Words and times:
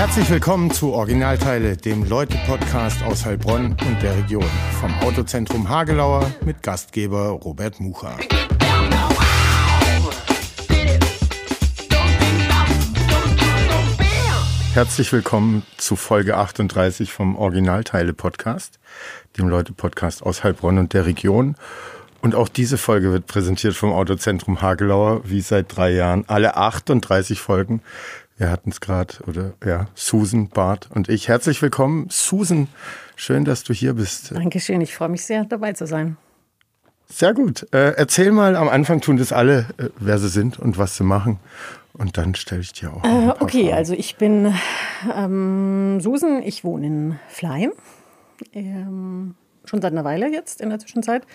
Herzlich 0.00 0.30
willkommen 0.30 0.70
zu 0.70 0.94
Originalteile, 0.94 1.76
dem 1.76 2.04
Leute-Podcast 2.04 3.02
aus 3.02 3.26
Heilbronn 3.26 3.76
und 3.86 4.02
der 4.02 4.16
Region. 4.16 4.48
Vom 4.80 4.94
Autozentrum 5.00 5.68
Hagelauer 5.68 6.26
mit 6.42 6.62
Gastgeber 6.62 7.28
Robert 7.28 7.80
Mucha. 7.80 8.16
Herzlich 14.72 15.12
willkommen 15.12 15.64
zu 15.76 15.96
Folge 15.96 16.38
38 16.38 17.12
vom 17.12 17.36
Originalteile-Podcast, 17.36 18.80
dem 19.36 19.50
Leute-Podcast 19.50 20.22
aus 20.22 20.42
Heilbronn 20.42 20.78
und 20.78 20.94
der 20.94 21.04
Region. 21.04 21.56
Und 22.22 22.34
auch 22.34 22.48
diese 22.48 22.78
Folge 22.78 23.12
wird 23.12 23.26
präsentiert 23.26 23.74
vom 23.74 23.92
Autozentrum 23.92 24.62
Hagelauer, 24.62 25.22
wie 25.24 25.42
seit 25.42 25.76
drei 25.76 25.90
Jahren. 25.90 26.24
Alle 26.26 26.56
38 26.56 27.38
Folgen. 27.38 27.82
Wir 28.40 28.50
hatten 28.50 28.70
es 28.70 28.80
gerade, 28.80 29.16
oder 29.26 29.52
ja, 29.62 29.88
Susan, 29.94 30.48
Bart 30.48 30.88
und 30.94 31.10
ich. 31.10 31.28
Herzlich 31.28 31.60
willkommen. 31.60 32.06
Susan, 32.08 32.68
schön, 33.14 33.44
dass 33.44 33.64
du 33.64 33.74
hier 33.74 33.92
bist. 33.92 34.34
Dankeschön, 34.34 34.80
ich 34.80 34.94
freue 34.94 35.10
mich 35.10 35.26
sehr, 35.26 35.44
dabei 35.44 35.74
zu 35.74 35.86
sein. 35.86 36.16
Sehr 37.06 37.34
gut. 37.34 37.66
Äh, 37.74 37.96
erzähl 37.98 38.32
mal, 38.32 38.56
am 38.56 38.70
Anfang 38.70 39.02
tun 39.02 39.18
das 39.18 39.34
alle, 39.34 39.66
äh, 39.76 39.90
wer 39.98 40.18
sie 40.18 40.30
sind 40.30 40.58
und 40.58 40.78
was 40.78 40.96
sie 40.96 41.04
machen. 41.04 41.38
Und 41.92 42.16
dann 42.16 42.34
stelle 42.34 42.62
ich 42.62 42.72
dir 42.72 42.94
auch. 42.94 43.04
Äh, 43.04 43.34
okay, 43.40 43.64
Fragen. 43.64 43.76
also 43.76 43.92
ich 43.92 44.16
bin 44.16 44.54
ähm, 45.14 46.00
Susan, 46.00 46.42
ich 46.42 46.64
wohne 46.64 46.86
in 46.86 47.18
Fleim. 47.28 47.72
Ähm, 48.54 49.34
schon 49.66 49.82
seit 49.82 49.92
einer 49.92 50.04
Weile 50.04 50.32
jetzt 50.32 50.62
in 50.62 50.70
der 50.70 50.78
Zwischenzeit. 50.78 51.26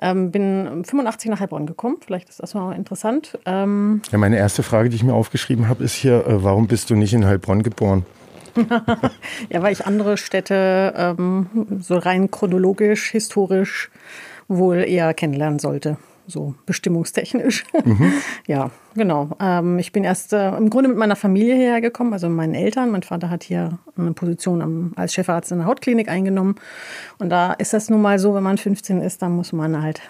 Ähm, 0.00 0.30
bin 0.30 0.84
85 0.84 1.30
nach 1.30 1.40
Heilbronn 1.40 1.66
gekommen. 1.66 1.96
Vielleicht 2.04 2.28
ist 2.28 2.40
das 2.40 2.54
mal 2.54 2.72
interessant. 2.72 3.38
Ähm 3.46 4.02
ja, 4.10 4.18
meine 4.18 4.36
erste 4.36 4.62
Frage, 4.62 4.88
die 4.90 4.96
ich 4.96 5.02
mir 5.02 5.14
aufgeschrieben 5.14 5.68
habe, 5.68 5.84
ist 5.84 5.94
hier: 5.94 6.26
äh, 6.26 6.42
Warum 6.42 6.66
bist 6.66 6.90
du 6.90 6.94
nicht 6.94 7.14
in 7.14 7.24
Heilbronn 7.24 7.62
geboren? 7.62 8.04
ja, 9.50 9.62
weil 9.62 9.72
ich 9.72 9.86
andere 9.86 10.16
Städte 10.16 10.94
ähm, 10.96 11.46
so 11.80 11.98
rein 11.98 12.30
chronologisch, 12.30 13.10
historisch 13.10 13.90
wohl 14.48 14.78
eher 14.78 15.12
kennenlernen 15.14 15.58
sollte 15.58 15.98
so 16.26 16.54
bestimmungstechnisch. 16.66 17.64
Mhm. 17.84 18.12
ja, 18.46 18.70
genau. 18.94 19.30
Ähm, 19.40 19.78
ich 19.78 19.92
bin 19.92 20.04
erst 20.04 20.32
äh, 20.32 20.56
im 20.56 20.70
Grunde 20.70 20.88
mit 20.88 20.98
meiner 20.98 21.16
Familie 21.16 21.54
hierher 21.54 21.80
gekommen, 21.80 22.12
also 22.12 22.28
meinen 22.28 22.54
Eltern. 22.54 22.90
Mein 22.90 23.02
Vater 23.02 23.30
hat 23.30 23.44
hier 23.44 23.78
eine 23.96 24.12
Position 24.12 24.62
am, 24.62 24.92
als 24.96 25.14
Chefarzt 25.14 25.52
in 25.52 25.58
der 25.58 25.66
Hautklinik 25.66 26.08
eingenommen. 26.08 26.56
Und 27.18 27.30
da 27.30 27.52
ist 27.52 27.72
das 27.72 27.90
nun 27.90 28.02
mal 28.02 28.18
so, 28.18 28.34
wenn 28.34 28.42
man 28.42 28.58
15 28.58 29.00
ist, 29.00 29.22
dann 29.22 29.32
muss 29.32 29.52
man 29.52 29.82
halt 29.82 30.00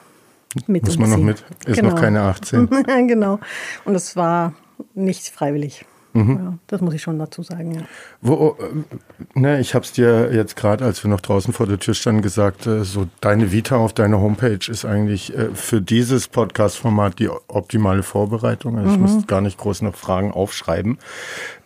mit. 0.66 0.84
Muss 0.84 0.98
man 0.98 1.10
noch 1.10 1.18
mit? 1.18 1.44
Ist 1.66 1.76
genau. 1.76 1.90
noch 1.90 2.00
keine 2.00 2.22
18. 2.22 2.68
genau. 3.06 3.38
Und 3.84 3.94
es 3.94 4.16
war 4.16 4.54
nicht 4.94 5.28
freiwillig. 5.28 5.84
Mhm. 6.16 6.40
Ja, 6.42 6.58
das 6.68 6.80
muss 6.80 6.94
ich 6.94 7.02
schon 7.02 7.18
dazu 7.18 7.42
sagen. 7.42 7.74
Ja. 7.74 7.82
Wo, 8.22 8.32
oh, 8.32 8.56
äh, 8.62 9.38
ne, 9.38 9.60
ich 9.60 9.74
habe 9.74 9.84
es 9.84 9.92
dir 9.92 10.32
jetzt 10.32 10.56
gerade, 10.56 10.84
als 10.84 11.04
wir 11.04 11.10
noch 11.10 11.20
draußen 11.20 11.52
vor 11.52 11.66
der 11.66 11.78
Tür 11.78 11.92
standen, 11.94 12.22
gesagt, 12.22 12.66
äh, 12.66 12.84
so 12.84 13.06
deine 13.20 13.52
Vita 13.52 13.76
auf 13.76 13.92
deiner 13.92 14.20
Homepage 14.20 14.70
ist 14.70 14.86
eigentlich 14.86 15.36
äh, 15.36 15.50
für 15.54 15.82
dieses 15.82 16.28
Podcast-Format 16.28 17.18
die 17.18 17.28
optimale 17.28 18.02
Vorbereitung. 18.02 18.78
Also 18.78 18.88
mhm. 18.88 18.94
Ich 18.94 19.00
muss 19.00 19.26
gar 19.26 19.42
nicht 19.42 19.58
groß 19.58 19.82
noch 19.82 19.94
Fragen 19.94 20.32
aufschreiben. 20.32 20.98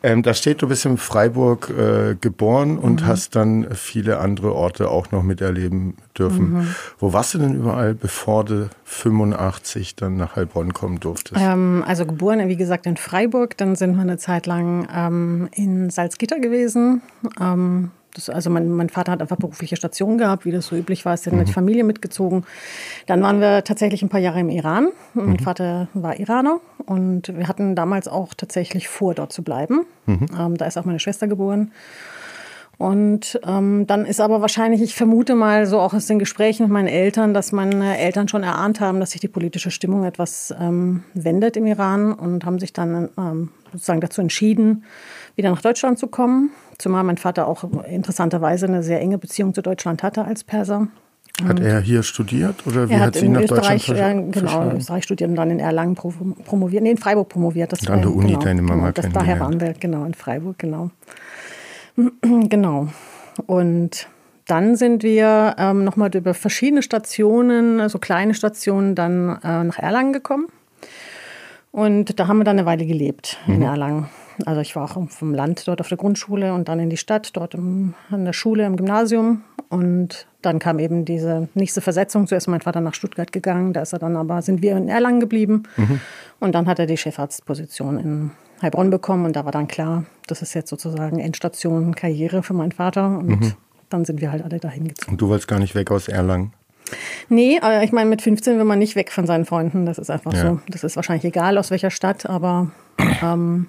Ähm, 0.03 0.23
da 0.23 0.33
steht, 0.35 0.63
du 0.63 0.69
bist 0.69 0.87
in 0.87 0.97
Freiburg 0.97 1.71
äh, 1.71 2.15
geboren 2.15 2.79
und 2.79 3.03
mhm. 3.03 3.07
hast 3.07 3.37
dann 3.37 3.69
viele 3.75 4.19
andere 4.19 4.55
Orte 4.55 4.89
auch 4.89 5.11
noch 5.11 5.23
miterleben 5.23 5.95
dürfen. 6.19 6.53
Mhm. 6.53 6.75
Wo 6.99 7.13
warst 7.13 7.35
du 7.35 7.39
denn 7.39 7.55
überall, 7.55 7.95
bevor 7.95 8.45
du 8.45 8.71
85 8.85 9.97
dann 9.97 10.17
nach 10.17 10.37
Heilbronn 10.37 10.73
kommen 10.73 11.01
durftest? 11.01 11.41
Ähm, 11.41 11.85
also 11.87 12.07
geboren, 12.07 12.49
wie 12.49 12.57
gesagt, 12.57 12.87
in 12.87 12.97
Freiburg. 12.97 13.57
Dann 13.59 13.77
sind 13.77 13.95
wir 13.95 14.03
eine 14.03 14.19
Zeit 14.19 14.47
lang 14.47 14.89
ähm, 14.95 15.49
in 15.53 15.91
Salzgitter 15.91 16.41
gewesen. 16.41 17.03
Das, 18.15 18.29
also 18.29 18.51
mein, 18.51 18.69
mein, 18.69 18.89
Vater 18.89 19.13
hat 19.13 19.21
einfach 19.21 19.37
berufliche 19.37 19.77
Stationen 19.77 20.19
gehabt, 20.19 20.45
wie 20.45 20.51
das 20.51 20.67
so 20.67 20.77
üblich 20.77 21.05
war, 21.05 21.15
ist 21.15 21.27
dann 21.27 21.37
mhm. 21.37 21.45
die 21.45 21.53
Familie 21.53 21.85
mitgezogen. 21.85 22.45
Dann 23.07 23.23
waren 23.23 23.41
wir 23.41 23.65
tatsächlich 23.65 24.03
ein 24.03 24.09
paar 24.09 24.21
Jahre 24.21 24.41
im 24.41 24.51
Iran. 24.51 24.89
Mhm. 25.15 25.27
Mein 25.27 25.39
Vater 25.39 25.89
war 25.95 26.19
Iraner 26.19 26.61
und 26.87 27.37
wir 27.37 27.49
hatten 27.49 27.75
damals 27.75 28.09
auch 28.09 28.35
tatsächlich 28.35 28.89
vor, 28.89 29.15
dort 29.15 29.33
zu 29.33 29.43
bleiben. 29.43 29.87
Mhm. 30.07 30.27
Ähm, 30.39 30.57
da 30.57 30.67
ist 30.67 30.77
auch 30.77 30.85
meine 30.85 31.01
Schwester 31.01 31.29
geboren. 31.29 31.71
Und 32.81 33.39
ähm, 33.47 33.87
dann 33.87 34.07
ist 34.07 34.23
aber 34.23 34.41
wahrscheinlich, 34.41 34.81
ich 34.81 34.95
vermute 34.95 35.35
mal 35.35 35.67
so 35.67 35.79
auch 35.81 35.93
aus 35.93 36.07
den 36.07 36.19
Gesprächen 36.19 36.63
mit 36.63 36.73
meinen 36.73 36.89
Eltern, 36.89 37.35
dass 37.35 37.53
meine 37.53 37.99
Eltern 37.99 38.27
schon 38.27 38.43
erahnt 38.43 38.81
haben, 38.81 39.01
dass 39.01 39.11
sich 39.11 39.21
die 39.21 39.29
politische 39.29 39.71
Stimmung 39.71 40.05
etwas 40.05 40.55
ähm, 40.59 41.05
wendet 41.13 41.59
im 41.59 41.67
Iran 41.67 42.15
und 42.15 42.47
haben 42.47 42.59
sich 42.59 42.73
dann 42.73 43.11
ähm, 43.19 43.51
sozusagen 43.71 44.01
dazu 44.01 44.23
entschieden, 44.23 44.85
wieder 45.41 45.51
nach 45.51 45.63
Deutschland 45.63 45.99
zu 45.99 46.07
kommen. 46.07 46.51
Zumal 46.79 47.03
mein 47.03 47.17
Vater 47.17 47.47
auch 47.49 47.65
interessanterweise 47.85 48.67
eine 48.67 48.83
sehr 48.83 49.01
enge 49.01 49.19
Beziehung 49.19 49.55
zu 49.55 49.63
Deutschland 49.63 50.03
hatte 50.03 50.25
als 50.25 50.45
Perser. 50.45 50.89
Hat 51.43 51.61
er 51.61 51.81
hier 51.81 52.03
studiert 52.03 52.67
oder 52.67 52.91
wie 52.91 52.97
hat, 52.97 53.15
sie 53.15 53.29
nach 53.29 53.41
Österreich, 53.41 53.87
Deutschland 53.87 54.37
äh, 54.37 54.41
Genau, 54.41 54.63
in 54.63 54.77
Österreich 54.77 55.05
studiert 55.05 55.31
und 55.31 55.37
dann 55.37 55.51
in 55.51 55.59
Erlangen 55.59 55.95
promoviert, 55.95 56.83
nee, 56.83 56.91
in 56.91 56.99
Freiburg 56.99 57.31
promoviert. 57.31 57.73
Das 57.73 57.81
und 57.81 57.91
an 57.91 58.03
der 58.03 58.13
Uni 58.13 58.29
genau, 58.29 58.41
deine 58.41 58.61
Mama 58.61 58.91
genau, 58.91 58.93
das, 58.93 59.13
Daher 59.13 59.41
waren 59.41 59.59
wir, 59.59 59.73
genau, 59.73 60.05
in 60.05 60.15
Freiburg, 60.15 60.59
genau. 60.59 60.91
Genau. 62.23 62.89
Und 63.47 64.09
dann 64.47 64.77
sind 64.77 65.03
wir 65.03 65.55
ähm, 65.59 65.85
nochmal 65.85 66.15
über 66.15 66.35
verschiedene 66.35 66.83
Stationen, 66.83 67.81
also 67.81 67.99
kleine 67.99 68.35
Stationen, 68.35 68.95
dann 68.95 69.39
äh, 69.43 69.65
nach 69.65 69.79
Erlangen 69.79 70.13
gekommen. 70.13 70.49
Und 71.73 72.19
da 72.19 72.27
haben 72.27 72.39
wir 72.39 72.45
dann 72.45 72.59
eine 72.59 72.67
Weile 72.67 72.85
gelebt 72.85 73.39
mhm. 73.47 73.55
in 73.55 73.63
Erlangen. 73.63 74.09
Also 74.47 74.61
ich 74.61 74.77
war 74.77 74.85
auch 74.85 75.09
vom 75.09 75.35
Land 75.35 75.67
dort 75.67 75.81
auf 75.81 75.89
der 75.89 75.99
Grundschule 75.99 76.55
und 76.55 76.69
dann 76.69 76.81
in 76.81 76.91
die 76.91 76.97
Stadt, 76.97 77.31
dort 77.37 77.55
im, 77.55 77.95
an 78.11 78.25
der 78.25 78.33
Schule, 78.33 78.65
im 78.65 78.77
Gymnasium. 78.77 79.43
Und 79.69 80.27
dann 80.43 80.59
kam 80.59 80.79
eben 80.79 81.05
diese 81.05 81.49
nächste 81.55 81.81
Versetzung. 81.81 82.27
Zuerst 82.27 82.47
ist 82.47 82.51
mein 82.51 82.61
Vater 82.61 82.81
nach 82.81 82.95
Stuttgart 82.95 83.31
gegangen, 83.33 83.73
da 83.73 83.83
ist 83.83 83.93
er 83.93 83.99
dann 83.99 84.17
aber, 84.17 84.43
sind 84.43 84.63
wir 84.63 84.77
in 84.77 84.89
Erlangen 84.89 85.21
geblieben. 85.21 85.65
Mhm. 85.77 86.01
Und 86.41 86.55
dann 86.55 86.67
hat 86.67 86.79
er 86.79 86.87
die 86.87 86.97
Chefarztposition 86.97 87.99
in 87.99 88.31
Heilbronn 88.63 88.91
bekommen 88.91 89.25
und 89.25 89.37
da 89.37 89.45
war 89.45 89.53
dann 89.53 89.69
klar, 89.69 90.05
das 90.27 90.43
ist 90.43 90.55
jetzt 90.55 90.69
sozusagen 90.69 91.19
Endstation 91.19 91.95
Karriere 91.95 92.43
für 92.43 92.53
meinen 92.53 92.73
Vater 92.73 93.19
und 93.19 93.29
mhm. 93.29 93.53
dann 93.89 94.05
sind 94.05 94.21
wir 94.21 94.33
halt 94.33 94.45
alle 94.45 94.59
dahin 94.59 94.89
gezogen. 94.89 95.13
Und 95.13 95.21
du 95.21 95.29
wolltest 95.29 95.49
gar 95.49 95.59
nicht 95.59 95.75
weg 95.75 95.91
aus 95.91 96.09
Erlangen? 96.09 96.53
Nee, 97.29 97.61
äh, 97.63 97.85
ich 97.85 97.93
meine, 97.93 98.11
mit 98.11 98.23
15 98.23 98.59
will 98.59 98.65
man 98.65 98.79
nicht 98.79 98.97
weg 98.97 99.13
von 99.13 99.27
seinen 99.27 99.45
Freunden. 99.45 99.87
Das 99.87 99.99
ist 99.99 100.11
einfach 100.11 100.33
ja. 100.33 100.43
so. 100.43 100.61
Das 100.69 100.85
ist 100.85 100.97
wahrscheinlich 100.97 101.25
egal, 101.25 101.57
aus 101.59 101.71
welcher 101.71 101.91
Stadt, 101.91 102.27
aber 102.27 102.71
ähm, 103.23 103.67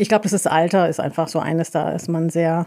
ich 0.00 0.08
glaube, 0.08 0.22
das 0.22 0.32
ist 0.32 0.46
Alter, 0.46 0.88
ist 0.88 1.00
einfach 1.00 1.28
so 1.28 1.38
eines, 1.38 1.70
da 1.70 1.90
ist 1.92 2.08
man 2.08 2.30
sehr 2.30 2.66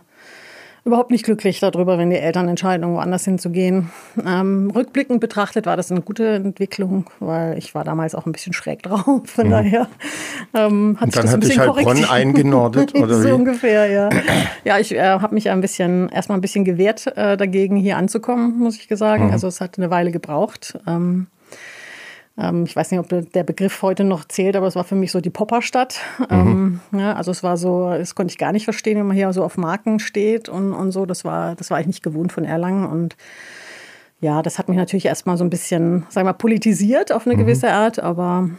überhaupt 0.85 1.11
nicht 1.11 1.23
glücklich 1.23 1.61
darüber, 1.61 1.97
wenn 1.97 2.09
die 2.09 2.17
Eltern 2.17 2.49
entscheiden, 2.49 2.85
woanders 2.94 3.23
hinzugehen. 3.23 3.89
Ähm, 4.25 4.69
rückblickend 4.75 5.21
betrachtet 5.21 5.66
war 5.66 5.77
das 5.77 5.91
eine 5.91 6.01
gute 6.01 6.27
Entwicklung, 6.27 7.09
weil 7.19 7.57
ich 7.57 7.73
war 7.73 7.85
damals 7.85 8.16
auch 8.16 8.25
ein 8.25 8.33
bisschen 8.33 8.51
schräg 8.51 8.83
drauf. 8.83 9.22
Von 9.25 9.47
mhm. 9.47 9.51
daher 9.51 9.88
ähm, 10.53 10.97
hat 10.99 11.07
Und 11.07 11.16
dann 11.16 11.29
hat 11.29 11.43
dich 11.43 11.57
halt 11.57 11.73
Bonn 11.73 12.03
eingenordet, 12.03 12.95
oder 12.99 13.16
so 13.16 13.29
wie? 13.29 13.31
ungefähr, 13.31 13.88
ja. 13.88 14.09
Ja, 14.66 14.77
ich 14.77 14.93
äh, 14.93 15.01
habe 15.01 15.33
mich 15.33 15.49
ein 15.49 15.61
bisschen, 15.61 16.09
erstmal 16.09 16.38
ein 16.38 16.41
bisschen 16.41 16.66
gewehrt, 16.66 17.07
äh, 17.17 17.38
dagegen 17.38 17.77
hier 17.77 17.97
anzukommen, 17.97 18.57
muss 18.59 18.77
ich 18.77 18.88
sagen. 18.97 19.27
Mhm. 19.27 19.31
Also 19.31 19.47
es 19.47 19.61
hat 19.61 19.77
eine 19.77 19.89
Weile 19.89 20.11
gebraucht. 20.11 20.77
Ähm, 20.85 21.27
ich 22.35 22.75
weiß 22.75 22.89
nicht, 22.89 22.99
ob 22.99 23.31
der 23.31 23.44
Begriff 23.44 23.83
heute 23.83 24.03
noch 24.03 24.25
zählt, 24.25 24.55
aber 24.55 24.66
es 24.66 24.75
war 24.75 24.83
für 24.83 24.95
mich 24.95 25.11
so 25.11 25.21
die 25.21 25.29
Popperstadt. 25.29 25.99
Mhm. 26.31 26.79
Ähm, 26.91 26.99
ja, 26.99 27.13
also 27.13 27.29
es 27.29 27.44
war 27.44 27.57
so, 27.57 27.91
das 27.91 28.16
konnte 28.16 28.31
ich 28.31 28.39
gar 28.39 28.51
nicht 28.51 28.63
verstehen, 28.63 28.97
wenn 28.97 29.05
man 29.05 29.16
hier 29.16 29.31
so 29.33 29.44
auf 29.44 29.55
Marken 29.55 29.99
steht 29.99 30.49
und, 30.49 30.73
und 30.73 30.91
so. 30.91 31.05
Das 31.05 31.23
war, 31.25 31.55
das 31.55 31.69
war 31.69 31.79
ich 31.79 31.85
nicht 31.85 32.01
gewohnt 32.01 32.31
von 32.31 32.43
Erlangen 32.43 32.88
und 32.88 33.16
ja, 34.19 34.41
das 34.41 34.57
hat 34.57 34.67
mich 34.69 34.77
natürlich 34.77 35.05
erstmal 35.05 35.38
so 35.38 35.43
ein 35.43 35.49
bisschen, 35.49 36.07
sagen 36.09 36.25
wir 36.25 36.31
mal, 36.31 36.33
politisiert 36.33 37.11
auf 37.11 37.27
eine 37.27 37.35
mhm. 37.35 37.39
gewisse 37.41 37.72
Art, 37.72 37.99
aber 37.99 38.49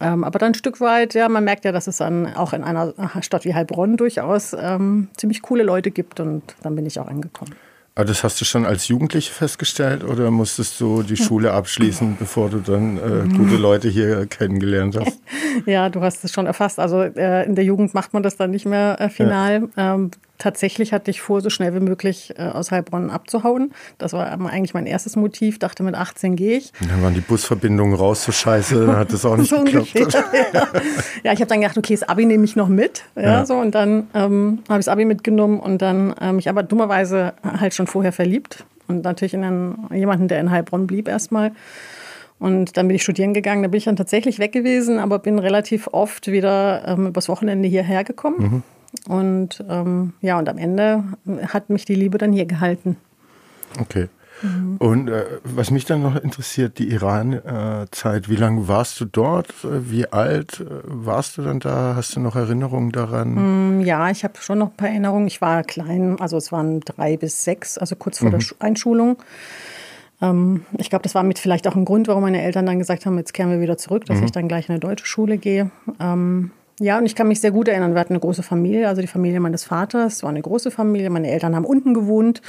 ähm, 0.00 0.24
aber 0.24 0.38
dann 0.38 0.52
ein 0.52 0.54
Stück 0.54 0.80
weit, 0.80 1.14
ja, 1.14 1.28
man 1.28 1.44
merkt 1.44 1.64
ja, 1.64 1.72
dass 1.72 1.86
es 1.86 1.98
dann 1.98 2.34
auch 2.34 2.52
in 2.52 2.64
einer 2.64 2.94
Stadt 3.20 3.44
wie 3.44 3.54
Heilbronn 3.54 3.96
durchaus 3.96 4.54
ähm, 4.58 5.08
ziemlich 5.16 5.42
coole 5.42 5.62
Leute 5.62 5.90
gibt 5.90 6.20
und 6.20 6.42
dann 6.62 6.74
bin 6.74 6.86
ich 6.86 6.98
auch 6.98 7.08
angekommen. 7.08 7.54
Aber 7.96 8.06
das 8.06 8.24
hast 8.24 8.40
du 8.40 8.44
schon 8.44 8.66
als 8.66 8.88
Jugendliche 8.88 9.32
festgestellt 9.32 10.02
oder 10.02 10.30
musstest 10.32 10.80
du 10.80 11.04
die 11.04 11.16
Schule 11.16 11.52
abschließen, 11.52 12.16
bevor 12.18 12.50
du 12.50 12.58
dann 12.58 12.96
äh, 12.96 13.28
gute 13.36 13.56
Leute 13.56 13.88
hier 13.88 14.26
kennengelernt 14.26 14.98
hast? 14.98 15.20
Ja, 15.66 15.88
du 15.88 16.00
hast 16.00 16.24
es 16.24 16.32
schon 16.32 16.46
erfasst. 16.46 16.80
Also 16.80 17.00
äh, 17.02 17.46
in 17.46 17.54
der 17.54 17.64
Jugend 17.64 17.94
macht 17.94 18.12
man 18.12 18.24
das 18.24 18.36
dann 18.36 18.50
nicht 18.50 18.66
mehr 18.66 19.00
äh, 19.00 19.08
final. 19.08 19.68
Ja. 19.76 19.94
Ähm, 19.94 20.10
tatsächlich 20.38 20.92
hatte 20.92 21.10
ich 21.10 21.20
vor, 21.20 21.40
so 21.40 21.50
schnell 21.50 21.74
wie 21.74 21.80
möglich 21.80 22.34
äh, 22.36 22.42
aus 22.42 22.70
Heilbronn 22.70 23.10
abzuhauen. 23.10 23.72
Das 23.98 24.12
war 24.12 24.26
eigentlich 24.26 24.74
mein 24.74 24.86
erstes 24.86 25.16
Motiv. 25.16 25.58
Dachte, 25.58 25.82
mit 25.82 25.94
18 25.94 26.36
gehe 26.36 26.58
ich. 26.58 26.72
Und 26.80 26.90
dann 26.90 27.02
waren 27.02 27.14
die 27.14 27.20
Busverbindungen 27.20 27.94
raus, 27.94 28.24
so 28.24 28.32
scheiße, 28.32 28.86
dann 28.86 28.96
hat 28.96 29.12
das 29.12 29.24
auch 29.24 29.36
nicht 29.38 29.50
so 29.50 29.62
geklappt. 29.62 29.94
Ungefähr, 29.94 30.46
ja, 30.52 30.68
ja 31.22 31.32
ich 31.32 31.40
habe 31.40 31.46
dann 31.46 31.60
gedacht, 31.60 31.78
okay, 31.78 31.94
das 31.94 32.08
Abi 32.08 32.26
nehme 32.26 32.44
ich 32.44 32.56
noch 32.56 32.68
mit. 32.68 33.04
Ja, 33.16 33.22
ja. 33.22 33.46
So, 33.46 33.54
und 33.54 33.74
dann 33.74 34.08
ähm, 34.14 34.60
habe 34.68 34.80
ich 34.80 34.86
das 34.86 34.88
Abi 34.88 35.04
mitgenommen 35.04 35.60
und 35.60 35.80
dann 35.82 36.14
ähm, 36.20 36.36
mich 36.36 36.48
aber 36.48 36.62
dummerweise 36.62 37.34
halt 37.42 37.74
schon 37.74 37.86
vorher 37.86 38.12
verliebt. 38.12 38.64
Und 38.86 39.04
natürlich 39.04 39.34
in 39.34 39.44
einen, 39.44 39.88
jemanden, 39.92 40.28
der 40.28 40.40
in 40.40 40.50
Heilbronn 40.50 40.86
blieb 40.86 41.08
erstmal. 41.08 41.52
Und 42.38 42.76
dann 42.76 42.88
bin 42.88 42.96
ich 42.96 43.02
studieren 43.02 43.32
gegangen. 43.32 43.62
Da 43.62 43.68
bin 43.68 43.78
ich 43.78 43.84
dann 43.84 43.96
tatsächlich 43.96 44.38
weg 44.38 44.52
gewesen, 44.52 44.98
aber 44.98 45.18
bin 45.18 45.38
relativ 45.38 45.88
oft 45.92 46.26
wieder 46.26 46.82
ähm, 46.86 47.06
übers 47.06 47.28
Wochenende 47.28 47.68
hierher 47.68 48.04
gekommen. 48.04 48.36
Mhm. 48.38 48.62
Und 49.08 49.64
ähm, 49.68 50.14
ja, 50.20 50.38
und 50.38 50.48
am 50.48 50.58
Ende 50.58 51.04
hat 51.48 51.70
mich 51.70 51.84
die 51.84 51.94
Liebe 51.94 52.18
dann 52.18 52.32
hier 52.32 52.46
gehalten. 52.46 52.96
Okay. 53.78 54.08
Mhm. 54.42 54.76
Und 54.78 55.08
äh, 55.08 55.24
was 55.44 55.70
mich 55.70 55.84
dann 55.84 56.02
noch 56.02 56.16
interessiert, 56.16 56.78
die 56.78 56.90
Iran-Zeit. 56.90 58.28
Wie 58.28 58.36
lange 58.36 58.68
warst 58.68 59.00
du 59.00 59.04
dort? 59.04 59.54
Wie 59.62 60.06
alt 60.12 60.60
äh, 60.60 60.64
warst 60.84 61.38
du 61.38 61.42
dann 61.42 61.60
da? 61.60 61.94
Hast 61.96 62.16
du 62.16 62.20
noch 62.20 62.36
Erinnerungen 62.36 62.90
daran? 62.90 63.78
Mm, 63.78 63.80
ja, 63.82 64.10
ich 64.10 64.24
habe 64.24 64.34
schon 64.40 64.58
noch 64.58 64.68
ein 64.68 64.76
paar 64.76 64.88
Erinnerungen. 64.88 65.26
Ich 65.26 65.40
war 65.40 65.62
klein, 65.62 66.16
also 66.20 66.36
es 66.36 66.50
waren 66.52 66.80
drei 66.80 67.16
bis 67.16 67.44
sechs, 67.44 67.78
also 67.78 67.96
kurz 67.96 68.18
vor 68.18 68.28
mhm. 68.28 68.38
der 68.38 68.46
Einschulung. 68.58 69.16
Ähm, 70.20 70.64
ich 70.78 70.90
glaube, 70.90 71.02
das 71.02 71.14
war 71.14 71.22
mit 71.22 71.38
vielleicht 71.38 71.68
auch 71.68 71.76
ein 71.76 71.84
Grund, 71.84 72.08
warum 72.08 72.22
meine 72.22 72.42
Eltern 72.42 72.66
dann 72.66 72.78
gesagt 72.78 73.06
haben, 73.06 73.16
jetzt 73.18 73.34
kehren 73.34 73.50
wir 73.50 73.60
wieder 73.60 73.78
zurück, 73.78 74.04
dass 74.06 74.18
mhm. 74.18 74.24
ich 74.24 74.32
dann 74.32 74.48
gleich 74.48 74.68
in 74.68 74.72
eine 74.72 74.80
deutsche 74.80 75.06
Schule 75.06 75.38
gehe. 75.38 75.70
Ähm, 76.00 76.50
ja, 76.80 76.98
und 76.98 77.06
ich 77.06 77.14
kann 77.14 77.28
mich 77.28 77.40
sehr 77.40 77.52
gut 77.52 77.68
erinnern, 77.68 77.94
wir 77.94 78.00
hatten 78.00 78.14
eine 78.14 78.20
große 78.20 78.42
Familie, 78.42 78.88
also 78.88 79.00
die 79.00 79.06
Familie 79.06 79.38
meines 79.38 79.64
Vaters 79.64 80.22
war 80.24 80.30
eine 80.30 80.42
große 80.42 80.72
Familie. 80.72 81.08
Meine 81.08 81.30
Eltern 81.30 81.54
haben 81.54 81.64
unten 81.64 81.94
gewohnt 81.94 82.42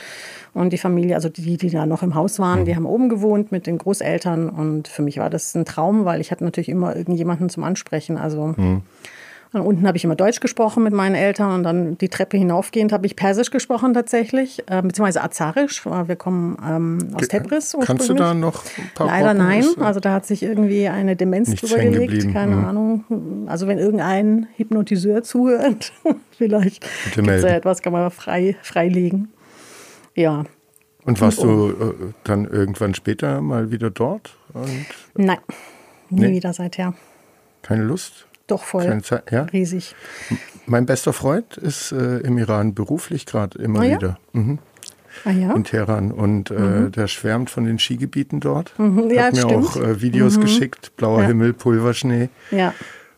und 0.53 0.73
die 0.73 0.79
Familie, 0.79 1.15
also 1.15 1.29
die, 1.29 1.57
die 1.57 1.69
da 1.69 1.85
noch 1.85 2.01
im 2.01 2.15
Haus 2.15 2.39
waren, 2.39 2.61
mhm. 2.61 2.65
die 2.65 2.75
haben 2.75 2.87
oben 2.87 3.09
gewohnt 3.09 3.51
mit 3.51 3.67
den 3.67 3.77
Großeltern. 3.77 4.49
Und 4.49 4.87
für 4.87 5.03
mich 5.03 5.19
war 5.19 5.29
das 5.29 5.53
ein 5.53 5.65
Traum, 5.65 6.05
weil 6.05 6.21
ich 6.21 6.31
hatte 6.31 6.43
natürlich 6.43 6.69
immer 6.69 6.95
irgendjemanden 6.95 7.49
zum 7.49 7.63
Ansprechen. 7.63 8.17
Also 8.17 8.55
mhm. 8.57 8.81
Und 9.55 9.65
unten 9.65 9.87
habe 9.87 9.97
ich 9.97 10.03
immer 10.03 10.15
Deutsch 10.15 10.39
gesprochen 10.39 10.83
mit 10.83 10.93
meinen 10.93 11.15
Eltern 11.15 11.53
und 11.53 11.63
dann 11.63 11.97
die 11.97 12.09
Treppe 12.09 12.37
hinaufgehend 12.37 12.91
habe 12.91 13.05
ich 13.05 13.15
Persisch 13.15 13.51
gesprochen 13.51 13.93
tatsächlich, 13.93 14.63
äh, 14.67 14.81
beziehungsweise 14.81 15.23
Azarisch. 15.23 15.85
Wir 15.85 16.15
kommen 16.15 16.57
ähm, 16.65 17.09
aus 17.13 17.27
Tebris. 17.27 17.75
Kannst 17.81 18.09
du 18.09 18.13
da 18.13 18.33
noch 18.33 18.63
ein 18.77 18.91
paar 18.93 19.07
Leider 19.07 19.27
Worten 19.27 19.37
nein. 19.37 19.65
Also 19.79 19.99
da 19.99 20.13
hat 20.13 20.25
sich 20.25 20.43
irgendwie 20.43 20.87
eine 20.87 21.15
Demenz 21.15 21.55
drüber 21.55 21.77
gelegt. 21.77 22.33
Keine 22.33 22.55
mhm. 22.55 22.65
Ahnung. 22.65 23.45
Also 23.47 23.67
wenn 23.67 23.77
irgendein 23.77 24.47
Hypnotiseur 24.57 25.23
zuhört, 25.23 25.93
vielleicht 26.37 26.85
gibt 27.13 27.27
es 27.27 27.43
ja 27.43 27.49
etwas, 27.49 27.81
kann 27.81 27.93
man 27.93 28.11
frei, 28.11 28.55
freilegen. 28.61 29.29
Ja. 30.15 30.43
Und 31.05 31.21
warst 31.21 31.39
und, 31.39 31.47
du 31.47 31.69
äh, 31.69 31.93
dann 32.23 32.45
irgendwann 32.45 32.95
später 32.95 33.41
mal 33.41 33.71
wieder 33.71 33.91
dort? 33.91 34.35
Und 34.53 34.85
Nein, 35.15 35.37
nie 36.09 36.21
nee. 36.21 36.31
wieder 36.33 36.51
seither. 36.51 36.93
Keine 37.61 37.83
Lust? 37.83 38.27
Doch 38.47 38.63
voll. 38.63 39.01
Zeit, 39.01 39.31
ja? 39.31 39.43
Riesig. 39.43 39.95
Mein 40.67 40.85
bester 40.85 41.13
Freund 41.13 41.57
ist 41.57 41.91
äh, 41.91 42.19
im 42.19 42.37
Iran 42.37 42.73
beruflich 42.73 43.25
gerade 43.25 43.57
immer 43.59 43.79
ah, 43.79 43.83
wieder. 43.83 44.19
Mhm. 44.33 44.59
Ah, 45.23 45.31
ja? 45.31 45.53
In 45.53 45.63
Teheran. 45.63 46.11
Und 46.11 46.51
äh, 46.51 46.53
mhm. 46.53 46.91
der 46.91 47.07
schwärmt 47.07 47.49
von 47.49 47.65
den 47.65 47.79
Skigebieten 47.79 48.39
dort. 48.39 48.77
Mhm. 48.77 49.09
Ja, 49.09 49.25
Hat 49.25 49.33
mir 49.33 49.41
stimmt. 49.41 49.65
auch 49.65 49.77
äh, 49.77 50.01
Videos 50.01 50.37
mhm. 50.37 50.41
geschickt. 50.41 50.95
Blauer 50.97 51.21
ja. 51.21 51.27
Himmel, 51.27 51.53
Pulverschnee. 51.53 52.29
Ja. 52.51 52.73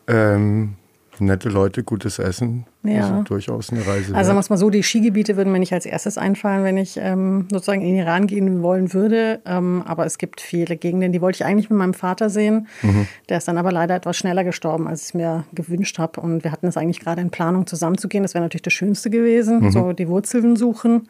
Ähm, 0.07 0.75
nette 1.19 1.49
Leute, 1.49 1.83
gutes 1.83 2.19
Essen. 2.19 2.65
Ja. 2.87 3.09
Also 3.09 3.23
durchaus 3.23 3.71
eine 3.71 3.81
Reise. 3.81 4.15
Also 4.15 4.27
sagen 4.27 4.39
wir 4.39 4.45
mal 4.49 4.57
so, 4.57 4.69
die 4.69 4.83
Skigebiete 4.83 5.37
würden 5.37 5.51
mir 5.51 5.59
nicht 5.59 5.73
als 5.73 5.85
erstes 5.85 6.17
einfallen, 6.17 6.63
wenn 6.63 6.77
ich 6.77 6.97
ähm, 7.01 7.47
sozusagen 7.51 7.81
in 7.81 7.89
den 7.89 7.97
Iran 7.97 8.27
gehen 8.27 8.61
wollen 8.61 8.93
würde. 8.93 9.41
Ähm, 9.45 9.83
aber 9.85 10.05
es 10.05 10.17
gibt 10.17 10.41
viele 10.41 10.77
Gegenden, 10.77 11.11
die 11.11 11.21
wollte 11.21 11.37
ich 11.37 11.45
eigentlich 11.45 11.69
mit 11.69 11.79
meinem 11.79 11.93
Vater 11.93 12.29
sehen. 12.29 12.67
Mhm. 12.81 13.07
Der 13.29 13.37
ist 13.37 13.47
dann 13.47 13.57
aber 13.57 13.71
leider 13.71 13.95
etwas 13.95 14.17
schneller 14.17 14.43
gestorben, 14.43 14.87
als 14.87 15.01
ich 15.01 15.07
es 15.07 15.13
mir 15.13 15.43
gewünscht 15.53 15.99
habe. 15.99 16.21
Und 16.21 16.43
wir 16.43 16.51
hatten 16.51 16.67
es 16.67 16.77
eigentlich 16.77 16.99
gerade 16.99 17.21
in 17.21 17.29
Planung, 17.29 17.67
zusammenzugehen. 17.67 18.23
Das 18.23 18.33
wäre 18.33 18.43
natürlich 18.43 18.63
das 18.63 18.73
Schönste 18.73 19.09
gewesen, 19.09 19.61
mhm. 19.61 19.71
so 19.71 19.93
die 19.93 20.07
Wurzeln 20.07 20.55
suchen. 20.55 21.07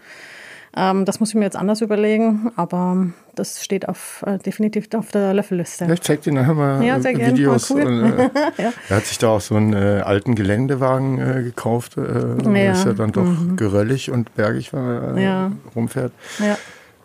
Ähm, 0.77 1.05
das 1.05 1.19
muss 1.19 1.29
ich 1.29 1.35
mir 1.35 1.43
jetzt 1.43 1.55
anders 1.55 1.81
überlegen, 1.81 2.51
aber 2.55 3.07
das 3.33 3.63
steht 3.63 3.89
auf, 3.89 4.23
äh, 4.27 4.37
definitiv 4.37 4.87
auf 4.93 5.09
der 5.09 5.33
Löffelliste. 5.33 5.85
Ja, 5.85 5.93
ich 5.93 6.01
zeig 6.01 6.21
dir 6.21 6.33
nachher 6.33 6.53
mal 6.53 6.83
ja, 6.83 6.99
sehr 6.99 7.13
äh, 7.13 7.31
Videos. 7.31 7.71
Cool. 7.71 7.81
Und, 7.81 8.03
äh, 8.03 8.29
ja. 8.61 8.73
Er 8.87 8.95
hat 8.97 9.05
sich 9.05 9.17
da 9.17 9.29
auch 9.29 9.41
so 9.41 9.55
einen 9.55 9.73
äh, 9.73 10.01
alten 10.05 10.35
Geländewagen 10.35 11.19
äh, 11.19 11.41
gekauft. 11.41 11.97
Äh, 11.97 12.63
ja. 12.63 12.73
Ist 12.73 12.85
ja 12.85 12.93
dann 12.93 13.11
doch 13.11 13.25
mhm. 13.25 13.55
geröllig 13.55 14.11
und 14.11 14.35
bergig, 14.35 14.71
wenn 14.71 14.83
man 14.85 15.17
ja. 15.17 15.51
rumfährt. 15.75 16.13
Ja. 16.39 16.57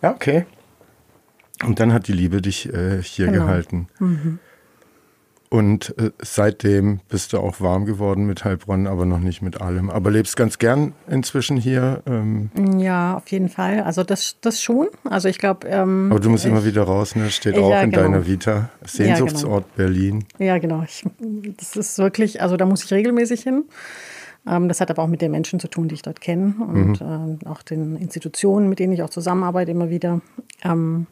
ja, 0.02 0.10
okay. 0.10 0.44
Und 1.64 1.80
dann 1.80 1.94
hat 1.94 2.08
die 2.08 2.12
Liebe 2.12 2.42
dich 2.42 2.68
hier 3.02 3.26
genau. 3.26 3.46
gehalten. 3.46 3.88
Mhm. 4.00 4.38
Und 5.52 5.94
äh, 5.98 6.12
seitdem 6.22 7.00
bist 7.10 7.34
du 7.34 7.38
auch 7.38 7.60
warm 7.60 7.84
geworden 7.84 8.24
mit 8.24 8.42
Heilbronn, 8.42 8.86
aber 8.86 9.04
noch 9.04 9.18
nicht 9.18 9.42
mit 9.42 9.60
allem. 9.60 9.90
Aber 9.90 10.10
lebst 10.10 10.34
ganz 10.34 10.58
gern 10.58 10.94
inzwischen 11.10 11.58
hier? 11.58 12.02
Ähm. 12.06 12.48
Ja, 12.78 13.18
auf 13.18 13.28
jeden 13.28 13.50
Fall. 13.50 13.82
Also 13.82 14.02
das, 14.02 14.38
das 14.40 14.62
schon. 14.62 14.88
Also 15.04 15.28
ich 15.28 15.36
glaube. 15.36 15.68
Ähm, 15.68 16.08
aber 16.10 16.20
du 16.20 16.30
musst 16.30 16.46
ich, 16.46 16.50
immer 16.50 16.64
wieder 16.64 16.84
raus, 16.84 17.16
ne? 17.16 17.30
Steht 17.30 17.58
auch 17.58 17.68
ja, 17.68 17.82
in 17.82 17.90
genau. 17.90 18.04
deiner 18.04 18.26
Vita. 18.26 18.70
Sehnsuchtsort 18.82 19.66
ja, 19.76 19.84
genau. 19.84 19.90
Berlin. 19.90 20.24
Ja, 20.38 20.56
genau. 20.56 20.84
Ich, 20.84 21.04
das 21.58 21.76
ist 21.76 21.98
wirklich, 21.98 22.40
also 22.40 22.56
da 22.56 22.64
muss 22.64 22.84
ich 22.84 22.90
regelmäßig 22.90 23.42
hin. 23.42 23.64
Ähm, 24.46 24.68
das 24.68 24.80
hat 24.80 24.90
aber 24.90 25.02
auch 25.02 25.08
mit 25.08 25.20
den 25.20 25.32
Menschen 25.32 25.60
zu 25.60 25.68
tun, 25.68 25.86
die 25.86 25.96
ich 25.96 26.02
dort 26.02 26.22
kenne 26.22 26.54
und 26.66 27.02
mhm. 27.02 27.40
äh, 27.42 27.46
auch 27.46 27.60
den 27.60 27.96
Institutionen, 27.96 28.70
mit 28.70 28.78
denen 28.78 28.94
ich 28.94 29.02
auch 29.02 29.10
zusammenarbeite, 29.10 29.70
immer 29.70 29.90
wieder. 29.90 30.22
Ähm, 30.64 31.08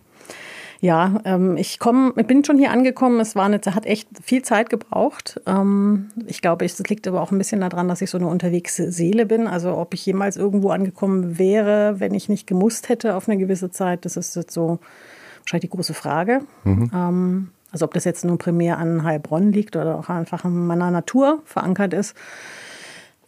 ja, 0.80 1.20
ähm, 1.24 1.58
ich 1.58 1.78
komm, 1.78 2.14
bin 2.14 2.42
schon 2.42 2.56
hier 2.58 2.70
angekommen. 2.70 3.20
Es 3.20 3.36
war 3.36 3.44
eine, 3.44 3.60
hat 3.60 3.84
echt 3.84 4.08
viel 4.22 4.42
Zeit 4.42 4.70
gebraucht. 4.70 5.40
Ähm, 5.46 6.08
ich 6.26 6.40
glaube, 6.40 6.64
es 6.64 6.78
liegt 6.78 7.06
aber 7.06 7.20
auch 7.20 7.30
ein 7.30 7.38
bisschen 7.38 7.60
daran, 7.60 7.88
dass 7.88 8.00
ich 8.00 8.08
so 8.08 8.16
eine 8.16 8.26
unterwegs 8.26 8.76
Seele 8.76 9.26
bin. 9.26 9.46
Also 9.46 9.76
ob 9.76 9.92
ich 9.92 10.06
jemals 10.06 10.38
irgendwo 10.38 10.70
angekommen 10.70 11.38
wäre, 11.38 12.00
wenn 12.00 12.14
ich 12.14 12.30
nicht 12.30 12.46
gemusst 12.46 12.88
hätte 12.88 13.14
auf 13.14 13.28
eine 13.28 13.36
gewisse 13.36 13.70
Zeit, 13.70 14.06
das 14.06 14.16
ist 14.16 14.36
jetzt 14.36 14.54
so 14.54 14.78
wahrscheinlich 15.40 15.70
die 15.70 15.76
große 15.76 15.94
Frage. 15.94 16.40
Mhm. 16.64 16.90
Ähm, 16.94 17.48
also 17.72 17.84
ob 17.84 17.92
das 17.92 18.04
jetzt 18.04 18.24
nur 18.24 18.38
primär 18.38 18.78
an 18.78 19.04
Heilbronn 19.04 19.52
liegt 19.52 19.76
oder 19.76 19.98
auch 19.98 20.08
einfach 20.08 20.44
in 20.46 20.66
meiner 20.66 20.90
Natur 20.90 21.42
verankert 21.44 21.92
ist. 21.92 22.16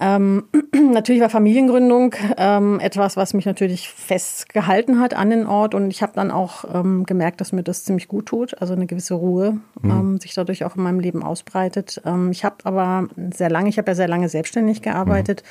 Ähm, 0.02 0.44
natürlich 0.92 1.22
war 1.22 1.30
Familiengründung 1.30 2.16
ähm, 2.36 2.80
etwas, 2.80 3.16
was 3.16 3.34
mich 3.34 3.46
natürlich 3.46 3.88
festgehalten 3.88 4.98
hat 4.98 5.14
an 5.14 5.30
den 5.30 5.46
Ort 5.46 5.76
und 5.76 5.90
ich 5.92 6.02
habe 6.02 6.12
dann 6.16 6.32
auch 6.32 6.64
ähm, 6.74 7.04
gemerkt, 7.04 7.40
dass 7.40 7.52
mir 7.52 7.62
das 7.62 7.84
ziemlich 7.84 8.08
gut 8.08 8.26
tut, 8.26 8.60
also 8.60 8.74
eine 8.74 8.86
gewisse 8.86 9.14
Ruhe 9.14 9.58
mhm. 9.80 9.90
Ähm, 9.90 10.20
sich 10.20 10.34
dadurch 10.34 10.64
auch 10.64 10.76
in 10.76 10.82
meinem 10.82 10.98
Leben 10.98 11.22
ausbreitet. 11.22 12.02
Ähm, 12.04 12.32
ich 12.32 12.44
habe 12.44 12.56
aber 12.64 13.08
sehr 13.32 13.48
lange, 13.48 13.68
ich 13.68 13.78
habe 13.78 13.90
ja 13.92 13.94
sehr 13.94 14.08
lange 14.08 14.28
selbstständig 14.28 14.82
gearbeitet 14.82 15.44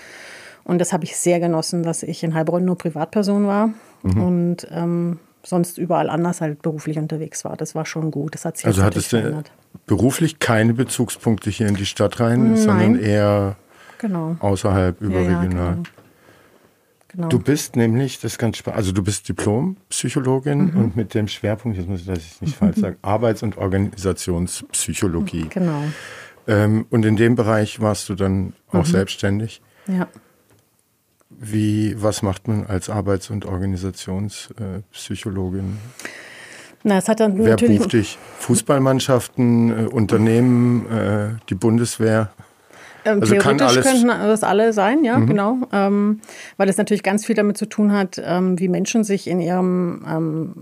mhm. 0.65 0.71
und 0.71 0.79
das 0.79 0.91
habe 0.91 1.05
ich 1.05 1.15
sehr 1.15 1.39
genossen, 1.39 1.83
dass 1.83 2.03
ich 2.03 2.21
in 2.21 2.33
Heilbronn 2.33 2.65
nur 2.65 2.77
Privatperson 2.77 3.47
war 3.47 3.69
mhm. 4.03 4.23
und 4.23 4.67
ähm, 4.71 5.19
sonst 5.43 5.77
überall 5.77 6.09
anders 6.09 6.41
halt 6.41 6.61
beruflich 6.61 6.97
unterwegs 6.97 7.45
war. 7.45 7.55
Das 7.55 7.73
war 7.73 7.85
schon 7.85 8.11
gut. 8.11 8.35
Das 8.35 8.43
hat 8.43 8.57
sich 8.57 8.65
also 8.65 8.83
hattest 8.83 9.13
du 9.13 9.43
beruflich 9.87 10.39
keine 10.39 10.73
Bezugspunkte 10.73 11.49
hier 11.49 11.67
in 11.67 11.75
die 11.75 11.85
Stadt 11.85 12.19
rein, 12.19 12.53
Nein. 12.53 12.57
sondern 12.57 12.99
eher 12.99 13.55
genau. 14.01 14.35
außerhalb, 14.39 15.01
überregional. 15.01 15.75
Genau. 15.75 15.83
Genau. 17.13 17.27
Du 17.27 17.39
bist 17.39 17.75
nämlich, 17.75 18.21
das 18.21 18.31
ist 18.33 18.37
ganz 18.37 18.57
spannend, 18.57 18.77
also 18.77 18.91
du 18.93 19.03
bist 19.03 19.27
Diplompsychologin 19.27 20.71
mhm. 20.71 20.79
und 20.79 20.95
mit 20.95 21.13
dem 21.13 21.27
Schwerpunkt, 21.27 21.77
jetzt 21.77 21.89
muss 21.89 21.99
ich 21.99 22.05
das 22.05 22.41
nicht 22.41 22.55
falsch 22.55 22.77
sagen, 22.77 22.95
Arbeits- 23.01 23.43
und 23.43 23.57
Organisationspsychologie. 23.57 25.47
Genau. 25.49 25.83
Ähm, 26.47 26.85
und 26.89 27.05
in 27.05 27.17
dem 27.17 27.35
Bereich 27.35 27.81
warst 27.81 28.07
du 28.07 28.15
dann 28.15 28.53
auch 28.69 28.85
mhm. 28.85 28.91
selbstständig. 28.91 29.61
Ja. 29.87 30.07
Wie, 31.29 32.01
was 32.01 32.21
macht 32.21 32.47
man 32.47 32.65
als 32.65 32.89
Arbeits- 32.89 33.29
und 33.29 33.45
Organisationspsychologin? 33.45 35.79
Na, 36.83 36.97
es 36.97 37.07
hat 37.09 37.19
dann 37.19 37.37
Wer 37.37 37.57
bucht 37.57 37.93
dich? 37.93 38.17
Fußballmannschaften, 38.39 39.85
äh, 39.85 39.87
Unternehmen, 39.87 40.89
äh, 40.89 41.35
die 41.49 41.55
Bundeswehr? 41.55 42.31
Ähm, 43.05 43.21
also 43.21 43.33
theoretisch 43.33 43.81
könnten 43.81 44.07
das 44.07 44.43
alle 44.43 44.73
sein, 44.73 45.03
ja, 45.03 45.17
mhm. 45.17 45.27
genau. 45.27 45.57
Ähm, 45.71 46.21
weil 46.57 46.69
es 46.69 46.77
natürlich 46.77 47.03
ganz 47.03 47.25
viel 47.25 47.35
damit 47.35 47.57
zu 47.57 47.65
tun 47.65 47.91
hat, 47.91 48.21
ähm, 48.23 48.59
wie 48.59 48.67
Menschen 48.67 49.03
sich 49.03 49.27
in 49.27 49.39
ihrem 49.39 50.05
ähm, 50.07 50.53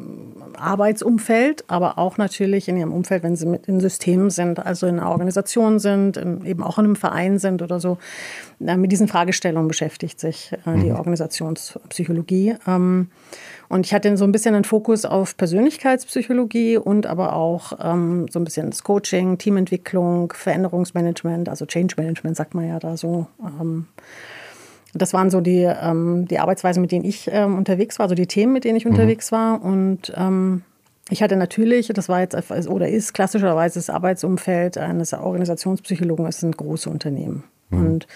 Arbeitsumfeld, 0.57 1.65
aber 1.67 1.97
auch 1.97 2.17
natürlich 2.17 2.67
in 2.67 2.77
ihrem 2.77 2.93
Umfeld, 2.93 3.23
wenn 3.23 3.35
sie 3.35 3.45
mit 3.45 3.67
in 3.67 3.79
Systemen 3.79 4.29
sind, 4.29 4.65
also 4.65 4.87
in 4.87 4.99
einer 4.99 5.09
Organisation 5.09 5.79
sind, 5.79 6.17
in, 6.17 6.45
eben 6.45 6.63
auch 6.63 6.77
in 6.77 6.85
einem 6.85 6.95
Verein 6.95 7.39
sind 7.39 7.61
oder 7.61 7.79
so. 7.79 7.97
Äh, 8.65 8.77
mit 8.77 8.91
diesen 8.91 9.07
Fragestellungen 9.07 9.67
beschäftigt 9.67 10.19
sich 10.19 10.51
äh, 10.65 10.69
mhm. 10.69 10.83
die 10.83 10.91
Organisationspsychologie. 10.91 12.55
Und 13.69 13.85
ich 13.85 13.93
hatte 13.93 14.17
so 14.17 14.25
ein 14.25 14.31
bisschen 14.31 14.55
einen 14.55 14.63
Fokus 14.63 15.05
auf 15.05 15.37
Persönlichkeitspsychologie 15.37 16.77
und 16.77 17.05
aber 17.05 17.35
auch 17.35 17.73
ähm, 17.79 18.27
so 18.29 18.39
ein 18.39 18.43
bisschen 18.43 18.71
das 18.71 18.83
Coaching, 18.83 19.37
Teamentwicklung, 19.37 20.33
Veränderungsmanagement, 20.33 21.47
also 21.47 21.67
Change 21.67 21.93
Management 21.97 22.35
sagt 22.35 22.55
man 22.55 22.67
ja 22.67 22.79
da 22.79 22.97
so. 22.97 23.27
Ähm, 23.41 23.85
das 24.95 25.13
waren 25.13 25.29
so 25.29 25.39
die, 25.39 25.69
ähm, 25.69 26.27
die 26.27 26.39
Arbeitsweisen, 26.39 26.81
mit 26.81 26.91
denen 26.91 27.05
ich 27.05 27.29
ähm, 27.31 27.57
unterwegs 27.57 27.99
war, 27.99 28.05
also 28.05 28.15
die 28.15 28.25
Themen, 28.25 28.53
mit 28.53 28.63
denen 28.63 28.75
ich 28.75 28.85
mhm. 28.85 28.91
unterwegs 28.91 29.31
war. 29.31 29.63
Und 29.63 30.11
ähm, 30.17 30.63
ich 31.11 31.21
hatte 31.21 31.35
natürlich, 31.35 31.89
das 31.89 32.09
war 32.09 32.21
jetzt 32.21 32.35
oder 32.67 32.89
ist 32.89 33.13
klassischerweise 33.13 33.77
das 33.77 33.91
Arbeitsumfeld 33.91 34.79
eines 34.79 35.13
Organisationspsychologen, 35.13 36.25
es 36.25 36.39
sind 36.39 36.57
große 36.57 36.89
Unternehmen. 36.89 37.43
Mhm. 37.69 37.85
Und 37.85 38.07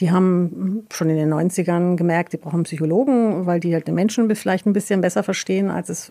die 0.00 0.10
haben 0.10 0.86
schon 0.92 1.08
in 1.10 1.16
den 1.16 1.32
90ern 1.32 1.94
gemerkt, 1.96 2.32
sie 2.32 2.38
brauchen 2.38 2.64
Psychologen, 2.64 3.46
weil 3.46 3.60
die 3.60 3.72
halt 3.74 3.86
den 3.88 3.94
Menschen 3.94 4.34
vielleicht 4.34 4.66
ein 4.66 4.72
bisschen 4.72 5.00
besser 5.00 5.22
verstehen, 5.22 5.70
als 5.70 5.88
es. 5.88 6.10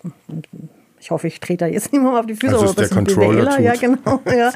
Ich 1.00 1.12
hoffe, 1.12 1.27
ich 1.27 1.39
trete 1.39 1.66
da 1.66 1.72
jetzt 1.72 1.94
nicht 1.94 2.01
mal 2.01 2.20
auf 2.20 2.25
die 2.25 2.34
Füße. 2.36 2.54
Also 2.54 2.66
ist 2.66 2.80
der 2.80 2.89
Controller 2.89 3.60
Ja, 3.60 3.75
genau. 3.75 4.22
Ja. 4.25 4.51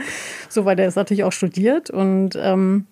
So, 0.49 0.65
weil 0.65 0.75
der 0.75 0.87
ist 0.87 0.95
natürlich 0.95 1.23
auch 1.23 1.31
studiert 1.31 1.91
und 1.91 2.31
ähm, 2.35 2.87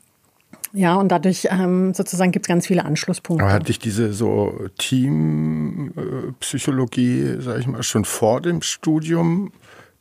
Ja, 0.72 0.94
und 0.96 1.12
dadurch 1.12 1.48
ähm, 1.50 1.96
sozusagen 1.96 2.32
gibt 2.32 2.46
es 2.46 2.48
ganz 2.48 2.68
viele 2.68 2.86
Anschlusspunkte. 2.86 3.44
Aber 3.44 3.54
hat 3.54 3.68
dich 3.68 3.80
diese 3.80 4.14
so 4.14 4.54
Teampsychologie, 4.78 7.22
äh, 7.22 7.42
sag 7.42 7.58
ich 7.60 7.66
mal, 7.66 7.82
schon 7.82 8.06
vor 8.06 8.40
dem 8.40 8.62
Studium 8.62 9.52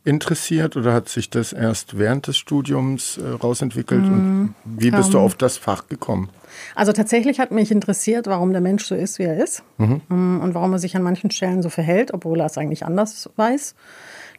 interessiert 0.09 0.77
oder 0.77 0.95
hat 0.95 1.09
sich 1.09 1.29
das 1.31 1.53
erst 1.53 1.99
während 1.99 2.27
des 2.27 2.37
Studiums 2.37 3.19
äh, 3.19 3.29
rausentwickelt? 3.29 4.03
Mm, 4.03 4.07
und 4.07 4.55
wie 4.65 4.91
bist 4.91 5.09
ähm, 5.09 5.13
du 5.13 5.19
auf 5.21 5.35
das 5.35 5.59
Fach 5.59 5.87
gekommen? 5.89 6.31
Also 6.75 6.93
tatsächlich 6.93 7.39
hat 7.39 7.51
mich 7.51 7.71
interessiert, 7.71 8.27
warum 8.27 8.53
der 8.53 8.63
Mensch 8.63 8.85
so 8.85 8.95
ist, 8.95 9.19
wie 9.19 9.25
er 9.25 9.43
ist 9.43 9.63
mhm. 9.77 10.01
Mm, 10.09 10.41
und 10.41 10.55
warum 10.55 10.73
er 10.73 10.79
sich 10.79 10.97
an 10.97 11.03
manchen 11.03 11.31
Stellen 11.31 11.63
so 11.63 11.69
verhält, 11.69 12.15
obwohl 12.15 12.41
er 12.41 12.47
es 12.47 12.57
eigentlich 12.57 12.85
anders 12.85 13.29
weiß. 13.37 13.75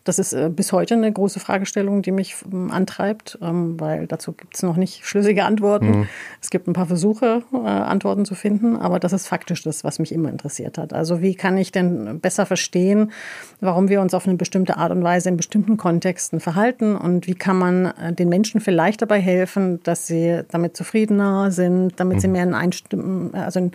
Das 0.04 0.18
ist 0.18 0.34
äh, 0.34 0.50
bis 0.50 0.72
heute 0.72 0.96
eine 0.96 1.12
große 1.12 1.40
Fragestellung, 1.40 2.02
die 2.02 2.12
mich 2.12 2.36
ähm, 2.52 2.72
antreibt, 2.72 3.38
ähm, 3.42 3.80
weil 3.80 4.08
dazu 4.08 4.32
gibt 4.32 4.56
es 4.56 4.64
noch 4.64 4.78
nicht 4.78 5.06
schlüssige 5.06 5.44
Antworten. 5.44 5.90
Mhm. 5.90 6.08
Es 6.42 6.50
gibt 6.50 6.68
ein 6.68 6.74
paar 6.74 6.86
Versuche, 6.86 7.44
äh, 7.54 7.58
Antworten 7.58 8.26
zu 8.26 8.34
finden, 8.36 8.78
aber 8.78 9.00
das 9.00 9.14
ist 9.14 9.28
faktisch 9.28 9.64
das, 9.64 9.84
was 9.84 10.00
mich 10.00 10.12
immer 10.12 10.30
interessiert 10.30 10.78
hat. 10.78 10.94
Also 10.94 11.22
wie 11.22 11.36
kann 11.36 11.58
ich 11.58 11.72
denn 11.72 12.20
besser 12.20 12.46
verstehen, 12.46 13.12
warum 13.60 13.90
wir 13.90 14.02
uns 14.02 14.14
auf 14.14 14.26
eine 14.26 14.38
bestimmte 14.38 14.78
Art 14.78 14.92
und 14.92 15.04
Weise 15.04 15.30
in 15.30 15.38
bestimmten 15.38 15.78
Kontexten 15.78 16.40
verhalten 16.40 16.96
und 16.96 17.28
wie 17.28 17.36
kann 17.36 17.58
man 17.58 17.86
äh, 17.88 18.14
den 18.14 18.30
Menschen 18.30 18.62
vielleicht 18.62 19.02
dabei 19.02 19.20
helfen, 19.20 19.82
dass 19.84 20.08
sie 20.08 20.44
damit 20.50 20.78
zufriedener 20.78 21.52
sind, 21.52 22.00
damit 22.00 22.18
mhm. 22.18 22.22
sie 22.22 22.28
mehr 22.30 22.44
in 22.44 22.54
Einstimmen, 22.54 23.34
also 23.34 23.60
in 23.60 23.72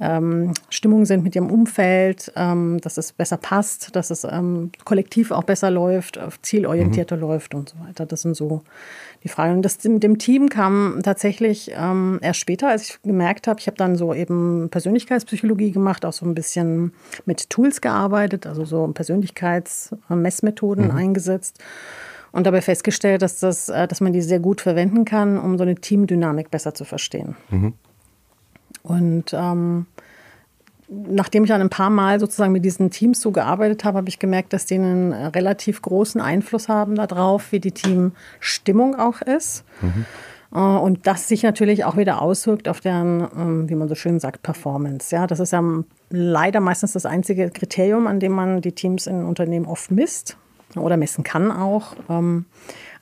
ähm, 0.00 0.54
Stimmung 0.68 1.06
sind 1.06 1.24
mit 1.24 1.34
ihrem 1.34 1.50
Umfeld, 1.50 2.32
ähm, 2.36 2.80
dass 2.80 2.98
es 2.98 3.12
besser 3.12 3.36
passt, 3.36 3.96
dass 3.96 4.10
es 4.10 4.24
ähm, 4.24 4.70
kollektiv 4.84 5.32
auch 5.32 5.42
besser 5.42 5.70
läuft, 5.70 6.20
zielorientierter 6.42 7.16
mhm. 7.16 7.22
läuft 7.22 7.54
und 7.54 7.70
so 7.70 7.76
weiter. 7.80 8.06
Das 8.06 8.22
sind 8.22 8.36
so 8.36 8.62
die 9.24 9.28
Fragen. 9.28 9.56
Und 9.56 9.62
das 9.62 9.82
mit 9.84 10.02
dem 10.04 10.18
Team 10.18 10.48
kam 10.48 11.00
tatsächlich 11.02 11.72
ähm, 11.74 12.20
erst 12.22 12.38
später, 12.38 12.68
als 12.68 12.90
ich 12.90 13.02
gemerkt 13.02 13.48
habe, 13.48 13.58
ich 13.58 13.66
habe 13.66 13.76
dann 13.76 13.96
so 13.96 14.14
eben 14.14 14.68
Persönlichkeitspsychologie 14.70 15.72
gemacht, 15.72 16.04
auch 16.04 16.12
so 16.12 16.24
ein 16.26 16.34
bisschen 16.34 16.92
mit 17.26 17.50
Tools 17.50 17.80
gearbeitet, 17.80 18.46
also 18.46 18.64
so 18.64 18.86
Persönlichkeitsmessmethoden 18.88 20.86
mhm. 20.86 20.96
eingesetzt 20.96 21.58
und 22.30 22.46
dabei 22.46 22.60
festgestellt, 22.60 23.22
dass, 23.22 23.40
das, 23.40 23.68
äh, 23.68 23.88
dass 23.88 24.00
man 24.00 24.12
die 24.12 24.22
sehr 24.22 24.38
gut 24.38 24.60
verwenden 24.60 25.04
kann, 25.04 25.38
um 25.38 25.58
so 25.58 25.62
eine 25.62 25.74
Teamdynamik 25.74 26.50
besser 26.50 26.74
zu 26.74 26.84
verstehen. 26.84 27.36
Mhm. 27.50 27.74
Und 28.88 29.32
ähm, 29.34 29.86
nachdem 30.88 31.44
ich 31.44 31.50
dann 31.50 31.60
ein 31.60 31.70
paar 31.70 31.90
Mal 31.90 32.18
sozusagen 32.18 32.52
mit 32.52 32.64
diesen 32.64 32.90
Teams 32.90 33.20
so 33.20 33.30
gearbeitet 33.30 33.84
habe, 33.84 33.98
habe 33.98 34.08
ich 34.08 34.18
gemerkt, 34.18 34.52
dass 34.52 34.64
die 34.64 34.74
einen 34.74 35.12
relativ 35.12 35.82
großen 35.82 36.20
Einfluss 36.20 36.68
haben 36.68 36.94
darauf, 36.94 37.52
wie 37.52 37.60
die 37.60 37.72
Teamstimmung 37.72 38.98
auch 38.98 39.20
ist. 39.20 39.64
Mhm. 39.82 40.06
Und 40.50 41.06
das 41.06 41.28
sich 41.28 41.42
natürlich 41.42 41.84
auch 41.84 41.98
wieder 41.98 42.22
auswirkt 42.22 42.68
auf 42.68 42.80
deren, 42.80 43.28
ähm, 43.36 43.68
wie 43.68 43.74
man 43.74 43.86
so 43.86 43.94
schön 43.94 44.18
sagt, 44.18 44.42
Performance. 44.42 45.14
Ja, 45.14 45.26
das 45.26 45.40
ist 45.40 45.52
ja 45.52 45.62
leider 46.08 46.60
meistens 46.60 46.94
das 46.94 47.04
einzige 47.04 47.50
Kriterium, 47.50 48.06
an 48.06 48.18
dem 48.18 48.32
man 48.32 48.62
die 48.62 48.72
Teams 48.72 49.06
in 49.06 49.26
Unternehmen 49.26 49.66
oft 49.66 49.90
misst 49.90 50.38
oder 50.74 50.96
messen 50.96 51.22
kann 51.22 51.52
auch. 51.52 51.96
Ähm, 52.08 52.46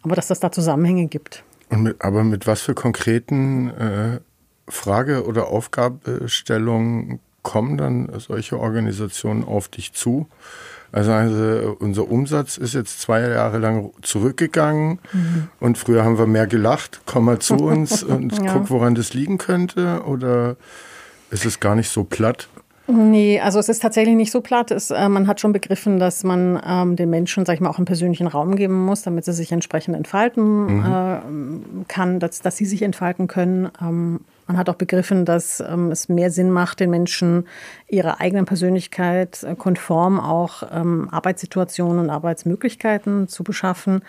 aber 0.02 0.16
dass 0.16 0.26
das 0.26 0.40
da 0.40 0.50
Zusammenhänge 0.50 1.07
gibt. 1.07 1.45
Mit, 1.71 2.02
aber 2.02 2.25
mit 2.25 2.49
was 2.49 2.62
für 2.62 2.75
konkreten 2.75 3.71
äh, 3.71 4.19
Frage- 4.68 5.26
oder 5.26 5.49
Aufgabenstellung 5.49 7.20
kommen 7.42 7.76
dann 7.78 8.08
solche 8.18 8.58
Organisationen 8.58 9.44
auf 9.44 9.68
dich 9.68 9.92
zu? 9.92 10.26
Also, 10.92 11.12
also, 11.12 11.76
unser 11.78 12.11
Umsatz 12.11 12.56
ist 12.56 12.75
jetzt 12.75 13.00
zwei 13.00 13.20
Jahre 13.20 13.58
lang 13.58 13.90
zurückgegangen 14.02 14.99
mhm. 15.12 15.49
und 15.61 15.78
früher 15.78 16.04
haben 16.04 16.18
wir 16.18 16.26
mehr 16.26 16.46
gelacht. 16.46 17.02
Komm 17.06 17.26
mal 17.26 17.38
zu 17.38 17.54
uns 17.56 18.02
und 18.02 18.42
ja. 18.42 18.52
guck, 18.52 18.70
woran 18.70 18.94
das 18.94 19.12
liegen 19.12 19.38
könnte. 19.38 20.02
Oder 20.06 20.56
ist 21.30 21.44
es 21.44 21.61
gar 21.61 21.75
nicht 21.75 21.90
so 21.90 22.04
platt? 22.04 22.49
Nee, 22.88 23.40
also 23.40 23.58
es 23.58 23.68
ist 23.68 23.82
tatsächlich 23.82 24.14
nicht 24.14 24.30
so 24.30 24.40
platt. 24.40 24.70
Es, 24.70 24.90
äh, 24.90 25.08
man 25.08 25.26
hat 25.26 25.40
schon 25.40 25.52
begriffen, 25.52 25.99
dass 25.99 26.23
man 26.23 26.61
ähm, 26.64 26.94
den 26.94 27.11
Menschen, 27.11 27.44
sag 27.44 27.54
ich 27.54 27.61
mal, 27.61 27.68
auch 27.68 27.78
einen 27.78 27.85
persönlichen 27.85 28.28
Raum 28.28 28.54
geben 28.54 28.87
muss, 28.87 29.02
damit 29.02 29.25
sie 29.25 29.32
sich 29.32 29.50
entsprechend 29.50 29.96
entfalten 29.96 30.78
mhm. 30.78 30.85
äh, 30.85 31.85
kann, 31.88 32.20
dass, 32.20 32.40
dass 32.40 32.56
sie 32.56 32.64
sich 32.64 32.82
entfalten 32.82 33.26
können. 33.26 33.70
Ähm, 33.80 34.20
man 34.47 34.57
hat 34.57 34.69
auch 34.69 34.76
begriffen, 34.76 35.25
dass 35.25 35.61
ähm, 35.61 35.91
es 35.91 36.09
mehr 36.09 36.31
Sinn 36.31 36.50
macht, 36.50 36.81
den 36.81 36.91
Menschen 36.91 37.47
ihrer 37.88 38.21
eigenen 38.21 38.45
Persönlichkeit 38.45 39.43
äh, 39.43 39.55
konform 39.55 40.21
auch 40.21 40.62
ähm, 40.73 41.09
Arbeitssituationen 41.11 41.99
und 41.99 42.11
Arbeitsmöglichkeiten 42.11 43.29
zu 43.29 43.45
beschaffen. 43.45 44.03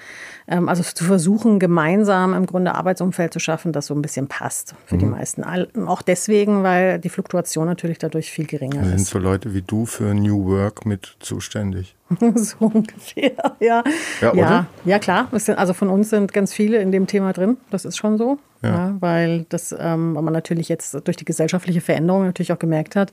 Ähm, 0.48 0.70
also 0.70 0.84
zu 0.84 1.04
versuchen, 1.04 1.60
gemeinsam 1.60 2.34
im 2.34 2.46
Grunde 2.46 2.76
Arbeitsumfeld 2.76 3.34
zu 3.34 3.40
schaffen, 3.40 3.74
das 3.74 3.88
so 3.88 3.96
ein 3.96 4.02
bisschen 4.02 4.28
passt 4.28 4.76
für 4.86 4.96
mhm. 4.96 5.00
die 5.00 5.06
meisten. 5.06 5.44
Auch 5.88 6.02
deswegen, 6.02 6.64
weil 6.64 7.00
die 7.00 7.10
Fluktuation 7.10 7.66
natürlich 7.66 7.98
dadurch 7.98 8.32
viel 8.32 8.46
geringer 8.46 8.82
ist. 8.82 8.90
Sind 8.90 9.08
so 9.08 9.20
Leute 9.20 9.54
wie 9.54 9.62
du 9.62 9.86
für 9.86 10.14
New 10.14 10.46
Work 10.46 10.86
mit 10.86 11.18
zuständig? 11.20 11.97
so 12.36 12.58
ungefähr, 12.60 13.34
ja. 13.60 13.84
Ja, 14.22 14.34
ja, 14.34 14.66
ja, 14.86 15.00
klar. 15.00 15.28
also 15.32 15.74
von 15.74 15.90
uns 15.90 16.10
sind 16.10 16.34
ganz 16.34 16.54
viele 16.54 16.78
in 16.78 16.92
dem 16.92 17.08
Thema 17.08 17.34
drin. 17.34 17.58
Das 17.70 17.86
ist 17.86 17.98
schon 17.98 18.18
so. 18.18 18.38
Ja. 18.64 18.70
ja 18.70 18.98
weil, 19.00 19.46
das, 19.50 19.76
ähm, 19.78 20.16
weil 20.16 20.24
man 20.24 20.34
natürlich 20.34 20.70
jetzt 20.70 20.96
durch 21.06 21.18
die 21.18 21.26
gesellschaftliche 21.26 21.82
Veränderung 21.82 22.24
natürlich 22.24 22.52
auch 22.54 22.60
gemerkt 22.60 22.96
hat, 22.96 23.12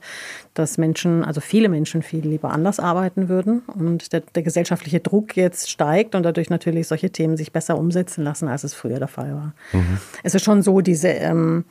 dass 0.53 0.77
Menschen, 0.77 1.23
also 1.23 1.41
viele 1.41 1.69
Menschen 1.69 2.01
viel 2.03 2.25
lieber 2.25 2.51
anders 2.51 2.79
arbeiten 2.79 3.29
würden 3.29 3.59
und 3.67 4.13
der, 4.13 4.21
der 4.21 4.43
gesellschaftliche 4.43 5.01
Druck 5.01 5.35
jetzt 5.35 5.69
steigt 5.69 6.15
und 6.15 6.23
dadurch 6.23 6.49
natürlich 6.49 6.87
solche 6.87 7.09
Themen 7.09 7.37
sich 7.37 7.51
besser 7.51 7.77
umsetzen 7.77 8.23
lassen, 8.23 8.47
als 8.47 8.63
es 8.63 8.73
früher 8.73 8.99
der 8.99 9.07
Fall 9.07 9.35
war. 9.35 9.53
Mhm. 9.73 9.97
Es 10.23 10.35
ist 10.35 10.43
schon 10.43 10.61
so, 10.61 10.81
diese 10.81 11.09
ähm, 11.09 11.65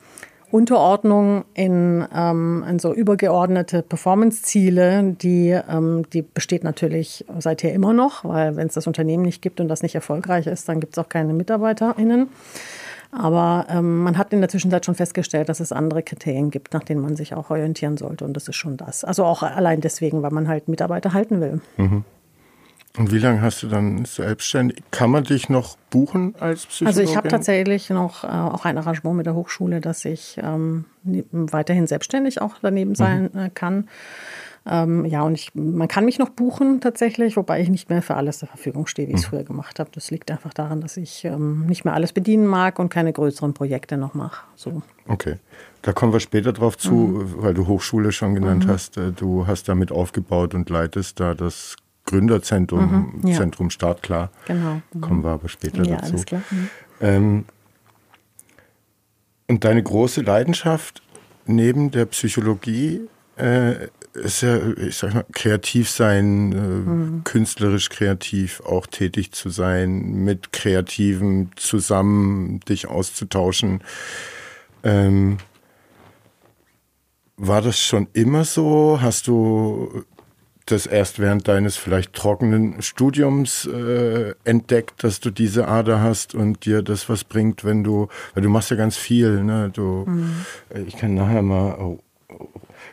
Unterordnung 0.51 1.45
in, 1.53 2.05
ähm, 2.13 2.63
in 2.69 2.79
so 2.79 2.93
übergeordnete 2.93 3.81
Performance-Ziele, 3.81 5.15
die, 5.21 5.49
ähm, 5.49 6.03
die 6.13 6.21
besteht 6.21 6.63
natürlich 6.63 7.25
seither 7.39 7.73
immer 7.73 7.93
noch, 7.93 8.23
weil 8.23 8.55
wenn 8.55 8.67
es 8.67 8.73
das 8.73 8.87
Unternehmen 8.87 9.23
nicht 9.23 9.41
gibt 9.41 9.59
und 9.59 9.67
das 9.67 9.81
nicht 9.81 9.95
erfolgreich 9.95 10.47
ist, 10.47 10.69
dann 10.69 10.79
gibt 10.79 10.97
es 10.97 11.03
auch 11.03 11.09
keine 11.09 11.33
MitarbeiterInnen. 11.33 12.29
Aber 13.11 13.65
ähm, 13.69 14.03
man 14.03 14.17
hat 14.17 14.33
in 14.33 14.41
der 14.41 14.49
Zwischenzeit 14.49 14.85
schon 14.85 14.95
festgestellt, 14.95 15.47
dass 15.47 15.59
es 15.59 15.71
andere 15.71 16.03
Kriterien 16.03 16.51
gibt, 16.51 16.73
nach 16.73 16.83
denen 16.83 17.01
man 17.01 17.15
sich 17.15 17.33
auch 17.33 17.49
orientieren 17.49 17.97
sollte. 17.97 18.25
Und 18.25 18.33
das 18.33 18.47
ist 18.47 18.55
schon 18.55 18.77
das. 18.77 19.03
Also 19.03 19.23
auch 19.23 19.41
allein 19.41 19.79
deswegen, 19.79 20.21
weil 20.21 20.31
man 20.31 20.47
halt 20.47 20.67
Mitarbeiter 20.67 21.13
halten 21.13 21.39
will. 21.39 21.61
Mhm. 21.77 22.03
Und 22.97 23.11
wie 23.11 23.19
lange 23.19 23.41
hast 23.41 23.61
du 23.63 23.67
dann 23.67 24.05
selbstständig? 24.05 24.83
Kann 24.91 25.09
man 25.11 25.23
dich 25.23 25.49
noch 25.49 25.77
buchen 25.89 26.35
als 26.39 26.65
Psychologin? 26.65 26.87
Also 26.87 27.01
ich 27.01 27.17
habe 27.17 27.27
tatsächlich 27.27 27.89
noch 27.89 28.23
äh, 28.23 28.27
auch 28.27 28.65
ein 28.65 28.77
Arrangement 28.77 29.17
mit 29.17 29.25
der 29.25 29.35
Hochschule, 29.35 29.81
dass 29.81 30.05
ich 30.05 30.39
ähm, 30.41 30.85
weiterhin 31.03 31.87
selbstständig 31.87 32.41
auch 32.41 32.55
daneben 32.61 32.91
mhm. 32.91 32.95
sein 32.95 33.29
mhm. 33.33 33.39
äh, 33.39 33.49
kann. 33.49 33.87
Ähm, 34.67 35.05
ja, 35.05 35.21
und 35.21 35.35
ich, 35.35 35.53
man 35.53 35.87
kann 35.87 36.05
mich 36.05 36.17
noch 36.17 36.29
buchen 36.29 36.81
tatsächlich, 36.81 37.37
wobei 37.37 37.61
ich 37.61 37.69
nicht 37.69 37.89
mehr 37.89 38.01
für 38.01 38.15
alles 38.15 38.39
zur 38.39 38.47
Verfügung 38.47 38.87
stehe, 38.87 39.07
wie 39.07 39.11
ich 39.11 39.19
es 39.19 39.25
mhm. 39.25 39.29
früher 39.29 39.43
gemacht 39.43 39.79
habe. 39.79 39.91
Das 39.93 40.09
liegt 40.09 40.31
einfach 40.31 40.53
daran, 40.53 40.81
dass 40.81 40.97
ich 40.97 41.23
ähm, 41.25 41.67
nicht 41.67 41.85
mehr 41.85 41.93
alles 41.93 42.13
bedienen 42.13 42.47
mag 42.47 42.79
und 42.79 42.89
keine 42.89 43.13
größeren 43.13 43.53
Projekte 43.53 43.97
noch 43.97 44.15
mache. 44.15 44.43
So. 44.55 44.81
Okay. 45.07 45.35
Da 45.83 45.93
kommen 45.93 46.13
wir 46.13 46.19
später 46.19 46.51
drauf 46.51 46.79
zu, 46.79 46.93
mhm. 46.93 47.33
weil 47.37 47.53
du 47.53 47.67
Hochschule 47.67 48.11
schon 48.11 48.33
genannt 48.33 48.65
mhm. 48.65 48.71
hast. 48.71 48.97
Äh, 48.97 49.11
du 49.11 49.45
hast 49.45 49.69
damit 49.69 49.91
aufgebaut 49.91 50.55
und 50.55 50.67
leitest 50.69 51.19
da 51.19 51.35
das 51.35 51.75
Gründerzentrum, 52.05 53.19
mhm, 53.21 53.27
ja. 53.27 53.37
Zentrum 53.37 53.69
Startklar. 53.69 54.29
Genau. 54.45 54.81
Mhm. 54.93 55.01
Kommen 55.01 55.23
wir 55.23 55.31
aber 55.31 55.49
später 55.49 55.83
ja, 55.83 55.97
dazu. 55.97 56.13
Alles 56.13 56.25
klar. 56.25 56.41
Mhm. 56.51 56.69
Ähm, 57.01 57.45
und 59.47 59.63
deine 59.63 59.83
große 59.83 60.21
Leidenschaft 60.21 61.01
neben 61.45 61.91
der 61.91 62.05
Psychologie 62.05 63.01
äh, 63.37 63.87
ist 64.13 64.41
ja, 64.41 64.59
ich 64.77 64.95
sag 64.95 65.13
mal, 65.13 65.25
kreativ 65.33 65.89
sein, 65.89 66.51
äh, 66.51 66.55
mhm. 66.55 67.23
künstlerisch 67.23 67.89
kreativ 67.89 68.61
auch 68.61 68.87
tätig 68.87 69.33
zu 69.33 69.49
sein, 69.49 70.23
mit 70.23 70.53
Kreativen 70.53 71.51
zusammen 71.55 72.61
dich 72.61 72.87
auszutauschen. 72.87 73.81
Ähm, 74.83 75.37
war 77.37 77.61
das 77.61 77.79
schon 77.79 78.07
immer 78.13 78.45
so? 78.45 78.99
Hast 79.01 79.27
du 79.27 80.05
das 80.65 80.87
erst 80.87 81.19
während 81.19 81.47
deines 81.47 81.77
vielleicht 81.77 82.13
trockenen 82.13 82.81
Studiums 82.81 83.67
äh, 83.67 84.33
entdeckt, 84.43 85.03
dass 85.03 85.19
du 85.19 85.29
diese 85.29 85.67
Ader 85.67 86.01
hast 86.01 86.33
und 86.33 86.65
dir 86.65 86.81
das 86.81 87.07
was 87.07 87.23
bringt, 87.23 87.63
wenn 87.63 87.83
du, 87.83 88.07
weil 88.33 88.43
du 88.43 88.49
machst 88.49 88.71
ja 88.71 88.77
ganz 88.77 88.97
viel, 88.97 89.43
ne? 89.43 89.69
Du, 89.71 90.05
mhm. 90.07 90.45
ich 90.87 90.97
kann 90.97 91.13
nachher 91.13 91.43
mal, 91.43 91.75
oh, 91.79 91.99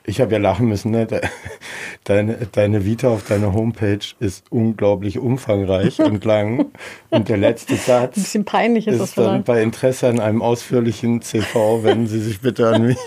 ich 0.04 0.20
habe 0.20 0.32
ja 0.32 0.38
lachen 0.38 0.68
müssen, 0.68 0.90
ne? 0.90 1.06
Deine, 2.04 2.48
deine 2.50 2.84
Vita 2.84 3.08
auf 3.08 3.28
deiner 3.28 3.52
Homepage 3.52 4.00
ist 4.18 4.46
unglaublich 4.50 5.18
umfangreich 5.20 6.00
und 6.00 6.24
lang. 6.24 6.72
Und 7.10 7.28
der 7.28 7.36
letzte 7.36 7.76
Satz 7.76 8.16
Ein 8.16 8.22
bisschen 8.22 8.44
peinlich 8.44 8.88
ist, 8.88 8.94
ist 8.94 9.16
das 9.16 9.24
dann 9.24 9.44
bei 9.44 9.62
Interesse 9.62 10.08
an 10.08 10.18
einem 10.18 10.42
ausführlichen 10.42 11.22
CV, 11.22 11.84
wenden 11.84 12.08
Sie 12.08 12.20
sich 12.20 12.40
bitte 12.40 12.68
an 12.68 12.86
mich. 12.86 12.98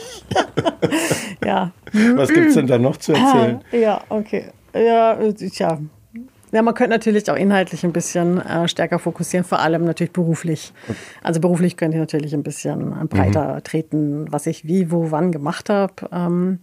ja. 1.46 1.72
Was 2.16 2.30
gibt 2.30 2.48
es 2.48 2.54
denn 2.54 2.68
da 2.68 2.78
noch 2.78 2.96
zu 2.96 3.12
erzählen? 3.12 3.62
Ja, 3.74 4.02
okay. 4.08 4.46
Ja, 4.76 5.18
tja. 5.34 5.80
Ja, 6.52 6.62
man 6.62 6.74
könnte 6.74 6.92
natürlich 6.92 7.30
auch 7.30 7.36
inhaltlich 7.36 7.84
ein 7.84 7.92
bisschen 7.92 8.40
äh, 8.40 8.68
stärker 8.70 8.98
fokussieren, 8.98 9.44
vor 9.44 9.60
allem 9.60 9.84
natürlich 9.84 10.14
beruflich. 10.14 10.74
Also 11.22 11.42
beruflich 11.42 11.76
könnte 11.76 11.98
ich 11.98 12.00
natürlich 12.00 12.34
ein 12.34 12.44
bisschen 12.44 12.94
äh, 12.94 13.06
breiter 13.06 13.56
mhm. 13.56 13.64
treten, 13.64 14.32
was 14.32 14.46
ich 14.46 14.66
wie, 14.66 14.90
wo, 14.90 15.12
wann 15.12 15.34
gemacht 15.34 15.70
habe. 15.70 15.94
Ähm, 16.14 16.60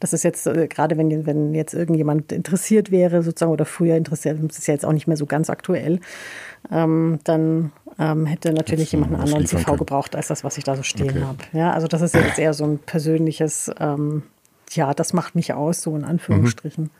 das 0.00 0.12
ist 0.14 0.22
jetzt 0.22 0.46
äh, 0.46 0.68
gerade, 0.68 0.96
wenn, 0.96 1.26
wenn 1.26 1.54
jetzt 1.54 1.74
irgendjemand 1.74 2.32
interessiert 2.32 2.90
wäre, 2.90 3.22
sozusagen, 3.22 3.52
oder 3.52 3.66
früher 3.66 3.96
interessiert, 3.96 4.38
das 4.42 4.58
ist 4.58 4.68
ja 4.68 4.74
jetzt 4.74 4.86
auch 4.86 4.92
nicht 4.92 5.06
mehr 5.06 5.18
so 5.18 5.26
ganz 5.26 5.50
aktuell, 5.50 6.00
ähm, 6.70 7.18
dann 7.24 7.72
ähm, 7.98 8.24
hätte 8.24 8.52
natürlich 8.52 8.92
jemand 8.92 9.12
einen 9.12 9.22
anderen 9.22 9.46
CV 9.46 9.64
können. 9.64 9.78
gebraucht 9.78 10.16
als 10.16 10.28
das, 10.28 10.44
was 10.44 10.56
ich 10.56 10.64
da 10.64 10.76
so 10.76 10.82
stehen 10.82 11.10
okay. 11.10 11.22
habe. 11.22 11.38
Ja, 11.52 11.72
also 11.72 11.88
das 11.88 12.00
ist 12.00 12.14
jetzt 12.14 12.38
eher 12.38 12.54
so 12.54 12.64
ein 12.64 12.78
persönliches, 12.78 13.70
ähm, 13.80 14.22
ja, 14.72 14.94
das 14.94 15.12
macht 15.12 15.34
mich 15.34 15.52
aus, 15.52 15.82
so 15.82 15.94
in 15.96 16.04
Anführungsstrichen. 16.04 16.84
Mhm. 16.84 16.90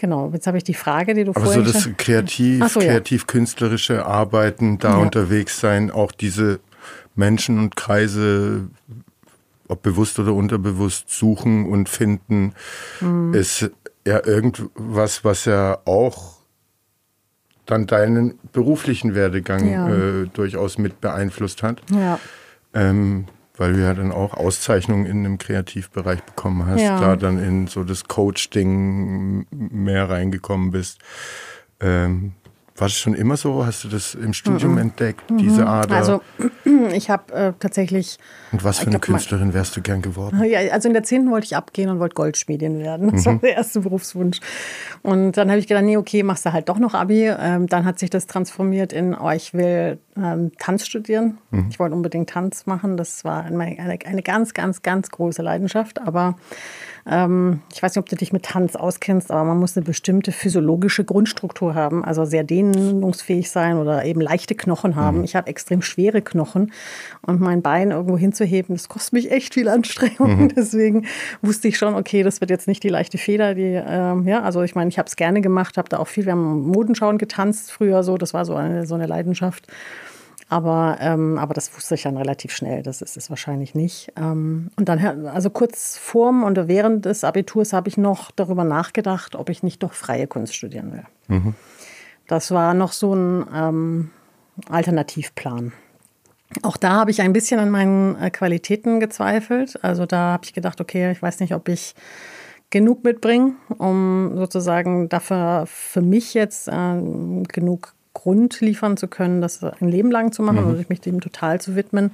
Genau, 0.00 0.30
jetzt 0.32 0.46
habe 0.46 0.56
ich 0.56 0.64
die 0.64 0.72
Frage, 0.72 1.12
die 1.12 1.24
du 1.24 1.32
Aber 1.32 1.42
vorhin... 1.42 1.60
Aber 1.60 1.72
so 1.72 1.90
das 1.90 1.96
kreativ, 1.98 2.66
so, 2.68 2.80
kreativ-künstlerische 2.80 3.96
ja. 3.96 4.06
Arbeiten, 4.06 4.78
da 4.78 4.92
ja. 4.92 4.96
unterwegs 4.96 5.60
sein, 5.60 5.90
auch 5.90 6.10
diese 6.10 6.60
Menschen 7.14 7.58
und 7.58 7.76
Kreise 7.76 8.68
ob 9.68 9.82
bewusst 9.82 10.18
oder 10.18 10.32
unterbewusst, 10.32 11.10
suchen 11.10 11.66
und 11.66 11.90
finden, 11.90 12.54
mhm. 13.00 13.34
ist 13.34 13.70
ja 14.06 14.26
irgendwas, 14.26 15.22
was 15.22 15.44
ja 15.44 15.78
auch 15.84 16.38
dann 17.66 17.86
deinen 17.86 18.38
beruflichen 18.52 19.14
Werdegang 19.14 19.70
ja. 19.70 19.88
äh, 19.88 20.26
durchaus 20.32 20.78
mit 20.78 21.02
beeinflusst 21.02 21.62
hat. 21.62 21.82
Ja. 21.92 22.18
Ähm, 22.72 23.26
weil 23.60 23.74
du 23.74 23.82
ja 23.82 23.92
dann 23.92 24.10
auch 24.10 24.32
Auszeichnungen 24.32 25.04
in 25.04 25.18
einem 25.18 25.36
Kreativbereich 25.36 26.22
bekommen 26.22 26.64
hast, 26.64 26.80
ja. 26.80 26.98
da 26.98 27.14
dann 27.14 27.38
in 27.38 27.66
so 27.66 27.84
das 27.84 28.04
Coach-Ding 28.04 29.46
mehr 29.50 30.08
reingekommen 30.08 30.70
bist. 30.70 30.98
Ähm, 31.78 32.32
war 32.80 32.88
das 32.88 32.96
schon 32.96 33.14
immer 33.14 33.36
so? 33.36 33.66
Hast 33.66 33.84
du 33.84 33.88
das 33.88 34.14
im 34.14 34.32
Studium 34.32 34.72
mhm. 34.72 34.78
entdeckt, 34.78 35.22
diese 35.38 35.66
Ader? 35.66 35.96
Also 35.96 36.22
ich 36.94 37.10
habe 37.10 37.32
äh, 37.32 37.52
tatsächlich... 37.58 38.18
Und 38.52 38.64
was 38.64 38.78
für 38.78 38.86
eine 38.86 38.98
Künstlerin 38.98 39.48
mal, 39.48 39.54
wärst 39.54 39.76
du 39.76 39.82
gern 39.82 40.00
geworden? 40.00 40.42
Ja, 40.44 40.60
also 40.72 40.88
in 40.88 40.94
der 40.94 41.02
10. 41.02 41.30
wollte 41.30 41.44
ich 41.44 41.56
abgehen 41.56 41.90
und 41.90 41.98
wollte 41.98 42.14
Goldschmiedin 42.14 42.78
werden. 42.78 43.10
Das 43.20 43.26
mhm. 43.26 43.32
war 43.32 43.38
der 43.40 43.56
erste 43.56 43.80
Berufswunsch. 43.80 44.40
Und 45.02 45.36
dann 45.36 45.50
habe 45.50 45.58
ich 45.58 45.66
gedacht, 45.66 45.84
nee, 45.84 45.96
okay, 45.96 46.22
machst 46.22 46.46
du 46.46 46.52
halt 46.52 46.68
doch 46.68 46.78
noch 46.78 46.94
Abi. 46.94 47.26
Ähm, 47.28 47.66
dann 47.66 47.84
hat 47.84 47.98
sich 47.98 48.08
das 48.08 48.26
transformiert 48.26 48.92
in, 48.92 49.14
oh, 49.14 49.30
ich 49.30 49.52
will 49.52 49.98
ähm, 50.16 50.52
Tanz 50.58 50.86
studieren. 50.86 51.38
Mhm. 51.50 51.66
Ich 51.70 51.78
wollte 51.78 51.94
unbedingt 51.94 52.30
Tanz 52.30 52.66
machen. 52.66 52.96
Das 52.96 53.24
war 53.24 53.44
eine, 53.44 53.58
eine, 53.58 53.98
eine 54.04 54.22
ganz, 54.22 54.54
ganz, 54.54 54.82
ganz 54.82 55.10
große 55.10 55.42
Leidenschaft. 55.42 56.00
Aber 56.00 56.36
ähm, 57.06 57.60
ich 57.72 57.82
weiß 57.82 57.94
nicht, 57.94 58.02
ob 58.02 58.08
du 58.08 58.16
dich 58.16 58.32
mit 58.32 58.44
Tanz 58.44 58.76
auskennst, 58.76 59.30
aber 59.30 59.44
man 59.44 59.58
muss 59.58 59.76
eine 59.76 59.84
bestimmte 59.84 60.32
physiologische 60.32 61.04
Grundstruktur 61.04 61.74
haben, 61.74 62.04
also 62.04 62.24
sehr 62.24 62.44
dehnungsfähig 62.44 63.50
sein 63.50 63.78
oder 63.78 64.04
eben 64.04 64.20
leichte 64.20 64.54
Knochen 64.54 64.96
haben. 64.96 65.18
Mhm. 65.18 65.24
Ich 65.24 65.36
habe 65.36 65.48
extrem 65.48 65.82
schwere 65.82 66.22
Knochen 66.22 66.72
und 67.22 67.40
mein 67.40 67.62
Bein 67.62 67.90
irgendwo 67.90 68.18
hinzuheben, 68.18 68.74
das 68.74 68.88
kostet 68.88 69.14
mich 69.14 69.30
echt 69.30 69.54
viel 69.54 69.68
Anstrengung. 69.68 70.44
Mhm. 70.44 70.48
Deswegen 70.56 71.06
wusste 71.42 71.68
ich 71.68 71.78
schon, 71.78 71.94
okay, 71.94 72.22
das 72.22 72.40
wird 72.40 72.50
jetzt 72.50 72.68
nicht 72.68 72.82
die 72.82 72.88
leichte 72.88 73.18
Feder. 73.18 73.54
Die, 73.54 73.80
ähm, 73.86 74.26
ja, 74.26 74.42
also 74.42 74.62
ich 74.62 74.74
meine, 74.74 74.88
ich 74.88 74.98
habe 74.98 75.06
es 75.06 75.16
gerne 75.16 75.40
gemacht, 75.40 75.76
habe 75.76 75.88
da 75.88 75.98
auch 75.98 76.08
viel, 76.08 76.26
wir 76.26 76.32
haben 76.32 76.66
Modenschauen 76.66 77.18
getanzt 77.18 77.72
früher 77.72 78.02
so, 78.02 78.18
das 78.18 78.34
war 78.34 78.44
so 78.44 78.54
eine, 78.54 78.86
so 78.86 78.94
eine 78.94 79.06
Leidenschaft. 79.06 79.66
Aber, 80.50 80.98
ähm, 81.00 81.38
aber 81.38 81.54
das 81.54 81.74
wusste 81.76 81.94
ich 81.94 82.02
dann 82.02 82.16
relativ 82.16 82.50
schnell, 82.50 82.82
das 82.82 83.02
ist 83.02 83.16
es 83.16 83.30
wahrscheinlich 83.30 83.76
nicht. 83.76 84.12
Ähm, 84.16 84.70
und 84.76 84.88
dann, 84.88 85.26
also 85.26 85.48
kurz 85.48 85.96
vorm 85.96 86.42
und 86.42 86.66
während 86.66 87.04
des 87.04 87.22
Abiturs 87.22 87.72
habe 87.72 87.88
ich 87.88 87.96
noch 87.96 88.32
darüber 88.32 88.64
nachgedacht, 88.64 89.36
ob 89.36 89.48
ich 89.48 89.62
nicht 89.62 89.80
doch 89.84 89.92
freie 89.92 90.26
Kunst 90.26 90.56
studieren 90.56 90.92
will. 90.92 91.04
Mhm. 91.28 91.54
Das 92.26 92.50
war 92.50 92.74
noch 92.74 92.90
so 92.90 93.14
ein 93.14 93.46
ähm, 93.54 94.10
Alternativplan. 94.68 95.72
Auch 96.62 96.76
da 96.76 96.94
habe 96.94 97.12
ich 97.12 97.22
ein 97.22 97.32
bisschen 97.32 97.60
an 97.60 97.70
meinen 97.70 98.20
äh, 98.20 98.30
Qualitäten 98.30 98.98
gezweifelt. 98.98 99.78
Also 99.84 100.04
da 100.04 100.32
habe 100.32 100.44
ich 100.44 100.52
gedacht, 100.52 100.80
okay, 100.80 101.12
ich 101.12 101.22
weiß 101.22 101.38
nicht, 101.38 101.54
ob 101.54 101.68
ich 101.68 101.94
genug 102.70 103.04
mitbringe, 103.04 103.54
um 103.78 104.32
sozusagen 104.36 105.08
dafür 105.08 105.64
für 105.66 106.02
mich 106.02 106.34
jetzt 106.34 106.66
äh, 106.66 107.00
genug 107.46 107.94
Grund 108.12 108.60
liefern 108.60 108.96
zu 108.96 109.06
können, 109.06 109.40
das 109.40 109.62
ein 109.62 109.88
Leben 109.88 110.10
lang 110.10 110.32
zu 110.32 110.42
machen 110.42 110.64
mhm. 110.64 110.70
oder 110.70 110.84
mich 110.88 111.00
dem 111.00 111.20
total 111.20 111.60
zu 111.60 111.76
widmen. 111.76 112.10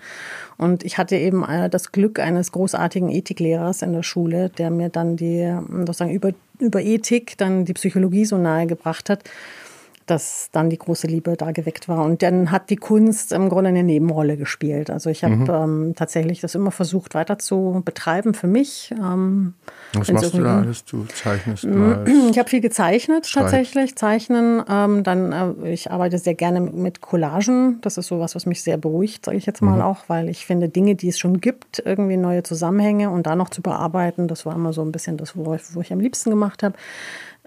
Und 0.58 0.84
ich 0.84 0.98
hatte 0.98 1.16
eben 1.16 1.42
äh, 1.44 1.70
das 1.70 1.92
Glück 1.92 2.18
eines 2.18 2.52
großartigen 2.52 3.10
Ethiklehrers 3.10 3.82
in 3.82 3.92
der 3.92 4.02
Schule, 4.02 4.50
der 4.50 4.70
mir 4.70 4.90
dann 4.90 5.16
die 5.16 5.56
sozusagen 5.70 6.12
über, 6.12 6.32
über 6.58 6.82
Ethik 6.82 7.38
dann 7.38 7.64
die 7.64 7.74
Psychologie 7.74 8.24
so 8.24 8.36
nahe 8.36 8.66
gebracht 8.66 9.08
hat 9.08 9.24
dass 10.06 10.48
dann 10.52 10.70
die 10.70 10.78
große 10.78 11.06
Liebe 11.06 11.36
da 11.36 11.50
geweckt 11.50 11.88
war. 11.88 12.04
Und 12.04 12.22
dann 12.22 12.50
hat 12.50 12.70
die 12.70 12.76
Kunst 12.76 13.32
im 13.32 13.48
Grunde 13.48 13.68
eine 13.68 13.82
Nebenrolle 13.82 14.36
gespielt. 14.36 14.88
Also 14.88 15.10
ich 15.10 15.24
habe 15.24 15.34
mhm. 15.34 15.50
ähm, 15.50 15.94
tatsächlich 15.96 16.40
das 16.40 16.54
immer 16.54 16.70
versucht 16.70 17.14
weiter 17.14 17.38
zu 17.38 17.82
betreiben 17.84 18.32
für 18.32 18.46
mich. 18.46 18.94
Ähm, 18.96 19.54
Was 19.94 20.10
machst 20.12 20.34
du 20.34 20.42
da 20.42 20.60
alles? 20.60 20.84
Du 20.84 21.04
zeichnest 21.06 21.64
mal. 21.64 22.04
Ich 22.30 22.38
habe 22.38 22.48
viel 22.48 22.60
gezeichnet 22.60 23.26
Schreib. 23.26 23.44
tatsächlich, 23.44 23.96
zeichnen. 23.96 24.62
Ähm, 24.68 25.02
dann, 25.02 25.32
äh, 25.32 25.72
ich 25.72 25.90
arbeite 25.90 26.18
sehr 26.18 26.34
gerne 26.34 26.60
mit 26.60 27.00
Collagen. 27.00 27.80
Das 27.80 27.98
ist 27.98 28.06
sowas, 28.06 28.34
was 28.34 28.46
mich 28.46 28.62
sehr 28.62 28.76
beruhigt, 28.76 29.24
sage 29.24 29.38
ich 29.38 29.46
jetzt 29.46 29.62
mal 29.62 29.76
mhm. 29.76 29.82
auch, 29.82 30.04
weil 30.08 30.28
ich 30.28 30.46
finde, 30.46 30.68
Dinge, 30.68 30.94
die 30.94 31.08
es 31.08 31.18
schon 31.18 31.40
gibt, 31.40 31.82
irgendwie 31.84 32.16
neue 32.16 32.42
Zusammenhänge 32.42 33.10
und 33.10 33.26
da 33.26 33.36
noch 33.36 33.48
zu 33.48 33.62
bearbeiten, 33.62 34.28
das 34.28 34.46
war 34.46 34.54
immer 34.54 34.72
so 34.72 34.82
ein 34.82 34.92
bisschen 34.92 35.16
das, 35.16 35.36
wo 35.36 35.54
ich, 35.54 35.62
wo 35.74 35.80
ich 35.80 35.92
am 35.92 36.00
liebsten 36.00 36.30
gemacht 36.30 36.62
habe. 36.62 36.76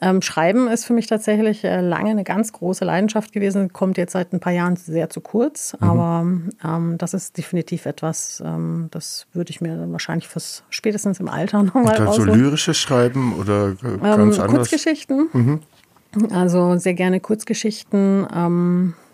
Ähm, 0.01 0.21
Schreiben 0.21 0.67
ist 0.67 0.85
für 0.85 0.93
mich 0.93 1.07
tatsächlich 1.07 1.63
äh, 1.63 1.81
lange 1.81 2.11
eine 2.11 2.23
ganz 2.23 2.53
große 2.53 2.85
Leidenschaft 2.85 3.33
gewesen, 3.33 3.73
kommt 3.73 3.97
jetzt 3.97 4.13
seit 4.13 4.31
ein 4.31 4.39
paar 4.39 4.53
Jahren 4.53 4.77
sehr 4.77 5.09
zu 5.09 5.19
kurz, 5.19 5.75
mhm. 5.79 5.87
aber 5.87 6.25
ähm, 6.63 6.97
das 6.97 7.13
ist 7.13 7.37
definitiv 7.37 7.85
etwas, 7.85 8.41
ähm, 8.45 8.87
das 8.91 9.27
würde 9.33 9.51
ich 9.51 9.59
mir 9.59 9.91
wahrscheinlich 9.91 10.27
fürs 10.27 10.63
spätestens 10.69 11.19
im 11.19 11.27
Alter 11.27 11.63
nochmal 11.63 12.07
Und 12.07 12.13
so 12.13 12.23
lyrisches 12.23 12.77
Schreiben 12.77 13.33
oder 13.33 13.71
äh, 13.71 13.97
ganz 13.97 14.37
ähm, 14.37 14.43
anders? 14.43 14.47
Kurzgeschichten. 14.47 15.27
Mhm. 15.33 15.59
Also 16.31 16.77
sehr 16.77 16.95
gerne 16.95 17.19
Kurzgeschichten. 17.19 18.25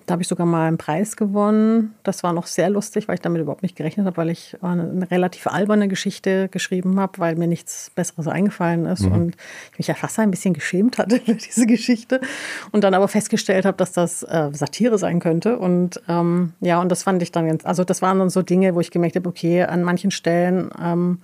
Da 0.06 0.14
habe 0.14 0.22
ich 0.22 0.28
sogar 0.28 0.46
mal 0.46 0.68
einen 0.68 0.78
Preis 0.78 1.16
gewonnen. 1.16 1.96
Das 2.04 2.22
war 2.22 2.32
noch 2.32 2.46
sehr 2.46 2.70
lustig, 2.70 3.08
weil 3.08 3.16
ich 3.16 3.22
damit 3.22 3.42
überhaupt 3.42 3.64
nicht 3.64 3.76
gerechnet 3.76 4.06
habe, 4.06 4.18
weil 4.18 4.30
ich 4.30 4.56
eine 4.62 5.10
relativ 5.10 5.48
alberne 5.48 5.88
Geschichte 5.88 6.48
geschrieben 6.50 7.00
habe, 7.00 7.18
weil 7.18 7.36
mir 7.36 7.48
nichts 7.48 7.92
Besseres 7.96 8.28
eingefallen 8.28 8.86
ist 8.86 9.02
mhm. 9.02 9.12
und 9.12 9.36
ich 9.72 9.80
mich 9.80 9.88
ja 9.88 9.96
fast 9.96 10.20
ein 10.20 10.30
bisschen 10.30 10.54
geschämt 10.54 10.98
hatte 10.98 11.20
für 11.26 11.34
diese 11.34 11.66
Geschichte 11.66 12.22
und 12.72 12.84
dann 12.84 12.94
aber 12.94 13.08
festgestellt 13.08 13.66
habe, 13.66 13.78
dass 13.78 13.94
das 13.94 14.22
äh, 14.24 14.50
Satire 14.54 14.98
sein 14.98 15.20
könnte. 15.20 15.58
Und 15.58 16.02
ähm, 16.08 16.54
ja, 16.62 16.80
und 16.80 16.90
das 16.90 17.04
fand 17.04 17.22
ich 17.24 17.32
dann 17.32 17.48
ganz, 17.48 17.66
also 17.66 17.84
das 17.84 18.02
waren 18.02 18.20
dann 18.20 18.30
so 18.30 18.44
Dinge, 18.44 18.76
wo 18.76 18.82
ich 18.82 18.92
gemerkt 18.92 19.16
habe, 19.16 19.28
okay, 19.28 19.64
an 19.64 19.84
manchen 19.84 20.12
Stellen 20.12 20.70
ähm, 20.82 21.20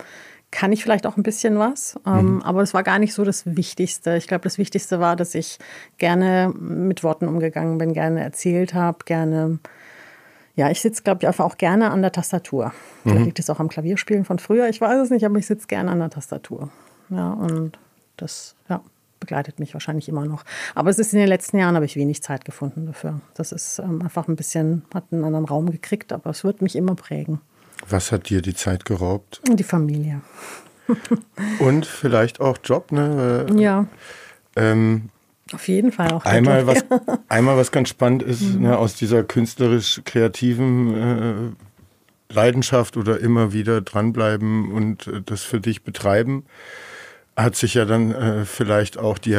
kann 0.52 0.74
ich 0.74 0.84
vielleicht 0.84 1.08
auch 1.08 1.18
ein 1.18 1.24
bisschen 1.24 1.58
was, 1.58 1.98
ähm, 2.06 2.36
mhm. 2.36 2.42
aber 2.42 2.60
das 2.60 2.74
war 2.74 2.84
gar 2.84 3.00
nicht 3.00 3.14
so 3.14 3.24
das 3.24 3.56
Wichtigste. 3.56 4.18
Ich 4.18 4.28
glaube, 4.28 4.44
das 4.44 4.58
Wichtigste 4.58 5.00
war, 5.00 5.16
dass 5.16 5.34
ich 5.34 5.58
gerne 5.98 6.54
mit 6.60 7.04
Worten 7.04 7.28
umgegangen 7.28 7.78
bin, 7.78 7.94
gerne 7.94 8.22
erzählt 8.22 8.74
habe, 8.74 9.00
gerne. 9.06 9.60
Ja, 10.58 10.70
ich 10.70 10.82
sitze, 10.82 11.04
glaube 11.04 11.20
ich, 11.22 11.28
einfach 11.28 11.46
auch 11.46 11.58
gerne 11.58 11.92
an 11.92 12.02
der 12.02 12.12
Tastatur. 12.12 12.74
Vielleicht 13.04 13.20
mhm. 13.20 13.26
liegt 13.26 13.40
es 13.40 13.50
auch 13.50 13.62
am 13.62 13.70
Klavierspielen 13.70 14.26
von 14.26 14.38
früher, 14.38 14.68
ich 14.68 14.82
weiß 14.82 15.00
es 15.00 15.10
nicht, 15.10 15.26
aber 15.26 15.38
ich 15.38 15.48
sitze 15.48 15.68
gerne 15.68 15.90
an 15.90 16.00
der 16.00 16.10
Tastatur. 16.10 16.70
Ja, 17.10 17.32
und 17.32 17.80
das 18.18 18.56
ja, 18.70 18.82
begleitet 19.22 19.60
mich 19.60 19.74
wahrscheinlich 19.74 20.10
immer 20.10 20.26
noch. 20.26 20.44
Aber 20.76 20.90
es 20.90 21.00
ist 21.00 21.14
in 21.14 21.20
den 21.20 21.30
letzten 21.30 21.58
Jahren, 21.58 21.76
habe 21.76 21.86
ich 21.86 21.96
wenig 21.96 22.22
Zeit 22.22 22.44
gefunden 22.44 22.86
dafür. 22.86 23.22
Das 23.36 23.54
ist 23.54 23.80
ähm, 23.80 24.02
einfach 24.02 24.28
ein 24.28 24.36
bisschen, 24.36 24.84
hat 24.94 25.06
einen 25.12 25.24
anderen 25.24 25.46
Raum 25.46 25.72
gekriegt, 25.72 26.12
aber 26.12 26.30
es 26.30 26.44
wird 26.44 26.62
mich 26.62 26.76
immer 26.76 26.96
prägen. 26.96 27.40
Was 27.90 28.12
hat 28.12 28.30
dir 28.30 28.42
die 28.42 28.54
Zeit 28.54 28.86
geraubt? 28.86 29.42
Die 29.52 29.64
Familie. 29.64 30.22
Und 31.60 31.86
vielleicht 31.86 32.40
auch 32.40 32.58
Job, 32.64 32.92
ne? 32.92 33.46
Ja. 33.56 33.86
Ähm, 34.56 35.10
Auf 35.54 35.68
jeden 35.68 35.92
Fall 35.92 36.12
auch. 36.12 36.26
Einmal, 36.26 36.68
was, 36.68 36.84
ja. 36.90 37.20
einmal 37.30 37.58
was 37.58 37.72
ganz 37.72 37.90
spannend 37.90 38.24
ist, 38.24 38.42
mhm. 38.42 38.64
ne, 38.64 38.78
aus 38.78 38.96
dieser 38.96 39.24
künstlerisch-kreativen 39.24 40.94
äh, 40.96 42.34
Leidenschaft 42.34 42.98
oder 42.98 43.20
immer 43.20 43.54
wieder 43.54 43.82
dranbleiben 43.82 44.72
und 44.72 45.08
äh, 45.08 45.22
das 45.26 45.44
für 45.44 45.60
dich 45.60 45.84
betreiben, 45.84 46.46
hat 47.36 47.56
sich 47.56 47.76
ja 47.76 47.86
dann 47.86 48.12
äh, 48.12 48.46
vielleicht 48.46 48.98
auch 48.98 49.18
die 49.18 49.34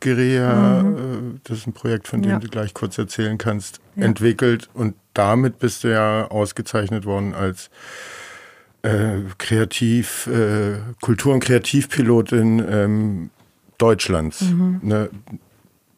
Erinnerungsgeräte, 0.00 0.82
mhm. 0.82 1.36
äh, 1.36 1.40
das 1.44 1.58
ist 1.58 1.66
ein 1.66 1.72
Projekt, 1.72 2.08
von 2.08 2.22
dem 2.22 2.32
ja. 2.32 2.38
du 2.38 2.48
gleich 2.48 2.74
kurz 2.74 2.98
erzählen 2.98 3.38
kannst, 3.38 3.80
ja. 3.96 4.04
entwickelt. 4.04 4.68
Und 4.74 4.94
damit 5.14 5.58
bist 5.58 5.84
du 5.84 5.88
ja 5.88 6.26
ausgezeichnet 6.28 7.04
worden 7.04 7.34
als 7.34 7.70
äh, 8.82 9.18
Kreativ, 9.38 10.26
äh, 10.26 10.78
Kultur- 11.00 11.34
und 11.34 11.40
Kreativpilotin 11.40 12.64
ähm, 12.68 13.30
Deutschlands. 13.78 14.42
Mhm. 14.42 14.80
Ne? 14.82 15.10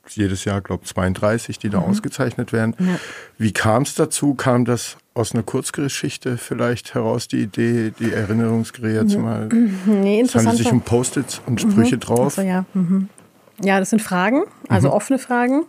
Jedes 0.09 0.45
Jahr, 0.45 0.61
glaube 0.61 0.83
ich, 0.85 0.91
32, 0.91 1.59
die 1.59 1.71
da 1.71 1.81
mhm. 1.81 1.87
ausgezeichnet 1.87 2.53
werden. 2.53 2.75
Ja. 2.79 2.99
Wie 3.38 3.53
kam 3.53 3.85
es 3.85 3.95
dazu? 3.95 4.35
Kam 4.35 4.65
das 4.65 4.97
aus 5.15 5.33
einer 5.33 5.43
Kurzgeschichte 5.43 6.38
vielleicht 6.38 6.95
heraus, 6.95 7.29
die 7.29 7.43
Idee, 7.43 7.93
die 7.99 8.12
Erinnerungsgeräte 8.12 9.07
zu 9.07 9.19
malen? 9.21 9.79
Nee, 9.87 10.23
es 10.23 10.35
handelt 10.35 10.57
sich 10.57 10.73
um 10.73 10.81
Post-its 10.81 11.41
und 11.47 11.61
Sprüche 11.61 11.97
mhm. 11.97 12.01
drauf. 12.01 12.38
Also, 12.38 12.43
ja. 12.43 12.65
Ja, 13.64 13.79
das 13.79 13.90
sind 13.90 14.03
Fragen, 14.03 14.42
also 14.68 14.88
mhm. 14.88 14.94
offene 14.94 15.18
Fragen 15.18 15.64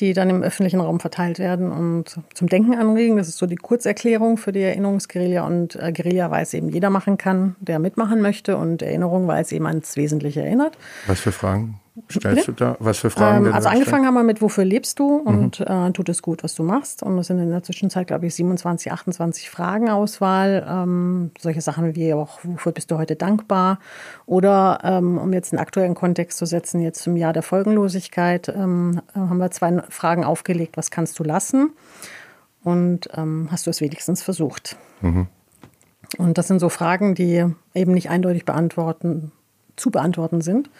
die 0.00 0.14
dann 0.14 0.30
im 0.30 0.42
öffentlichen 0.42 0.80
Raum 0.80 0.98
verteilt 0.98 1.38
werden 1.38 1.70
und 1.70 2.20
zum 2.34 2.48
Denken 2.48 2.74
anregen. 2.74 3.16
Das 3.16 3.28
ist 3.28 3.38
so 3.38 3.46
die 3.46 3.56
Kurzerklärung 3.56 4.38
für 4.38 4.52
die 4.52 4.62
Erinnerungsguerilla 4.62 5.46
und 5.46 5.76
äh, 5.76 5.92
Guerilla, 5.92 6.30
weil 6.30 6.42
es 6.42 6.54
eben 6.54 6.70
jeder 6.70 6.90
machen 6.90 7.18
kann, 7.18 7.56
der 7.60 7.78
mitmachen 7.78 8.22
möchte 8.22 8.56
und 8.56 8.82
Erinnerung, 8.82 9.28
weil 9.28 9.42
es 9.42 9.52
eben 9.52 9.66
ans 9.66 9.96
Wesentliche 9.96 10.40
erinnert. 10.40 10.76
Was 11.06 11.20
für 11.20 11.32
Fragen? 11.32 11.80
Stellst 12.10 12.48
du 12.48 12.52
da? 12.52 12.76
Was 12.78 12.98
für 12.98 13.10
Fragen? 13.10 13.46
Ähm, 13.46 13.52
also 13.52 13.68
angefangen 13.68 14.06
haben 14.06 14.14
wir 14.14 14.22
mit, 14.22 14.40
wofür 14.40 14.64
lebst 14.64 14.98
du 14.98 15.16
und 15.16 15.60
mhm. 15.60 15.66
äh, 15.66 15.92
tut 15.92 16.08
es 16.08 16.22
gut, 16.22 16.44
was 16.44 16.54
du 16.54 16.62
machst. 16.62 17.02
Und 17.02 17.18
es 17.18 17.26
sind 17.26 17.38
in 17.38 17.50
der 17.50 17.62
Zwischenzeit, 17.62 18.06
glaube 18.06 18.26
ich, 18.26 18.34
27, 18.34 18.92
28 18.92 19.50
Fragen 19.50 19.88
Auswahl. 19.90 20.66
Ähm, 20.68 21.30
solche 21.38 21.60
Sachen 21.60 21.94
wie 21.94 22.14
auch, 22.14 22.38
wofür 22.42 22.72
bist 22.72 22.90
du 22.90 22.98
heute 22.98 23.16
dankbar? 23.16 23.78
Oder 24.26 24.78
ähm, 24.82 25.18
um 25.18 25.32
jetzt 25.32 25.52
einen 25.52 25.60
aktuellen 25.60 25.94
Kontext 25.94 26.38
zu 26.38 26.46
setzen, 26.46 26.80
jetzt 26.80 27.02
zum 27.02 27.16
Jahr 27.16 27.32
der 27.32 27.42
Folgenlosigkeit, 27.42 28.48
ähm, 28.48 29.00
haben 29.14 29.38
wir 29.38 29.50
zwei 29.50 29.82
Fragen 29.88 30.24
aufgelegt, 30.24 30.76
was 30.76 30.90
kannst 30.90 31.18
du 31.18 31.24
lassen? 31.24 31.70
Und 32.62 33.08
ähm, 33.16 33.48
hast 33.50 33.66
du 33.66 33.70
es 33.70 33.80
wenigstens 33.80 34.22
versucht? 34.22 34.76
Mhm. 35.00 35.28
Und 36.18 36.38
das 36.38 36.48
sind 36.48 36.58
so 36.58 36.68
Fragen, 36.68 37.14
die 37.14 37.44
eben 37.74 37.92
nicht 37.92 38.10
eindeutig 38.10 38.44
beantworten, 38.44 39.32
zu 39.76 39.90
beantworten 39.90 40.40
sind. 40.40 40.70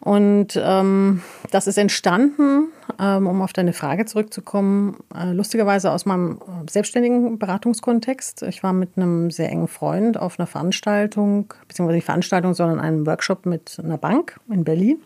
Und 0.00 0.58
ähm, 0.60 1.22
das 1.50 1.66
ist 1.66 1.76
entstanden, 1.76 2.68
ähm, 2.98 3.26
um 3.26 3.42
auf 3.42 3.52
deine 3.52 3.74
Frage 3.74 4.06
zurückzukommen, 4.06 4.96
äh, 5.14 5.32
lustigerweise 5.32 5.90
aus 5.90 6.06
meinem 6.06 6.38
äh, 6.38 6.70
selbstständigen 6.70 7.38
Beratungskontext. 7.38 8.42
Ich 8.44 8.62
war 8.62 8.72
mit 8.72 8.96
einem 8.96 9.30
sehr 9.30 9.50
engen 9.50 9.68
Freund 9.68 10.18
auf 10.18 10.38
einer 10.38 10.46
Veranstaltung, 10.46 11.52
beziehungsweise 11.68 11.96
nicht 11.96 12.06
Veranstaltung, 12.06 12.54
sondern 12.54 12.80
einem 12.80 13.06
Workshop 13.06 13.44
mit 13.44 13.78
einer 13.82 13.98
Bank 13.98 14.40
in 14.48 14.64
Berlin. 14.64 15.02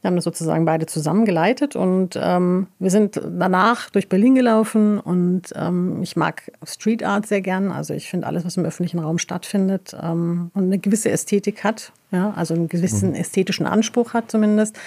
Wir 0.00 0.08
haben 0.08 0.16
das 0.16 0.24
sozusagen 0.24 0.64
beide 0.64 0.86
zusammen 0.86 1.24
geleitet 1.24 1.76
und 1.76 2.18
ähm, 2.20 2.66
wir 2.78 2.90
sind 2.90 3.20
danach 3.24 3.90
durch 3.90 4.08
Berlin 4.08 4.34
gelaufen 4.34 5.00
und 5.00 5.52
ähm, 5.54 6.02
ich 6.02 6.16
mag 6.16 6.52
Street 6.64 7.02
Art 7.02 7.26
sehr 7.26 7.40
gern. 7.40 7.72
Also 7.72 7.94
ich 7.94 8.08
finde 8.08 8.26
alles, 8.26 8.44
was 8.44 8.56
im 8.56 8.64
öffentlichen 8.64 8.98
Raum 8.98 9.18
stattfindet 9.18 9.96
ähm, 10.00 10.50
und 10.54 10.64
eine 10.64 10.78
gewisse 10.78 11.10
Ästhetik 11.10 11.64
hat, 11.64 11.92
ja, 12.12 12.32
also 12.36 12.54
einen 12.54 12.68
gewissen 12.68 13.10
mhm. 13.10 13.16
ästhetischen 13.16 13.66
Anspruch 13.66 14.14
hat 14.14 14.30
zumindest. 14.30 14.78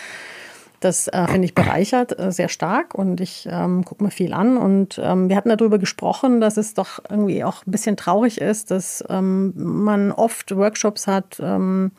Das 0.80 1.10
äh, 1.10 1.28
finde 1.28 1.45
ich 1.45 1.56
bereichert 1.56 2.17
äh, 2.17 2.32
sehr 2.32 2.48
stark 2.48 2.95
und 2.95 3.19
ich 3.19 3.48
ähm, 3.52 3.84
gucke 3.84 4.04
mir 4.04 4.12
viel 4.12 4.34
an. 4.34 4.58
Und 4.58 5.00
ähm, 5.04 5.28
wir 5.28 5.36
hatten 5.36 5.50
darüber 5.50 5.78
gesprochen, 5.78 6.39
dass 6.39 6.56
es 6.56 6.74
doch 6.74 7.00
irgendwie 7.10 7.43
auch 7.43 7.65
ein 7.65 7.72
bisschen 7.72 7.98
traurig 7.98 8.39
ist, 8.39 8.72
dass 8.72 9.04
ähm, 9.10 9.54
man 9.56 10.12
oft 10.12 10.56
Workshops 10.56 11.06
hat, 11.06 11.38
ähm, 11.41 11.91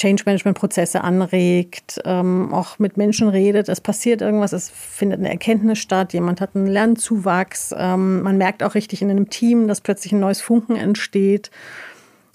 Change-Management-Prozesse 0.00 1.04
anregt, 1.04 2.00
ähm, 2.04 2.52
auch 2.54 2.78
mit 2.78 2.96
Menschen 2.96 3.28
redet. 3.28 3.68
Es 3.68 3.80
passiert 3.80 4.22
irgendwas, 4.22 4.52
es 4.52 4.70
findet 4.70 5.20
eine 5.20 5.30
Erkenntnis 5.30 5.78
statt, 5.78 6.12
jemand 6.12 6.40
hat 6.40 6.56
einen 6.56 6.66
Lernzuwachs. 6.66 7.74
Ähm, 7.76 8.22
man 8.22 8.38
merkt 8.38 8.62
auch 8.62 8.74
richtig 8.74 9.02
in 9.02 9.10
einem 9.10 9.28
Team, 9.28 9.68
dass 9.68 9.80
plötzlich 9.80 10.12
ein 10.12 10.20
neues 10.20 10.40
Funken 10.40 10.76
entsteht. 10.76 11.50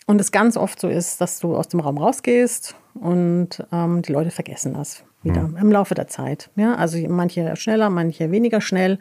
Und 0.05 0.21
es 0.21 0.31
ganz 0.31 0.55
oft 0.55 0.79
so 0.79 0.87
ist, 0.87 1.19
dass 1.19 1.39
du 1.39 1.55
aus 1.55 1.67
dem 1.67 1.79
Raum 1.79 1.97
rausgehst 1.97 2.75
und 2.93 3.65
ähm, 3.71 4.03
die 4.03 4.11
Leute 4.11 4.29
vergessen 4.29 4.75
das 4.75 5.03
wieder 5.25 5.43
mhm. 5.43 5.57
im 5.57 5.71
Laufe 5.71 5.95
der 5.95 6.07
Zeit. 6.07 6.49
Ja, 6.55 6.75
also 6.75 6.97
manche 7.09 7.55
schneller, 7.55 7.89
manche 7.89 8.31
weniger 8.31 8.61
schnell. 8.61 8.99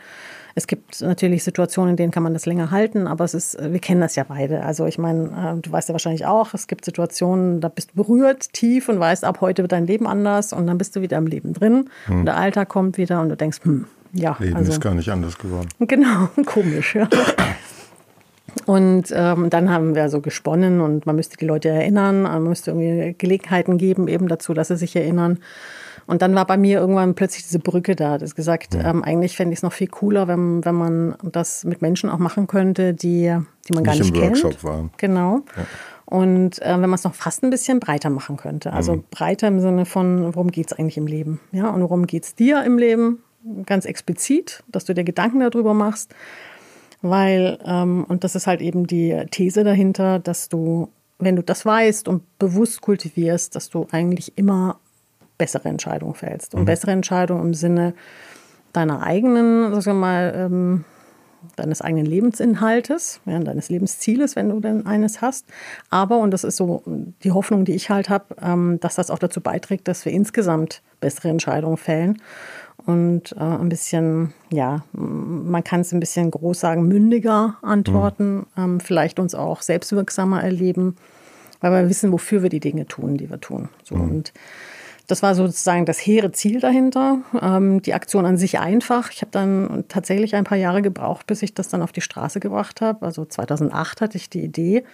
Es 0.56 0.66
gibt 0.66 1.00
natürlich 1.00 1.42
Situationen, 1.42 1.90
in 1.90 1.96
denen 1.96 2.12
kann 2.12 2.22
man 2.22 2.32
das 2.32 2.46
länger 2.46 2.70
halten, 2.70 3.06
aber 3.06 3.24
es 3.24 3.34
ist, 3.34 3.58
wir 3.60 3.80
kennen 3.80 4.00
das 4.00 4.14
ja 4.14 4.24
beide. 4.24 4.62
Also 4.62 4.86
ich 4.86 4.98
meine, 4.98 5.56
äh, 5.56 5.60
du 5.60 5.70
weißt 5.70 5.88
ja 5.88 5.94
wahrscheinlich 5.94 6.26
auch, 6.26 6.54
es 6.54 6.66
gibt 6.66 6.84
Situationen, 6.84 7.60
da 7.60 7.68
bist 7.68 7.90
du 7.90 8.02
berührt 8.02 8.52
tief 8.52 8.88
und 8.88 9.00
weißt, 9.00 9.24
ab 9.24 9.40
heute 9.40 9.62
wird 9.62 9.72
dein 9.72 9.86
Leben 9.86 10.06
anders 10.06 10.52
und 10.52 10.66
dann 10.66 10.78
bist 10.78 10.94
du 10.94 11.00
wieder 11.00 11.18
im 11.18 11.26
Leben 11.26 11.52
drin 11.54 11.90
hm. 12.06 12.20
und 12.20 12.26
der 12.26 12.36
Alltag 12.36 12.68
kommt 12.68 12.98
wieder 12.98 13.20
und 13.20 13.30
du 13.30 13.36
denkst, 13.36 13.60
hm, 13.64 13.86
ja. 14.12 14.36
Leben 14.38 14.56
also, 14.56 14.70
ist 14.70 14.80
gar 14.80 14.94
nicht 14.94 15.10
anders 15.10 15.38
geworden. 15.38 15.68
Genau, 15.80 16.28
komisch, 16.46 16.94
ja. 16.94 17.08
Und 18.66 19.12
ähm, 19.12 19.50
dann 19.50 19.70
haben 19.70 19.94
wir 19.94 20.08
so 20.08 20.20
gesponnen 20.20 20.80
und 20.80 21.06
man 21.06 21.16
müsste 21.16 21.36
die 21.36 21.46
Leute 21.46 21.68
erinnern, 21.68 22.22
man 22.22 22.44
müsste 22.44 22.70
irgendwie 22.70 23.14
Gelegenheiten 23.18 23.78
geben 23.78 24.08
eben 24.08 24.28
dazu, 24.28 24.54
dass 24.54 24.68
sie 24.68 24.76
sich 24.76 24.94
erinnern. 24.94 25.40
Und 26.06 26.22
dann 26.22 26.34
war 26.34 26.46
bei 26.46 26.56
mir 26.56 26.78
irgendwann 26.78 27.14
plötzlich 27.14 27.44
diese 27.44 27.58
Brücke 27.58 27.96
da. 27.96 28.18
Das 28.18 28.34
gesagt, 28.34 28.74
ja. 28.74 28.90
ähm, 28.90 29.02
eigentlich 29.02 29.36
fände 29.36 29.52
ich 29.52 29.58
es 29.58 29.62
noch 29.62 29.72
viel 29.72 29.88
cooler, 29.88 30.28
wenn, 30.28 30.64
wenn 30.64 30.74
man 30.74 31.16
das 31.22 31.64
mit 31.64 31.82
Menschen 31.82 32.10
auch 32.10 32.18
machen 32.18 32.46
könnte, 32.46 32.94
die, 32.94 33.36
die 33.68 33.72
man 33.72 33.84
gar 33.84 33.92
nicht, 33.92 34.12
nicht 34.12 34.14
im 34.14 34.20
kennt. 34.20 34.44
Workshop 34.44 34.64
waren. 34.64 34.90
Genau. 34.98 35.42
Ja. 35.56 35.64
Und 36.06 36.60
äh, 36.60 36.70
wenn 36.70 36.90
man 36.90 36.94
es 36.94 37.04
noch 37.04 37.14
fast 37.14 37.42
ein 37.42 37.50
bisschen 37.50 37.80
breiter 37.80 38.10
machen 38.10 38.36
könnte. 38.36 38.72
Also 38.72 38.96
mhm. 38.96 39.04
breiter 39.10 39.48
im 39.48 39.60
Sinne 39.60 39.86
von, 39.86 40.34
worum 40.34 40.50
geht 40.50 40.66
es 40.66 40.78
eigentlich 40.78 40.98
im 40.98 41.06
Leben? 41.06 41.40
Ja, 41.52 41.70
und 41.70 41.82
worum 41.82 42.06
geht 42.06 42.24
es 42.24 42.34
dir 42.34 42.62
im 42.64 42.78
Leben? 42.78 43.22
Ganz 43.66 43.84
explizit, 43.84 44.62
dass 44.68 44.84
du 44.84 44.94
dir 44.94 45.04
Gedanken 45.04 45.40
darüber 45.40 45.74
machst. 45.74 46.14
Weil, 47.02 47.58
ähm, 47.66 48.04
und 48.08 48.24
das 48.24 48.34
ist 48.34 48.46
halt 48.46 48.60
eben 48.60 48.86
die 48.86 49.26
These 49.30 49.64
dahinter, 49.64 50.18
dass 50.18 50.48
du, 50.48 50.88
wenn 51.18 51.36
du 51.36 51.42
das 51.42 51.66
weißt 51.66 52.08
und 52.08 52.22
bewusst 52.38 52.80
kultivierst, 52.80 53.54
dass 53.54 53.68
du 53.68 53.86
eigentlich 53.90 54.38
immer 54.38 54.78
bessere 55.38 55.68
Entscheidungen 55.68 56.14
fällst. 56.14 56.54
Und 56.54 56.62
mhm. 56.62 56.66
bessere 56.66 56.92
Entscheidungen 56.92 57.46
im 57.46 57.54
Sinne 57.54 57.94
deiner 58.72 59.02
eigenen, 59.02 59.80
sagen 59.80 59.98
wir 59.98 60.00
mal, 60.00 60.34
ähm, 60.36 60.84
deines 61.56 61.82
eigenen 61.82 62.06
Lebensinhaltes, 62.06 63.20
ja, 63.26 63.38
deines 63.38 63.68
Lebenszieles, 63.68 64.36
wenn 64.36 64.48
du 64.48 64.60
denn 64.60 64.86
eines 64.86 65.20
hast. 65.20 65.46
Aber, 65.90 66.18
und 66.18 66.30
das 66.30 66.44
ist 66.44 66.56
so 66.56 66.82
die 67.22 67.32
Hoffnung, 67.32 67.64
die 67.64 67.72
ich 67.72 67.90
halt 67.90 68.08
habe, 68.08 68.36
ähm, 68.40 68.78
dass 68.80 68.94
das 68.96 69.10
auch 69.10 69.18
dazu 69.18 69.40
beiträgt, 69.40 69.88
dass 69.88 70.04
wir 70.04 70.12
insgesamt 70.12 70.82
bessere 71.00 71.28
Entscheidungen 71.28 71.76
fällen 71.76 72.20
und 72.86 73.32
äh, 73.32 73.40
ein 73.40 73.68
bisschen, 73.68 74.32
ja, 74.50 74.84
man 74.92 75.64
kann 75.64 75.80
es 75.80 75.92
ein 75.92 76.00
bisschen 76.00 76.30
groß 76.30 76.58
sagen, 76.60 76.88
mündiger 76.88 77.56
antworten, 77.62 78.36
mhm. 78.36 78.44
ähm, 78.56 78.80
vielleicht 78.80 79.18
uns 79.18 79.34
auch 79.34 79.62
selbstwirksamer 79.62 80.42
erleben, 80.42 80.96
weil 81.60 81.72
wir 81.72 81.88
wissen, 81.88 82.12
wofür 82.12 82.42
wir 82.42 82.50
die 82.50 82.60
Dinge 82.60 82.86
tun, 82.86 83.16
die 83.16 83.30
wir 83.30 83.40
tun. 83.40 83.68
So, 83.82 83.96
mhm. 83.96 84.10
Und 84.10 84.32
das 85.06 85.22
war 85.22 85.34
sozusagen 85.34 85.84
das 85.84 85.98
hehre 85.98 86.32
Ziel 86.32 86.60
dahinter. 86.60 87.18
Ähm, 87.40 87.82
die 87.82 87.94
Aktion 87.94 88.24
an 88.26 88.36
sich 88.36 88.58
einfach. 88.58 89.10
Ich 89.10 89.20
habe 89.20 89.30
dann 89.30 89.84
tatsächlich 89.88 90.34
ein 90.34 90.44
paar 90.44 90.58
Jahre 90.58 90.82
gebraucht, 90.82 91.26
bis 91.26 91.42
ich 91.42 91.54
das 91.54 91.68
dann 91.68 91.82
auf 91.82 91.92
die 91.92 92.00
Straße 92.00 92.40
gebracht 92.40 92.80
habe. 92.80 93.04
Also 93.04 93.24
2008 93.24 94.00
hatte 94.00 94.16
ich 94.16 94.30
die 94.30 94.42
Idee. 94.42 94.84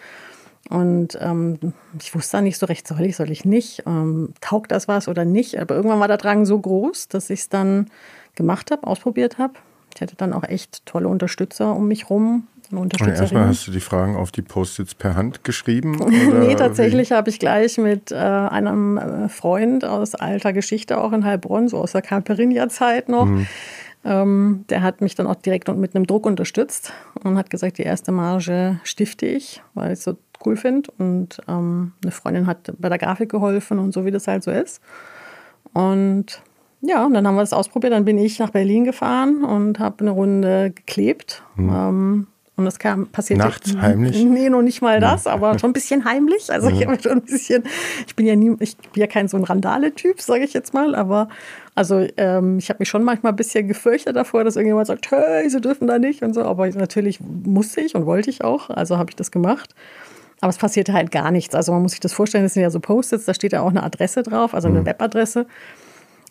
Und 0.69 1.19
ähm, 1.21 1.59
ich 1.99 2.15
wusste 2.15 2.37
dann 2.37 2.45
nicht 2.45 2.59
so 2.59 2.67
recht, 2.67 2.87
soll 2.87 3.01
ich, 3.03 3.17
soll 3.17 3.31
ich 3.31 3.45
nicht, 3.45 3.85
ähm, 3.87 4.35
taugt 4.41 4.73
das 4.73 4.89
was 4.89 5.09
oder 5.09 5.25
nicht. 5.25 5.59
Aber 5.59 5.75
irgendwann 5.75 6.01
war 6.01 6.09
der 6.09 6.19
Drang 6.19 6.45
so 6.45 6.59
groß, 6.59 7.09
dass 7.09 7.31
ich 7.31 7.41
es 7.41 7.49
dann 7.49 7.89
gemacht 8.35 8.71
habe, 8.71 8.87
ausprobiert 8.87 9.39
habe. 9.39 9.55
Ich 9.95 10.01
hatte 10.01 10.17
dann 10.17 10.33
auch 10.33 10.45
echt 10.45 10.85
tolle 10.87 11.09
Unterstützer 11.09 11.75
um 11.75 11.89
mich 11.89 12.11
rum, 12.11 12.47
und 12.71 13.01
erstmal 13.01 13.49
hast 13.49 13.67
du 13.67 13.73
die 13.73 13.81
Fragen 13.81 14.17
auf 14.17 14.31
die 14.31 14.43
Post-its 14.43 14.95
per 14.95 15.17
Hand 15.17 15.45
geschrieben? 15.45 15.99
nee, 16.41 16.55
tatsächlich 16.55 17.13
habe 17.13 17.31
ich 17.31 17.39
gleich 17.39 17.79
mit 17.79 18.13
äh, 18.13 18.17
einem 18.17 18.97
äh, 18.99 19.29
Freund 19.29 19.85
aus 19.85 20.15
alter 20.15 20.53
Geschichte, 20.53 21.01
auch 21.01 21.13
in 21.13 21.25
Heilbronn, 21.25 21.69
so 21.69 21.79
aus 21.79 21.93
der 21.93 22.03
Calperinia-Zeit 22.03 23.09
noch. 23.09 23.27
Mhm. 23.27 23.47
Ähm, 24.03 24.65
der 24.71 24.83
hat 24.83 25.01
mich 25.01 25.15
dann 25.15 25.27
auch 25.27 25.35
direkt 25.35 25.69
mit 25.69 25.95
einem 25.95 26.07
Druck 26.07 26.27
unterstützt 26.27 26.93
und 27.23 27.37
hat 27.37 27.51
gesagt, 27.51 27.79
die 27.79 27.83
erste 27.83 28.13
Marge 28.13 28.81
stifte 28.83 29.27
ich, 29.27 29.63
weil 29.75 29.93
ich 29.93 29.99
es 29.99 30.05
so 30.05 30.17
cool 30.45 30.57
finde. 30.57 30.91
Und 30.99 31.41
ähm, 31.49 31.93
eine 32.03 32.13
Freundin 32.13 32.47
hat 32.47 32.73
bei 32.79 32.89
der 32.89 32.99
Grafik 32.99 33.31
geholfen 33.31 33.79
und 33.79 33.93
so, 33.93 34.05
wie 34.07 34.11
das 34.11 34.27
halt 34.27 34.43
so 34.43 34.51
ist. 34.51 34.81
Und 35.73 36.43
ja, 36.83 37.05
und 37.05 37.13
dann 37.13 37.27
haben 37.27 37.35
wir 37.35 37.43
das 37.43 37.53
ausprobiert. 37.53 37.93
Dann 37.93 38.07
bin 38.07 38.17
ich 38.17 38.39
nach 38.39 38.51
Berlin 38.51 38.85
gefahren 38.85 39.45
und 39.45 39.79
habe 39.79 40.01
eine 40.01 40.11
Runde 40.11 40.71
geklebt. 40.71 41.43
Mhm. 41.57 41.71
Ähm, 41.71 42.27
und 42.61 42.67
das 42.67 42.79
kam, 42.79 43.09
passiert 43.09 43.39
nachts 43.39 43.75
heimlich. 43.77 44.25
Nee, 44.25 44.51
noch 44.51 44.63
nicht 44.63 44.83
mal 44.83 45.01
das, 45.01 45.27
aber 45.27 45.59
schon 45.59 45.71
ein 45.71 45.73
bisschen 45.73 46.05
heimlich. 46.05 46.51
Also 46.53 46.69
ich 46.69 46.87
habe 46.87 47.01
schon 47.01 47.13
ein 47.13 47.23
bisschen, 47.23 47.65
ich 48.07 48.15
bin 48.15 48.27
ja 48.27 48.37
nie, 48.37 48.55
ich 48.61 48.77
bin 48.77 49.01
ja 49.01 49.07
kein 49.07 49.29
so 49.29 49.37
ein 49.37 49.45
Randale-Typ, 49.45 50.21
sage 50.21 50.45
ich 50.45 50.53
jetzt 50.53 50.75
mal, 50.75 50.95
aber 50.95 51.29
also 51.75 52.07
ähm, 52.17 52.59
ich 52.59 52.69
habe 52.69 52.79
mich 52.81 52.89
schon 52.89 53.03
manchmal 53.03 53.33
ein 53.33 53.37
bisschen 53.37 53.67
gefürchtet 53.67 54.17
davor, 54.17 54.45
dass 54.45 54.57
irgendjemand 54.57 54.87
sagt, 54.87 55.11
hey, 55.11 55.49
sie 55.49 55.61
dürfen 55.61 55.87
da 55.87 55.99
nicht 55.99 56.23
und 56.23 56.35
so. 56.35 56.43
Aber 56.43 56.69
natürlich 56.69 57.21
musste 57.21 57.81
ich 57.81 57.95
und 57.95 58.07
wollte 58.07 58.31
ich 58.31 58.45
auch, 58.45 58.71
also 58.71 58.99
habe 58.99 59.11
ich 59.11 59.17
das 59.17 59.31
gemacht. 59.31 59.75
Aber 60.41 60.51
es 60.51 60.59
passierte 60.59 60.93
halt 60.93 61.11
gar 61.11 61.31
nichts. 61.31 61.55
Also 61.55 61.73
man 61.73 61.83
muss 61.83 61.93
sich 61.93 62.01
das 62.01 62.13
vorstellen, 62.13 62.45
das 62.45 62.55
sind 62.55 62.63
ja 62.63 62.71
so 62.71 62.81
Post-its, 62.81 63.25
da 63.25 63.35
steht 63.35 63.53
ja 63.53 63.61
auch 63.63 63.71
eine 63.71 63.83
Adresse 63.83 64.23
drauf, 64.23 64.55
also 64.55 64.69
eine 64.69 64.81
mhm. 64.81 64.87
Webadresse. 64.87 65.47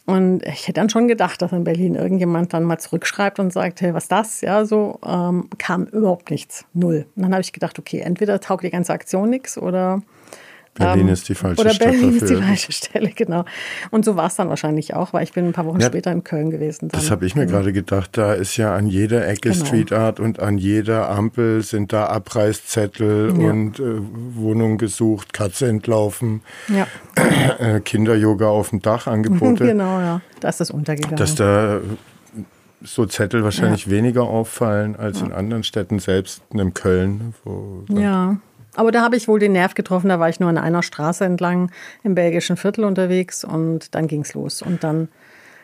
Und 0.10 0.44
ich 0.44 0.64
hätte 0.64 0.74
dann 0.82 0.90
schon 0.90 1.08
gedacht, 1.08 1.40
dass 1.40 1.52
in 1.52 1.64
Berlin 1.64 1.94
irgendjemand 1.94 2.52
dann 2.52 2.64
mal 2.64 2.80
zurückschreibt 2.80 3.38
und 3.38 3.54
sagt, 3.54 3.80
hey, 3.82 3.94
was 3.94 4.08
das? 4.08 4.42
Ja, 4.42 4.66
so 4.66 4.98
ähm, 5.06 5.52
kam 5.60 5.86
überhaupt 5.86 6.32
nichts. 6.32 6.66
Null. 6.74 7.06
Und 7.16 7.22
dann 7.22 7.32
habe 7.32 7.42
ich 7.42 7.54
gedacht, 7.54 7.78
okay, 7.78 8.00
entweder 8.00 8.40
taugt 8.42 8.64
die 8.64 8.72
ganze 8.72 8.92
Aktion 8.92 9.30
nichts 9.30 9.56
oder 9.56 10.02
Berlin 10.80 11.08
ähm, 11.08 11.14
ist 11.14 11.28
die 11.28 11.36
falsche 11.36 11.62
Stadt. 11.62 11.76
Oder 11.76 11.86
Berlin 11.86 12.14
dafür. 12.14 12.22
ist 12.22 12.30
die 12.30 12.42
falsche 12.42 12.72
Stelle, 12.72 13.10
genau. 13.10 13.46
Und 13.92 14.06
so 14.06 14.16
war 14.16 14.28
es 14.28 14.36
dann 14.36 14.50
wahrscheinlich 14.50 14.94
auch, 14.94 15.14
weil 15.14 15.24
ich 15.24 15.34
bin 15.34 15.46
ein 15.46 15.54
paar 15.54 15.66
Wochen 15.66 15.82
ja, 15.82 15.88
später 15.88 16.12
in 16.12 16.24
Köln 16.24 16.50
gewesen. 16.50 16.88
Dann. 16.90 17.00
Das 17.00 17.12
habe 17.12 17.26
ich 17.26 17.36
mir 17.36 17.46
genau. 17.46 17.58
gerade 17.58 17.74
gedacht. 17.74 18.18
Da 18.18 18.34
ist 18.34 18.58
ja 18.58 18.74
an 18.76 18.88
jeder 18.88 19.28
Ecke 19.28 19.52
genau. 19.52 19.66
Street 19.66 19.92
Art 19.92 20.20
und 20.20 20.40
an 20.40 20.58
jeder 20.58 21.10
Ampel 21.10 21.62
sind 21.62 21.94
da 21.94 22.06
Abreißzettel 22.06 23.34
ja. 23.38 23.50
und 23.50 23.80
äh, 23.80 23.84
Wohnungen 24.36 24.78
gesucht, 24.78 25.34
Katze 25.34 25.68
entlaufen, 25.68 26.42
ja. 26.68 26.88
äh, 27.60 27.82
Kinder-Yoga 27.82 28.48
auf 28.48 28.70
dem 28.70 28.82
Dach 28.82 29.08
Angebote. 29.08 29.66
genau, 29.68 30.00
ja. 30.00 30.22
Da 30.40 30.50
ist 30.50 30.62
das 30.62 30.72
untergegangen. 30.72 31.18
Dass 31.18 31.36
da 31.36 31.82
so 32.82 33.06
Zettel 33.06 33.44
wahrscheinlich 33.44 33.86
ja. 33.86 33.92
weniger 33.92 34.24
auffallen 34.24 34.96
als 34.96 35.22
in 35.22 35.34
anderen 35.34 35.64
Städten, 35.64 36.00
selbst 36.00 36.42
in 36.54 36.74
Köln. 36.74 37.34
ja. 37.90 38.38
Aber 38.76 38.92
da 38.92 39.02
habe 39.02 39.16
ich 39.16 39.28
wohl 39.28 39.40
den 39.40 39.54
Nerv 39.54 39.74
getroffen. 39.74 40.10
Da 40.10 40.20
war 40.20 40.30
ich 40.30 40.40
nur 40.40 40.50
an 40.50 40.58
einer 40.58 40.84
Straße 40.84 41.26
entlang 41.26 41.72
im 42.04 42.16
belgischen 42.16 42.58
Viertel 42.58 42.86
unterwegs 42.86 43.44
und 43.44 43.96
dann 43.96 44.08
ging 44.08 44.22
es 44.22 44.34
los. 44.34 44.62
Und 44.62 44.84
dann, 44.84 45.10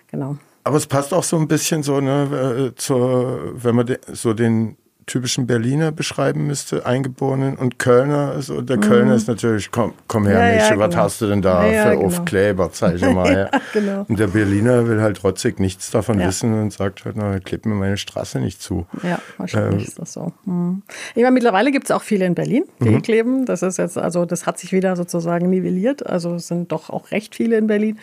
genau. 0.10 0.38
Aber 0.64 0.78
es 0.78 0.88
passt 0.88 1.14
auch 1.14 1.24
so 1.24 1.38
ein 1.38 1.48
bisschen 1.48 1.84
so, 1.84 2.02
ne, 2.02 2.72
äh, 2.72 2.76
zur, 2.76 3.52
wenn 3.64 3.76
man 3.76 3.98
so 4.12 4.34
den 4.34 4.78
typischen 5.06 5.46
Berliner 5.46 5.92
beschreiben 5.92 6.48
müsste, 6.48 6.86
Eingeborenen 6.86 7.56
und 7.58 7.78
Kölner. 7.78 8.32
Also 8.32 8.62
der 8.62 8.78
Kölner 8.78 9.12
mhm. 9.12 9.18
ist 9.18 9.28
natürlich, 9.28 9.70
komm, 9.70 9.94
komm 10.08 10.26
her, 10.26 10.40
ja, 10.40 10.56
Mädchen, 10.56 10.80
ja, 10.80 10.80
was 10.80 10.90
genau. 10.90 11.04
hast 11.04 11.22
du 11.22 11.28
denn 11.28 11.42
da 11.44 11.66
ja, 11.66 11.84
für 11.84 11.90
genau. 11.92 12.06
Aufkleber, 12.08 12.72
zeig 12.72 13.02
mal 13.14 13.30
her. 13.30 13.52
genau. 13.74 14.06
Und 14.08 14.20
der 14.20 14.28
Berliner 14.28 14.88
will 14.88 15.02
halt 15.02 15.18
trotzig 15.18 15.60
nichts 15.60 15.92
davon 15.92 16.20
wissen 16.20 16.60
und 16.60 16.74
sagt 16.74 17.06
halt, 17.06 17.18
na, 17.18 17.40
klebt 17.40 17.68
mir 17.68 17.76
meine 17.76 17.98
Straße 17.98 18.40
nicht 18.40 18.62
zu. 18.62 18.88
Ja, 19.04 19.20
wahrscheinlich 19.38 19.82
ähm, 19.82 19.88
ist 19.88 20.00
das 20.00 20.14
so. 20.14 20.34
Mhm. 20.46 20.82
Ich 21.14 21.22
meine, 21.22 21.32
mittlerweile 21.32 21.72
gibt 21.72 21.86
es 21.86 21.92
auch 21.92 22.04
viele 22.04 22.26
in 22.26 22.34
Berlin, 22.34 22.64
die 22.80 22.90
mhm. 22.90 23.02
kleben. 23.04 23.46
Das 23.46 23.62
ist 23.62 23.78
jetzt, 23.78 24.00
also 24.00 24.26
das 24.26 24.48
hat 24.48 24.58
sich 24.58 24.72
wieder 24.72 24.96
sozusagen 24.96 25.50
nivelliert. 25.52 26.06
Also 26.06 26.36
es 26.36 26.48
sind 26.48 26.72
doch 26.72 26.90
auch 26.90 27.12
recht 27.12 27.36
viele 27.36 27.58
in 27.58 27.68
Berlin. 27.68 28.00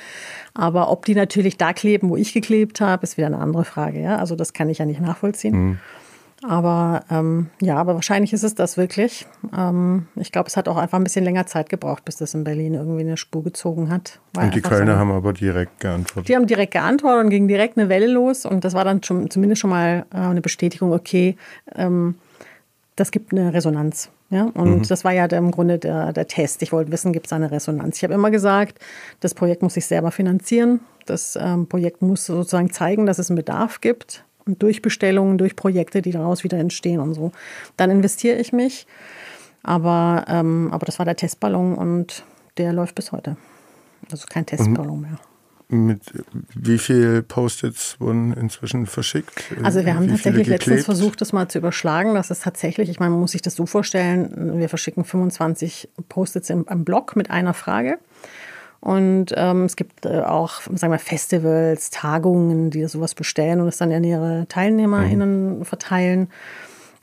Aber 0.55 0.91
ob 0.91 1.05
die 1.05 1.17
natürlich 1.17 1.57
da 1.57 1.73
kleben, 1.73 2.11
wo 2.11 2.17
ich 2.17 2.33
geklebt 2.33 2.81
habe, 2.81 3.03
ist 3.03 3.17
wieder 3.17 3.27
eine 3.27 3.39
andere 3.39 3.65
Frage. 3.65 4.01
Ja? 4.01 4.19
Also 4.19 4.37
das 4.37 4.53
kann 4.53 4.69
ich 4.69 4.79
ja 4.79 4.85
nicht 4.85 5.01
nachvollziehen. 5.01 5.81
Aber 6.49 7.05
ähm, 7.11 7.51
ja, 7.61 7.77
aber 7.77 7.95
wahrscheinlich 7.95 8.33
ist 8.33 8.43
es 8.43 8.55
das 8.55 8.77
wirklich. 8.77 9.27
Ähm, 9.57 10.07
ich 10.17 10.33
glaube, 10.33 10.49
es 10.49 10.57
hat 10.57 10.69
auch 10.69 10.77
einfach 10.77 10.99
ein 10.99 11.05
bisschen 11.05 11.25
länger 11.25 11.47
Zeit 11.47 11.69
gebraucht, 11.69 12.05
bis 12.05 12.17
das 12.17 12.35
in 12.35 12.45
Berlin 12.45 12.75
irgendwie 12.75 13.01
eine 13.01 13.17
Spur 13.17 13.45
gezogen 13.45 13.91
hat. 13.91 14.21
und 14.37 14.55
die 14.55 14.61
Kölner 14.61 14.95
so, 14.95 14.99
haben 14.99 15.13
aber 15.13 15.33
direkt 15.33 15.81
geantwortet. 15.81 16.29
Die 16.29 16.37
haben 16.37 16.47
direkt 16.47 16.73
geantwortet 16.73 17.25
und 17.25 17.31
ging 17.31 17.49
direkt 17.49 17.79
eine 17.79 17.89
Welle 17.89 18.09
los. 18.09 18.45
Und 18.45 18.65
das 18.65 18.75
war 18.75 18.85
dann 18.85 19.03
schon, 19.03 19.31
zumindest 19.31 19.61
schon 19.61 19.71
mal 19.71 20.05
äh, 20.13 20.17
eine 20.17 20.41
Bestätigung, 20.41 20.93
okay, 20.93 21.37
ähm, 21.75 22.17
das 22.97 23.11
gibt 23.11 23.33
eine 23.33 23.55
Resonanz. 23.55 24.11
Ja, 24.31 24.45
und 24.55 24.79
mhm. 24.79 24.89
das 24.89 25.05
war 25.05 25.13
ja 25.13 25.29
der, 25.29 25.39
im 25.39 25.51
Grunde 25.51 25.79
der, 25.79 26.15
der 26.15 26.27
Test. 26.27 26.63
Ich 26.63 26.73
wollte 26.73 26.91
wissen, 26.91 27.13
gibt 27.13 27.27
es 27.27 27.35
eine 27.35 27.51
Resonanz? 27.51 27.99
Ich 27.99 28.05
habe 28.05 28.15
immer 28.15 28.31
gesagt, 28.31 28.79
das 29.21 29.35
Projekt 29.35 29.63
muss 29.63 29.75
sich 29.75 29.85
selber 29.85 30.11
finanzieren. 30.11 30.81
Das 31.05 31.39
ähm, 31.41 31.67
Projekt 31.67 32.01
muss 32.01 32.25
sozusagen 32.25 32.71
zeigen, 32.71 33.05
dass 33.05 33.19
es 33.19 33.29
einen 33.29 33.37
Bedarf 33.37 33.83
gibt 33.83 34.25
und 34.47 34.63
durch 34.63 34.83
Bestellungen, 34.83 35.39
durch 35.39 35.57
Projekte, 35.57 36.03
die 36.03 36.11
daraus 36.11 36.45
wieder 36.45 36.59
entstehen 36.59 37.01
und 37.01 37.15
so. 37.15 37.33
Dann 37.77 37.91
investiere 37.91 38.39
ich 38.39 38.53
mich. 38.53 38.87
Aber, 39.63 40.25
ähm, 40.29 40.71
aber 40.73 40.87
das 40.87 40.99
war 40.99 41.07
der 41.07 41.17
Testballon 41.17 41.75
und 41.75 42.25
der 42.57 42.73
läuft 42.73 42.95
bis 42.95 43.13
heute. 43.13 43.37
Also 44.11 44.27
kein 44.29 44.45
Testballon 44.45 45.01
mehr. 45.01 45.19
Mit 45.69 46.01
wie 46.55 46.77
viel 46.77 47.23
Post-its 47.23 47.99
wurden 47.99 48.35
inzwischen 48.35 48.87
verschickt? 48.87 49.45
Also 49.63 49.87
wir 49.87 49.95
haben 49.95 50.07
tatsächlich 50.07 50.47
letztens 50.47 50.85
versucht, 50.85 51.21
das 51.23 51.33
mal 51.33 51.49
zu 51.49 51.59
überschlagen. 51.59 52.15
Das 52.15 52.31
ist 52.31 52.43
tatsächlich, 52.43 52.91
ich 52.91 53.01
meine, 53.01 53.13
man 53.13 53.21
muss 53.21 53.33
sich 53.33 53.41
das 53.41 53.55
so 53.55 53.65
vorstellen, 53.65 54.59
wir 54.59 54.69
verschicken 54.69 55.05
25 55.05 55.89
Post-its 56.11 56.51
im, 56.51 56.67
im 56.69 56.85
Blog 56.85 57.17
mit 57.17 57.31
einer 57.31 57.55
Frage. 57.55 57.99
Und 58.83 59.27
ähm, 59.37 59.63
es 59.63 59.77
gibt 59.77 60.07
äh, 60.07 60.23
auch, 60.23 60.61
sagen 60.75 60.93
wir, 60.93 60.99
Festivals, 60.99 61.91
Tagungen, 61.91 62.71
die 62.71 62.85
sowas 62.87 63.15
bestellen 63.15 63.61
und 63.61 63.69
es 63.69 63.77
dann 63.77 63.93
an 63.93 64.03
ihre 64.03 64.47
TeilnehmerInnen 64.49 65.61
mhm. 65.61 65.65
verteilen. 65.65 66.29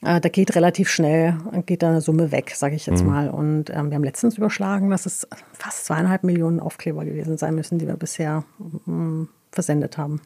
Äh, 0.02 0.20
da 0.20 0.28
geht 0.28 0.56
relativ 0.56 0.89
schnell, 0.89 1.38
geht 1.65 1.82
da 1.82 1.88
eine 1.88 2.02
Summe 2.02 2.34
weg, 2.34 2.52
sage 2.54 2.76
ich 2.76 2.86
jetzt 2.86 3.02
mhm. 3.02 3.10
mal. 3.10 3.30
Und 3.30 3.70
ähm, 3.70 3.92
wir 3.92 3.96
haben 3.96 4.04
letztens 4.04 4.38
überschlagen, 4.38 4.89
dass 4.89 5.06
es 5.06 5.26
fast 5.54 5.86
zweieinhalb 5.86 6.26
Millionen 6.26 6.60
Aufkleber 6.60 7.06
gewesen 7.06 7.38
sein 7.38 7.56
müssen, 7.56 7.80
die 7.80 7.88
wir 7.88 7.96
bisher 7.96 8.44
ähm, 8.86 9.30
versendet 9.50 9.98
haben. 9.98 10.22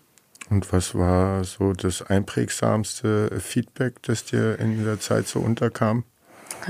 Und 0.49 0.73
was 0.73 0.95
war 0.95 1.43
so 1.43 1.73
das 1.73 2.01
einprägsamste 2.01 3.39
Feedback, 3.39 4.01
das 4.01 4.25
dir 4.25 4.57
in 4.59 4.83
der 4.83 4.99
Zeit 4.99 5.27
so 5.27 5.39
unterkam? 5.39 6.03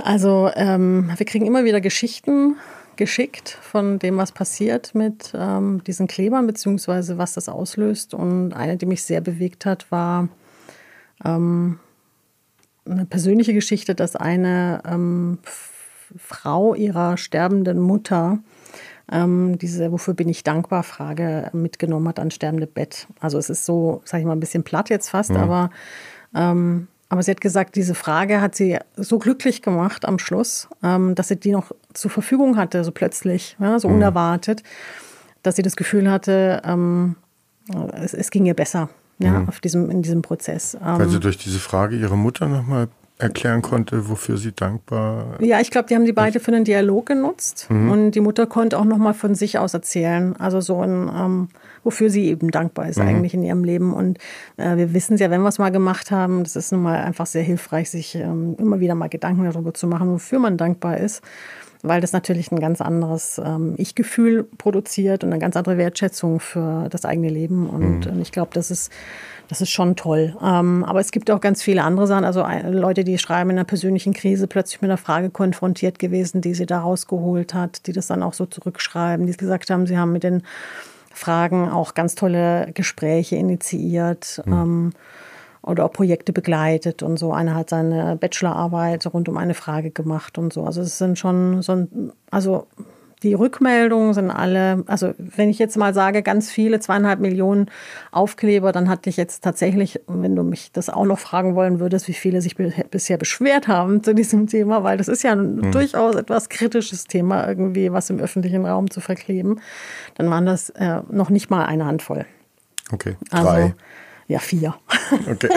Also 0.03 0.51
ähm, 0.55 1.09
wir 1.15 1.25
kriegen 1.25 1.45
immer 1.45 1.63
wieder 1.63 1.79
Geschichten 1.79 2.57
geschickt 2.95 3.49
von 3.49 3.99
dem, 3.99 4.17
was 4.17 4.31
passiert 4.31 4.95
mit 4.95 5.33
ähm, 5.35 5.83
diesen 5.83 6.07
Klebern, 6.07 6.47
beziehungsweise 6.47 7.17
was 7.17 7.33
das 7.33 7.49
auslöst. 7.49 8.13
Und 8.13 8.53
eine, 8.53 8.77
die 8.77 8.85
mich 8.85 9.03
sehr 9.03 9.21
bewegt 9.21 9.65
hat, 9.65 9.91
war 9.91 10.29
ähm, 11.25 11.79
eine 12.85 13.05
persönliche 13.05 13.53
Geschichte, 13.53 13.95
dass 13.95 14.15
eine 14.15 14.81
ähm, 14.85 15.39
Frau 16.17 16.75
ihrer 16.75 17.17
sterbenden 17.17 17.79
Mutter 17.79 18.39
ähm, 19.11 19.57
diese 19.57 19.91
Wofür 19.91 20.13
bin 20.13 20.29
ich 20.29 20.43
dankbar 20.43 20.83
Frage 20.83 21.49
mitgenommen 21.53 22.07
hat 22.07 22.19
an 22.19 22.31
sterbende 22.31 22.67
Bett. 22.67 23.07
Also 23.19 23.37
es 23.37 23.49
ist 23.49 23.65
so, 23.65 24.01
sage 24.05 24.21
ich 24.21 24.27
mal, 24.27 24.33
ein 24.33 24.39
bisschen 24.39 24.63
platt 24.63 24.89
jetzt 24.89 25.09
fast, 25.09 25.31
ja. 25.31 25.37
aber 25.37 25.69
ähm, 26.35 26.87
aber 27.13 27.21
sie 27.21 27.29
hat 27.29 27.41
gesagt, 27.41 27.75
diese 27.75 27.93
Frage 27.93 28.41
hat 28.41 28.55
sie 28.55 28.79
so 28.97 29.19
glücklich 29.19 29.61
gemacht 29.61 30.03
am 30.03 30.17
Schluss, 30.17 30.67
ähm, 30.81 31.13
dass 31.13 31.27
sie 31.27 31.35
die 31.35 31.51
noch 31.51 31.71
zur 31.93 32.09
Verfügung 32.09 32.57
hatte, 32.57 32.83
so 32.83 32.91
plötzlich, 32.91 33.55
so 33.77 33.87
mhm. 33.87 33.97
unerwartet, 33.97 34.63
dass 35.43 35.55
sie 35.55 35.61
das 35.61 35.75
Gefühl 35.75 36.09
hatte, 36.09 36.63
ähm, 36.65 37.15
es, 37.93 38.15
es, 38.15 38.31
ging 38.31 38.47
ihr 38.47 38.55
besser 38.55 38.89
ja, 39.19 39.41
mhm. 39.41 39.47
auf 39.47 39.59
diesem, 39.59 39.91
in 39.91 40.01
diesem 40.01 40.23
Prozess. 40.23 40.75
Weil 40.81 41.07
sie 41.07 41.17
ähm, 41.17 41.21
durch 41.21 41.37
diese 41.37 41.59
Frage 41.59 41.95
ihre 41.95 42.17
Mutter 42.17 42.47
nochmal 42.47 42.87
erklären 43.19 43.61
konnte, 43.61 44.09
wofür 44.09 44.37
sie 44.37 44.51
dankbar 44.51 45.37
Ja, 45.39 45.59
ich 45.59 45.69
glaube, 45.69 45.87
die 45.89 45.93
haben 45.93 46.05
die 46.05 46.13
beide 46.13 46.39
für 46.39 46.51
einen 46.51 46.65
Dialog 46.65 47.05
genutzt. 47.05 47.67
Mhm. 47.69 47.91
Und 47.91 48.11
die 48.13 48.21
Mutter 48.21 48.47
konnte 48.47 48.79
auch 48.79 48.85
nochmal 48.85 49.13
von 49.13 49.35
sich 49.35 49.59
aus 49.59 49.75
erzählen. 49.75 50.35
Also 50.37 50.61
so 50.61 50.81
ein, 50.81 51.11
ähm, 51.15 51.49
wofür 51.83 52.09
sie 52.09 52.27
eben 52.27 52.51
dankbar 52.51 52.89
ist 52.89 52.99
mhm. 52.99 53.07
eigentlich 53.07 53.33
in 53.33 53.43
ihrem 53.43 53.63
Leben. 53.63 53.93
Und 53.93 54.17
äh, 54.57 54.77
wir 54.77 54.93
wissen 54.93 55.15
es 55.15 55.19
ja, 55.19 55.29
wenn 55.29 55.41
wir 55.41 55.49
es 55.49 55.59
mal 55.59 55.71
gemacht 55.71 56.11
haben, 56.11 56.43
das 56.43 56.55
ist 56.55 56.71
nun 56.71 56.81
mal 56.81 56.99
einfach 56.99 57.25
sehr 57.25 57.43
hilfreich, 57.43 57.89
sich 57.89 58.15
ähm, 58.15 58.55
immer 58.57 58.79
wieder 58.79 58.95
mal 58.95 59.09
Gedanken 59.09 59.43
darüber 59.43 59.73
zu 59.73 59.87
machen, 59.87 60.11
wofür 60.11 60.39
man 60.39 60.57
dankbar 60.57 60.97
ist 60.97 61.21
weil 61.85 61.99
das 61.99 62.13
natürlich 62.13 62.49
ein 62.49 62.61
ganz 62.61 62.79
anderes 62.79 63.41
ähm, 63.43 63.73
Ich-Gefühl 63.75 64.45
produziert 64.57 65.25
und 65.25 65.31
eine 65.31 65.39
ganz 65.39 65.57
andere 65.57 65.77
Wertschätzung 65.77 66.39
für 66.39 66.87
das 66.89 67.03
eigene 67.03 67.27
Leben. 67.27 67.69
Und, 67.69 68.05
mhm. 68.05 68.13
und 68.13 68.21
ich 68.21 68.31
glaube, 68.31 68.51
das 68.53 68.71
ist 68.71 68.89
das 69.49 69.61
ist 69.61 69.69
schon 69.69 69.95
toll. 69.95 70.35
Ähm, 70.41 70.83
aber 70.83 70.99
es 70.99 71.11
gibt 71.11 71.29
auch 71.29 71.41
ganz 71.41 71.61
viele 71.61 71.83
andere 71.83 72.07
Sachen. 72.07 72.23
Also 72.23 72.41
äh, 72.41 72.69
Leute, 72.69 73.03
die 73.03 73.17
schreiben 73.17 73.49
in 73.51 73.57
einer 73.57 73.65
persönlichen 73.65 74.13
Krise 74.13 74.47
plötzlich 74.47 74.81
mit 74.81 74.89
einer 74.89 74.97
Frage 74.97 75.29
konfrontiert 75.29 75.99
gewesen, 75.99 76.41
die 76.41 76.53
sie 76.53 76.65
da 76.65 76.79
rausgeholt 76.79 77.53
hat, 77.53 77.85
die 77.87 77.91
das 77.91 78.07
dann 78.07 78.23
auch 78.23 78.33
so 78.33 78.45
zurückschreiben, 78.45 79.27
die 79.27 79.35
gesagt 79.35 79.69
haben, 79.69 79.85
sie 79.85 79.97
haben 79.97 80.11
mit 80.11 80.23
den 80.23 80.43
Fragen 81.13 81.69
auch 81.69 81.93
ganz 81.93 82.15
tolle 82.15 82.71
Gespräche 82.73 83.35
initiiert. 83.35 84.41
Mhm. 84.45 84.53
Ähm, 84.53 84.93
oder 85.63 85.85
auch 85.85 85.93
Projekte 85.93 86.33
begleitet 86.33 87.03
und 87.03 87.17
so. 87.17 87.31
Einer 87.31 87.55
hat 87.55 87.69
seine 87.69 88.17
Bachelorarbeit 88.17 89.07
rund 89.13 89.29
um 89.29 89.37
eine 89.37 89.53
Frage 89.53 89.91
gemacht 89.91 90.37
und 90.37 90.51
so. 90.51 90.65
Also 90.65 90.81
es 90.81 90.97
sind 90.97 91.17
schon 91.17 91.61
so 91.61 91.71
ein, 91.71 92.11
also 92.29 92.67
die 93.23 93.33
Rückmeldungen 93.33 94.13
sind 94.13 94.29
alle, 94.29 94.83
also 94.87 95.13
wenn 95.17 95.49
ich 95.49 95.57
jetzt 95.57 95.77
mal 95.77 95.93
sage, 95.93 96.21
ganz 96.21 96.51
viele, 96.51 96.79
zweieinhalb 96.79 97.19
Millionen 97.19 97.71
Aufkleber, 98.11 98.71
dann 98.71 98.89
hatte 98.89 99.09
ich 99.09 99.17
jetzt 99.17 99.43
tatsächlich, 99.43 100.01
wenn 100.07 100.35
du 100.35 100.43
mich 100.43 100.71
das 100.71 100.89
auch 100.89 101.05
noch 101.05 101.19
fragen 101.19 101.55
wollen 101.55 101.79
würdest, 101.79 102.07
wie 102.09 102.13
viele 102.13 102.41
sich 102.41 102.55
bisher 102.55 103.17
beschwert 103.17 103.67
haben 103.67 104.03
zu 104.03 104.13
diesem 104.13 104.47
Thema, 104.47 104.83
weil 104.83 104.97
das 104.97 105.07
ist 105.07 105.23
ja 105.23 105.31
ein 105.31 105.55
mhm. 105.55 105.71
durchaus 105.71 106.15
etwas 106.15 106.49
kritisches 106.49 107.05
Thema, 107.05 107.47
irgendwie 107.47 107.91
was 107.91 108.09
im 108.09 108.19
öffentlichen 108.19 108.65
Raum 108.65 108.91
zu 108.91 108.99
verkleben, 108.99 109.61
dann 110.15 110.29
waren 110.29 110.45
das 110.45 110.69
äh, 110.71 111.01
noch 111.09 111.29
nicht 111.29 111.49
mal 111.49 111.65
eine 111.65 111.85
Handvoll. 111.85 112.25
Okay, 112.91 113.15
also 113.31 113.45
drei. 113.45 113.61
Also, 113.63 113.73
ja, 114.33 114.39
vier. 114.39 114.73
Okay. 115.29 115.47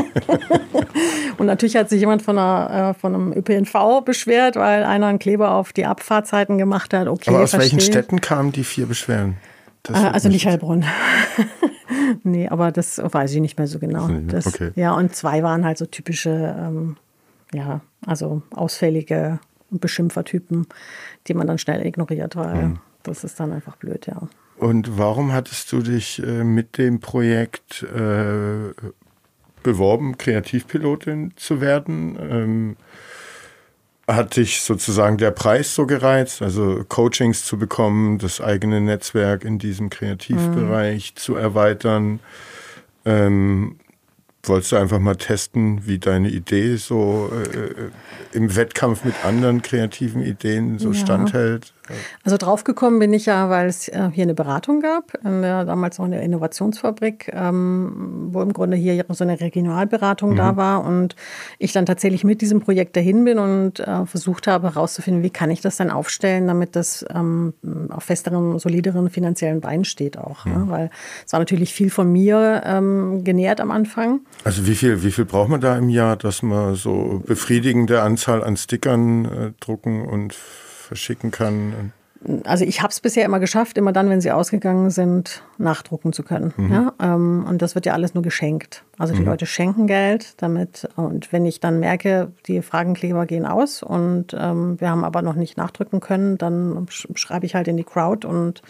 und 1.38 1.46
natürlich 1.46 1.76
hat 1.76 1.88
sich 1.88 2.00
jemand 2.00 2.20
von, 2.20 2.38
einer, 2.38 2.90
äh, 2.90 3.00
von 3.00 3.14
einem 3.14 3.32
ÖPNV 3.32 4.02
beschwert, 4.04 4.56
weil 4.56 4.84
einer 4.84 5.06
einen 5.06 5.18
Kleber 5.18 5.52
auf 5.52 5.72
die 5.72 5.86
Abfahrtzeiten 5.86 6.58
gemacht 6.58 6.92
hat. 6.92 7.08
Okay, 7.08 7.30
Aber 7.30 7.42
aus 7.42 7.50
verstehe. 7.50 7.72
welchen 7.72 7.80
Städten 7.80 8.20
kamen 8.20 8.52
die 8.52 8.64
vier 8.64 8.84
Beschwerden? 8.84 9.38
Äh, 9.88 9.94
also 9.94 10.28
nicht 10.28 10.46
Heilbronn. 10.46 10.84
nee, 12.22 12.48
aber 12.48 12.70
das 12.70 13.00
weiß 13.02 13.32
ich 13.32 13.40
nicht 13.40 13.56
mehr 13.56 13.66
so 13.66 13.78
genau. 13.78 14.08
Das, 14.28 14.46
okay. 14.46 14.72
Ja, 14.74 14.92
und 14.92 15.16
zwei 15.16 15.42
waren 15.42 15.64
halt 15.64 15.78
so 15.78 15.86
typische, 15.86 16.54
ähm, 16.58 16.98
ja, 17.54 17.80
also 18.04 18.42
ausfällige 18.54 19.40
Beschimpfertypen, 19.70 20.66
die 21.28 21.34
man 21.34 21.46
dann 21.46 21.56
schnell 21.56 21.86
ignoriert, 21.86 22.36
weil 22.36 22.60
hm. 22.60 22.78
das 23.04 23.24
ist 23.24 23.40
dann 23.40 23.54
einfach 23.54 23.76
blöd, 23.76 24.06
ja. 24.06 24.28
Und 24.58 24.98
warum 24.98 25.32
hattest 25.32 25.70
du 25.72 25.82
dich 25.82 26.22
äh, 26.22 26.44
mit 26.44 26.78
dem 26.78 27.00
Projekt 27.00 27.82
äh, 27.82 28.72
beworben, 29.62 30.16
Kreativpilotin 30.16 31.34
zu 31.36 31.60
werden? 31.60 32.18
Ähm, 32.20 32.76
hat 34.08 34.36
dich 34.36 34.60
sozusagen 34.60 35.18
der 35.18 35.32
Preis 35.32 35.74
so 35.74 35.84
gereizt, 35.84 36.40
also 36.40 36.84
Coachings 36.88 37.44
zu 37.44 37.58
bekommen, 37.58 38.18
das 38.18 38.40
eigene 38.40 38.80
Netzwerk 38.80 39.44
in 39.44 39.58
diesem 39.58 39.90
Kreativbereich 39.90 41.12
mhm. 41.14 41.18
zu 41.18 41.34
erweitern? 41.34 42.20
Ähm, 43.04 43.76
wolltest 44.44 44.72
du 44.72 44.76
einfach 44.76 45.00
mal 45.00 45.16
testen, 45.16 45.86
wie 45.86 45.98
deine 45.98 46.28
Idee 46.28 46.76
so 46.76 47.30
äh, 47.32 47.58
äh 47.58 47.90
im 48.32 48.54
Wettkampf 48.54 49.04
mit 49.04 49.14
anderen 49.24 49.62
kreativen 49.62 50.22
Ideen 50.22 50.78
so 50.78 50.92
ja. 50.92 50.94
standhält? 50.94 51.72
Also 52.24 52.36
draufgekommen 52.36 52.98
bin 52.98 53.12
ich 53.12 53.26
ja, 53.26 53.50
weil 53.50 53.68
es 53.68 53.88
äh, 53.88 54.10
hier 54.12 54.24
eine 54.24 54.34
Beratung 54.34 54.80
gab, 54.80 55.12
in 55.24 55.42
der, 55.42 55.64
damals 55.64 55.98
noch 55.98 56.06
eine 56.06 56.22
Innovationsfabrik, 56.22 57.30
ähm, 57.32 58.28
wo 58.30 58.42
im 58.42 58.52
Grunde 58.52 58.76
hier 58.76 59.04
so 59.10 59.24
eine 59.24 59.40
Regionalberatung 59.40 60.30
mhm. 60.30 60.36
da 60.36 60.56
war 60.56 60.84
und 60.84 61.16
ich 61.58 61.72
dann 61.72 61.86
tatsächlich 61.86 62.24
mit 62.24 62.40
diesem 62.40 62.60
Projekt 62.60 62.96
dahin 62.96 63.24
bin 63.24 63.38
und 63.38 63.80
äh, 63.80 64.06
versucht 64.06 64.46
habe 64.46 64.74
herauszufinden, 64.74 65.22
wie 65.22 65.30
kann 65.30 65.50
ich 65.50 65.60
das 65.60 65.76
dann 65.76 65.90
aufstellen, 65.90 66.46
damit 66.46 66.76
das 66.76 67.04
ähm, 67.14 67.54
auf 67.90 68.04
festeren, 68.04 68.58
solideren 68.58 69.10
finanziellen 69.10 69.60
Beinen 69.60 69.84
steht 69.84 70.18
auch. 70.18 70.44
Ne? 70.44 70.58
Mhm. 70.58 70.68
Weil 70.68 70.90
es 71.24 71.32
war 71.32 71.40
natürlich 71.40 71.72
viel 71.72 71.90
von 71.90 72.10
mir 72.10 72.62
ähm, 72.64 73.24
genährt 73.24 73.60
am 73.60 73.70
Anfang. 73.70 74.20
Also 74.44 74.66
wie 74.66 74.74
viel, 74.74 75.02
wie 75.02 75.10
viel 75.10 75.24
braucht 75.24 75.48
man 75.48 75.60
da 75.60 75.76
im 75.76 75.88
Jahr, 75.88 76.16
dass 76.16 76.42
man 76.42 76.74
so 76.74 77.22
befriedigende 77.24 78.02
Anzahl 78.02 78.42
an 78.42 78.56
Stickern 78.56 79.24
äh, 79.24 79.52
drucken 79.60 80.06
und 80.06 80.36
verschicken 80.86 81.30
kann? 81.30 81.92
Also 82.44 82.64
ich 82.64 82.80
habe 82.80 82.90
es 82.90 83.00
bisher 83.00 83.24
immer 83.24 83.38
geschafft, 83.38 83.78
immer 83.78 83.92
dann, 83.92 84.08
wenn 84.10 84.20
sie 84.20 84.32
ausgegangen 84.32 84.90
sind, 84.90 85.42
nachdrucken 85.58 86.12
zu 86.12 86.22
können. 86.22 86.52
Mhm. 86.56 86.72
Ja? 86.72 86.92
Ähm, 87.00 87.44
und 87.48 87.62
das 87.62 87.74
wird 87.74 87.86
ja 87.86 87.92
alles 87.92 88.14
nur 88.14 88.22
geschenkt. 88.22 88.84
Also 88.98 89.14
die 89.14 89.20
mhm. 89.20 89.26
Leute 89.26 89.46
schenken 89.46 89.86
Geld 89.86 90.34
damit. 90.38 90.88
Und 90.96 91.32
wenn 91.32 91.44
ich 91.46 91.60
dann 91.60 91.78
merke, 91.78 92.32
die 92.46 92.62
Fragenkleber 92.62 93.26
gehen 93.26 93.46
aus 93.46 93.82
und 93.82 94.34
ähm, 94.38 94.80
wir 94.80 94.90
haben 94.90 95.04
aber 95.04 95.22
noch 95.22 95.34
nicht 95.34 95.56
nachdrücken 95.56 96.00
können, 96.00 96.38
dann 96.38 96.86
schreibe 96.88 97.46
ich 97.46 97.54
halt 97.54 97.68
in 97.68 97.76
die 97.76 97.84
Crowd 97.84 98.26
und 98.26 98.62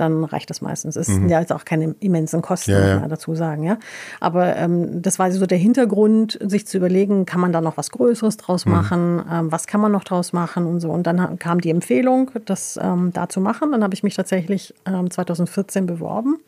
dann 0.00 0.24
reicht 0.24 0.48
das 0.50 0.60
meistens. 0.60 0.96
Es 0.96 1.08
mhm. 1.08 1.14
sind 1.14 1.28
ja 1.28 1.40
jetzt 1.40 1.52
auch 1.52 1.64
keine 1.64 1.94
immensen 2.00 2.40
Kosten, 2.40 2.70
ja, 2.70 2.92
muss 2.92 3.00
man 3.00 3.10
dazu 3.10 3.34
sagen. 3.34 3.62
Ja? 3.64 3.78
Aber 4.20 4.56
ähm, 4.56 5.02
das 5.02 5.18
war 5.18 5.30
so 5.32 5.46
der 5.46 5.58
Hintergrund, 5.58 6.38
sich 6.40 6.66
zu 6.66 6.78
überlegen, 6.78 7.26
kann 7.26 7.40
man 7.40 7.52
da 7.52 7.60
noch 7.60 7.76
was 7.76 7.90
Größeres 7.90 8.36
draus 8.36 8.64
mhm. 8.64 8.72
machen, 8.72 9.22
ähm, 9.30 9.52
was 9.52 9.66
kann 9.66 9.80
man 9.80 9.92
noch 9.92 10.04
draus 10.04 10.32
machen 10.32 10.66
und 10.66 10.80
so. 10.80 10.90
Und 10.90 11.06
dann 11.06 11.38
kam 11.38 11.60
die 11.60 11.70
Empfehlung, 11.70 12.30
das 12.46 12.78
ähm, 12.80 13.12
da 13.12 13.28
zu 13.28 13.40
machen. 13.40 13.72
Dann 13.72 13.82
habe 13.82 13.94
ich 13.94 14.02
mich 14.02 14.14
tatsächlich 14.14 14.74
2014 14.84 15.82
ähm, 15.82 15.86
beworben 15.86 16.38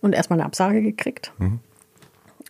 und 0.00 0.14
erstmal 0.14 0.38
eine 0.38 0.46
Absage 0.46 0.82
gekriegt. 0.82 1.32
Mhm. 1.38 1.60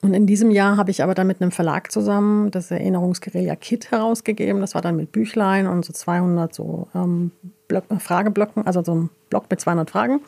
Und 0.03 0.15
in 0.15 0.27
diesem 0.27 0.51
Jahr 0.51 0.77
habe 0.79 0.91
ich 0.91 1.03
aber 1.03 1.15
dann 1.15 1.27
mit 1.27 1.43
einem 1.43 1.51
Verlag 1.51 1.93
zusammen 1.93 2.51
das 2.51 2.71
Erinnerungsguerilla 2.71 3.55
Kit 3.55 3.91
herausgegeben. 3.91 4.61
Das 4.61 4.75
war 4.75 4.81
dann 4.81 4.97
mit 4.97 5.13
Büchlein 5.13 5.67
und 5.67 5.85
so 5.85 5.93
200 5.93 6.55
so 6.55 6.89
ähm, 6.95 7.33
Block, 7.69 7.85
Frageblöcken, 7.99 8.67
also 8.67 8.83
so 8.83 8.95
ein 8.95 9.11
Block 9.29 9.45
mit 9.51 9.61
200 9.61 9.91
Fragen. 9.91 10.21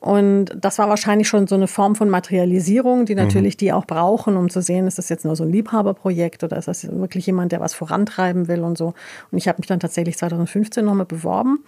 Und 0.00 0.46
das 0.58 0.78
war 0.78 0.88
wahrscheinlich 0.88 1.28
schon 1.28 1.46
so 1.46 1.54
eine 1.54 1.66
Form 1.66 1.94
von 1.94 2.08
Materialisierung, 2.08 3.04
die 3.04 3.14
natürlich 3.14 3.54
mhm. 3.56 3.58
die 3.58 3.72
auch 3.74 3.84
brauchen, 3.84 4.36
um 4.36 4.48
zu 4.48 4.62
sehen, 4.62 4.86
ist 4.86 4.96
das 4.96 5.10
jetzt 5.10 5.26
nur 5.26 5.36
so 5.36 5.44
ein 5.44 5.52
Liebhaberprojekt 5.52 6.42
oder 6.42 6.56
ist 6.56 6.68
das 6.68 6.90
wirklich 6.90 7.26
jemand, 7.26 7.52
der 7.52 7.60
was 7.60 7.74
vorantreiben 7.74 8.48
will 8.48 8.62
und 8.62 8.78
so. 8.78 8.94
Und 9.30 9.38
ich 9.38 9.46
habe 9.46 9.58
mich 9.58 9.66
dann 9.66 9.78
tatsächlich 9.78 10.16
2015 10.16 10.86
nochmal 10.86 11.04
beworben. 11.04 11.64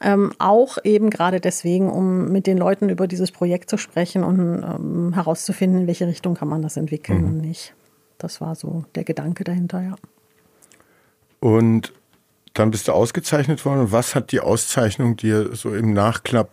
Ähm, 0.00 0.32
auch 0.38 0.78
eben 0.84 1.10
gerade 1.10 1.40
deswegen, 1.40 1.90
um 1.90 2.26
mit 2.30 2.46
den 2.46 2.56
Leuten 2.56 2.88
über 2.88 3.08
dieses 3.08 3.32
Projekt 3.32 3.68
zu 3.68 3.76
sprechen 3.76 4.22
und 4.22 4.62
ähm, 4.62 5.12
herauszufinden, 5.14 5.82
in 5.82 5.86
welche 5.88 6.06
Richtung 6.06 6.34
kann 6.34 6.48
man 6.48 6.62
das 6.62 6.76
entwickeln 6.76 7.22
mhm. 7.22 7.26
und 7.26 7.36
nicht. 7.38 7.74
Das 8.18 8.40
war 8.40 8.54
so 8.54 8.84
der 8.94 9.02
Gedanke 9.02 9.42
dahinter, 9.42 9.82
ja. 9.82 9.96
Und 11.40 11.92
dann 12.54 12.70
bist 12.70 12.86
du 12.86 12.92
ausgezeichnet 12.92 13.64
worden. 13.64 13.90
Was 13.90 14.14
hat 14.14 14.30
die 14.30 14.38
Auszeichnung 14.38 15.16
dir 15.16 15.56
so 15.56 15.74
im 15.74 15.92
Nachklapp 15.92 16.50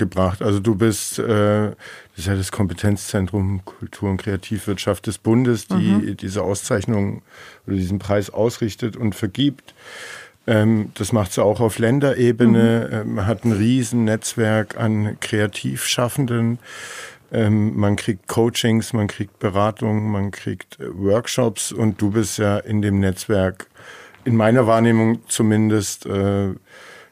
gebracht? 0.00 0.42
Also 0.42 0.58
du 0.58 0.74
bist, 0.74 1.20
äh, 1.20 1.68
das 1.68 1.76
ist 2.16 2.26
ja 2.26 2.34
das 2.34 2.50
Kompetenzzentrum 2.50 3.64
Kultur 3.64 4.10
und 4.10 4.16
Kreativwirtschaft 4.16 5.06
des 5.06 5.18
Bundes, 5.18 5.68
die 5.68 5.74
mhm. 5.74 6.16
diese 6.16 6.42
Auszeichnung 6.42 7.22
oder 7.66 7.76
diesen 7.76 8.00
Preis 8.00 8.30
ausrichtet 8.30 8.96
und 8.96 9.14
vergibt. 9.14 9.74
Ähm, 10.48 10.90
das 10.94 11.12
macht 11.12 11.32
sie 11.32 11.44
auch 11.44 11.60
auf 11.60 11.78
Länderebene, 11.78 13.04
mhm. 13.04 13.18
ähm, 13.18 13.26
hat 13.26 13.44
ein 13.44 13.52
Riesennetzwerk 13.52 14.76
an 14.76 15.18
Kreativschaffenden. 15.20 16.58
Ähm, 17.30 17.76
man 17.76 17.94
kriegt 17.94 18.26
Coachings, 18.26 18.92
man 18.92 19.06
kriegt 19.06 19.38
Beratungen, 19.38 20.10
man 20.10 20.32
kriegt 20.32 20.80
äh, 20.80 20.86
Workshops 20.92 21.70
und 21.70 22.02
du 22.02 22.10
bist 22.10 22.38
ja 22.38 22.58
in 22.58 22.82
dem 22.82 22.98
Netzwerk 22.98 23.68
in 24.24 24.34
meiner 24.34 24.66
Wahrnehmung 24.66 25.20
zumindest 25.28 26.06
äh, 26.06 26.48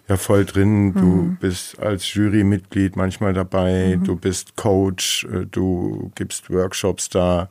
ja 0.09 0.17
voll 0.17 0.45
drin. 0.45 0.95
Du 0.95 1.07
mhm. 1.07 1.37
bist 1.37 1.79
als 1.79 2.13
Jurymitglied 2.15 2.97
manchmal 2.97 3.35
dabei, 3.35 3.97
mhm. 3.97 4.05
du 4.05 4.17
bist 4.17 4.57
Coach, 4.57 5.25
äh, 5.25 5.47
du 5.47 6.11
gibst 6.15 6.51
Workshops 6.51 7.09
da, 7.09 7.49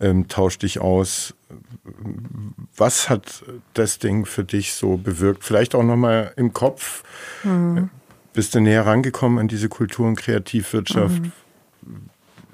ähm, 0.00 0.28
tausch 0.28 0.58
dich 0.58 0.80
aus. 0.80 1.34
Was 2.76 3.08
hat 3.08 3.44
das 3.74 3.98
Ding 3.98 4.26
für 4.26 4.44
dich 4.44 4.74
so 4.74 4.96
bewirkt? 4.96 5.44
Vielleicht 5.44 5.74
auch 5.74 5.84
nochmal 5.84 6.32
im 6.36 6.52
Kopf. 6.52 7.04
Mhm. 7.44 7.90
Bist 8.32 8.54
du 8.54 8.60
näher 8.60 8.84
rangekommen 8.84 9.38
an 9.38 9.48
diese 9.48 9.68
Kultur- 9.68 10.08
und 10.08 10.16
Kreativwirtschaft? 10.16 11.22
Mhm. 11.22 11.32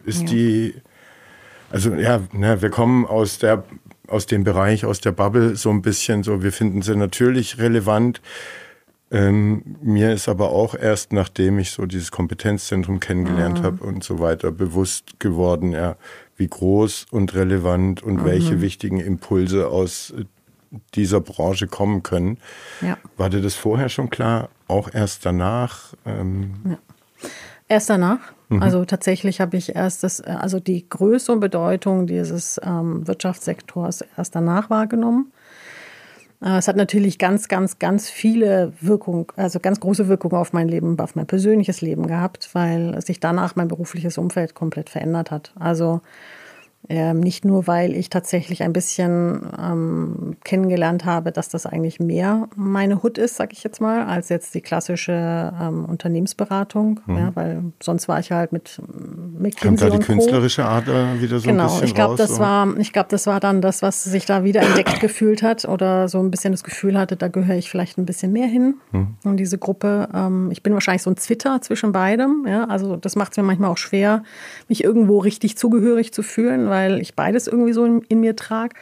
Ist 0.04 0.22
ja. 0.22 0.26
die, 0.26 0.74
also 1.70 1.94
ja, 1.94 2.20
na, 2.32 2.60
wir 2.60 2.70
kommen 2.70 3.06
aus 3.06 3.38
der 3.38 3.64
aus 4.10 4.26
dem 4.26 4.42
Bereich, 4.42 4.84
aus 4.84 5.00
der 5.00 5.12
Bubble 5.12 5.54
so 5.54 5.70
ein 5.70 5.82
bisschen 5.82 6.24
so, 6.24 6.42
wir 6.42 6.50
finden 6.50 6.82
sie 6.82 6.96
natürlich 6.96 7.58
relevant. 7.58 8.20
Ähm, 9.12 9.76
mir 9.82 10.12
ist 10.12 10.28
aber 10.28 10.50
auch 10.50 10.74
erst, 10.74 11.12
nachdem 11.12 11.58
ich 11.58 11.72
so 11.72 11.86
dieses 11.86 12.12
Kompetenzzentrum 12.12 13.00
kennengelernt 13.00 13.60
mhm. 13.60 13.64
habe 13.64 13.84
und 13.84 14.04
so 14.04 14.20
weiter, 14.20 14.52
bewusst 14.52 15.18
geworden, 15.18 15.72
ja, 15.72 15.96
wie 16.36 16.46
groß 16.46 17.06
und 17.10 17.34
relevant 17.34 18.02
und 18.02 18.22
mhm. 18.22 18.24
welche 18.24 18.60
wichtigen 18.60 19.00
Impulse 19.00 19.68
aus 19.68 20.14
dieser 20.94 21.20
Branche 21.20 21.66
kommen 21.66 22.02
können. 22.02 22.38
Ja. 22.80 22.96
War 23.16 23.30
dir 23.30 23.42
das 23.42 23.56
vorher 23.56 23.88
schon 23.88 24.10
klar? 24.10 24.48
Auch 24.68 24.92
erst 24.92 25.26
danach? 25.26 25.94
Ähm 26.06 26.54
ja. 26.64 26.78
Erst 27.68 27.90
danach. 27.90 28.20
Mhm. 28.48 28.62
Also 28.62 28.84
tatsächlich 28.84 29.40
habe 29.40 29.56
ich 29.56 29.74
erst 29.74 30.02
das, 30.02 30.20
äh, 30.20 30.36
also 30.38 30.60
die 30.60 30.88
Größe 30.88 31.32
und 31.32 31.40
Bedeutung 31.40 32.06
dieses 32.06 32.60
ähm, 32.62 33.06
Wirtschaftssektors 33.06 34.04
erst 34.16 34.34
danach 34.34 34.70
wahrgenommen. 34.70 35.32
Äh, 36.42 36.58
es 36.58 36.68
hat 36.68 36.76
natürlich 36.76 37.18
ganz, 37.18 37.48
ganz, 37.48 37.78
ganz 37.78 38.08
viele 38.08 38.72
Wirkungen, 38.80 39.26
also 39.36 39.60
ganz 39.60 39.80
große 39.80 40.08
Wirkungen 40.08 40.36
auf 40.36 40.52
mein 40.52 40.68
Leben, 40.68 40.98
auf 40.98 41.14
mein 41.14 41.26
persönliches 41.26 41.80
Leben 41.80 42.06
gehabt, 42.06 42.50
weil 42.52 43.00
sich 43.02 43.20
danach 43.20 43.56
mein 43.56 43.68
berufliches 43.68 44.18
Umfeld 44.18 44.54
komplett 44.54 44.90
verändert 44.90 45.30
hat. 45.30 45.52
Also 45.58 46.00
ähm, 46.88 47.20
nicht 47.20 47.44
nur, 47.44 47.66
weil 47.66 47.94
ich 47.94 48.08
tatsächlich 48.08 48.62
ein 48.62 48.72
bisschen 48.72 49.48
ähm, 49.58 50.36
kennengelernt 50.42 51.04
habe, 51.04 51.30
dass 51.30 51.48
das 51.48 51.66
eigentlich 51.66 52.00
mehr 52.00 52.48
meine 52.56 53.02
Hut 53.02 53.18
ist, 53.18 53.36
sag 53.36 53.52
ich 53.52 53.62
jetzt 53.62 53.80
mal, 53.80 54.06
als 54.06 54.28
jetzt 54.28 54.54
die 54.54 54.60
klassische 54.60 55.52
ähm, 55.60 55.84
Unternehmensberatung. 55.84 57.00
Mhm. 57.06 57.16
Ja, 57.16 57.30
weil 57.34 57.64
sonst 57.82 58.08
war 58.08 58.18
ich 58.18 58.32
halt 58.32 58.52
mit 58.52 58.80
McKinsey 59.38 59.68
Kommt 59.68 59.82
da 59.82 59.90
die 59.90 59.98
künstlerische 59.98 60.64
Art 60.64 60.88
äh, 60.88 61.20
wieder 61.20 61.38
so 61.38 61.48
genau, 61.48 61.64
ein 61.64 61.68
bisschen 61.68 61.86
ich 61.86 61.94
glaub, 61.94 62.10
raus? 62.10 62.18
Das 62.18 62.36
so. 62.36 62.40
war, 62.40 62.76
ich 62.78 62.92
glaube, 62.92 63.08
das 63.10 63.26
war 63.26 63.40
dann 63.40 63.60
das, 63.60 63.82
was 63.82 64.02
sich 64.02 64.24
da 64.24 64.42
wieder 64.42 64.62
entdeckt 64.62 65.00
gefühlt 65.00 65.42
hat 65.42 65.66
oder 65.66 66.08
so 66.08 66.18
ein 66.18 66.30
bisschen 66.30 66.52
das 66.52 66.64
Gefühl 66.64 66.98
hatte, 66.98 67.16
da 67.16 67.28
gehöre 67.28 67.56
ich 67.56 67.70
vielleicht 67.70 67.98
ein 67.98 68.06
bisschen 68.06 68.32
mehr 68.32 68.48
hin 68.48 68.76
mhm. 68.92 69.16
in 69.24 69.36
diese 69.36 69.58
Gruppe. 69.58 70.08
Ähm, 70.14 70.50
ich 70.50 70.62
bin 70.62 70.72
wahrscheinlich 70.72 71.02
so 71.02 71.10
ein 71.10 71.18
Zwitter 71.18 71.60
zwischen 71.60 71.92
beidem. 71.92 72.46
Ja? 72.48 72.64
Also 72.64 72.96
das 72.96 73.16
macht 73.16 73.32
es 73.32 73.36
mir 73.36 73.44
manchmal 73.44 73.70
auch 73.70 73.78
schwer, 73.78 74.22
mich 74.68 74.82
irgendwo 74.82 75.18
richtig 75.18 75.58
zugehörig 75.58 76.12
zu 76.14 76.22
fühlen, 76.22 76.69
weil 76.70 77.00
ich 77.00 77.14
beides 77.14 77.46
irgendwie 77.46 77.74
so 77.74 77.84
in, 77.84 78.00
in 78.08 78.20
mir 78.20 78.34
trage. 78.34 78.74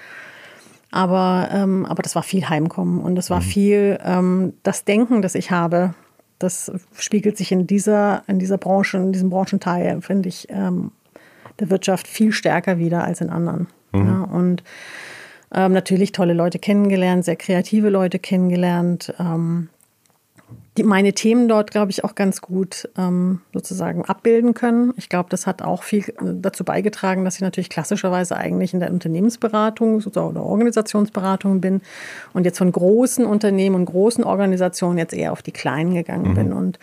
Aber, 0.91 1.49
ähm, 1.53 1.85
aber 1.85 2.03
das 2.03 2.15
war 2.15 2.23
viel 2.23 2.49
Heimkommen 2.49 3.01
und 3.01 3.15
das 3.15 3.29
war 3.29 3.41
mhm. 3.41 3.45
viel 3.45 3.99
ähm, 4.03 4.53
das 4.63 4.85
Denken, 4.85 5.21
das 5.21 5.35
ich 5.35 5.51
habe. 5.51 5.95
Das 6.39 6.73
spiegelt 6.97 7.37
sich 7.37 7.53
in 7.53 7.67
dieser, 7.67 8.23
in 8.29 8.39
dieser 8.39 8.59
Branche, 8.59 8.97
in 8.97 9.13
diesem 9.13 9.29
Branchenteil, 9.29 10.01
finde 10.01 10.29
ich, 10.29 10.47
ähm, 10.51 10.93
der 11.59 11.71
Wirtschaft 11.71 12.07
viel 12.07 12.33
stärker 12.33 12.79
wieder 12.79 13.05
als 13.05 13.21
in 13.21 13.29
anderen. 13.29 13.67
Mhm. 13.93 14.07
Ja, 14.07 14.23
und 14.23 14.63
ähm, 15.53 15.73
natürlich 15.73 16.13
tolle 16.13 16.35
Leute 16.35 16.59
kennengelernt, 16.59 17.25
sehr 17.25 17.37
kreative 17.37 17.91
Leute 17.91 18.19
kennengelernt. 18.19 19.13
Ähm, 19.19 19.69
die 20.79 20.85
meine 20.85 21.13
Themen 21.13 21.49
dort, 21.49 21.73
glaube 21.73 21.91
ich, 21.91 22.05
auch 22.05 22.15
ganz 22.15 22.41
gut 22.41 22.89
ähm, 22.97 23.41
sozusagen 23.53 24.05
abbilden 24.05 24.55
können. 24.55 24.95
Ich 24.97 25.09
glaube, 25.09 25.29
das 25.29 25.47
hat 25.47 25.61
auch 25.61 25.83
viel 25.83 26.09
äh, 26.09 26.15
dazu 26.35 26.65
beigetragen, 26.65 27.25
dass 27.25 27.35
ich 27.35 27.41
natürlich 27.41 27.69
klassischerweise 27.69 28.37
eigentlich 28.37 28.73
in 28.75 28.81
der 28.81 28.93
Unternehmensberatung 28.93 30.03
oder 30.05 30.43
Organisationsberatung 30.43 31.61
bin 31.61 31.81
und 32.33 32.45
jetzt 32.45 32.59
von 32.59 32.71
großen 32.71 33.27
Unternehmen 33.27 33.75
und 33.75 33.87
großen 33.87 34.23
Organisationen 34.23 34.99
jetzt 34.99 35.15
eher 35.15 35.33
auf 35.33 35.43
die 35.43 35.53
kleinen 35.53 35.95
gegangen 35.95 36.31
mhm. 36.31 36.35
bin. 36.35 36.53
Und 36.53 36.79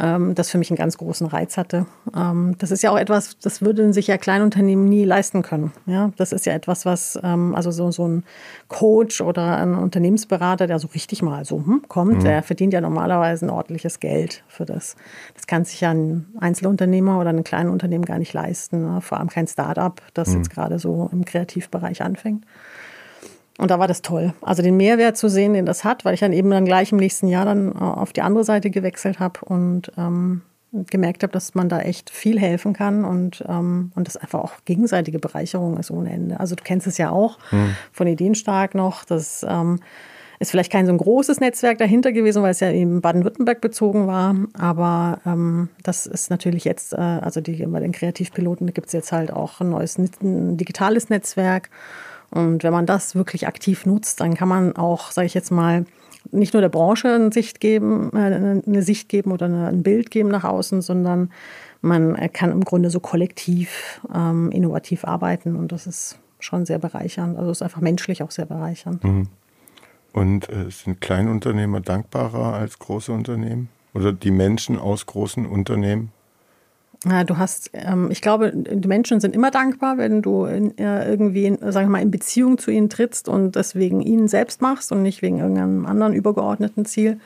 ähm, 0.00 0.34
das 0.34 0.50
für 0.50 0.58
mich 0.58 0.70
einen 0.70 0.76
ganz 0.76 0.96
großen 0.96 1.26
Reiz 1.26 1.56
hatte. 1.56 1.86
Ähm, 2.16 2.54
das 2.58 2.70
ist 2.70 2.82
ja 2.82 2.90
auch 2.90 2.98
etwas, 2.98 3.38
das 3.38 3.62
würden 3.62 3.92
sich 3.92 4.06
ja 4.06 4.16
Kleinunternehmen 4.16 4.88
nie 4.88 5.04
leisten 5.04 5.42
können. 5.42 5.72
Ja, 5.86 6.12
das 6.16 6.32
ist 6.32 6.46
ja 6.46 6.52
etwas, 6.52 6.86
was 6.86 7.18
ähm, 7.22 7.54
also 7.54 7.70
so, 7.70 7.90
so 7.90 8.06
ein 8.06 8.24
Coach 8.68 9.20
oder 9.20 9.56
ein 9.56 9.74
Unternehmensberater, 9.74 10.66
der 10.66 10.78
so 10.78 10.88
richtig 10.88 11.22
mal 11.22 11.44
so 11.44 11.58
hm, 11.58 11.82
kommt, 11.88 12.18
mhm. 12.18 12.24
der 12.24 12.42
verdient 12.42 12.72
ja 12.72 12.80
normalerweise 12.80 13.46
ein 13.46 13.50
ordentliches 13.50 14.00
Geld 14.00 14.44
für 14.46 14.64
das. 14.64 14.96
Das 15.34 15.46
kann 15.46 15.64
sich 15.64 15.80
ja 15.80 15.90
ein 15.90 16.26
Einzelunternehmer 16.38 17.18
oder 17.18 17.30
ein 17.30 17.44
kleines 17.44 17.72
Unternehmen 17.72 18.04
gar 18.04 18.18
nicht 18.18 18.32
leisten. 18.32 18.82
Ne? 18.82 19.00
Vor 19.00 19.18
allem 19.18 19.28
kein 19.28 19.46
Start-up, 19.46 20.02
das 20.14 20.28
mhm. 20.28 20.36
jetzt 20.36 20.50
gerade 20.50 20.78
so 20.78 21.08
im 21.12 21.24
Kreativbereich 21.24 22.02
anfängt. 22.02 22.44
Und 23.58 23.70
da 23.72 23.78
war 23.78 23.88
das 23.88 24.02
toll. 24.02 24.32
Also 24.40 24.62
den 24.62 24.76
Mehrwert 24.76 25.16
zu 25.16 25.28
sehen, 25.28 25.52
den 25.52 25.66
das 25.66 25.84
hat, 25.84 26.04
weil 26.04 26.14
ich 26.14 26.20
dann 26.20 26.32
eben 26.32 26.50
dann 26.50 26.64
gleich 26.64 26.92
im 26.92 26.98
nächsten 26.98 27.26
Jahr 27.26 27.44
dann 27.44 27.72
äh, 27.72 27.78
auf 27.78 28.12
die 28.12 28.22
andere 28.22 28.44
Seite 28.44 28.70
gewechselt 28.70 29.18
habe 29.18 29.40
und 29.44 29.92
ähm, 29.98 30.42
gemerkt 30.72 31.22
habe, 31.22 31.32
dass 31.32 31.54
man 31.54 31.68
da 31.68 31.80
echt 31.80 32.10
viel 32.10 32.38
helfen 32.38 32.72
kann 32.72 33.04
und, 33.04 33.44
ähm, 33.48 33.90
und 33.94 34.06
das 34.06 34.16
einfach 34.16 34.40
auch 34.40 34.52
gegenseitige 34.64 35.18
Bereicherung 35.18 35.78
ist 35.78 35.90
ohne 35.90 36.10
Ende. 36.10 36.38
Also 36.38 36.54
du 36.54 36.62
kennst 36.62 36.86
es 36.86 36.98
ja 36.98 37.10
auch 37.10 37.38
hm. 37.50 37.74
von 37.90 38.06
Ideenstark 38.06 38.74
noch, 38.74 39.04
das 39.04 39.44
ähm, 39.48 39.80
ist 40.40 40.50
vielleicht 40.50 40.70
kein 40.70 40.86
so 40.86 40.92
ein 40.92 40.98
großes 40.98 41.40
Netzwerk 41.40 41.78
dahinter 41.78 42.12
gewesen, 42.12 42.42
weil 42.42 42.50
es 42.50 42.60
ja 42.60 42.70
eben 42.70 43.00
Baden-Württemberg 43.00 43.60
bezogen 43.60 44.06
war, 44.06 44.36
aber 44.52 45.20
ähm, 45.26 45.70
das 45.82 46.06
ist 46.06 46.30
natürlich 46.30 46.64
jetzt, 46.64 46.92
äh, 46.92 46.96
also 46.96 47.40
die, 47.40 47.64
bei 47.66 47.80
den 47.80 47.92
Kreativpiloten 47.92 48.72
gibt 48.72 48.88
es 48.88 48.92
jetzt 48.92 49.10
halt 49.10 49.32
auch 49.32 49.60
ein 49.60 49.70
neues 49.70 49.98
ein 49.98 50.56
digitales 50.58 51.08
Netzwerk 51.08 51.70
und 52.30 52.62
wenn 52.62 52.72
man 52.72 52.86
das 52.86 53.14
wirklich 53.14 53.46
aktiv 53.46 53.86
nutzt, 53.86 54.20
dann 54.20 54.34
kann 54.34 54.48
man 54.48 54.76
auch, 54.76 55.10
sage 55.10 55.26
ich 55.26 55.34
jetzt 55.34 55.50
mal, 55.50 55.84
nicht 56.30 56.52
nur 56.52 56.60
der 56.60 56.68
Branche 56.68 57.14
eine 57.14 57.32
Sicht 57.32 57.60
geben, 57.60 58.10
äh, 58.12 58.62
eine 58.66 58.82
Sicht 58.82 59.08
geben 59.08 59.32
oder 59.32 59.46
ein 59.46 59.82
Bild 59.82 60.10
geben 60.10 60.28
nach 60.28 60.44
außen, 60.44 60.82
sondern 60.82 61.30
man 61.80 62.16
kann 62.32 62.50
im 62.50 62.64
Grunde 62.64 62.90
so 62.90 63.00
kollektiv 63.00 64.00
ähm, 64.12 64.50
innovativ 64.50 65.04
arbeiten 65.04 65.56
und 65.56 65.72
das 65.72 65.86
ist 65.86 66.18
schon 66.40 66.66
sehr 66.66 66.78
bereichernd. 66.78 67.38
Also 67.38 67.50
ist 67.50 67.62
einfach 67.62 67.80
menschlich 67.80 68.22
auch 68.22 68.30
sehr 68.30 68.46
bereichernd. 68.46 69.04
Mhm. 69.04 69.28
Und 70.12 70.48
äh, 70.48 70.70
sind 70.70 71.00
Kleinunternehmer 71.00 71.80
dankbarer 71.80 72.54
als 72.54 72.78
große 72.78 73.12
Unternehmen? 73.12 73.68
Oder 73.94 74.12
die 74.12 74.30
Menschen 74.30 74.78
aus 74.78 75.06
großen 75.06 75.46
Unternehmen? 75.46 76.12
Du 77.04 77.36
hast, 77.36 77.70
ähm, 77.74 78.10
ich 78.10 78.20
glaube, 78.20 78.52
die 78.52 78.88
Menschen 78.88 79.20
sind 79.20 79.32
immer 79.32 79.52
dankbar, 79.52 79.98
wenn 79.98 80.20
du 80.20 80.46
in, 80.46 80.76
äh, 80.78 81.08
irgendwie, 81.08 81.46
in, 81.46 81.56
sagen 81.72 81.86
wir 81.86 81.92
mal, 81.92 82.02
in 82.02 82.10
Beziehung 82.10 82.58
zu 82.58 82.72
ihnen 82.72 82.90
trittst 82.90 83.28
und 83.28 83.52
das 83.52 83.76
wegen 83.76 84.00
ihnen 84.00 84.26
selbst 84.26 84.62
machst 84.62 84.90
und 84.90 85.02
nicht 85.02 85.22
wegen 85.22 85.38
irgendeinem 85.38 85.86
anderen 85.86 86.12
übergeordneten 86.12 86.84
Ziel. 86.86 87.20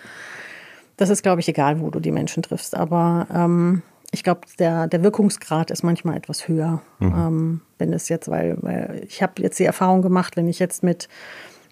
Das 0.99 1.09
ist, 1.09 1.23
glaube 1.23 1.41
ich, 1.41 1.49
egal, 1.49 1.81
wo 1.81 1.89
du 1.89 2.01
die 2.01 2.11
Menschen 2.11 2.43
triffst. 2.43 2.77
Aber 2.77 3.27
ähm, 3.35 3.81
ich 4.11 4.23
glaube, 4.23 4.43
der, 4.59 4.89
der 4.89 5.03
Wirkungsgrad 5.03 5.71
ist 5.71 5.83
manchmal 5.83 6.19
etwas 6.19 6.49
höher. 6.49 6.83
Mhm. 6.99 7.15
Ähm, 7.17 7.61
wenn 7.79 7.95
es 7.95 8.11
jetzt, 8.11 8.29
weil, 8.29 8.59
weil 8.61 9.03
ich 9.09 9.23
habe 9.23 9.41
jetzt 9.41 9.59
die 9.59 9.65
Erfahrung 9.65 10.03
gemacht, 10.03 10.37
wenn 10.37 10.49
ich 10.49 10.59
jetzt 10.59 10.83
mit 10.83 11.09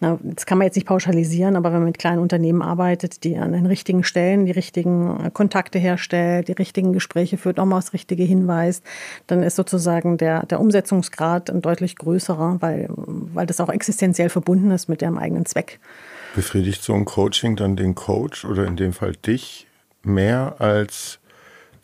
na, 0.01 0.19
das 0.23 0.47
kann 0.47 0.57
man 0.57 0.65
jetzt 0.65 0.77
nicht 0.77 0.87
pauschalisieren, 0.87 1.57
aber 1.57 1.73
wenn 1.73 1.81
man 1.81 1.89
mit 1.89 1.99
kleinen 1.99 2.21
Unternehmen 2.21 2.63
arbeitet, 2.63 3.23
die 3.23 3.37
an 3.37 3.53
den 3.53 3.67
richtigen 3.67 4.03
Stellen 4.03 4.47
die 4.47 4.53
richtigen 4.53 5.27
äh, 5.27 5.31
Kontakte 5.31 5.79
herstellt, 5.79 6.49
die 6.49 6.53
richtigen 6.53 6.95
Gespräche 6.95 7.37
führt, 7.37 7.61
auch 7.61 7.67
mal 7.67 7.77
das 7.77 7.93
Richtige 7.93 8.23
hinweist, 8.23 8.83
dann 9.27 9.43
ist 9.43 9.57
sozusagen 9.57 10.17
der, 10.17 10.47
der 10.47 10.59
Umsetzungsgrad 10.59 11.51
ein 11.51 11.61
deutlich 11.61 11.97
größerer, 11.97 12.57
weil, 12.61 12.89
weil 12.89 13.47
das 13.47 13.61
auch 13.61 13.69
existenziell 13.69 14.31
verbunden 14.31 14.71
ist 14.71 14.89
mit 14.89 15.03
dem 15.03 15.19
eigenen 15.19 15.45
Zweck. 15.45 15.81
Befriedigt 16.35 16.83
so 16.83 16.95
ein 16.95 17.05
Coaching 17.05 17.57
dann 17.57 17.77
den 17.77 17.95
Coach 17.95 18.47
oder 18.47 18.67
in 18.67 18.77
dem 18.77 18.95
Fall 18.95 19.13
dich 19.13 19.67
mehr 20.03 20.57
als 20.61 21.19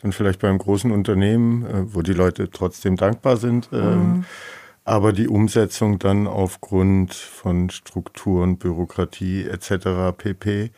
dann 0.01 0.13
vielleicht 0.13 0.41
beim 0.41 0.57
großen 0.57 0.91
Unternehmen, 0.91 1.67
äh, 1.67 1.95
wo 1.95 2.01
die 2.01 2.15
Leute 2.15 2.49
trotzdem 2.51 2.97
dankbar 2.97 3.37
sind? 3.37 3.69
Ähm, 3.75 4.09
mhm 4.09 4.25
aber 4.87 5.13
die 5.13 5.29
Umsetzung 5.29 5.99
dann 5.99 6.29
aufgrund 6.29 7.13
von 7.13 7.71
Strukturen, 7.71 8.57
Bürokratie 8.57 9.45
etc. 9.45 10.17
pp. 10.17 10.71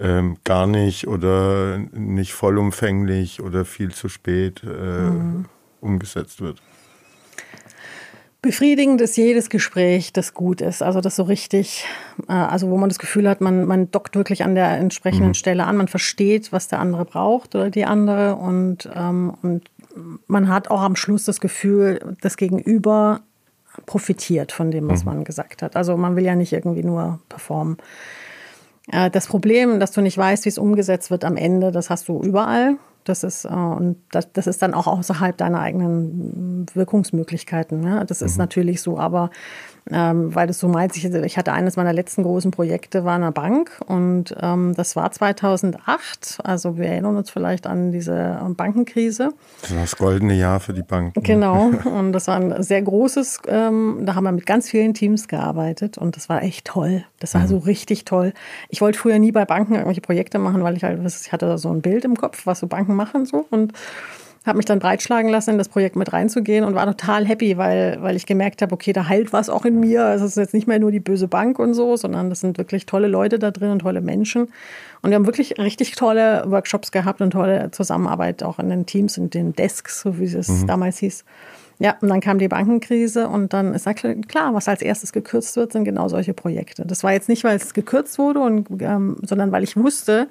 Ähm, 0.00 0.36
gar 0.44 0.66
nicht 0.66 1.06
oder 1.06 1.78
nicht 1.92 2.32
vollumfänglich 2.32 3.40
oder 3.40 3.64
viel 3.64 3.92
zu 3.92 4.08
spät 4.08 4.62
äh, 4.64 4.66
mhm. 4.66 5.46
umgesetzt 5.80 6.40
wird. 6.40 6.60
Befriedigend 8.42 9.00
ist 9.00 9.16
jedes 9.16 9.50
Gespräch, 9.50 10.12
das 10.12 10.34
gut 10.34 10.60
ist. 10.60 10.82
Also 10.82 11.00
das 11.00 11.16
so 11.16 11.24
richtig, 11.24 11.84
äh, 12.28 12.32
also 12.32 12.70
wo 12.70 12.76
man 12.76 12.88
das 12.88 12.98
Gefühl 12.98 13.28
hat, 13.28 13.40
man, 13.40 13.66
man 13.66 13.90
dockt 13.90 14.16
wirklich 14.16 14.44
an 14.44 14.56
der 14.56 14.70
entsprechenden 14.78 15.28
mhm. 15.28 15.34
Stelle 15.34 15.64
an, 15.64 15.76
man 15.76 15.88
versteht, 15.88 16.52
was 16.52 16.66
der 16.66 16.80
andere 16.80 17.04
braucht 17.04 17.54
oder 17.54 17.70
die 17.70 17.84
andere 17.84 18.34
und, 18.34 18.88
ähm, 18.94 19.34
und 19.42 19.70
man 20.26 20.48
hat 20.48 20.70
auch 20.70 20.82
am 20.82 20.96
Schluss 20.96 21.24
das 21.24 21.40
Gefühl, 21.40 22.16
das 22.20 22.36
Gegenüber 22.36 23.22
profitiert 23.86 24.52
von 24.52 24.70
dem, 24.70 24.88
was 24.88 25.04
mhm. 25.04 25.12
man 25.12 25.24
gesagt 25.24 25.62
hat. 25.62 25.76
Also 25.76 25.96
man 25.96 26.16
will 26.16 26.24
ja 26.24 26.34
nicht 26.34 26.52
irgendwie 26.52 26.82
nur 26.82 27.20
performen. 27.28 27.78
Äh, 28.90 29.10
das 29.10 29.26
Problem, 29.26 29.80
dass 29.80 29.92
du 29.92 30.00
nicht 30.00 30.18
weißt, 30.18 30.44
wie 30.44 30.50
es 30.50 30.58
umgesetzt 30.58 31.10
wird 31.10 31.24
am 31.24 31.36
Ende, 31.36 31.72
das 31.72 31.90
hast 31.90 32.08
du 32.08 32.22
überall. 32.22 32.76
Das 33.04 33.24
ist, 33.24 33.44
äh, 33.44 33.48
und 33.48 33.96
das, 34.10 34.32
das 34.32 34.46
ist 34.46 34.62
dann 34.62 34.74
auch 34.74 34.86
außerhalb 34.86 35.36
deiner 35.36 35.60
eigenen 35.60 36.66
Wirkungsmöglichkeiten. 36.74 37.80
Ne? 37.80 38.04
Das 38.06 38.22
ist 38.22 38.34
mhm. 38.34 38.42
natürlich 38.42 38.82
so, 38.82 38.98
aber 38.98 39.30
ähm, 39.90 40.34
weil 40.34 40.46
das 40.46 40.58
so 40.58 40.68
meint, 40.68 40.96
ich, 40.96 41.04
ich 41.04 41.38
hatte 41.38 41.52
eines 41.52 41.76
meiner 41.76 41.92
letzten 41.92 42.22
großen 42.22 42.50
Projekte, 42.50 43.04
war 43.04 43.14
eine 43.14 43.32
Bank 43.32 43.80
und 43.86 44.34
ähm, 44.40 44.74
das 44.76 44.96
war 44.96 45.10
2008. 45.10 46.38
Also 46.42 46.76
wir 46.76 46.86
erinnern 46.86 47.16
uns 47.16 47.30
vielleicht 47.30 47.66
an 47.66 47.92
diese 47.92 48.40
Bankenkrise. 48.56 49.30
Das 49.62 49.74
war 49.74 49.80
das 49.80 49.96
goldene 49.96 50.34
Jahr 50.34 50.60
für 50.60 50.72
die 50.72 50.82
Banken. 50.82 51.22
Genau, 51.22 51.70
und 51.84 52.12
das 52.12 52.28
war 52.28 52.36
ein 52.36 52.62
sehr 52.62 52.82
großes, 52.82 53.40
ähm, 53.48 54.02
da 54.02 54.14
haben 54.14 54.24
wir 54.24 54.32
mit 54.32 54.46
ganz 54.46 54.68
vielen 54.68 54.94
Teams 54.94 55.28
gearbeitet 55.28 55.98
und 55.98 56.16
das 56.16 56.28
war 56.28 56.42
echt 56.42 56.66
toll. 56.66 57.04
Das 57.20 57.34
war 57.34 57.42
mhm. 57.42 57.48
so 57.48 57.58
richtig 57.58 58.04
toll. 58.04 58.32
Ich 58.68 58.80
wollte 58.80 58.98
früher 58.98 59.18
nie 59.18 59.32
bei 59.32 59.44
Banken 59.44 59.74
irgendwelche 59.74 60.00
Projekte 60.00 60.38
machen, 60.38 60.62
weil 60.62 60.76
ich 60.76 60.84
halt, 60.84 61.00
ich 61.04 61.32
hatte 61.32 61.58
so 61.58 61.70
ein 61.70 61.82
Bild 61.82 62.04
im 62.04 62.16
Kopf, 62.16 62.46
was 62.46 62.60
so 62.60 62.66
Banken 62.66 62.94
machen 62.94 63.26
so 63.26 63.46
und 63.50 63.72
habe 64.48 64.56
mich 64.56 64.66
dann 64.66 64.78
breitschlagen 64.78 65.30
lassen, 65.30 65.50
in 65.50 65.58
das 65.58 65.68
Projekt 65.68 65.94
mit 65.96 66.12
reinzugehen 66.12 66.64
und 66.64 66.74
war 66.74 66.86
total 66.86 67.26
happy, 67.26 67.56
weil, 67.56 67.98
weil 68.00 68.16
ich 68.16 68.26
gemerkt 68.26 68.62
habe, 68.62 68.74
okay, 68.74 68.92
da 68.92 69.08
heilt 69.08 69.32
was 69.32 69.48
auch 69.48 69.64
in 69.64 69.78
mir. 69.78 70.04
Also 70.04 70.24
es 70.24 70.32
ist 70.32 70.36
jetzt 70.36 70.54
nicht 70.54 70.66
mehr 70.66 70.78
nur 70.78 70.90
die 70.90 71.00
böse 71.00 71.28
Bank 71.28 71.58
und 71.58 71.74
so, 71.74 71.96
sondern 71.96 72.30
das 72.30 72.40
sind 72.40 72.58
wirklich 72.58 72.86
tolle 72.86 73.06
Leute 73.06 73.38
da 73.38 73.50
drin 73.50 73.70
und 73.70 73.80
tolle 73.80 74.00
Menschen. 74.00 74.48
Und 75.02 75.10
wir 75.10 75.14
haben 75.14 75.26
wirklich 75.26 75.58
richtig 75.58 75.94
tolle 75.94 76.44
Workshops 76.46 76.90
gehabt 76.90 77.20
und 77.20 77.30
tolle 77.30 77.70
Zusammenarbeit 77.70 78.42
auch 78.42 78.58
in 78.58 78.68
den 78.70 78.86
Teams 78.86 79.18
und 79.18 79.34
den 79.34 79.52
Desks, 79.52 80.00
so 80.00 80.18
wie 80.18 80.24
es 80.24 80.48
mhm. 80.48 80.66
damals 80.66 80.98
hieß. 80.98 81.24
Ja, 81.80 81.96
und 82.00 82.08
dann 82.08 82.20
kam 82.20 82.38
die 82.38 82.48
Bankenkrise 82.48 83.28
und 83.28 83.52
dann 83.52 83.72
ist 83.72 83.88
klar, 84.26 84.52
was 84.52 84.66
als 84.66 84.82
erstes 84.82 85.12
gekürzt 85.12 85.54
wird, 85.56 85.72
sind 85.72 85.84
genau 85.84 86.08
solche 86.08 86.34
Projekte. 86.34 86.84
Das 86.84 87.04
war 87.04 87.12
jetzt 87.12 87.28
nicht, 87.28 87.44
weil 87.44 87.56
es 87.56 87.72
gekürzt 87.72 88.18
wurde, 88.18 88.40
und, 88.40 88.66
ähm, 88.80 89.18
sondern 89.22 89.52
weil 89.52 89.62
ich 89.62 89.76
wusste, 89.76 90.28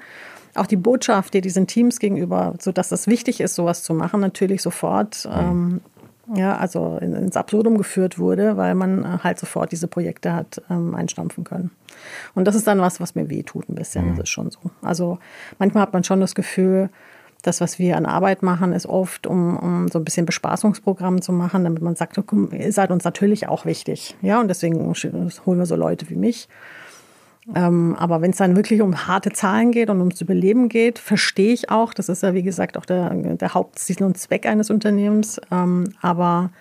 auch 0.57 0.67
die 0.67 0.75
Botschaft, 0.75 1.33
die 1.33 1.41
diesen 1.41 1.67
Teams 1.67 1.99
gegenüber, 1.99 2.53
so 2.59 2.71
dass 2.71 2.91
es 2.91 3.07
wichtig 3.07 3.41
ist, 3.41 3.55
sowas 3.55 3.83
zu 3.83 3.93
machen, 3.93 4.19
natürlich 4.19 4.61
sofort 4.61 5.27
ähm, 5.31 5.81
ja, 6.35 6.57
also 6.57 6.97
ins 6.97 7.37
Absurdum 7.37 7.77
geführt 7.77 8.19
wurde, 8.19 8.57
weil 8.57 8.75
man 8.75 9.03
äh, 9.03 9.17
halt 9.23 9.39
sofort 9.39 9.71
diese 9.71 9.87
Projekte 9.87 10.33
hat 10.33 10.61
ähm, 10.69 10.93
einstampfen 10.93 11.43
können. 11.43 11.71
Und 12.35 12.45
das 12.45 12.55
ist 12.55 12.67
dann 12.67 12.79
was, 12.79 12.99
was 12.99 13.15
mir 13.15 13.29
wehtut 13.29 13.69
ein 13.69 13.75
bisschen. 13.75 14.11
Mhm. 14.11 14.15
Das 14.15 14.23
ist 14.23 14.29
schon 14.29 14.51
so. 14.51 14.59
Also 14.81 15.19
manchmal 15.57 15.83
hat 15.83 15.93
man 15.93 16.03
schon 16.03 16.19
das 16.19 16.35
Gefühl, 16.35 16.89
das, 17.43 17.61
was 17.61 17.79
wir 17.79 17.95
an 17.95 18.05
Arbeit 18.05 18.43
machen, 18.43 18.73
ist 18.73 18.87
oft, 18.87 19.25
um, 19.25 19.57
um 19.57 19.87
so 19.87 19.99
ein 19.99 20.05
bisschen 20.05 20.25
Bespaßungsprogramm 20.25 21.21
zu 21.21 21.31
machen, 21.31 21.63
damit 21.63 21.81
man 21.81 21.95
sagt, 21.95 22.17
ihr 22.51 22.73
seid 22.73 22.91
uns 22.91 23.03
natürlich 23.03 23.47
auch 23.47 23.65
wichtig. 23.65 24.17
Ja, 24.21 24.39
und 24.41 24.47
deswegen 24.47 24.79
holen 24.79 25.59
wir 25.59 25.65
so 25.65 25.75
Leute 25.75 26.09
wie 26.09 26.15
mich. 26.15 26.49
Ähm, 27.55 27.95
aber 27.97 28.21
wenn 28.21 28.31
es 28.31 28.37
dann 28.37 28.55
wirklich 28.55 28.81
um 28.81 29.07
harte 29.07 29.31
Zahlen 29.31 29.71
geht 29.71 29.89
und 29.89 29.99
ums 29.99 30.19
Überleben 30.19 30.67
geht, 30.67 30.99
verstehe 30.99 31.53
ich 31.53 31.69
auch. 31.69 31.93
Das 31.93 32.09
ist 32.09 32.23
ja, 32.23 32.33
wie 32.33 32.43
gesagt, 32.43 32.77
auch 32.77 32.85
der, 32.85 33.09
der 33.09 33.53
Hauptziel 33.53 34.03
und 34.03 34.17
Zweck 34.17 34.45
eines 34.45 34.69
Unternehmens. 34.69 35.39
Ähm, 35.49 35.93
aber 36.01 36.51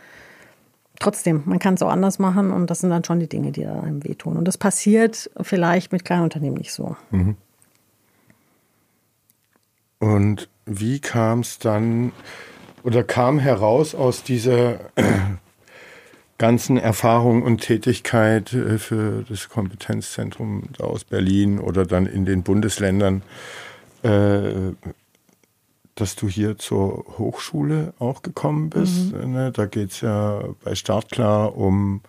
trotzdem, 1.01 1.43
man 1.45 1.59
kann 1.59 1.75
es 1.75 1.83
auch 1.83 1.91
anders 1.91 2.19
machen 2.19 2.53
und 2.53 2.71
das 2.71 2.81
sind 2.81 2.91
dann 2.91 3.05
schon 3.05 3.19
die 3.19 3.29
Dinge, 3.29 3.51
die 3.51 3.67
einem 3.67 4.05
wehtun. 4.05 4.37
Und 4.37 4.47
das 4.47 4.59
passiert 4.59 5.31
vielleicht 5.41 5.93
mit 5.93 6.05
kleinen 6.05 6.23
Unternehmen 6.23 6.57
nicht 6.57 6.73
so. 6.73 6.97
Mhm. 7.11 7.37
Und 9.99 10.49
wie 10.67 11.01
kam 11.01 11.41
es 11.41 11.59
dann 11.59 12.13
oder 12.85 13.03
kam 13.03 13.39
heraus 13.39 13.95
aus 13.95 14.23
dieser 14.23 14.79
ganzen 16.39 16.77
Erfahrung 16.77 17.43
und 17.43 17.61
Tätigkeit 17.61 18.53
äh, 18.53 18.79
für 18.79 19.25
das 19.29 19.49
Kompetenzzentrum 19.49 20.65
aus 20.79 21.05
Berlin 21.05 21.59
oder 21.59 21.85
dann 21.85 22.07
in 22.07 22.25
den 22.25 22.43
Bundesländern, 22.43 23.23
äh, 24.03 24.73
dass 25.95 26.15
du 26.15 26.29
hier 26.29 26.59
zur 26.59 27.05
Hochschule 27.19 27.95
auch 27.99 28.23
gekommen 28.23 28.71
bist. 28.71 29.15
Mhm. 29.15 29.33
Ne, 29.33 29.53
da 29.53 29.67
geht 29.67 29.93
es 29.93 30.03
ja 30.03 30.43
bei 30.63 30.75
Startklar 30.75 31.57
um 31.57 32.03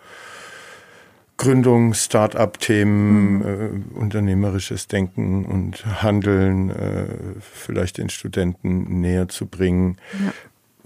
Gründung, 1.37 1.93
Start-up-Themen, 1.93 3.37
mhm. 3.37 3.43
äh, 3.95 3.99
unternehmerisches 3.99 4.87
Denken 4.87 5.45
und 5.45 5.85
Handeln 6.01 6.71
äh, 6.71 7.05
vielleicht 7.39 7.99
den 7.99 8.09
Studenten 8.09 8.99
näher 8.99 9.29
zu 9.29 9.45
bringen. 9.45 9.97
Ja. 10.13 10.33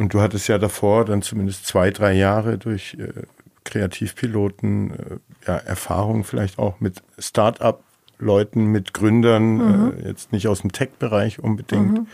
Und 0.02 0.16
du 0.16 0.20
hattest 0.20 0.48
ja 0.48 0.58
davor 0.58 1.06
dann 1.06 1.22
zumindest 1.22 1.68
zwei, 1.68 1.92
drei 1.92 2.14
Jahre 2.14 2.58
durch 2.58 2.98
äh, 3.00 3.22
Kreativpiloten, 3.66 4.92
äh, 4.92 4.96
ja, 5.46 5.58
Erfahrung 5.58 6.24
vielleicht 6.24 6.58
auch 6.58 6.80
mit 6.80 7.04
Start-up-Leuten, 7.20 8.66
mit 8.66 8.96
Gründern, 8.96 9.54
mhm. 9.54 9.94
Äh, 10.00 10.08
jetzt 10.08 10.32
nicht 10.32 10.48
aus 10.48 10.62
dem 10.62 10.72
Tech-Bereich 10.72 11.38
unbedingt. 11.38 12.00
Mhm. 12.00 12.08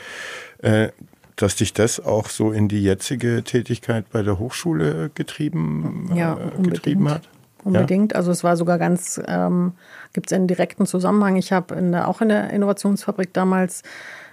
Äh, 0.61 0.89
dass 1.37 1.55
dich 1.55 1.71
das 1.71 2.03
auch 2.03 2.27
so 2.27 2.51
in 2.51 2.67
die 2.67 2.83
jetzige 2.83 3.43
Tätigkeit 3.43 4.09
bei 4.11 4.21
der 4.21 4.37
Hochschule 4.37 5.09
getrieben, 5.15 6.11
ja, 6.13 6.37
getrieben 6.61 7.09
hat? 7.09 7.29
unbedingt. 7.63 8.11
Ja. 8.11 8.17
Also 8.17 8.31
es 8.31 8.43
war 8.43 8.57
sogar 8.57 8.79
ganz, 8.79 9.21
ähm, 9.27 9.73
gibt 10.13 10.31
es 10.31 10.35
einen 10.35 10.47
direkten 10.47 10.85
Zusammenhang. 10.85 11.35
Ich 11.37 11.53
habe 11.53 11.75
auch 12.05 12.21
in 12.21 12.29
der 12.29 12.49
Innovationsfabrik 12.49 13.33
damals 13.33 13.83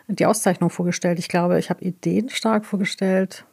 die 0.09 0.26
Auszeichnung 0.26 0.70
vorgestellt. 0.70 1.18
Ich 1.18 1.28
glaube, 1.28 1.59
ich 1.59 1.70
habe 1.70 1.84
Ideen 1.84 2.28
stark 2.28 2.66
vorgestellt 2.66 3.44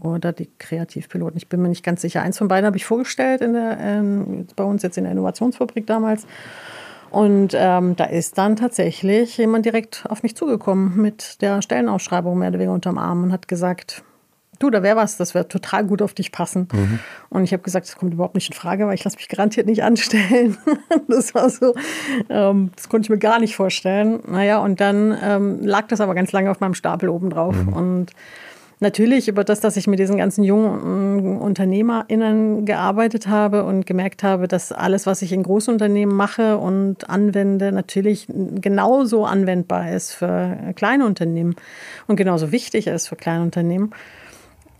oder 0.00 0.32
die 0.32 0.48
Kreativpiloten. 0.58 1.36
Ich 1.36 1.48
bin 1.48 1.62
mir 1.62 1.68
nicht 1.68 1.84
ganz 1.84 2.00
sicher. 2.00 2.22
Eins 2.22 2.38
von 2.38 2.48
beiden 2.48 2.66
habe 2.66 2.76
ich 2.76 2.84
vorgestellt 2.84 3.40
in 3.40 3.52
der, 3.52 3.78
ähm, 3.80 4.46
bei 4.56 4.64
uns 4.64 4.82
jetzt 4.82 4.98
in 4.98 5.04
der 5.04 5.12
Innovationsfabrik 5.12 5.86
damals. 5.86 6.26
Und 7.10 7.54
ähm, 7.54 7.96
da 7.96 8.04
ist 8.04 8.38
dann 8.38 8.56
tatsächlich 8.56 9.36
jemand 9.36 9.64
direkt 9.66 10.04
auf 10.08 10.22
mich 10.22 10.36
zugekommen 10.36 10.96
mit 10.96 11.42
der 11.42 11.60
Stellenausschreibung 11.60 12.38
mehr 12.38 12.50
oder 12.50 12.58
weniger 12.58 12.72
unterm 12.72 12.98
Arm 12.98 13.24
und 13.24 13.32
hat 13.32 13.48
gesagt, 13.48 14.04
du, 14.60 14.70
da 14.70 14.82
wäre 14.84 14.96
was, 14.96 15.16
das 15.16 15.34
wäre 15.34 15.48
total 15.48 15.84
gut 15.84 16.02
auf 16.02 16.14
dich 16.14 16.30
passen. 16.30 16.68
Mhm. 16.72 17.00
Und 17.30 17.44
ich 17.44 17.52
habe 17.52 17.62
gesagt, 17.62 17.86
das 17.86 17.96
kommt 17.96 18.14
überhaupt 18.14 18.36
nicht 18.36 18.50
in 18.50 18.54
Frage, 18.54 18.86
weil 18.86 18.94
ich 18.94 19.02
lasse 19.02 19.16
mich 19.16 19.28
garantiert 19.28 19.66
nicht 19.66 19.82
anstellen. 19.82 20.56
das 21.08 21.34
war 21.34 21.50
so, 21.50 21.74
ähm, 22.28 22.70
das 22.76 22.88
konnte 22.88 23.06
ich 23.06 23.10
mir 23.10 23.18
gar 23.18 23.40
nicht 23.40 23.56
vorstellen. 23.56 24.20
Naja, 24.28 24.58
und 24.58 24.80
dann 24.80 25.16
ähm, 25.22 25.58
lag 25.62 25.88
das 25.88 26.00
aber 26.00 26.14
ganz 26.14 26.30
lange 26.30 26.50
auf 26.50 26.60
meinem 26.60 26.74
Stapel 26.74 27.08
oben 27.08 27.30
drauf. 27.30 27.56
Mhm. 27.56 27.72
Und 27.72 28.12
natürlich 28.80 29.28
über 29.28 29.44
das, 29.44 29.60
dass 29.60 29.76
ich 29.76 29.86
mit 29.86 29.98
diesen 29.98 30.18
ganzen 30.18 30.44
jungen 30.44 31.38
UnternehmerInnen 31.38 32.66
gearbeitet 32.66 33.28
habe 33.28 33.64
und 33.64 33.86
gemerkt 33.86 34.22
habe, 34.22 34.46
dass 34.46 34.72
alles, 34.72 35.06
was 35.06 35.22
ich 35.22 35.32
in 35.32 35.42
Großunternehmen 35.42 36.14
mache 36.14 36.58
und 36.58 37.08
anwende, 37.08 37.72
natürlich 37.72 38.26
genauso 38.28 39.24
anwendbar 39.24 39.90
ist 39.92 40.12
für 40.12 40.56
kleine 40.76 41.06
Unternehmen 41.06 41.56
und 42.06 42.16
genauso 42.16 42.52
wichtig 42.52 42.86
ist 42.86 43.08
für 43.08 43.16
kleine 43.16 43.42
Unternehmen 43.42 43.92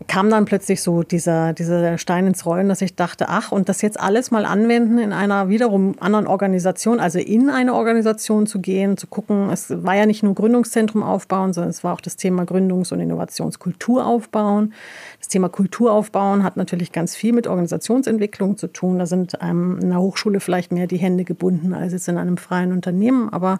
kam 0.07 0.29
dann 0.29 0.45
plötzlich 0.45 0.81
so 0.81 1.03
dieser, 1.03 1.53
dieser 1.53 1.97
Stein 1.97 2.27
ins 2.27 2.45
Rollen, 2.45 2.69
dass 2.69 2.81
ich 2.81 2.95
dachte, 2.95 3.29
ach, 3.29 3.51
und 3.51 3.69
das 3.69 3.81
jetzt 3.81 3.99
alles 3.99 4.31
mal 4.31 4.45
anwenden 4.45 4.97
in 4.97 5.13
einer 5.13 5.49
wiederum 5.49 5.95
anderen 5.99 6.27
Organisation, 6.27 6.99
also 6.99 7.19
in 7.19 7.49
eine 7.49 7.73
Organisation 7.73 8.47
zu 8.47 8.59
gehen, 8.59 8.97
zu 8.97 9.07
gucken, 9.07 9.49
es 9.49 9.69
war 9.83 9.95
ja 9.95 10.05
nicht 10.05 10.23
nur 10.23 10.35
Gründungszentrum 10.35 11.03
aufbauen, 11.03 11.53
sondern 11.53 11.69
es 11.69 11.83
war 11.83 11.93
auch 11.93 12.01
das 12.01 12.15
Thema 12.15 12.43
Gründungs- 12.43 12.93
und 12.93 12.99
Innovationskultur 12.99 14.05
aufbauen. 14.05 14.73
Das 15.19 15.27
Thema 15.27 15.49
Kultur 15.49 15.91
aufbauen 15.91 16.43
hat 16.43 16.57
natürlich 16.57 16.91
ganz 16.91 17.15
viel 17.15 17.33
mit 17.33 17.47
Organisationsentwicklung 17.47 18.57
zu 18.57 18.67
tun. 18.67 18.99
Da 18.99 19.05
sind 19.05 19.41
einem 19.41 19.77
in 19.79 19.91
einer 19.91 20.01
Hochschule 20.01 20.39
vielleicht 20.39 20.71
mehr 20.71 20.87
die 20.87 20.97
Hände 20.97 21.23
gebunden 21.23 21.73
als 21.73 21.93
jetzt 21.93 22.07
in 22.07 22.17
einem 22.17 22.37
freien 22.37 22.71
Unternehmen, 22.71 23.29
aber 23.29 23.59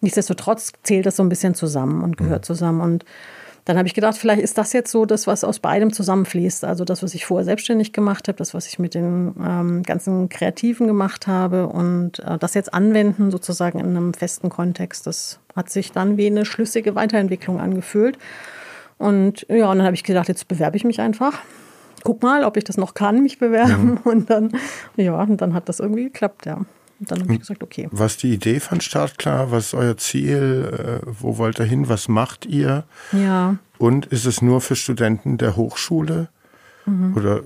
nichtsdestotrotz 0.00 0.72
zählt 0.82 1.06
das 1.06 1.16
so 1.16 1.22
ein 1.22 1.28
bisschen 1.28 1.54
zusammen 1.54 2.02
und 2.02 2.16
gehört 2.16 2.44
zusammen 2.44 2.80
und 2.80 3.04
dann 3.68 3.76
habe 3.76 3.86
ich 3.86 3.92
gedacht, 3.92 4.16
vielleicht 4.16 4.40
ist 4.40 4.56
das 4.56 4.72
jetzt 4.72 4.90
so 4.90 5.04
das, 5.04 5.26
was 5.26 5.44
aus 5.44 5.58
beidem 5.58 5.92
zusammenfließt. 5.92 6.64
Also 6.64 6.86
das, 6.86 7.02
was 7.02 7.12
ich 7.12 7.26
vorher 7.26 7.44
selbstständig 7.44 7.92
gemacht 7.92 8.26
habe, 8.26 8.38
das, 8.38 8.54
was 8.54 8.66
ich 8.66 8.78
mit 8.78 8.94
den 8.94 9.34
ähm, 9.46 9.82
ganzen 9.82 10.30
Kreativen 10.30 10.86
gemacht 10.86 11.26
habe 11.26 11.66
und 11.66 12.18
äh, 12.20 12.38
das 12.38 12.54
jetzt 12.54 12.72
anwenden 12.72 13.30
sozusagen 13.30 13.78
in 13.78 13.88
einem 13.88 14.14
festen 14.14 14.48
Kontext, 14.48 15.06
das 15.06 15.38
hat 15.54 15.68
sich 15.68 15.92
dann 15.92 16.16
wie 16.16 16.28
eine 16.28 16.46
schlüssige 16.46 16.94
Weiterentwicklung 16.94 17.60
angefühlt. 17.60 18.16
Und 18.96 19.44
ja, 19.50 19.70
und 19.70 19.76
dann 19.76 19.84
habe 19.84 19.94
ich 19.96 20.02
gedacht, 20.02 20.28
jetzt 20.28 20.48
bewerbe 20.48 20.78
ich 20.78 20.84
mich 20.84 21.02
einfach. 21.02 21.38
Guck 22.04 22.22
mal, 22.22 22.44
ob 22.44 22.56
ich 22.56 22.64
das 22.64 22.78
noch 22.78 22.94
kann, 22.94 23.22
mich 23.22 23.38
bewerben. 23.38 24.00
Ja. 24.02 24.10
Und 24.10 24.30
dann, 24.30 24.50
ja, 24.96 25.20
und 25.20 25.42
dann 25.42 25.52
hat 25.52 25.68
das 25.68 25.78
irgendwie 25.78 26.04
geklappt, 26.04 26.46
ja. 26.46 26.64
Und 27.00 27.10
dann 27.10 27.20
habe 27.22 27.32
ich 27.34 27.40
gesagt, 27.40 27.62
okay. 27.62 27.88
Was 27.92 28.16
die 28.16 28.32
Idee 28.32 28.60
von 28.60 28.80
Startklar? 28.80 29.50
Was 29.50 29.66
ist 29.66 29.74
euer 29.74 29.96
Ziel? 29.96 31.00
Äh, 31.04 31.06
wo 31.20 31.38
wollt 31.38 31.58
ihr 31.60 31.64
hin? 31.64 31.88
Was 31.88 32.08
macht 32.08 32.46
ihr? 32.46 32.84
Ja. 33.12 33.56
Und 33.78 34.06
ist 34.06 34.26
es 34.26 34.42
nur 34.42 34.60
für 34.60 34.74
Studenten 34.74 35.38
der 35.38 35.56
Hochschule? 35.56 36.28
Mhm. 36.86 37.16
Oder 37.16 37.42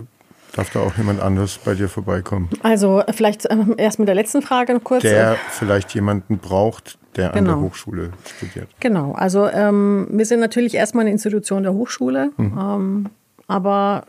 darf 0.54 0.70
da 0.70 0.80
auch 0.80 0.96
jemand 0.96 1.20
anders 1.20 1.58
bei 1.58 1.74
dir 1.74 1.88
vorbeikommen? 1.88 2.48
Also 2.62 3.02
vielleicht 3.12 3.50
ähm, 3.50 3.74
erst 3.76 3.98
mit 3.98 4.08
der 4.08 4.14
letzten 4.14 4.40
Frage 4.40 4.78
kurz. 4.80 5.02
Der 5.02 5.36
vielleicht 5.50 5.94
jemanden 5.94 6.38
braucht, 6.38 6.98
der 7.16 7.28
genau. 7.28 7.38
an 7.38 7.44
der 7.44 7.54
genau. 7.54 7.66
Hochschule 7.66 8.10
studiert. 8.36 8.68
Genau, 8.80 9.12
also 9.12 9.48
ähm, 9.48 10.08
wir 10.10 10.24
sind 10.24 10.40
natürlich 10.40 10.74
erstmal 10.74 11.02
eine 11.02 11.10
Institution 11.10 11.62
der 11.62 11.74
Hochschule. 11.74 12.30
Mhm. 12.38 12.58
Ähm, 12.58 13.06
aber 13.48 14.04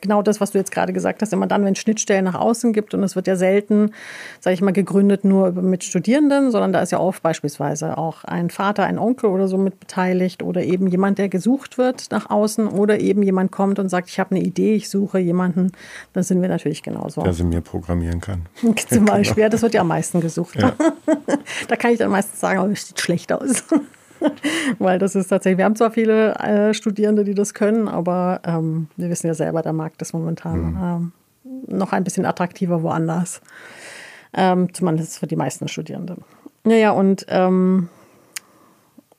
genau 0.00 0.22
das, 0.22 0.40
was 0.40 0.52
du 0.52 0.58
jetzt 0.58 0.70
gerade 0.70 0.92
gesagt 0.92 1.22
hast, 1.22 1.32
immer 1.32 1.46
dann, 1.46 1.64
wenn 1.64 1.72
es 1.72 1.78
Schnittstellen 1.78 2.24
nach 2.24 2.34
außen 2.34 2.72
gibt 2.72 2.94
und 2.94 3.02
es 3.02 3.16
wird 3.16 3.26
ja 3.26 3.36
selten, 3.36 3.90
sage 4.40 4.54
ich 4.54 4.62
mal, 4.62 4.72
gegründet 4.72 5.24
nur 5.24 5.52
mit 5.52 5.84
Studierenden, 5.84 6.50
sondern 6.50 6.72
da 6.72 6.80
ist 6.80 6.92
ja 6.92 7.00
oft 7.00 7.22
beispielsweise 7.22 7.98
auch 7.98 8.24
ein 8.24 8.50
Vater, 8.50 8.84
ein 8.84 8.98
Onkel 8.98 9.30
oder 9.30 9.48
so 9.48 9.58
mit 9.58 9.80
beteiligt 9.80 10.42
oder 10.42 10.62
eben 10.62 10.86
jemand, 10.86 11.18
der 11.18 11.28
gesucht 11.28 11.78
wird 11.78 12.10
nach 12.10 12.30
außen 12.30 12.68
oder 12.68 13.00
eben 13.00 13.22
jemand 13.22 13.52
kommt 13.52 13.78
und 13.78 13.88
sagt, 13.88 14.08
ich 14.08 14.20
habe 14.20 14.34
eine 14.34 14.44
Idee, 14.44 14.74
ich 14.74 14.88
suche 14.88 15.18
jemanden, 15.18 15.72
dann 16.12 16.22
sind 16.22 16.42
wir 16.42 16.48
natürlich 16.48 16.82
genauso. 16.82 17.22
Der 17.22 17.32
sie 17.32 17.44
mir 17.44 17.60
programmieren 17.60 18.20
kann. 18.20 18.42
Zum 18.88 19.04
Beispiel, 19.04 19.42
ja, 19.42 19.48
das 19.48 19.62
wird 19.62 19.74
ja 19.74 19.80
am 19.80 19.88
meisten 19.88 20.20
gesucht. 20.20 20.56
Ja. 20.60 20.72
da 21.68 21.76
kann 21.76 21.92
ich 21.92 21.98
dann 21.98 22.10
meistens 22.10 22.40
sagen, 22.40 22.60
oh, 22.60 22.68
das 22.68 22.86
sieht 22.88 23.00
schlecht 23.00 23.32
aus. 23.32 23.64
Weil 24.78 24.98
das 24.98 25.14
ist 25.14 25.28
tatsächlich, 25.28 25.58
wir 25.58 25.64
haben 25.64 25.76
zwar 25.76 25.90
viele 25.90 26.34
äh, 26.36 26.74
Studierende, 26.74 27.24
die 27.24 27.34
das 27.34 27.54
können, 27.54 27.88
aber 27.88 28.40
ähm, 28.44 28.88
wir 28.96 29.10
wissen 29.10 29.26
ja 29.26 29.34
selber, 29.34 29.62
der 29.62 29.72
Markt 29.72 30.02
ist 30.02 30.12
momentan 30.12 30.60
mhm. 30.60 30.78
ähm, 30.82 31.12
noch 31.66 31.92
ein 31.92 32.04
bisschen 32.04 32.26
attraktiver 32.26 32.82
woanders. 32.82 33.40
Ähm, 34.36 34.72
zumindest 34.74 35.18
für 35.18 35.26
die 35.26 35.36
meisten 35.36 35.68
Studierenden. 35.68 36.24
Naja, 36.64 36.90
und 36.90 37.24
ähm, 37.28 37.88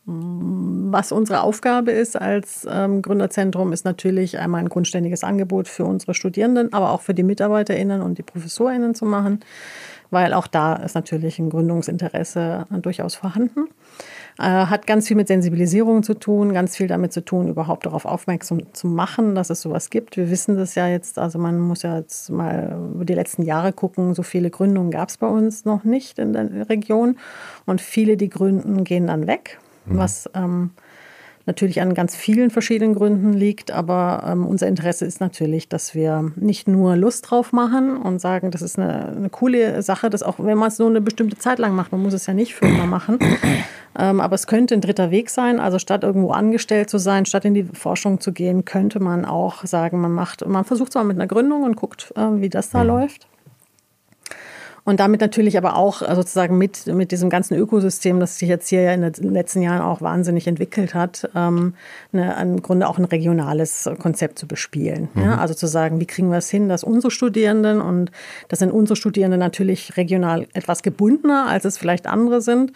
was 0.07 1.11
unsere 1.11 1.41
Aufgabe 1.41 1.91
ist 1.91 2.19
als 2.19 2.67
ähm, 2.69 3.01
Gründerzentrum, 3.01 3.73
ist 3.73 3.85
natürlich 3.85 4.37
einmal 4.37 4.61
ein 4.61 4.69
grundständiges 4.69 5.23
Angebot 5.23 5.67
für 5.67 5.85
unsere 5.85 6.13
Studierenden, 6.13 6.73
aber 6.73 6.91
auch 6.91 7.01
für 7.01 7.15
die 7.15 7.23
MitarbeiterInnen 7.23 8.01
und 8.01 8.19
die 8.19 8.23
ProfessorInnen 8.23 8.93
zu 8.93 9.05
machen, 9.05 9.39
weil 10.11 10.33
auch 10.33 10.45
da 10.45 10.75
ist 10.75 10.93
natürlich 10.93 11.39
ein 11.39 11.49
Gründungsinteresse 11.49 12.65
durchaus 12.69 13.15
vorhanden. 13.15 13.67
Äh, 14.37 14.43
hat 14.43 14.85
ganz 14.85 15.07
viel 15.07 15.15
mit 15.15 15.29
Sensibilisierung 15.29 16.03
zu 16.03 16.13
tun, 16.13 16.53
ganz 16.53 16.75
viel 16.75 16.87
damit 16.87 17.13
zu 17.13 17.23
tun, 17.23 17.47
überhaupt 17.47 17.85
darauf 17.85 18.03
aufmerksam 18.03 18.73
zu 18.73 18.87
machen, 18.87 19.33
dass 19.33 19.49
es 19.49 19.61
sowas 19.61 19.89
gibt. 19.89 20.17
Wir 20.17 20.29
wissen 20.29 20.57
das 20.57 20.75
ja 20.75 20.87
jetzt, 20.89 21.17
also 21.17 21.39
man 21.39 21.57
muss 21.57 21.83
ja 21.83 21.97
jetzt 21.97 22.29
mal 22.29 22.77
über 22.93 23.05
die 23.05 23.13
letzten 23.13 23.43
Jahre 23.43 23.71
gucken, 23.71 24.13
so 24.13 24.23
viele 24.23 24.49
Gründungen 24.49 24.91
gab 24.91 25.07
es 25.07 25.17
bei 25.17 25.27
uns 25.27 25.63
noch 25.63 25.85
nicht 25.85 26.19
in 26.19 26.33
der 26.33 26.67
Region. 26.67 27.17
Und 27.65 27.79
viele, 27.79 28.17
die 28.17 28.29
gründen, 28.29 28.83
gehen 28.83 29.07
dann 29.07 29.25
weg, 29.25 29.57
mhm. 29.85 29.97
was 29.97 30.29
ähm, 30.33 30.71
natürlich 31.45 31.81
an 31.81 31.93
ganz 31.93 32.15
vielen 32.15 32.49
verschiedenen 32.49 32.95
Gründen 32.95 33.33
liegt. 33.33 33.71
Aber 33.71 34.23
ähm, 34.27 34.45
unser 34.45 34.67
Interesse 34.67 35.05
ist 35.05 35.19
natürlich, 35.19 35.69
dass 35.69 35.95
wir 35.95 36.31
nicht 36.35 36.67
nur 36.67 36.95
Lust 36.95 37.29
drauf 37.29 37.53
machen 37.53 37.97
und 37.97 38.19
sagen, 38.19 38.51
das 38.51 38.61
ist 38.61 38.79
eine, 38.79 39.07
eine 39.07 39.29
coole 39.29 39.81
Sache, 39.81 40.09
dass 40.09 40.23
auch 40.23 40.35
wenn 40.39 40.57
man 40.57 40.69
es 40.69 40.79
nur 40.79 40.89
eine 40.89 41.01
bestimmte 41.01 41.37
Zeit 41.37 41.59
lang 41.59 41.75
macht, 41.75 41.91
man 41.91 42.01
muss 42.01 42.13
es 42.13 42.25
ja 42.25 42.33
nicht 42.33 42.55
für 42.55 42.65
immer 42.65 42.87
machen. 42.87 43.19
Ähm, 43.97 44.19
aber 44.19 44.35
es 44.35 44.45
könnte 44.45 44.73
ein 44.73 44.81
dritter 44.81 45.09
Weg 45.09 45.29
sein. 45.29 45.57
Also 45.57 45.79
statt 45.79 46.03
irgendwo 46.03 46.31
angestellt 46.31 46.89
zu 46.89 46.97
sein, 46.97 47.25
statt 47.25 47.45
in 47.45 47.53
die 47.53 47.63
Forschung 47.63 48.19
zu 48.19 48.33
gehen, 48.33 48.65
könnte 48.65 48.99
man 48.99 49.23
auch 49.23 49.63
sagen, 49.65 50.01
man 50.01 50.11
macht, 50.11 50.45
man 50.45 50.65
versucht 50.65 50.89
es 50.89 50.95
mal 50.95 51.05
mit 51.05 51.15
einer 51.15 51.27
Gründung 51.27 51.63
und 51.63 51.77
guckt, 51.77 52.11
äh, 52.17 52.41
wie 52.41 52.49
das 52.49 52.71
da 52.71 52.83
mhm. 52.83 52.87
läuft. 52.87 53.29
Und 54.85 54.99
damit 54.99 55.19
natürlich 55.19 55.57
aber 55.57 55.75
auch 55.75 56.03
äh, 56.03 56.15
sozusagen 56.15 56.57
mit, 56.59 56.85
mit 56.85 57.11
diesem 57.11 57.31
ganzen 57.31 57.55
Ökosystem, 57.55 58.19
das 58.19 58.37
sich 58.37 58.47
jetzt 58.47 58.69
hier 58.69 58.81
ja 58.81 58.93
in 58.93 59.01
den 59.01 59.33
letzten 59.33 59.63
Jahren 59.63 59.81
auch 59.81 60.01
wahnsinnig 60.01 60.47
entwickelt 60.47 60.93
hat, 60.93 61.27
ähm, 61.35 61.73
eine, 62.13 62.39
im 62.39 62.61
Grunde 62.61 62.87
auch 62.87 62.99
ein 62.99 63.05
regionales 63.05 63.89
Konzept 63.99 64.37
zu 64.37 64.47
bespielen. 64.47 65.09
Mhm. 65.15 65.23
Ja? 65.23 65.37
Also 65.39 65.55
zu 65.55 65.65
sagen, 65.65 65.99
wie 65.99 66.05
kriegen 66.05 66.29
wir 66.29 66.37
es 66.37 66.51
hin, 66.51 66.69
dass 66.69 66.83
unsere 66.83 67.09
Studierenden, 67.09 67.81
und 67.81 68.11
das 68.47 68.59
sind 68.59 68.71
unsere 68.71 68.95
Studierenden 68.95 69.39
natürlich 69.39 69.97
regional 69.97 70.47
etwas 70.53 70.83
gebundener, 70.83 71.47
als 71.47 71.65
es 71.65 71.79
vielleicht 71.79 72.05
andere 72.05 72.41
sind, 72.41 72.71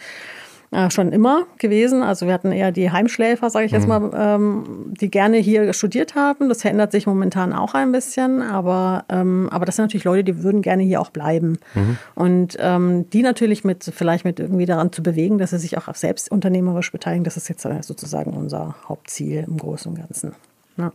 äh, 0.72 0.90
schon 0.90 1.12
immer 1.12 1.46
gewesen. 1.58 2.02
Also 2.02 2.26
wir 2.26 2.32
hatten 2.32 2.52
eher 2.52 2.70
die 2.70 2.90
Heimschläfer, 2.90 3.50
sage 3.50 3.66
ich 3.66 3.72
jetzt 3.72 3.88
mhm. 3.88 3.88
mal, 3.88 4.10
ähm, 4.14 4.94
die 5.00 5.10
gerne 5.10 5.38
hier 5.38 5.72
studiert 5.72 6.14
haben. 6.14 6.48
Das 6.48 6.62
verändert 6.62 6.92
sich 6.92 7.06
momentan 7.06 7.52
auch 7.52 7.74
ein 7.74 7.90
bisschen, 7.90 8.40
aber, 8.40 9.04
ähm, 9.08 9.48
aber 9.50 9.64
das 9.64 9.76
sind 9.76 9.86
natürlich 9.86 10.04
Leute, 10.04 10.22
die 10.22 10.42
würden 10.42 10.62
gerne 10.62 10.84
hier 10.84 11.00
auch 11.00 11.10
bleiben. 11.10 11.58
Mhm. 11.74 11.98
Und 12.14 12.56
ähm, 12.60 13.10
die 13.10 13.22
natürlich 13.22 13.64
mit 13.64 13.90
vielleicht 13.92 14.24
mit 14.24 14.38
irgendwie 14.38 14.66
daran 14.66 14.92
zu 14.92 15.02
bewegen, 15.02 15.38
dass 15.38 15.50
sie 15.50 15.58
sich 15.58 15.76
auch 15.76 15.92
selbst 15.94 16.30
unternehmerisch 16.30 16.92
beteiligen, 16.92 17.24
das 17.24 17.36
ist 17.36 17.48
jetzt 17.48 17.64
äh, 17.64 17.82
sozusagen 17.82 18.32
unser 18.32 18.76
Hauptziel 18.88 19.44
im 19.48 19.56
Großen 19.56 19.90
und 19.90 19.98
Ganzen. 19.98 20.34
Ja. 20.76 20.92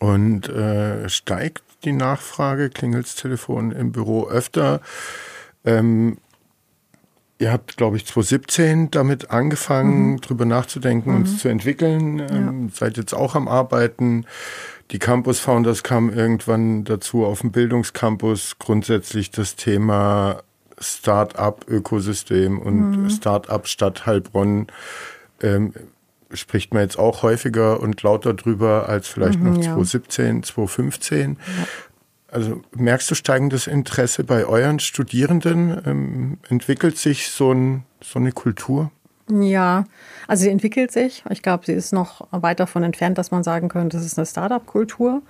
Und 0.00 0.50
äh, 0.50 1.08
steigt 1.08 1.62
die 1.84 1.92
Nachfrage, 1.92 2.68
klingelt 2.68 3.16
Telefon 3.16 3.72
im 3.72 3.92
Büro 3.92 4.28
öfter. 4.28 4.80
Ähm, 5.64 6.18
ihr 7.38 7.52
habt, 7.52 7.76
glaube 7.76 7.96
ich, 7.96 8.06
2017 8.06 8.90
damit 8.90 9.30
angefangen, 9.30 10.12
mhm. 10.12 10.20
drüber 10.20 10.44
nachzudenken 10.44 11.10
mhm. 11.10 11.16
und 11.16 11.26
zu 11.26 11.48
entwickeln. 11.48 12.20
Ähm, 12.20 12.68
ja. 12.68 12.74
Seid 12.74 12.96
jetzt 12.96 13.14
auch 13.14 13.34
am 13.34 13.48
Arbeiten. 13.48 14.26
Die 14.90 14.98
Campus 14.98 15.40
Founders 15.40 15.82
kamen 15.82 16.12
irgendwann 16.12 16.84
dazu 16.84 17.24
auf 17.24 17.40
dem 17.40 17.52
Bildungscampus 17.52 18.58
grundsätzlich 18.58 19.30
das 19.30 19.56
Thema 19.56 20.42
Start-up-Ökosystem 20.78 22.58
und 22.58 23.02
mhm. 23.02 23.10
Start-up 23.10 23.66
Stadt 23.66 24.06
Heilbronn 24.06 24.66
ähm, 25.40 25.72
spricht 26.32 26.74
man 26.74 26.82
jetzt 26.82 26.98
auch 26.98 27.22
häufiger 27.22 27.80
und 27.80 28.02
lauter 28.02 28.34
drüber 28.34 28.88
als 28.88 29.08
vielleicht 29.08 29.38
mhm, 29.38 29.54
noch 29.54 29.56
ja. 29.56 29.74
2017, 29.74 30.42
2015. 30.42 31.30
Ja. 31.30 31.66
Also 32.34 32.60
merkst 32.74 33.08
du 33.08 33.14
steigendes 33.14 33.68
Interesse 33.68 34.24
bei 34.24 34.44
euren 34.44 34.80
Studierenden? 34.80 35.80
Ähm, 35.86 36.38
entwickelt 36.48 36.98
sich 36.98 37.28
so, 37.28 37.52
ein, 37.52 37.84
so 38.02 38.18
eine 38.18 38.32
Kultur? 38.32 38.90
Ja, 39.30 39.84
also 40.26 40.42
sie 40.42 40.50
entwickelt 40.50 40.90
sich. 40.90 41.22
Ich 41.30 41.42
glaube, 41.42 41.64
sie 41.64 41.72
ist 41.72 41.92
noch 41.92 42.26
weit 42.32 42.58
davon 42.58 42.82
entfernt, 42.82 43.18
dass 43.18 43.30
man 43.30 43.44
sagen 43.44 43.68
könnte, 43.68 43.96
das 43.96 44.04
ist 44.04 44.18
eine 44.18 44.26
Startup-Kultur. 44.26 45.22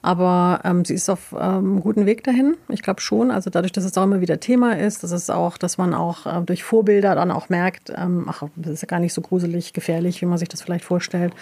Aber 0.00 0.60
ähm, 0.64 0.84
sie 0.84 0.94
ist 0.94 1.08
auf 1.08 1.34
einem 1.34 1.76
ähm, 1.76 1.80
guten 1.80 2.06
Weg 2.06 2.22
dahin. 2.24 2.56
Ich 2.68 2.82
glaube 2.82 3.00
schon. 3.00 3.30
Also 3.30 3.50
dadurch, 3.50 3.72
dass 3.72 3.84
es 3.84 3.96
auch 3.98 4.04
immer 4.04 4.20
wieder 4.20 4.38
Thema 4.38 4.78
ist, 4.78 5.02
dass 5.02 5.10
es 5.10 5.28
auch, 5.28 5.58
dass 5.58 5.78
man 5.78 5.94
auch 5.94 6.26
äh, 6.26 6.40
durch 6.42 6.62
Vorbilder 6.62 7.14
dann 7.14 7.30
auch 7.30 7.48
merkt, 7.48 7.92
ähm, 7.96 8.26
ach, 8.28 8.44
das 8.56 8.74
ist 8.74 8.82
ja 8.82 8.86
gar 8.86 9.00
nicht 9.00 9.12
so 9.12 9.20
gruselig, 9.20 9.72
gefährlich, 9.72 10.22
wie 10.22 10.26
man 10.26 10.38
sich 10.38 10.48
das 10.48 10.62
vielleicht 10.62 10.84
vorstellt. 10.84 11.32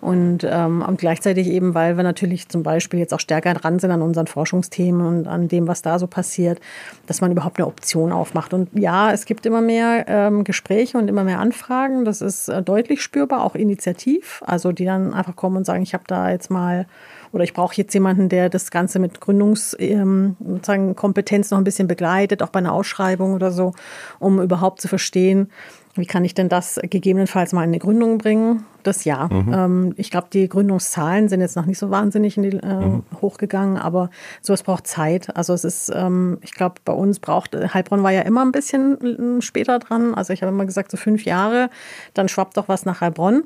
Und, 0.00 0.44
ähm, 0.44 0.84
und 0.86 0.98
gleichzeitig 0.98 1.46
eben, 1.46 1.74
weil 1.74 1.96
wir 1.96 2.04
natürlich 2.04 2.48
zum 2.48 2.62
Beispiel 2.62 2.98
jetzt 2.98 3.14
auch 3.14 3.20
stärker 3.20 3.54
dran 3.54 3.78
sind 3.78 3.90
an 3.90 4.02
unseren 4.02 4.26
Forschungsthemen 4.26 5.06
und 5.06 5.26
an 5.26 5.48
dem, 5.48 5.66
was 5.66 5.80
da 5.80 5.98
so 5.98 6.06
passiert, 6.06 6.60
dass 7.06 7.20
man 7.20 7.32
überhaupt 7.32 7.58
eine 7.58 7.66
Option 7.66 8.12
aufmacht. 8.12 8.52
Und 8.52 8.68
ja, 8.74 9.12
es 9.12 9.24
gibt 9.24 9.46
immer 9.46 9.60
mehr 9.60 10.04
ähm, 10.08 10.44
Gespräche 10.44 10.98
und 10.98 11.08
immer 11.08 11.24
mehr 11.24 11.38
Anfragen. 11.38 12.04
Das 12.04 12.20
ist 12.20 12.48
äh, 12.48 12.62
deutlich 12.62 13.02
spürbar, 13.02 13.42
auch 13.42 13.54
initiativ. 13.54 14.42
Also 14.46 14.72
die 14.72 14.84
dann 14.84 15.14
einfach 15.14 15.36
kommen 15.36 15.56
und 15.56 15.64
sagen, 15.64 15.82
ich 15.82 15.94
habe 15.94 16.04
da 16.06 16.28
jetzt 16.30 16.50
mal 16.50 16.86
oder 17.34 17.44
ich 17.44 17.52
brauche 17.52 17.74
jetzt 17.74 17.92
jemanden, 17.92 18.28
der 18.28 18.48
das 18.48 18.70
Ganze 18.70 19.00
mit 19.00 19.20
Gründungskompetenz 19.20 21.50
ähm, 21.50 21.52
noch 21.54 21.58
ein 21.58 21.64
bisschen 21.64 21.88
begleitet, 21.88 22.40
auch 22.42 22.50
bei 22.50 22.60
einer 22.60 22.72
Ausschreibung 22.72 23.34
oder 23.34 23.50
so, 23.50 23.72
um 24.20 24.40
überhaupt 24.40 24.80
zu 24.80 24.86
verstehen, 24.86 25.50
wie 25.96 26.06
kann 26.06 26.24
ich 26.24 26.34
denn 26.34 26.48
das 26.48 26.80
gegebenenfalls 26.82 27.52
mal 27.52 27.62
in 27.62 27.70
eine 27.70 27.78
Gründung 27.78 28.18
bringen? 28.18 28.64
Das 28.82 29.04
ja. 29.04 29.28
Mhm. 29.28 29.52
Ähm, 29.52 29.94
ich 29.96 30.10
glaube, 30.10 30.26
die 30.32 30.48
Gründungszahlen 30.48 31.28
sind 31.28 31.40
jetzt 31.40 31.56
noch 31.56 31.66
nicht 31.66 31.78
so 31.78 31.90
wahnsinnig 31.90 32.34
die, 32.34 32.48
äh, 32.48 32.74
mhm. 32.74 33.04
hochgegangen, 33.20 33.78
aber 33.78 34.10
sowas 34.40 34.62
braucht 34.62 34.86
Zeit. 34.86 35.36
Also 35.36 35.54
es 35.54 35.64
ist, 35.64 35.92
ähm, 35.94 36.38
ich 36.42 36.52
glaube, 36.52 36.76
bei 36.84 36.92
uns 36.92 37.20
braucht, 37.20 37.56
Heilbronn 37.74 38.02
war 38.02 38.10
ja 38.10 38.22
immer 38.22 38.44
ein 38.44 38.52
bisschen 38.52 39.38
äh, 39.38 39.42
später 39.42 39.78
dran. 39.78 40.14
Also 40.14 40.32
ich 40.32 40.42
habe 40.42 40.52
immer 40.52 40.66
gesagt, 40.66 40.90
so 40.90 40.96
fünf 40.96 41.24
Jahre, 41.24 41.70
dann 42.12 42.28
schwappt 42.28 42.56
doch 42.56 42.68
was 42.68 42.84
nach 42.84 43.00
Heilbronn. 43.00 43.44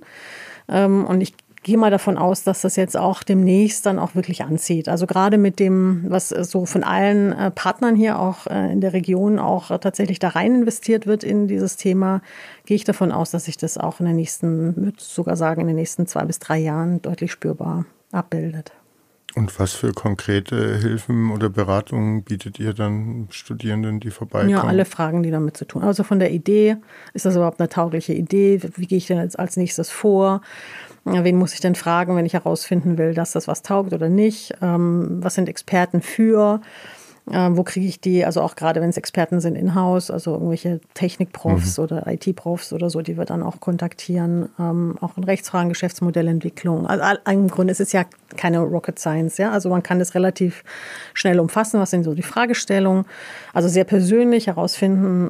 Ähm, 0.68 1.04
und 1.04 1.20
ich 1.20 1.34
gehe 1.68 1.76
mal 1.76 1.90
davon 1.90 2.16
aus, 2.16 2.44
dass 2.44 2.62
das 2.62 2.76
jetzt 2.76 2.96
auch 2.96 3.22
demnächst 3.22 3.84
dann 3.84 3.98
auch 3.98 4.14
wirklich 4.14 4.42
anzieht. 4.42 4.88
Also 4.88 5.06
gerade 5.06 5.36
mit 5.36 5.60
dem, 5.60 6.06
was 6.08 6.30
so 6.30 6.64
von 6.64 6.82
allen 6.82 7.32
äh, 7.32 7.50
Partnern 7.50 7.94
hier 7.94 8.18
auch 8.18 8.46
äh, 8.46 8.72
in 8.72 8.80
der 8.80 8.94
Region 8.94 9.38
auch 9.38 9.68
tatsächlich 9.78 10.18
da 10.18 10.28
rein 10.28 10.54
investiert 10.54 11.06
wird 11.06 11.24
in 11.24 11.46
dieses 11.46 11.76
Thema, 11.76 12.22
gehe 12.64 12.74
ich 12.74 12.84
davon 12.84 13.12
aus, 13.12 13.32
dass 13.32 13.44
sich 13.44 13.58
das 13.58 13.76
auch 13.76 14.00
in 14.00 14.06
den 14.06 14.16
nächsten, 14.16 14.76
würde 14.76 14.96
sogar 14.98 15.36
sagen, 15.36 15.60
in 15.60 15.66
den 15.66 15.76
nächsten 15.76 16.06
zwei 16.06 16.24
bis 16.24 16.38
drei 16.38 16.56
Jahren 16.56 17.02
deutlich 17.02 17.32
spürbar 17.32 17.84
abbildet. 18.12 18.72
Und 19.34 19.60
was 19.60 19.74
für 19.74 19.92
konkrete 19.92 20.78
Hilfen 20.78 21.30
oder 21.30 21.50
Beratungen 21.50 22.22
bietet 22.22 22.58
ihr 22.58 22.72
dann 22.72 23.28
Studierenden, 23.30 24.00
die 24.00 24.10
vorbeikommen? 24.10 24.50
Ja, 24.50 24.64
alle 24.64 24.86
Fragen, 24.86 25.22
die 25.22 25.30
damit 25.30 25.56
zu 25.56 25.66
tun. 25.66 25.82
Also 25.82 26.02
von 26.02 26.18
der 26.18 26.32
Idee, 26.32 26.78
ist 27.12 27.26
das 27.26 27.36
überhaupt 27.36 27.60
eine 27.60 27.68
taugliche 27.68 28.14
Idee? 28.14 28.60
Wie 28.76 28.86
gehe 28.86 28.96
ich 28.96 29.06
denn 29.06 29.18
jetzt 29.18 29.38
als 29.38 29.58
nächstes 29.58 29.90
vor? 29.90 30.40
Wen 31.12 31.36
muss 31.36 31.54
ich 31.54 31.60
denn 31.60 31.74
fragen, 31.74 32.16
wenn 32.16 32.26
ich 32.26 32.34
herausfinden 32.34 32.98
will, 32.98 33.14
dass 33.14 33.32
das 33.32 33.48
was 33.48 33.62
taugt 33.62 33.92
oder 33.92 34.08
nicht? 34.08 34.54
Ähm, 34.62 35.18
was 35.22 35.34
sind 35.34 35.48
Experten 35.48 36.02
für? 36.02 36.60
Ähm, 37.30 37.56
wo 37.56 37.62
kriege 37.62 37.86
ich 37.86 38.00
die? 38.00 38.24
Also 38.24 38.40
auch 38.40 38.56
gerade 38.56 38.80
wenn 38.80 38.88
es 38.88 38.96
Experten 38.96 39.40
sind 39.40 39.54
in-house, 39.54 40.10
also 40.10 40.32
irgendwelche 40.32 40.80
Technikprofs 40.94 41.76
mhm. 41.76 41.84
oder 41.84 42.06
IT-Profs 42.06 42.72
oder 42.72 42.88
so, 42.90 43.02
die 43.02 43.18
wir 43.18 43.24
dann 43.24 43.42
auch 43.42 43.60
kontaktieren. 43.60 44.48
Ähm, 44.58 44.96
auch 45.00 45.16
in 45.16 45.24
Rechtsfragen, 45.24 45.68
Geschäftsmodellentwicklung. 45.68 46.86
Also 46.86 47.04
im 47.30 47.48
Grunde 47.48 47.72
ist 47.72 47.80
es 47.80 47.92
ja 47.92 48.04
keine 48.36 48.60
Rocket 48.60 48.98
Science, 48.98 49.36
ja. 49.38 49.50
Also 49.50 49.68
man 49.68 49.82
kann 49.82 49.98
das 49.98 50.14
relativ 50.14 50.64
schnell 51.12 51.38
umfassen. 51.40 51.80
Was 51.80 51.90
sind 51.90 52.04
so 52.04 52.14
die 52.14 52.22
Fragestellungen? 52.22 53.04
Also 53.52 53.68
sehr 53.68 53.84
persönlich 53.84 54.46
herausfinden, 54.46 55.28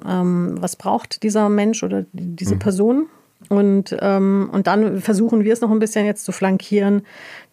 was 0.61 0.77
braucht 0.77 1.23
dieser 1.23 1.49
Mensch 1.49 1.83
oder 1.83 2.05
diese 2.13 2.55
mhm. 2.55 2.59
Person? 2.59 3.07
Und, 3.49 3.97
ähm, 4.01 4.51
und 4.53 4.67
dann 4.67 5.01
versuchen 5.01 5.45
wir 5.45 5.53
es 5.53 5.61
noch 5.61 5.71
ein 5.71 5.79
bisschen 5.79 6.05
jetzt 6.05 6.25
zu 6.25 6.33
flankieren, 6.33 7.03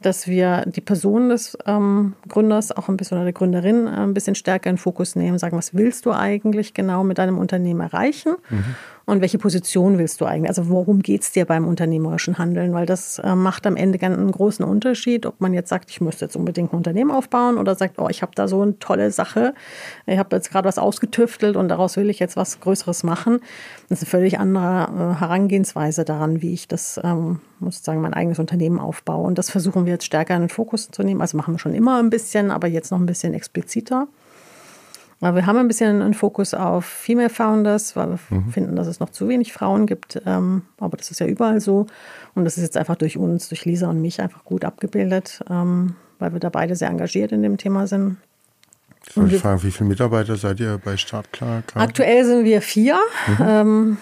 dass 0.02 0.28
wir 0.28 0.64
die 0.66 0.82
Person 0.82 1.30
des 1.30 1.58
ähm, 1.66 2.14
Gründers 2.28 2.76
auch 2.76 2.90
ein 2.90 2.98
bisschen 2.98 3.18
oder 3.18 3.26
der 3.26 3.34
Gründerin 3.34 3.88
äh, 3.88 3.92
ein 3.92 4.14
bisschen 4.14 4.36
stärker 4.36 4.70
in 4.70 4.78
Fokus 4.78 5.16
nehmen, 5.16 5.38
sagen, 5.38 5.58
was 5.58 5.74
willst 5.74 6.06
du 6.06 6.12
eigentlich 6.12 6.74
genau 6.74 7.04
mit 7.04 7.18
deinem 7.18 7.38
Unternehmen 7.38 7.82
erreichen? 7.82 8.36
Mhm 8.50 8.76
und 9.06 9.22
welche 9.22 9.38
Position 9.38 10.00
willst 10.00 10.20
du 10.20 10.26
eigentlich? 10.26 10.50
Also 10.50 10.68
worum 10.70 11.02
geht 11.02 11.22
es 11.22 11.32
dir 11.32 11.46
beim 11.46 11.68
unternehmerischen 11.68 12.40
Handeln? 12.40 12.74
Weil 12.74 12.88
das 12.88 13.20
äh, 13.20 13.36
macht 13.36 13.68
am 13.68 13.76
Ende 13.76 14.04
einen 14.04 14.32
großen 14.32 14.66
Unterschied, 14.66 15.28
ob 15.28 15.40
man 15.40 15.54
jetzt 15.54 15.70
sagt, 15.70 15.92
ich 15.92 16.02
müsste 16.02 16.26
jetzt 16.26 16.36
unbedingt 16.36 16.74
ein 16.74 16.78
Unternehmen 16.78 17.12
aufbauen 17.12 17.58
oder 17.58 17.76
sagt, 17.76 18.00
oh, 18.00 18.10
ich 18.10 18.24
habe 18.24 18.32
da 18.34 18.48
so 18.48 18.62
eine 18.62 18.80
tolle 18.80 19.12
Sache, 19.12 19.54
ich 20.08 20.18
habe 20.18 20.36
jetzt 20.36 20.52
gerade 20.52 20.68
was 20.68 20.80
ausgetüftelt 20.80 21.56
und 21.56 21.70
daraus 21.70 21.98
will 21.98 22.10
ich 22.10 22.18
jetzt 22.18 22.36
was 22.36 22.60
Größeres 22.60 23.04
machen. 23.04 23.42
Das 23.90 24.02
ist 24.02 24.06
eine 24.06 24.10
völlig 24.10 24.40
andere 24.40 25.14
äh, 25.16 25.20
Herangehensweise 25.20 26.04
daran, 26.04 26.42
wie 26.42 26.54
ich 26.54 26.68
das, 26.68 27.00
ähm, 27.04 27.42
sagen, 27.70 28.02
mein 28.02 28.14
eigenes 28.14 28.40
Unternehmen 28.40 28.80
aufbaue. 28.80 29.26
Und 29.28 29.38
das 29.38 29.52
versuchen 29.52 29.86
wir 29.86 29.94
jetzt 29.94 30.06
stärker 30.06 30.36
in 30.36 30.44
den 30.44 30.50
Fokus 30.50 30.90
zu 30.90 31.04
nehmen. 31.04 31.22
Also 31.22 31.38
machen 31.38 31.54
wir 31.54 31.60
schon 31.60 31.76
immer 31.76 32.00
ein 32.00 32.10
bisschen, 32.10 32.50
aber 32.50 32.68
jetzt 32.68 32.92
noch 32.92 33.00
ein 33.00 33.06
bisschen 33.06 33.34
expliziter. 33.36 34.08
Aber 35.22 35.38
wir 35.38 35.46
haben 35.46 35.58
ein 35.58 35.68
bisschen 35.68 36.02
einen 36.02 36.14
Fokus 36.14 36.54
auf 36.54 36.86
Female 36.86 37.30
Founders, 37.30 37.96
weil 37.96 38.10
wir 38.10 38.20
mhm. 38.30 38.50
finden, 38.52 38.76
dass 38.76 38.88
es 38.88 39.00
noch 39.00 39.10
zu 39.10 39.28
wenig 39.28 39.54
Frauen 39.54 39.88
gibt. 39.88 40.22
Ähm, 40.26 40.64
aber 40.78 40.98
das 40.98 41.10
ist 41.10 41.20
ja 41.20 41.26
überall 41.26 41.62
so. 41.62 41.88
Und 42.36 42.46
das 42.46 42.58
ist 42.58 42.64
jetzt 42.64 42.78
einfach 42.78 42.96
durch 42.96 43.18
uns, 43.18 43.50
durch 43.50 43.66
Lisa 43.66 43.90
und 43.90 44.02
mich 44.02 44.22
einfach 44.22 44.44
gut 44.44 44.66
abgebildet, 44.66 45.42
ähm, 45.50 45.96
weil 46.20 46.34
wir 46.34 46.40
da 46.40 46.50
beide 46.50 46.76
sehr 46.76 46.90
engagiert 46.90 47.32
in 47.32 47.42
dem 47.42 47.58
Thema 47.58 47.88
sind. 47.88 48.18
Ich 49.08 49.40
fragen, 49.40 49.62
wie 49.64 49.72
viele 49.72 49.88
Mitarbeiter 49.88 50.36
seid 50.36 50.60
ihr 50.60 50.80
bei 50.84 50.98
Startklar? 50.98 51.64
Aktuell 51.76 52.26
sind 52.26 52.44
wir 52.44 52.62
vier, 52.62 52.98
mhm. 53.28 53.46
ähm, 53.48 53.98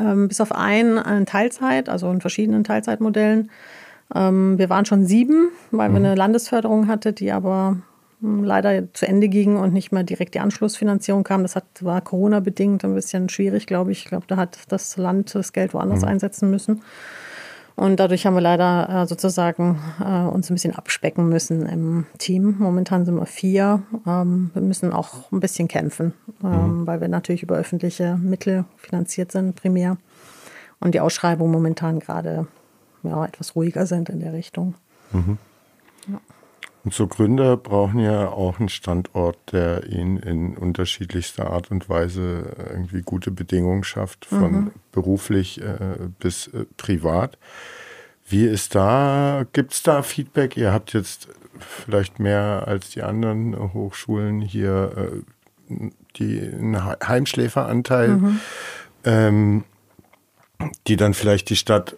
ähm, 0.00 0.28
bis 0.28 0.40
auf 0.40 0.52
einen 0.52 0.98
in 0.98 1.26
Teilzeit, 1.26 1.88
also 1.88 2.10
in 2.10 2.20
verschiedenen 2.20 2.64
Teilzeitmodellen. 2.64 3.50
Ähm, 4.14 4.58
wir 4.58 4.68
waren 4.68 4.84
schon 4.84 5.06
sieben, 5.06 5.50
weil 5.70 5.88
mhm. 5.88 5.92
wir 5.94 5.98
eine 5.98 6.14
Landesförderung 6.16 6.88
hatten, 6.88 7.14
die 7.14 7.30
aber 7.30 7.76
leider 8.20 8.92
zu 8.94 9.06
Ende 9.06 9.28
ging 9.28 9.56
und 9.56 9.72
nicht 9.72 9.92
mehr 9.92 10.02
direkt 10.02 10.34
die 10.34 10.40
Anschlussfinanzierung 10.40 11.24
kam. 11.24 11.42
Das 11.42 11.56
hat, 11.56 11.64
war 11.80 12.00
Corona-bedingt 12.00 12.84
ein 12.84 12.94
bisschen 12.94 13.28
schwierig, 13.28 13.66
glaube 13.66 13.92
ich. 13.92 14.00
Ich 14.00 14.04
glaube, 14.06 14.26
da 14.26 14.36
hat 14.36 14.58
das 14.68 14.96
Land 14.96 15.34
das 15.34 15.52
Geld 15.52 15.74
woanders 15.74 16.02
mhm. 16.02 16.08
einsetzen 16.08 16.50
müssen. 16.50 16.82
Und 17.76 18.00
dadurch 18.00 18.26
haben 18.26 18.34
wir 18.34 18.40
leider 18.40 18.88
äh, 18.88 19.06
sozusagen 19.06 19.78
äh, 20.00 20.26
uns 20.26 20.50
ein 20.50 20.54
bisschen 20.54 20.74
abspecken 20.74 21.28
müssen 21.28 21.64
im 21.66 22.06
Team. 22.18 22.56
Momentan 22.58 23.04
sind 23.04 23.14
wir 23.14 23.26
vier. 23.26 23.84
Ähm, 24.04 24.50
wir 24.52 24.62
müssen 24.62 24.92
auch 24.92 25.30
ein 25.30 25.38
bisschen 25.38 25.68
kämpfen, 25.68 26.12
ähm, 26.42 26.80
mhm. 26.80 26.86
weil 26.88 27.00
wir 27.00 27.06
natürlich 27.06 27.44
über 27.44 27.54
öffentliche 27.54 28.16
Mittel 28.16 28.64
finanziert 28.76 29.30
sind, 29.30 29.54
primär. 29.54 29.96
Und 30.80 30.94
die 30.94 31.00
Ausschreibungen 31.00 31.52
momentan 31.52 32.00
gerade 32.00 32.48
ja, 33.04 33.24
etwas 33.24 33.54
ruhiger 33.54 33.86
sind 33.86 34.08
in 34.08 34.18
der 34.18 34.32
Richtung. 34.32 34.74
Mhm. 35.12 35.38
Ja. 36.08 36.20
Und 36.88 36.94
so 36.94 37.06
Gründer 37.06 37.58
brauchen 37.58 37.98
ja 37.98 38.28
auch 38.28 38.58
einen 38.58 38.70
Standort, 38.70 39.36
der 39.52 39.88
ihnen 39.88 40.16
in 40.16 40.56
unterschiedlichster 40.56 41.50
Art 41.50 41.70
und 41.70 41.90
Weise 41.90 42.56
irgendwie 42.70 43.02
gute 43.02 43.30
Bedingungen 43.30 43.84
schafft, 43.84 44.24
von 44.24 44.52
mhm. 44.52 44.70
beruflich 44.90 45.60
äh, 45.60 46.08
bis 46.18 46.46
äh, 46.46 46.64
privat. 46.78 47.36
Wie 48.26 48.46
ist 48.46 48.74
da, 48.74 49.44
gibt 49.52 49.74
es 49.74 49.82
da 49.82 50.02
Feedback? 50.02 50.56
Ihr 50.56 50.72
habt 50.72 50.94
jetzt 50.94 51.28
vielleicht 51.58 52.20
mehr 52.20 52.64
als 52.66 52.88
die 52.88 53.02
anderen 53.02 53.74
Hochschulen 53.74 54.40
hier 54.40 55.20
äh, 55.68 55.90
die, 56.16 56.40
einen 56.40 56.82
Heimschläferanteil, 56.82 58.08
mhm. 58.08 58.40
ähm, 59.04 59.64
die 60.86 60.96
dann 60.96 61.12
vielleicht 61.12 61.50
die 61.50 61.56
Stadt 61.56 61.96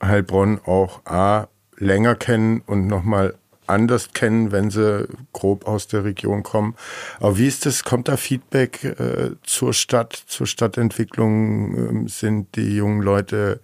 Heilbronn 0.00 0.60
auch 0.64 1.04
A 1.06 1.48
länger 1.76 2.14
kennen 2.14 2.62
und 2.64 2.86
nochmal 2.86 3.34
anders 3.66 4.12
kennen, 4.12 4.52
wenn 4.52 4.70
sie 4.70 5.08
grob 5.32 5.66
aus 5.66 5.86
der 5.86 6.04
Region 6.04 6.42
kommen. 6.42 6.74
Aber 7.20 7.38
wie 7.38 7.46
ist 7.46 7.66
das? 7.66 7.84
Kommt 7.84 8.08
da 8.08 8.16
Feedback 8.16 8.84
äh, 8.84 9.30
zur 9.42 9.72
Stadt, 9.72 10.12
zur 10.26 10.46
Stadtentwicklung? 10.46 11.76
Ähm, 11.76 12.08
sind 12.08 12.56
die 12.56 12.76
jungen 12.76 13.02
Leute 13.02 13.60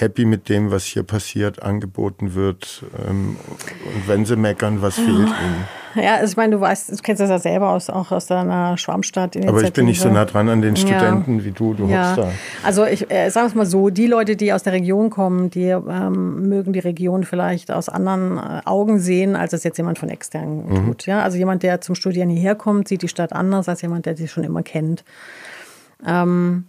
happy 0.00 0.24
mit 0.24 0.48
dem, 0.48 0.70
was 0.70 0.84
hier 0.84 1.02
passiert, 1.02 1.62
angeboten 1.62 2.34
wird? 2.34 2.84
Ähm, 3.08 3.36
und 3.84 4.08
wenn 4.08 4.24
sie 4.24 4.36
meckern, 4.36 4.82
was 4.82 4.96
fehlt 4.96 5.08
ihnen? 5.08 5.64
Ja, 5.94 6.16
also 6.16 6.32
ich 6.32 6.36
meine, 6.36 6.54
du 6.54 6.60
weißt, 6.60 6.92
du 6.92 6.96
kennst 7.02 7.20
das 7.20 7.30
ja 7.30 7.38
selber 7.38 7.70
aus, 7.70 7.90
auch 7.90 8.12
aus 8.12 8.26
deiner 8.26 8.76
Schwarmstadt. 8.76 9.36
Aber 9.46 9.62
ich 9.62 9.72
bin 9.72 9.86
nicht 9.86 10.00
so 10.00 10.08
nah 10.10 10.24
dran 10.24 10.48
an 10.48 10.60
den 10.60 10.76
Studenten 10.76 11.38
ja. 11.38 11.44
wie 11.44 11.50
du, 11.50 11.74
du 11.74 11.86
ja. 11.86 12.10
hockst 12.10 12.18
da. 12.18 12.30
Also 12.62 12.84
ich 12.84 13.10
äh, 13.10 13.30
sage 13.30 13.48
es 13.48 13.54
mal 13.54 13.66
so, 13.66 13.90
die 13.90 14.06
Leute, 14.06 14.36
die 14.36 14.52
aus 14.52 14.62
der 14.62 14.74
Region 14.74 15.10
kommen, 15.10 15.50
die 15.50 15.68
ähm, 15.68 16.48
mögen 16.48 16.72
die 16.72 16.78
Region 16.78 17.24
vielleicht 17.24 17.70
aus 17.70 17.88
anderen 17.88 18.38
äh, 18.38 18.60
Augen 18.64 18.98
sehen, 18.98 19.36
als 19.36 19.52
es 19.52 19.64
jetzt 19.64 19.78
jemand 19.78 19.98
von 19.98 20.08
extern 20.08 20.66
mhm. 20.66 20.86
tut. 20.86 21.06
Ja? 21.06 21.22
Also 21.22 21.38
jemand, 21.38 21.62
der 21.62 21.80
zum 21.80 21.94
Studieren 21.94 22.28
hierher 22.28 22.54
kommt, 22.54 22.88
sieht 22.88 23.02
die 23.02 23.08
Stadt 23.08 23.32
anders 23.32 23.68
als 23.68 23.82
jemand, 23.82 24.06
der 24.06 24.16
sie 24.16 24.28
schon 24.28 24.44
immer 24.44 24.62
kennt. 24.62 25.04
Ähm, 26.06 26.64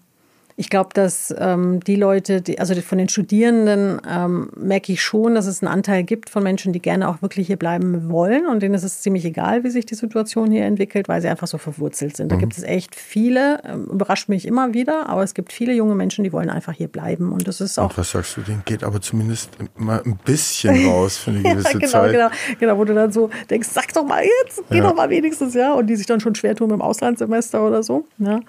ich 0.59 0.69
glaube, 0.69 0.89
dass 0.93 1.33
ähm, 1.37 1.79
die 1.79 1.95
Leute, 1.95 2.41
die, 2.41 2.59
also 2.59 2.75
von 2.81 2.97
den 2.97 3.07
Studierenden, 3.07 4.01
ähm, 4.05 4.49
merke 4.57 4.91
ich 4.91 5.01
schon, 5.01 5.35
dass 5.35 5.45
es 5.45 5.63
einen 5.63 5.71
Anteil 5.71 6.03
gibt 6.03 6.29
von 6.29 6.43
Menschen, 6.43 6.73
die 6.73 6.81
gerne 6.81 7.07
auch 7.07 7.21
wirklich 7.21 7.47
hier 7.47 7.55
bleiben 7.55 8.09
wollen 8.09 8.45
und 8.45 8.61
denen 8.61 8.75
ist 8.75 8.83
es 8.83 8.99
ziemlich 8.99 9.23
egal, 9.23 9.63
wie 9.63 9.69
sich 9.69 9.85
die 9.85 9.95
Situation 9.95 10.51
hier 10.51 10.65
entwickelt, 10.65 11.07
weil 11.07 11.21
sie 11.21 11.29
einfach 11.29 11.47
so 11.47 11.57
verwurzelt 11.57 12.17
sind. 12.17 12.29
Da 12.29 12.35
mhm. 12.35 12.41
gibt 12.41 12.57
es 12.57 12.63
echt 12.63 12.97
viele, 12.97 13.61
ähm, 13.63 13.85
überrascht 13.85 14.27
mich 14.27 14.45
immer 14.45 14.73
wieder, 14.73 15.07
aber 15.07 15.23
es 15.23 15.33
gibt 15.33 15.53
viele 15.53 15.71
junge 15.71 15.95
Menschen, 15.95 16.25
die 16.25 16.33
wollen 16.33 16.49
einfach 16.49 16.73
hier 16.73 16.89
bleiben 16.89 17.31
und 17.31 17.47
das 17.47 17.61
ist 17.61 17.79
auch. 17.79 17.91
Und 17.91 17.97
was 17.97 18.11
sagst 18.11 18.35
du, 18.35 18.41
denen 18.41 18.63
geht 18.65 18.83
aber 18.83 18.99
zumindest 18.99 19.51
mal 19.77 20.01
ein 20.05 20.19
bisschen 20.25 20.85
raus 20.89 21.15
für 21.15 21.31
eine 21.31 21.41
gewisse 21.41 21.71
ja, 21.71 21.79
genau, 21.79 21.89
Zeit. 21.89 22.11
Genau, 22.11 22.29
genau, 22.59 22.77
wo 22.77 22.83
du 22.83 22.93
dann 22.93 23.13
so 23.13 23.29
denkst, 23.49 23.69
sag 23.71 23.93
doch 23.93 24.03
mal 24.03 24.25
jetzt, 24.43 24.61
geh 24.69 24.79
ja. 24.79 24.83
doch 24.83 24.93
mal 24.93 25.09
wenigstens, 25.09 25.53
ja, 25.53 25.73
und 25.73 25.87
die 25.87 25.95
sich 25.95 26.05
dann 26.05 26.19
schon 26.19 26.35
schwer 26.35 26.53
tun 26.53 26.69
im 26.71 26.81
Auslandssemester 26.81 27.65
oder 27.65 27.81
so, 27.81 28.05
ja. 28.17 28.41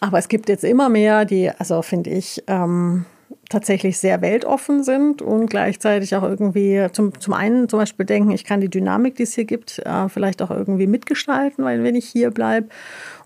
Aber 0.00 0.18
es 0.18 0.28
gibt 0.28 0.48
jetzt 0.48 0.64
immer 0.64 0.88
mehr, 0.88 1.24
die, 1.24 1.50
also 1.50 1.82
finde 1.82 2.10
ich, 2.10 2.42
ähm, 2.46 3.04
tatsächlich 3.48 3.98
sehr 3.98 4.20
weltoffen 4.20 4.84
sind 4.84 5.22
und 5.22 5.46
gleichzeitig 5.46 6.14
auch 6.14 6.22
irgendwie 6.22 6.86
zum, 6.92 7.18
zum 7.18 7.34
einen 7.34 7.68
zum 7.68 7.78
Beispiel 7.78 8.04
denken, 8.04 8.30
ich 8.30 8.44
kann 8.44 8.60
die 8.60 8.68
Dynamik, 8.68 9.16
die 9.16 9.22
es 9.22 9.34
hier 9.34 9.44
gibt, 9.44 9.78
äh, 9.80 10.08
vielleicht 10.08 10.42
auch 10.42 10.50
irgendwie 10.50 10.86
mitgestalten, 10.86 11.64
weil 11.64 11.82
wenn 11.82 11.94
ich 11.94 12.06
hier 12.06 12.30
bleibe. 12.30 12.68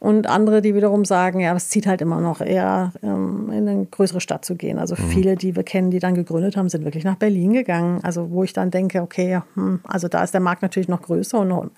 Und 0.03 0.27
andere, 0.27 0.63
die 0.63 0.75
wiederum 0.75 1.05
sagen, 1.05 1.39
ja, 1.39 1.55
es 1.55 1.69
zieht 1.69 1.87
halt 1.87 2.01
immer 2.01 2.21
noch 2.21 2.41
eher 2.41 2.91
ähm, 3.05 3.53
in 3.53 3.69
eine 3.69 3.87
größere 3.87 4.21
Stadt 4.21 4.45
zu 4.45 4.57
gehen. 4.57 4.81
Also 4.81 4.97
mhm. 4.99 5.07
viele, 5.11 5.37
die 5.37 5.55
wir 5.55 5.63
kennen, 5.63 5.93
die 5.93 6.01
dann 6.01 6.17
gegründet 6.17 6.57
haben, 6.57 6.69
sind 6.69 6.83
wirklich 6.85 7.05
nach 7.05 7.15
Berlin 7.15 7.53
gegangen. 7.53 8.01
Also 8.03 8.33
wo 8.33 8.43
ich 8.43 8.53
dann 8.53 8.73
denke, 8.73 9.01
okay, 9.01 9.43
hm, 9.55 9.79
also 9.85 10.09
da 10.09 10.25
ist 10.25 10.35
der 10.35 10.41
Markt 10.41 10.63
natürlich 10.63 10.89
noch 10.89 11.03
größer 11.03 11.39
und 11.39 11.49
noch 11.51 11.69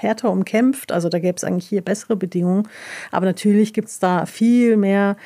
härter 0.00 0.30
umkämpft. 0.30 0.92
Also 0.92 1.10
da 1.10 1.18
gäbe 1.18 1.36
es 1.36 1.44
eigentlich 1.44 1.68
hier 1.68 1.82
bessere 1.82 2.16
Bedingungen. 2.16 2.66
Aber 3.12 3.26
natürlich 3.26 3.74
gibt 3.74 3.88
es 3.88 3.98
da 3.98 4.24
viel 4.24 4.78
mehr 4.78 5.18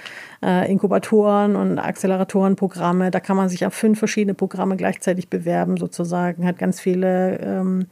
äh, 0.44 0.68
Inkubatoren 0.68 1.54
und 1.54 1.78
Acceleratorenprogramme. 1.78 3.12
Da 3.12 3.20
kann 3.20 3.36
man 3.36 3.48
sich 3.48 3.66
auf 3.66 3.74
fünf 3.74 4.00
verschiedene 4.00 4.34
Programme 4.34 4.76
gleichzeitig 4.76 5.30
bewerben, 5.30 5.76
sozusagen. 5.76 6.44
Hat 6.44 6.58
ganz 6.58 6.80
viele 6.80 7.38
ähm, 7.38 7.86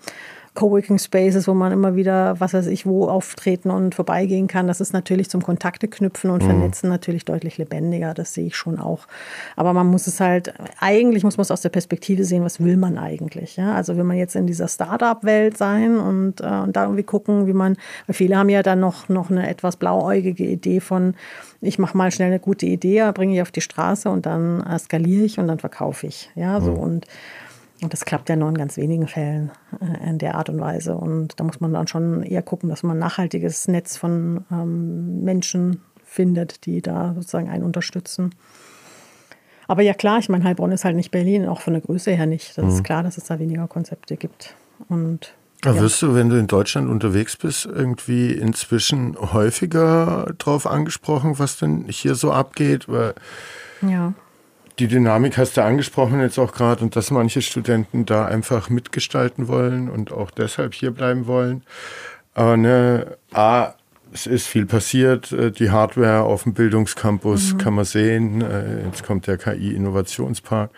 Coworking 0.57 0.99
Spaces, 0.99 1.47
wo 1.47 1.55
man 1.55 1.71
immer 1.71 1.95
wieder, 1.95 2.41
was 2.41 2.55
weiß 2.55 2.67
ich, 2.67 2.85
wo 2.85 3.09
auftreten 3.09 3.71
und 3.71 3.95
vorbeigehen 3.95 4.49
kann. 4.49 4.67
Das 4.67 4.81
ist 4.81 4.93
natürlich 4.93 5.31
zum 5.31 5.43
Kontakte 5.43 5.87
knüpfen 5.87 6.31
und 6.31 6.43
mhm. 6.43 6.47
vernetzen 6.47 6.89
natürlich 6.89 7.25
deutlich 7.25 7.59
lebendiger. 7.59 8.15
Das 8.15 8.35
sehe 8.35 8.47
ich 8.47 8.57
schon 8.57 8.81
auch. 8.81 9.07
Aber 9.55 9.73
man 9.73 9.87
muss 9.87 10.09
es 10.09 10.19
halt, 10.19 10.53
eigentlich 10.81 11.23
muss 11.23 11.37
man 11.37 11.43
es 11.43 11.53
aus 11.53 11.61
der 11.61 11.69
Perspektive 11.69 12.25
sehen, 12.25 12.43
was 12.43 12.59
will 12.59 12.77
man 12.77 12.99
eigentlich? 12.99 13.57
Ja? 13.57 13.75
Also 13.75 13.97
will 13.97 14.05
man 14.05 14.17
jetzt 14.17 14.35
in 14.35 14.49
dieser 14.49 14.67
Startup-Welt 14.67 15.57
sein 15.57 15.99
und, 15.99 16.41
äh, 16.41 16.47
und 16.47 16.75
da 16.75 16.85
irgendwie 16.85 17.05
gucken, 17.05 17.47
wie 17.47 17.53
man, 17.53 17.77
weil 18.07 18.15
viele 18.15 18.37
haben 18.37 18.49
ja 18.49 18.65
dann 18.65 18.81
noch, 18.81 19.09
noch 19.09 19.31
eine 19.31 19.49
etwas 19.49 19.77
blauäugige 19.77 20.45
Idee 20.45 20.81
von, 20.81 21.15
ich 21.61 21.79
mache 21.79 21.97
mal 21.97 22.11
schnell 22.11 22.29
eine 22.29 22.41
gute 22.41 22.67
Idee, 22.67 23.11
bringe 23.15 23.35
ich 23.35 23.43
auf 23.43 23.53
die 23.53 23.61
Straße 23.61 24.09
und 24.09 24.27
dann 24.27 24.63
äh, 24.63 24.79
skaliere 24.79 25.25
ich 25.25 25.39
und 25.39 25.47
dann 25.47 25.59
verkaufe 25.59 26.07
ich. 26.07 26.31
Ja, 26.35 26.61
so 26.61 26.73
mhm. 26.73 26.79
und 26.79 27.07
und 27.83 27.93
das 27.93 28.05
klappt 28.05 28.29
ja 28.29 28.37
nur 28.37 28.49
in 28.49 28.57
ganz 28.57 28.77
wenigen 28.77 29.07
Fällen 29.07 29.51
äh, 29.81 30.09
in 30.09 30.19
der 30.19 30.37
Art 30.37 30.49
und 30.49 30.61
Weise. 30.61 30.97
Und 30.97 31.39
da 31.39 31.45
muss 31.45 31.61
man 31.61 31.73
dann 31.73 31.87
schon 31.87 32.23
eher 32.23 32.43
gucken, 32.43 32.69
dass 32.69 32.83
man 32.83 32.97
ein 32.97 33.01
nachhaltiges 33.01 33.69
Netz 33.69 33.97
von 33.97 34.45
ähm, 34.51 35.23
Menschen 35.23 35.83
findet, 36.05 36.65
die 36.65 36.81
da 36.81 37.13
sozusagen 37.15 37.51
einen 37.51 37.65
unterstützen. 37.65 38.35
Aber 39.69 39.83
ja 39.83 39.95
klar, 39.95 40.19
ich 40.19 40.29
meine, 40.29 40.45
Heilbronn 40.45 40.73
ist 40.73 40.85
halt 40.85 40.97
nicht 40.97 41.11
Berlin, 41.11 41.47
auch 41.47 41.61
von 41.61 41.75
der 41.75 41.83
Größe 41.83 42.13
her 42.13 42.27
nicht. 42.27 42.57
Das 42.57 42.65
mhm. 42.65 42.71
ist 42.71 42.85
klar, 42.85 43.03
dass 43.03 43.19
es 43.19 43.25
da 43.25 43.39
weniger 43.39 43.67
Konzepte 43.67 44.17
gibt. 44.17 44.55
Und 44.89 45.35
ja. 45.65 45.75
Wirst 45.81 46.01
du, 46.01 46.15
wenn 46.15 46.29
du 46.29 46.39
in 46.39 46.47
Deutschland 46.47 46.89
unterwegs 46.89 47.37
bist, 47.37 47.67
irgendwie 47.67 48.33
inzwischen 48.33 49.17
häufiger 49.33 50.33
darauf 50.39 50.67
angesprochen, 50.67 51.39
was 51.39 51.59
denn 51.59 51.87
hier 51.89 52.15
so 52.15 52.31
abgeht? 52.31 52.89
Weil 52.89 53.15
ja 53.83 54.15
die 54.79 54.89
Dynamik 54.89 55.39
hast 55.39 55.57
du 55.57 55.63
angesprochen 55.63 56.21
jetzt 56.21 56.39
auch 56.39 56.53
gerade 56.53 56.85
und 56.85 56.97
dass 56.97 57.11
manche 57.11 57.43
Studenten 57.43 58.05
da 58.05 58.27
einfach 58.27 58.69
mitgestalten 58.69 59.49
wollen 59.49 59.89
und 59.89 60.13
auch 60.13 60.31
deshalb 60.31 60.75
hier 60.75 60.91
bleiben 60.91 61.27
wollen. 61.27 61.63
Aber 62.35 62.57
ne, 62.59 63.17
A, 63.33 63.75
es 64.13 64.27
ist 64.27 64.47
viel 64.47 64.67
passiert. 64.67 65.33
Äh, 65.33 65.51
die 65.51 65.71
Hardware 65.71 66.23
auf 66.23 66.45
dem 66.45 66.55
Bildungscampus 66.55 67.55
mhm. 67.55 67.59
kann 67.59 67.75
man 67.75 67.85
sehen. 67.85 68.41
Äh, 68.41 68.85
jetzt 68.85 69.05
kommt 69.05 69.27
der 69.27 69.39
KI-Innovationspark. 69.39 70.71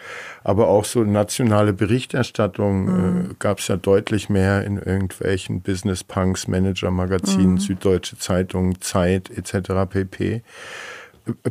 Aber 0.45 0.69
auch 0.69 0.85
so 0.85 1.05
nationale 1.05 1.73
Berichterstattung 1.73 2.89
äh, 2.89 2.91
mhm. 2.91 3.37
gab 3.39 3.59
es 3.59 3.69
ja 3.69 3.77
deutlich 3.77 4.29
mehr 4.29 4.65
in 4.65 4.79
irgendwelchen 4.79 5.61
Business 5.61 6.05
Punks, 6.05 6.49
Manager-Magazinen, 6.49 7.53
mhm. 7.53 7.59
Süddeutsche 7.59 8.19
Zeitung, 8.19 8.81
Zeit 8.81 9.31
etc. 9.31 9.71
pp. 9.89 10.43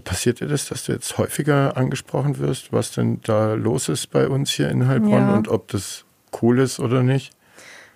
Passiert 0.03 0.39
dir 0.39 0.47
das, 0.47 0.67
dass 0.67 0.85
du 0.85 0.91
jetzt 0.91 1.17
häufiger 1.17 1.77
angesprochen 1.77 2.39
wirst, 2.39 2.73
was 2.73 2.91
denn 2.91 3.19
da 3.23 3.53
los 3.53 3.89
ist 3.89 4.11
bei 4.11 4.27
uns 4.27 4.51
hier 4.51 4.69
in 4.69 4.87
Heilbronn 4.87 5.11
ja. 5.11 5.35
und 5.35 5.47
ob 5.47 5.67
das 5.69 6.05
cool 6.41 6.59
ist 6.59 6.79
oder 6.79 7.03
nicht? 7.03 7.33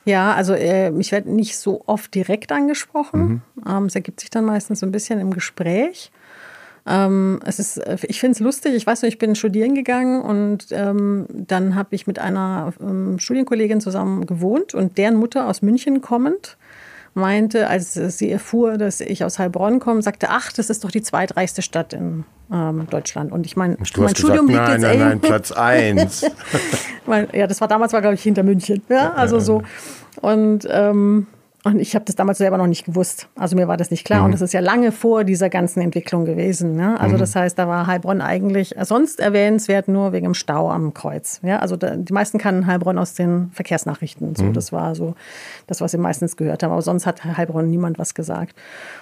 Ja, 0.06 0.34
also 0.34 0.54
äh, 0.54 0.92
ich 1.00 1.12
werde 1.12 1.32
nicht 1.32 1.58
so 1.58 1.84
oft 1.86 2.14
direkt 2.16 2.52
angesprochen. 2.52 3.22
Mhm. 3.22 3.42
Ähm, 3.68 3.86
es 3.86 3.96
ergibt 3.96 4.20
sich 4.20 4.30
dann 4.30 4.46
meistens 4.46 4.80
so 4.80 4.86
ein 4.86 4.92
bisschen 4.92 5.20
im 5.20 5.32
Gespräch. 5.32 6.12
Ähm, 6.88 7.40
es 7.46 7.60
ist, 7.60 7.78
äh, 7.78 7.98
ich 8.04 8.20
finde 8.20 8.34
es 8.34 8.40
lustig. 8.40 8.74
Ich 8.74 8.88
weiß 8.88 9.04
noch, 9.04 9.10
ich 9.10 9.20
bin 9.20 9.36
studieren 9.36 9.76
gegangen 9.76 10.22
und 10.22 10.68
ähm, 10.72 11.28
dann 11.30 11.76
habe 11.76 11.94
ich 11.94 12.08
mit 12.08 12.18
einer 12.18 12.74
ähm, 12.82 13.20
Studienkollegin 13.20 13.82
zusammen 13.82 14.26
gewohnt 14.26 14.74
und 14.74 14.98
deren 14.98 15.16
Mutter 15.16 15.48
aus 15.48 15.62
München 15.62 16.02
kommend 16.02 16.58
meinte, 17.14 17.68
als 17.68 17.94
sie 17.94 18.32
erfuhr, 18.32 18.78
dass 18.78 19.02
ich 19.02 19.24
aus 19.24 19.38
Heilbronn 19.38 19.80
komme, 19.80 20.02
sagte, 20.02 20.28
ach, 20.30 20.52
das 20.54 20.70
ist 20.70 20.84
doch 20.84 20.92
die 20.92 21.02
zweitreichste 21.02 21.62
Stadt 21.62 21.94
in 21.94 22.24
ähm, 22.52 22.88
Deutschland. 22.90 23.32
Und 23.32 23.46
ich 23.46 23.58
meine, 23.58 23.78
mein 23.78 23.86
Studium 24.16 24.48
gesagt, 24.48 24.48
liegt 24.48 24.60
nein, 24.60 24.72
jetzt 24.72 24.82
nein, 24.82 25.00
nein, 25.00 25.20
Platz 25.20 25.52
eins. 25.52 26.26
ja, 27.34 27.48
das 27.48 27.60
war 27.62 27.68
damals, 27.68 27.94
war 27.94 28.02
glaube 28.02 28.16
ich 28.16 28.24
hinter 28.24 28.44
München. 28.44 28.82
Ja, 28.90 29.14
also 29.14 29.40
so. 29.40 29.64
Und 30.22 30.68
ähm, 30.70 31.28
und 31.64 31.80
ich 31.80 31.94
habe 31.94 32.06
das 32.06 32.16
damals 32.16 32.40
selber 32.40 32.58
noch 32.58 32.66
nicht 32.66 32.86
gewusst. 32.86 33.28
Also 33.36 33.56
mir 33.56 33.68
war 33.68 33.78
das 33.78 33.92
nicht 33.92 34.04
klar. 34.04 34.20
Mhm. 34.20 34.26
Und 34.26 34.32
das 34.32 34.42
ist 34.42 34.52
ja 34.52 34.62
lange 34.62 34.92
vor 34.92 35.24
dieser 35.24 35.48
ganzen 35.50 35.82
Entwicklung 35.82 36.26
gewesen. 36.26 36.76
Ne? 36.76 37.00
Also 37.00 37.16
mhm. 37.16 37.20
das 37.20 37.36
heißt, 37.36 37.58
da 37.60 37.68
war 37.68 37.86
Heilbronn 37.86 38.20
eigentlich 38.20 38.74
sonst 38.82 39.20
erwähnenswert 39.20 39.88
nur 39.88 40.12
wegen 40.12 40.24
dem 40.24 40.34
Stau 40.34 40.72
am 40.72 40.96
Kreuz. 40.96 41.40
Ja? 41.44 41.60
Also 41.60 41.76
da, 41.76 41.96
die 41.96 42.14
meisten 42.14 42.40
kannten 42.40 42.66
Heilbronn 42.66 42.98
aus 42.98 43.14
den 43.14 43.52
Verkehrsnachrichten. 43.54 44.36
So, 44.36 44.46
mhm. 44.46 44.54
Das 44.54 44.72
war 44.72 44.96
so 44.96 45.14
das, 45.68 45.82
was 45.82 45.92
sie 45.92 46.00
meistens 46.00 46.36
gehört 46.36 46.64
haben. 46.64 46.72
Aber 46.72 46.82
sonst 46.82 47.06
hat 47.06 47.24
Heilbronn 47.24 47.70
niemand 47.70 48.00
was 48.00 48.16
gesagt. 48.16 48.58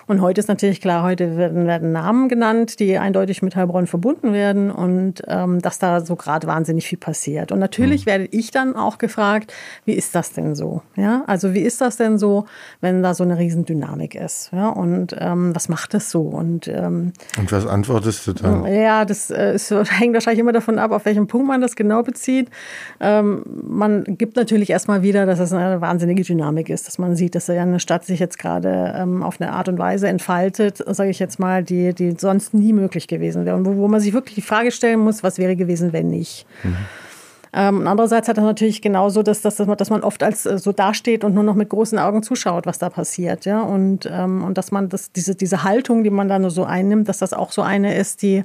Und 0.05 0.20
heute 0.20 0.41
ist 0.41 0.49
natürlich 0.49 0.82
klar, 0.82 1.03
heute 1.03 1.38
werden, 1.38 1.66
werden 1.66 1.93
Namen 1.93 2.28
genannt, 2.28 2.82
die 2.82 2.97
eindeutig 2.97 3.41
mit 3.41 3.55
Heilbronn 3.55 3.88
verbunden 3.88 4.34
werden 4.34 4.70
und 4.70 5.24
ähm, 5.28 5.62
dass 5.62 5.80
da 5.80 6.01
so 6.01 6.18
gerade 6.18 6.45
wahnsinnig 6.45 6.88
viel 6.88 6.97
passiert. 6.97 7.53
Und 7.53 7.60
natürlich 7.60 8.05
mhm. 8.05 8.10
werde 8.10 8.28
ich 8.32 8.51
dann 8.51 8.76
auch 8.76 8.97
gefragt, 8.97 9.53
wie 9.86 9.93
ist 9.93 10.14
das 10.14 10.34
denn 10.34 10.55
so? 10.55 10.82
Ja? 10.97 11.24
Also 11.26 11.53
wie 11.53 11.62
ist 11.62 11.80
das 11.80 11.95
denn 11.95 12.18
so? 12.18 12.47
Wenn 12.82 13.04
da 13.04 13.14
so 13.14 13.24
eine 13.24 13.38
Riesendynamik 13.38 14.16
ist. 14.16 14.52
Ja? 14.52 14.70
Und 14.70 15.16
ähm, 15.20 15.56
was 15.56 15.70
macht 15.70 15.93
das 15.93 16.10
so? 16.10 16.22
Und, 16.22 16.68
ähm, 16.68 17.14
und 17.38 17.52
was 17.52 17.66
antwortest 17.66 18.28
du 18.28 18.34
dann? 18.34 18.66
Ja, 18.66 19.06
das 19.06 19.30
äh, 19.30 19.56
ist, 19.56 19.72
hängt 20.00 20.14
wahrscheinlich 20.14 20.39
immer 20.39 20.54
davon 20.54 20.80
ab, 20.80 20.91
auf 20.91 21.06
welchen 21.06 21.28
Punkt 21.28 21.47
man 21.47 21.62
das 21.62 21.76
genau 21.76 22.04
bezieht. 22.04 22.50
Ähm, 23.00 23.43
man 23.68 24.04
gibt 24.04 24.36
natürlich 24.36 24.70
erstmal 24.70 25.02
wieder, 25.02 25.26
dass 25.26 25.39
es 25.39 25.54
eine 25.54 25.82
wahnsinnige 25.82 26.24
Dynamik 26.24 26.70
ist, 26.70 26.88
dass 26.88 26.97
man 26.97 27.16
sieht, 27.16 27.36
dass 27.36 27.47
ja 27.47 27.62
eine 27.62 27.80
Stadt 27.80 28.06
sich 28.06 28.20
jetzt 28.20 28.38
gerade 28.39 28.93
ähm, 28.95 29.24
auf 29.24 29.39
eine 29.39 29.54
Art 29.54 29.68
und 29.70 29.78
Weise 29.78 30.08
entfaltet, 30.08 30.84
sage 30.88 31.10
ich 31.10 31.20
jetzt 31.20 31.39
mal, 31.39 31.64
die, 31.64 31.93
die 31.93 32.16
sonst 32.18 32.54
nie 32.54 32.74
möglich 32.74 33.08
gewesen 33.08 33.45
wäre. 33.45 33.56
Und 33.56 33.66
wo, 33.66 33.76
wo 33.76 33.88
man 33.88 34.00
sich 34.00 34.14
wirklich 34.14 34.36
die 34.36 34.41
Frage 34.41 34.72
stellen 34.72 35.00
muss, 35.00 35.24
was 35.24 35.38
wäre 35.38 35.56
gewesen, 35.56 35.93
wenn 35.93 36.10
nicht. 36.10 36.45
Mhm. 36.64 36.76
Ähm, 37.52 37.88
andererseits 37.88 38.28
hat 38.28 38.38
das 38.38 38.43
natürlich 38.43 38.82
genauso, 38.82 39.24
dass, 39.24 39.41
dass, 39.41 39.56
dass 39.56 39.89
man 39.89 40.02
oft 40.02 40.22
als 40.22 40.45
äh, 40.45 40.58
so 40.58 40.72
dasteht 40.72 41.24
und 41.24 41.34
nur 41.34 41.43
noch 41.43 41.56
mit 41.56 41.70
großen 41.70 41.97
Augen 41.97 42.22
zuschaut, 42.22 42.66
was 42.66 42.78
da 42.78 42.89
passiert. 42.89 43.45
Ja? 43.45 43.62
Und, 43.62 44.10
ähm, 44.12 44.43
und 44.43 44.58
dass 44.58 44.72
man 44.72 44.89
das, 44.89 45.12
diese, 45.12 45.36
diese 45.36 45.64
Haltung, 45.64 46.04
die 46.04 46.10
man 46.10 46.28
da 46.28 46.38
nur 46.38 46.52
so 46.52 46.64
einnimmt, 46.64 47.10
dass 47.10 47.18
das 47.18 47.34
auch 47.34 47.52
so 47.52 47.62
eine 47.62 47.95
ist, 47.95 48.22
die, 48.22 48.43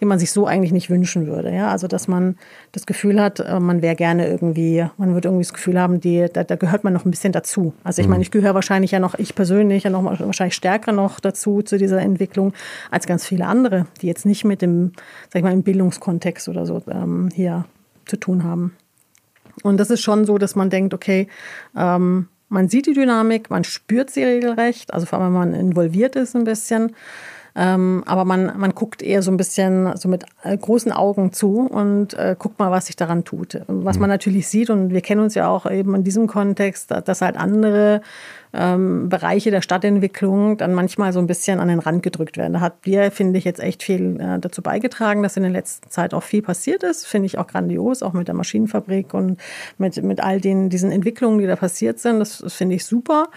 die 0.00 0.04
man 0.04 0.18
sich 0.18 0.32
so 0.32 0.46
eigentlich 0.46 0.72
nicht 0.72 0.88
wünschen 0.88 1.26
würde. 1.26 1.52
Ja? 1.52 1.70
Also 1.70 1.86
dass 1.86 2.08
man 2.08 2.36
das 2.72 2.86
Gefühl 2.86 3.20
hat, 3.20 3.40
äh, 3.40 3.60
man 3.60 3.82
wäre 3.82 3.94
gerne 3.94 4.26
irgendwie, 4.26 4.86
man 4.96 5.12
würde 5.12 5.28
irgendwie 5.28 5.44
das 5.44 5.52
Gefühl 5.52 5.78
haben, 5.78 6.00
die, 6.00 6.26
da, 6.32 6.44
da 6.44 6.56
gehört 6.56 6.82
man 6.82 6.92
noch 6.92 7.04
ein 7.04 7.10
bisschen 7.10 7.32
dazu. 7.32 7.74
Also 7.84 8.00
ich 8.00 8.06
mhm. 8.06 8.12
meine, 8.12 8.22
ich 8.22 8.30
gehöre 8.30 8.54
wahrscheinlich 8.54 8.90
ja 8.90 9.00
noch, 9.00 9.18
ich 9.18 9.34
persönlich 9.34 9.84
ja 9.84 9.90
noch 9.90 10.04
wahrscheinlich 10.04 10.54
stärker 10.54 10.92
noch 10.92 11.20
dazu, 11.20 11.62
zu 11.62 11.76
dieser 11.76 12.00
Entwicklung, 12.00 12.52
als 12.90 13.06
ganz 13.06 13.26
viele 13.26 13.46
andere, 13.46 13.86
die 14.00 14.06
jetzt 14.06 14.24
nicht 14.24 14.44
mit 14.44 14.62
dem, 14.62 14.92
sag 15.28 15.40
ich 15.40 15.42
mal, 15.42 15.52
im 15.52 15.62
Bildungskontext 15.62 16.48
oder 16.48 16.64
so 16.64 16.82
ähm, 16.88 17.28
hier 17.34 17.64
zu 18.06 18.16
tun 18.16 18.44
haben. 18.44 18.76
Und 19.62 19.78
das 19.78 19.90
ist 19.90 20.02
schon 20.02 20.24
so, 20.24 20.38
dass 20.38 20.54
man 20.54 20.70
denkt, 20.70 20.94
okay, 20.94 21.28
ähm, 21.76 22.28
man 22.48 22.68
sieht 22.68 22.86
die 22.86 22.92
Dynamik, 22.92 23.50
man 23.50 23.64
spürt 23.64 24.10
sie 24.10 24.22
regelrecht, 24.22 24.94
also 24.94 25.06
vor 25.06 25.18
allem, 25.18 25.34
wenn 25.34 25.50
man 25.50 25.54
involviert 25.54 26.16
ist 26.16 26.36
ein 26.36 26.44
bisschen. 26.44 26.94
Ähm, 27.58 28.04
aber 28.06 28.26
man, 28.26 28.52
man 28.58 28.74
guckt 28.74 29.02
eher 29.02 29.22
so 29.22 29.30
ein 29.30 29.38
bisschen 29.38 29.96
so 29.96 30.08
mit 30.08 30.24
äh, 30.42 30.56
großen 30.56 30.92
Augen 30.92 31.32
zu 31.32 31.60
und 31.60 32.12
äh, 32.12 32.36
guckt 32.38 32.58
mal, 32.58 32.70
was 32.70 32.86
sich 32.86 32.96
daran 32.96 33.24
tut. 33.24 33.62
Was 33.66 33.98
man 33.98 34.10
mhm. 34.10 34.14
natürlich 34.14 34.48
sieht, 34.48 34.68
und 34.68 34.90
wir 34.90 35.00
kennen 35.00 35.22
uns 35.22 35.34
ja 35.34 35.48
auch 35.48 35.70
eben 35.70 35.94
in 35.94 36.04
diesem 36.04 36.26
Kontext, 36.26 36.90
dass 36.90 37.22
halt 37.22 37.38
andere 37.38 38.02
ähm, 38.52 39.08
Bereiche 39.08 39.50
der 39.50 39.62
Stadtentwicklung 39.62 40.58
dann 40.58 40.74
manchmal 40.74 41.14
so 41.14 41.18
ein 41.18 41.26
bisschen 41.26 41.58
an 41.58 41.68
den 41.68 41.78
Rand 41.78 42.02
gedrückt 42.02 42.36
werden. 42.36 42.52
Da 42.52 42.60
hat 42.60 42.74
wir, 42.82 43.10
finde 43.10 43.38
ich, 43.38 43.44
jetzt 43.44 43.60
echt 43.60 43.82
viel 43.82 44.20
äh, 44.20 44.38
dazu 44.38 44.60
beigetragen, 44.60 45.22
dass 45.22 45.36
in 45.38 45.42
der 45.42 45.52
letzten 45.52 45.90
Zeit 45.90 46.12
auch 46.12 46.22
viel 46.22 46.42
passiert 46.42 46.82
ist. 46.82 47.06
Finde 47.06 47.26
ich 47.26 47.38
auch 47.38 47.46
grandios, 47.46 48.02
auch 48.02 48.12
mit 48.12 48.28
der 48.28 48.34
Maschinenfabrik 48.34 49.14
und 49.14 49.40
mit, 49.78 50.02
mit 50.02 50.22
all 50.22 50.40
den, 50.40 50.68
diesen 50.68 50.92
Entwicklungen, 50.92 51.38
die 51.38 51.46
da 51.46 51.56
passiert 51.56 52.00
sind. 52.00 52.18
Das, 52.18 52.38
das 52.38 52.54
finde 52.54 52.76
ich 52.76 52.84
super. 52.84 53.28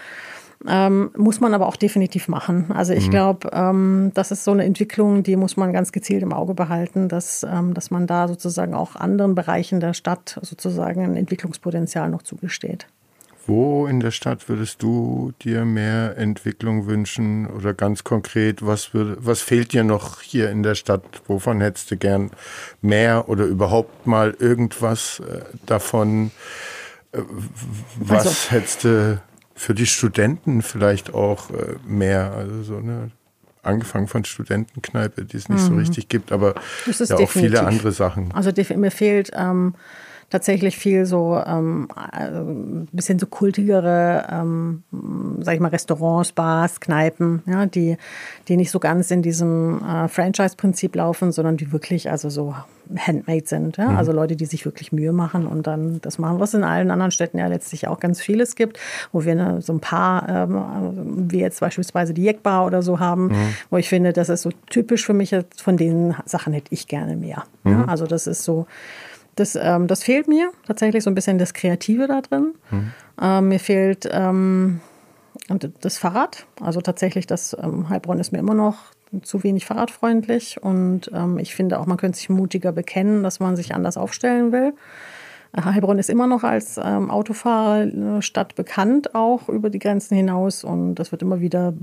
Ähm, 0.68 1.10
muss 1.16 1.40
man 1.40 1.54
aber 1.54 1.66
auch 1.66 1.76
definitiv 1.76 2.28
machen. 2.28 2.66
Also 2.70 2.92
ich 2.92 3.06
mhm. 3.06 3.10
glaube, 3.10 3.50
ähm, 3.52 4.10
das 4.12 4.30
ist 4.30 4.44
so 4.44 4.50
eine 4.50 4.64
Entwicklung, 4.64 5.22
die 5.22 5.36
muss 5.36 5.56
man 5.56 5.72
ganz 5.72 5.90
gezielt 5.90 6.22
im 6.22 6.34
Auge 6.34 6.52
behalten, 6.52 7.08
dass, 7.08 7.46
ähm, 7.50 7.72
dass 7.72 7.90
man 7.90 8.06
da 8.06 8.28
sozusagen 8.28 8.74
auch 8.74 8.94
anderen 8.94 9.34
Bereichen 9.34 9.80
der 9.80 9.94
Stadt 9.94 10.38
sozusagen 10.42 11.02
ein 11.02 11.16
Entwicklungspotenzial 11.16 12.10
noch 12.10 12.22
zugesteht. 12.22 12.86
Wo 13.46 13.86
in 13.86 14.00
der 14.00 14.10
Stadt 14.10 14.50
würdest 14.50 14.82
du 14.82 15.32
dir 15.42 15.64
mehr 15.64 16.18
Entwicklung 16.18 16.86
wünschen 16.86 17.46
oder 17.46 17.72
ganz 17.72 18.04
konkret, 18.04 18.64
was, 18.64 18.92
würde, 18.92 19.16
was 19.18 19.40
fehlt 19.40 19.72
dir 19.72 19.82
noch 19.82 20.20
hier 20.20 20.50
in 20.50 20.62
der 20.62 20.74
Stadt? 20.74 21.02
Wovon 21.26 21.62
hättest 21.62 21.90
du 21.90 21.96
gern 21.96 22.30
mehr 22.82 23.30
oder 23.30 23.46
überhaupt 23.46 24.06
mal 24.06 24.36
irgendwas 24.38 25.20
äh, 25.20 25.40
davon? 25.64 26.32
Äh, 27.12 27.22
was 27.98 28.26
also, 28.26 28.50
hättest 28.50 28.84
du 28.84 29.22
für 29.60 29.74
die 29.74 29.84
Studenten 29.84 30.62
vielleicht 30.62 31.12
auch 31.12 31.50
äh, 31.50 31.76
mehr, 31.86 32.32
also 32.32 32.62
so 32.62 32.76
eine 32.78 33.10
angefangen 33.62 34.08
von 34.08 34.24
Studentenkneipe, 34.24 35.26
die 35.26 35.36
es 35.36 35.50
nicht 35.50 35.62
mhm. 35.64 35.66
so 35.66 35.74
richtig 35.74 36.08
gibt, 36.08 36.32
aber 36.32 36.54
ja 36.86 37.16
auch 37.18 37.28
viele 37.28 37.62
andere 37.66 37.92
Sachen. 37.92 38.32
Also 38.32 38.52
mir 38.74 38.90
fehlt 38.90 39.32
ähm, 39.36 39.74
tatsächlich 40.30 40.78
viel 40.78 41.06
so 41.06 41.42
ähm, 41.44 41.88
ein 41.94 42.88
äh, 42.90 42.96
bisschen 42.96 43.18
so 43.18 43.26
kultigere, 43.26 44.26
ähm, 44.30 44.84
sag 45.40 45.54
ich 45.54 45.60
mal, 45.60 45.68
Restaurants, 45.68 46.32
Bars, 46.32 46.80
Kneipen, 46.80 47.42
ja, 47.46 47.66
die, 47.66 47.96
die 48.48 48.56
nicht 48.56 48.70
so 48.70 48.78
ganz 48.78 49.10
in 49.10 49.22
diesem 49.22 49.82
äh, 49.84 50.08
Franchise-Prinzip 50.08 50.94
laufen, 50.94 51.32
sondern 51.32 51.56
die 51.56 51.72
wirklich 51.72 52.10
also 52.10 52.30
so 52.30 52.54
handmade 52.96 53.46
sind. 53.46 53.76
Ja? 53.76 53.90
Mhm. 53.90 53.96
Also 53.96 54.12
Leute, 54.12 54.36
die 54.36 54.46
sich 54.46 54.64
wirklich 54.64 54.92
Mühe 54.92 55.12
machen 55.12 55.46
und 55.46 55.66
dann 55.66 56.00
das 56.00 56.18
machen, 56.18 56.40
was 56.40 56.54
in 56.54 56.64
allen 56.64 56.90
anderen 56.90 57.10
Städten 57.10 57.38
ja 57.38 57.46
letztlich 57.46 57.88
auch 57.88 58.00
ganz 58.00 58.20
vieles 58.20 58.54
gibt, 58.54 58.78
wo 59.12 59.24
wir 59.24 59.32
eine, 59.32 59.62
so 59.62 59.72
ein 59.72 59.80
paar, 59.80 60.28
ähm, 60.28 61.30
wie 61.30 61.40
jetzt 61.40 61.60
beispielsweise 61.60 62.14
die 62.14 62.22
Jeckbar 62.22 62.66
oder 62.66 62.82
so 62.82 63.00
haben, 63.00 63.28
mhm. 63.28 63.54
wo 63.70 63.76
ich 63.76 63.88
finde, 63.88 64.12
das 64.12 64.28
ist 64.28 64.42
so 64.42 64.50
typisch 64.68 65.04
für 65.04 65.14
mich, 65.14 65.34
von 65.56 65.76
den 65.76 66.14
Sachen 66.24 66.52
hätte 66.52 66.72
ich 66.72 66.86
gerne 66.86 67.16
mehr. 67.16 67.44
Mhm. 67.64 67.72
Ja? 67.72 67.84
Also 67.86 68.06
das 68.06 68.26
ist 68.26 68.44
so, 68.44 68.66
das, 69.40 69.56
ähm, 69.56 69.86
das 69.86 70.02
fehlt 70.02 70.28
mir 70.28 70.52
tatsächlich 70.66 71.02
so 71.02 71.10
ein 71.10 71.14
bisschen 71.14 71.38
das 71.38 71.54
Kreative 71.54 72.06
da 72.06 72.20
drin. 72.20 72.54
Mhm. 72.70 72.92
Ähm, 73.20 73.48
mir 73.48 73.58
fehlt 73.58 74.08
ähm, 74.12 74.80
das 75.80 75.98
Fahrrad. 75.98 76.46
Also 76.60 76.80
tatsächlich, 76.80 77.26
das 77.26 77.56
ähm, 77.60 77.88
Heilbronn 77.88 78.18
ist 78.18 78.32
mir 78.32 78.38
immer 78.38 78.54
noch 78.54 78.76
zu 79.22 79.42
wenig 79.42 79.64
fahrradfreundlich. 79.64 80.62
Und 80.62 81.10
ähm, 81.14 81.38
ich 81.38 81.54
finde 81.54 81.80
auch, 81.80 81.86
man 81.86 81.96
könnte 81.96 82.18
sich 82.18 82.28
mutiger 82.28 82.72
bekennen, 82.72 83.22
dass 83.22 83.40
man 83.40 83.56
sich 83.56 83.74
anders 83.74 83.96
aufstellen 83.96 84.52
will. 84.52 84.74
Heilbronn 85.56 85.98
ist 85.98 86.10
immer 86.10 86.28
noch 86.28 86.44
als 86.44 86.78
ähm, 86.82 87.10
Autofahrerstadt 87.10 88.54
bekannt, 88.54 89.14
auch 89.14 89.48
über 89.48 89.68
die 89.68 89.80
Grenzen 89.80 90.16
hinaus. 90.16 90.62
Und 90.62 90.94
das 90.94 91.10
wird 91.10 91.22
immer 91.22 91.40
wieder 91.40 91.74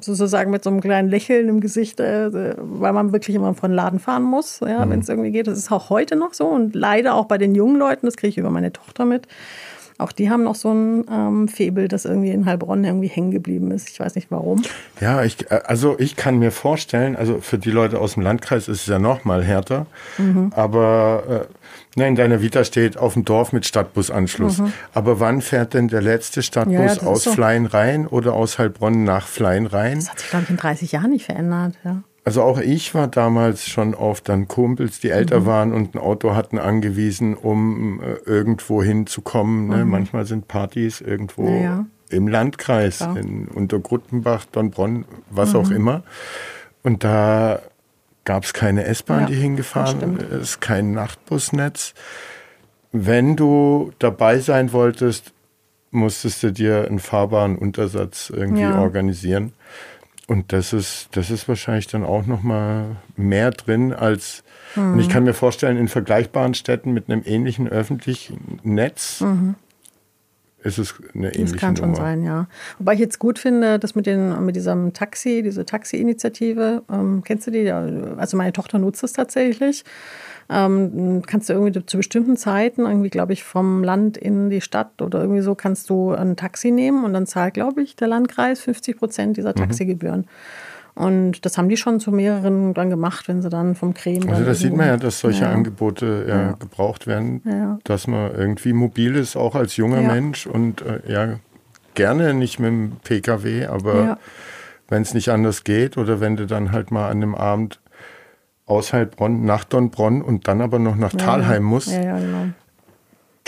sozusagen 0.00 0.50
mit 0.50 0.62
so 0.62 0.70
einem 0.70 0.80
kleinen 0.80 1.08
Lächeln 1.08 1.48
im 1.48 1.60
Gesicht, 1.60 1.98
äh, 2.00 2.30
weil 2.58 2.92
man 2.92 3.12
wirklich 3.12 3.34
immer 3.34 3.54
von 3.54 3.72
Laden 3.72 4.00
fahren 4.00 4.22
muss, 4.22 4.60
ja, 4.60 4.84
mhm. 4.84 4.90
wenn 4.90 5.00
es 5.00 5.08
irgendwie 5.08 5.30
geht. 5.30 5.46
Das 5.46 5.56
ist 5.56 5.72
auch 5.72 5.88
heute 5.88 6.16
noch 6.16 6.34
so 6.34 6.46
und 6.46 6.74
leider 6.74 7.14
auch 7.14 7.24
bei 7.24 7.38
den 7.38 7.54
jungen 7.54 7.76
Leuten, 7.76 8.06
das 8.06 8.16
kriege 8.16 8.28
ich 8.28 8.38
über 8.38 8.50
meine 8.50 8.72
Tochter 8.72 9.06
mit. 9.06 9.26
Auch 9.98 10.12
die 10.12 10.28
haben 10.28 10.42
noch 10.42 10.54
so 10.54 10.72
ein 10.72 11.06
ähm, 11.10 11.48
Febel, 11.48 11.88
das 11.88 12.04
irgendwie 12.04 12.30
in 12.30 12.44
Heilbronn 12.44 12.84
irgendwie 12.84 13.08
hängen 13.08 13.30
geblieben 13.30 13.70
ist. 13.70 13.88
Ich 13.88 13.98
weiß 13.98 14.14
nicht 14.14 14.30
warum. 14.30 14.60
Ja, 15.00 15.24
ich, 15.24 15.50
äh, 15.50 15.60
also 15.64 15.96
ich 15.98 16.16
kann 16.16 16.38
mir 16.38 16.50
vorstellen, 16.50 17.16
also 17.16 17.40
für 17.40 17.56
die 17.56 17.70
Leute 17.70 17.98
aus 17.98 18.14
dem 18.14 18.22
Landkreis 18.22 18.68
ist 18.68 18.82
es 18.82 18.86
ja 18.86 18.98
noch 18.98 19.24
mal 19.24 19.42
härter, 19.42 19.86
mhm. 20.18 20.52
aber 20.54 21.22
äh, 21.28 21.65
ne, 21.96 22.08
in 22.08 22.14
deiner 22.14 22.40
Vita 22.40 22.64
steht 22.64 22.96
auf 22.96 23.14
dem 23.14 23.24
Dorf 23.24 23.52
mit 23.52 23.66
Stadtbusanschluss. 23.66 24.58
Mhm. 24.58 24.72
Aber 24.94 25.20
wann 25.20 25.40
fährt 25.40 25.74
denn 25.74 25.88
der 25.88 26.02
letzte 26.02 26.42
Stadtbus 26.42 26.74
ja, 26.74 26.94
ja, 26.94 27.02
aus 27.02 27.24
so. 27.24 27.32
Fleien-Rhein 27.32 28.06
oder 28.06 28.34
aus 28.34 28.58
Heilbronn 28.58 29.04
nach 29.04 29.26
Fleien-Rhein? 29.26 29.98
Das 29.98 30.10
hat 30.10 30.20
sich, 30.20 30.30
glaube 30.30 30.44
ich, 30.44 30.50
in 30.50 30.56
30 30.56 30.92
Jahren 30.92 31.10
nicht 31.10 31.24
verändert, 31.24 31.74
ja. 31.84 32.02
Also 32.26 32.42
auch 32.42 32.58
ich 32.58 32.92
war 32.92 33.06
damals 33.06 33.68
schon 33.68 33.94
auf 33.94 34.20
dann 34.20 34.48
Kumpels, 34.48 34.98
die 34.98 35.10
älter 35.10 35.40
mhm. 35.40 35.46
waren 35.46 35.72
und 35.72 35.94
ein 35.94 35.98
Auto 35.98 36.34
hatten 36.34 36.58
angewiesen, 36.58 37.36
um 37.36 38.00
äh, 38.02 38.14
irgendwo 38.28 38.82
hinzukommen. 38.82 39.68
Ne? 39.68 39.84
Mhm. 39.84 39.90
Manchmal 39.92 40.26
sind 40.26 40.48
Partys 40.48 41.00
irgendwo 41.00 41.48
ja. 41.48 41.86
im 42.10 42.26
Landkreis, 42.26 42.98
ja. 42.98 43.14
in 43.14 43.46
Untergruttenbach, 43.46 44.44
Donbronn, 44.46 45.04
was 45.30 45.52
mhm. 45.52 45.60
auch 45.60 45.70
immer. 45.70 46.02
Und 46.82 47.04
da 47.04 47.60
gab 48.26 48.44
es 48.44 48.52
keine 48.52 48.84
S-Bahn, 48.84 49.20
ja, 49.20 49.26
die 49.28 49.34
hingefahren 49.36 50.18
ist, 50.18 50.60
kein 50.60 50.92
Nachtbusnetz. 50.92 51.94
Wenn 52.92 53.36
du 53.36 53.92
dabei 53.98 54.40
sein 54.40 54.72
wolltest, 54.72 55.32
musstest 55.90 56.42
du 56.42 56.52
dir 56.52 56.86
einen 56.86 56.98
fahrbaren 56.98 57.56
Untersatz 57.56 58.30
irgendwie 58.30 58.66
organisieren. 58.66 59.52
Und 60.26 60.52
das 60.52 60.72
ist, 60.72 61.08
das 61.12 61.30
ist 61.30 61.48
wahrscheinlich 61.48 61.86
dann 61.86 62.04
auch 62.04 62.26
noch 62.26 62.42
mal 62.42 62.96
mehr 63.16 63.52
drin 63.52 63.92
als, 63.92 64.42
mhm. 64.74 64.94
und 64.94 65.00
ich 65.00 65.08
kann 65.08 65.22
mir 65.22 65.34
vorstellen, 65.34 65.76
in 65.76 65.86
vergleichbaren 65.86 66.54
Städten 66.54 66.92
mit 66.92 67.08
einem 67.08 67.22
ähnlichen 67.24 67.68
öffentlichen 67.68 68.58
Netz 68.64 69.20
mhm. 69.20 69.54
Ist 70.66 70.78
es 70.78 70.94
eine 71.14 71.34
ähnliche 71.34 71.52
Das 71.52 71.60
kann 71.60 71.76
schon 71.76 71.94
sein, 71.94 72.22
ja. 72.22 72.48
Wobei 72.78 72.94
ich 72.94 73.00
jetzt 73.00 73.18
gut 73.18 73.38
finde, 73.38 73.78
dass 73.78 73.94
mit, 73.94 74.06
den, 74.06 74.44
mit 74.44 74.56
diesem 74.56 74.92
Taxi, 74.92 75.42
diese 75.42 75.64
Taxi-Initiative, 75.64 76.82
ähm, 76.92 77.22
kennst 77.24 77.46
du 77.46 77.50
die? 77.50 77.70
Also 77.70 78.36
meine 78.36 78.52
Tochter 78.52 78.78
nutzt 78.78 79.02
es 79.04 79.12
tatsächlich. 79.12 79.84
Ähm, 80.48 81.22
kannst 81.26 81.48
du 81.48 81.54
irgendwie 81.54 81.84
zu 81.86 81.96
bestimmten 81.96 82.36
Zeiten, 82.36 82.82
irgendwie, 82.82 83.10
glaube 83.10 83.32
ich, 83.32 83.42
vom 83.42 83.82
Land 83.82 84.16
in 84.16 84.48
die 84.48 84.60
Stadt 84.60 85.02
oder 85.02 85.20
irgendwie 85.20 85.40
so, 85.40 85.54
kannst 85.54 85.90
du 85.90 86.12
ein 86.12 86.36
Taxi 86.36 86.70
nehmen 86.70 87.04
und 87.04 87.12
dann 87.14 87.26
zahlt, 87.26 87.54
glaube 87.54 87.82
ich, 87.82 87.96
der 87.96 88.08
Landkreis 88.08 88.60
50 88.60 88.96
Prozent 88.96 89.36
dieser 89.36 89.50
mhm. 89.50 89.56
Taxigebühren. 89.56 90.20
Mhm. 90.20 90.26
Und 90.96 91.44
das 91.44 91.58
haben 91.58 91.68
die 91.68 91.76
schon 91.76 92.00
zu 92.00 92.10
mehreren 92.10 92.72
dann 92.72 92.88
gemacht, 92.88 93.28
wenn 93.28 93.42
sie 93.42 93.50
dann 93.50 93.74
vom 93.74 93.92
Creme. 93.92 94.28
Also 94.30 94.44
das 94.44 94.60
sieht 94.60 94.74
man 94.74 94.86
ja, 94.86 94.96
dass 94.96 95.20
solche 95.20 95.44
ja. 95.44 95.50
Angebote 95.50 96.24
ja, 96.26 96.40
ja. 96.40 96.52
gebraucht 96.52 97.06
werden, 97.06 97.78
dass 97.84 98.06
man 98.06 98.34
irgendwie 98.34 98.72
mobil 98.72 99.14
ist, 99.14 99.36
auch 99.36 99.54
als 99.54 99.76
junger 99.76 100.00
Mensch 100.00 100.46
und 100.46 100.80
äh, 100.80 101.00
ja, 101.06 101.38
gerne 101.94 102.32
nicht 102.32 102.58
mit 102.58 102.70
dem 102.70 102.92
Pkw, 103.04 103.66
aber 103.66 104.18
wenn 104.88 105.02
es 105.02 105.12
nicht 105.12 105.28
anders 105.28 105.64
geht 105.64 105.98
oder 105.98 106.20
wenn 106.20 106.36
du 106.36 106.46
dann 106.46 106.72
halt 106.72 106.90
mal 106.90 107.10
an 107.10 107.18
einem 107.18 107.34
Abend 107.34 107.80
aus 108.64 108.92
Heilbronn 108.92 109.44
nach 109.44 109.64
Donbronn 109.64 110.22
und 110.22 110.48
dann 110.48 110.60
aber 110.60 110.78
noch 110.78 110.96
nach 110.96 111.12
Talheim 111.12 111.62
muss. 111.62 111.92
Ja, 111.92 112.02
ja, 112.02 112.18
genau. 112.18 112.46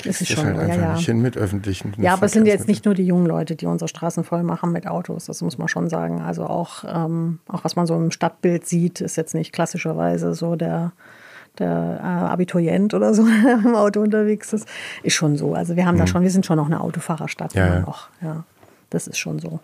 Das 0.05 0.21
ist 0.21 0.33
schon 0.33 0.45
halt 0.45 0.59
einfach 0.59 0.77
ja, 0.77 0.95
nicht 0.95 1.07
hin 1.07 1.21
mit 1.21 1.37
öffentlichen. 1.37 1.93
Ja, 1.99 2.15
aber 2.15 2.27
es 2.27 2.33
sind 2.33 2.47
jetzt 2.47 2.69
nicht 2.69 2.85
nur 2.85 2.95
die 2.95 3.07
jungen 3.07 3.27
Leute, 3.27 3.57
die 3.57 3.67
unsere 3.67 3.89
Straßen 3.89 4.25
voll 4.25 4.43
machen 4.43 4.73
mit 4.73 4.87
Autos. 4.87 5.27
Das 5.27 5.43
muss 5.43 5.59
man 5.59 5.69
schon 5.69 5.89
sagen. 5.89 6.21
Also 6.21 6.45
auch, 6.45 6.85
ähm, 6.87 7.41
auch 7.49 7.65
was 7.65 7.77
man 7.77 7.87
so 7.87 7.95
im 7.95 8.11
Stadtbild 8.11 8.67
sieht, 8.67 9.01
ist 9.01 9.17
jetzt 9.17 9.35
nicht 9.35 9.53
klassischerweise 9.53 10.35
so 10.35 10.57
der, 10.57 10.93
der 11.59 12.01
äh, 12.01 12.07
Abiturient 12.07 12.95
oder 12.95 13.15
so 13.15 13.27
der 13.45 13.59
im 13.65 13.75
Auto 13.75 14.01
unterwegs 14.01 14.53
ist. 14.53 14.69
Ist 15.03 15.15
schon 15.15 15.37
so. 15.37 15.55
Also 15.55 15.77
wir 15.77 15.87
haben 15.87 15.97
mhm. 15.97 16.01
da 16.01 16.07
schon, 16.07 16.23
wir 16.23 16.31
sind 16.31 16.47
schon 16.47 16.57
noch 16.57 16.67
eine 16.67 16.81
Autofahrerstadt 16.81 17.55
ja, 17.55 17.67
immer 17.67 17.81
noch. 17.81 18.09
Ja, 18.23 18.45
das 18.91 19.07
ist 19.07 19.19
schon 19.19 19.39
so. 19.39 19.61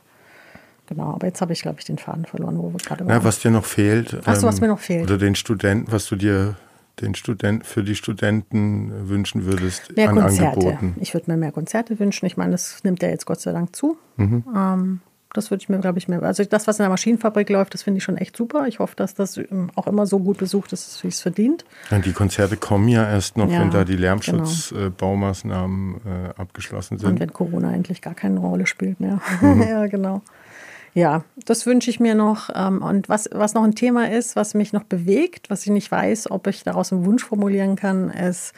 Genau, 0.87 1.15
aber 1.15 1.27
jetzt 1.27 1.41
habe 1.41 1.53
ich, 1.53 1.63
glaube 1.63 1.79
ich, 1.79 1.87
den 1.87 1.97
Faden 1.97 2.27
verloren, 2.27 2.59
wo 2.59 2.71
wir 2.71 2.79
gerade 2.79 3.07
waren. 3.07 3.25
was 3.25 3.39
dir 3.39 3.51
noch 3.51 3.65
fehlt. 3.65 4.21
Ach 4.27 4.37
so, 4.37 4.47
was 4.47 4.61
mir 4.61 4.69
noch 4.69 4.81
fehlt. 4.81 5.05
Oder 5.05 5.17
den 5.17 5.35
Studenten, 5.35 5.91
was 5.91 6.07
du 6.07 6.17
dir 6.17 6.57
den 7.01 7.15
Student, 7.15 7.67
für 7.67 7.83
die 7.83 7.95
Studenten 7.95 9.09
wünschen 9.09 9.45
würdest 9.45 9.97
mehr 9.97 10.11
an 10.11 10.21
Konzerte. 10.21 10.59
Angeboten? 10.59 10.97
Ich 11.01 11.15
würde 11.15 11.31
mir 11.31 11.37
mehr 11.37 11.53
Konzerte 11.53 11.99
wünschen. 11.99 12.27
Ich 12.27 12.37
meine, 12.37 12.53
das 12.53 12.85
nimmt 12.85 13.03
ja 13.03 13.09
jetzt 13.09 13.27
Gott 13.27 13.41
sei 13.41 13.53
Dank 13.53 13.75
zu. 13.75 13.97
Mhm. 14.17 14.45
Ähm, 14.55 15.01
das 15.35 15.51
würde 15.51 15.61
ich 15.63 15.69
mir, 15.69 15.81
glaube 15.81 15.99
ich, 15.99 16.07
mehr. 16.07 16.23
Also 16.23 16.45
das, 16.45 16.69
was 16.69 16.79
in 16.79 16.85
der 16.85 16.91
Maschinenfabrik 16.91 17.51
läuft, 17.51 17.75
das 17.75 17.83
finde 17.83 17.99
ich 17.99 18.05
schon 18.05 18.17
echt 18.17 18.37
super. 18.37 18.69
Ich 18.69 18.79
hoffe, 18.79 18.95
dass 18.95 19.15
das 19.15 19.37
ähm, 19.37 19.71
auch 19.75 19.89
immer 19.89 20.07
so 20.07 20.21
gut 20.21 20.39
besucht 20.39 20.73
ist, 20.73 21.03
wie 21.03 21.09
es 21.09 21.21
verdient. 21.21 21.65
Ja, 21.91 21.99
die 21.99 22.13
Konzerte 22.13 22.57
kommen 22.57 22.87
ja 22.89 23.11
erst 23.11 23.37
noch, 23.37 23.51
ja, 23.51 23.59
wenn 23.61 23.73
da 23.73 23.85
die 23.85 23.97
Lärmschutzbaumaßnahmen 23.97 26.01
genau. 26.05 26.15
äh, 26.15 26.29
abgeschlossen 26.37 26.99
sind. 26.99 27.11
Und 27.11 27.19
wenn 27.21 27.33
Corona 27.33 27.75
endlich 27.75 28.01
gar 28.01 28.15
keine 28.15 28.39
Rolle 28.39 28.67
spielt 28.67 29.01
mehr. 29.01 29.21
Mhm. 29.41 29.63
ja, 29.69 29.89
genau. 29.89 30.23
Ja, 30.95 31.25
das 31.45 31.67
wünsche 31.67 31.91
ich 31.91 32.01
mir 32.01 32.15
noch. 32.15 32.51
Ähm, 32.55 32.81
und 32.81 33.09
was, 33.09 33.29
was 33.33 33.55
noch 33.55 33.65
ein 33.65 33.75
Thema 33.75 34.11
ist, 34.11 34.37
was 34.37 34.55
mich 34.55 34.73
noch 34.73 34.85
bewegt, 34.85 35.51
was 35.51 35.65
ich 35.65 35.73
nicht 35.73 35.91
weiß, 35.91 36.31
ob 36.31 36.47
ich 36.47 36.63
daraus 36.63 36.93
einen 36.93 37.05
Wunsch 37.05 37.25
formulieren 37.25 37.75
kann, 37.77 38.11
ist, 38.11 38.55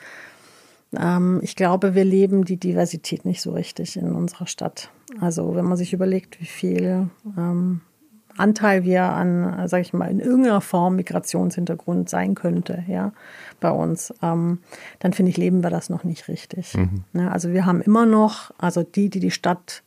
ähm, 0.94 1.40
ich 1.42 1.56
glaube, 1.56 1.94
wir 1.94 2.04
leben 2.04 2.44
die 2.44 2.58
Diversität 2.58 3.24
nicht 3.24 3.40
so 3.40 3.52
richtig 3.52 3.96
in 3.96 4.12
unserer 4.12 4.46
Stadt. 4.46 4.90
Also 5.20 5.54
wenn 5.54 5.64
man 5.64 5.78
sich 5.78 5.94
überlegt, 5.94 6.38
wie 6.40 6.46
viel 6.46 7.08
ähm, 7.38 7.80
Anteil 8.36 8.84
wir 8.84 9.04
an, 9.04 9.66
sage 9.66 9.80
ich 9.80 9.94
mal, 9.94 10.10
in 10.10 10.20
irgendeiner 10.20 10.60
Form 10.60 10.96
Migrationshintergrund 10.96 12.10
sein 12.10 12.34
könnte, 12.34 12.84
ja, 12.86 13.12
bei 13.60 13.70
uns, 13.70 14.12
ähm, 14.22 14.58
dann 14.98 15.14
finde 15.14 15.30
ich, 15.30 15.38
leben 15.38 15.62
wir 15.62 15.70
das 15.70 15.88
noch 15.88 16.04
nicht 16.04 16.28
richtig. 16.28 16.74
Mhm. 16.74 17.04
Ja, 17.14 17.22
ne, 17.22 17.32
also 17.32 17.52
wir 17.52 17.64
haben 17.64 17.80
immer 17.80 18.04
noch, 18.04 18.50
also 18.58 18.82
die, 18.82 19.08
die 19.08 19.20
die 19.20 19.30
Stadt 19.30 19.82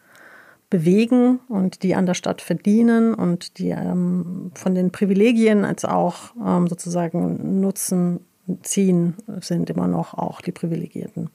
bewegen 0.69 1.39
und 1.47 1.83
die 1.83 1.95
an 1.95 2.05
der 2.05 2.13
Stadt 2.13 2.41
verdienen 2.41 3.13
und 3.13 3.57
die 3.57 3.69
ähm, 3.69 4.51
von 4.53 4.75
den 4.75 4.91
Privilegien 4.91 5.65
als 5.65 5.85
auch 5.85 6.33
ähm, 6.45 6.67
sozusagen 6.67 7.59
Nutzen 7.59 8.19
ziehen, 8.63 9.15
sind 9.41 9.69
immer 9.69 9.87
noch 9.87 10.13
auch 10.13 10.41
die 10.41 10.51
Privilegierten. 10.51 11.29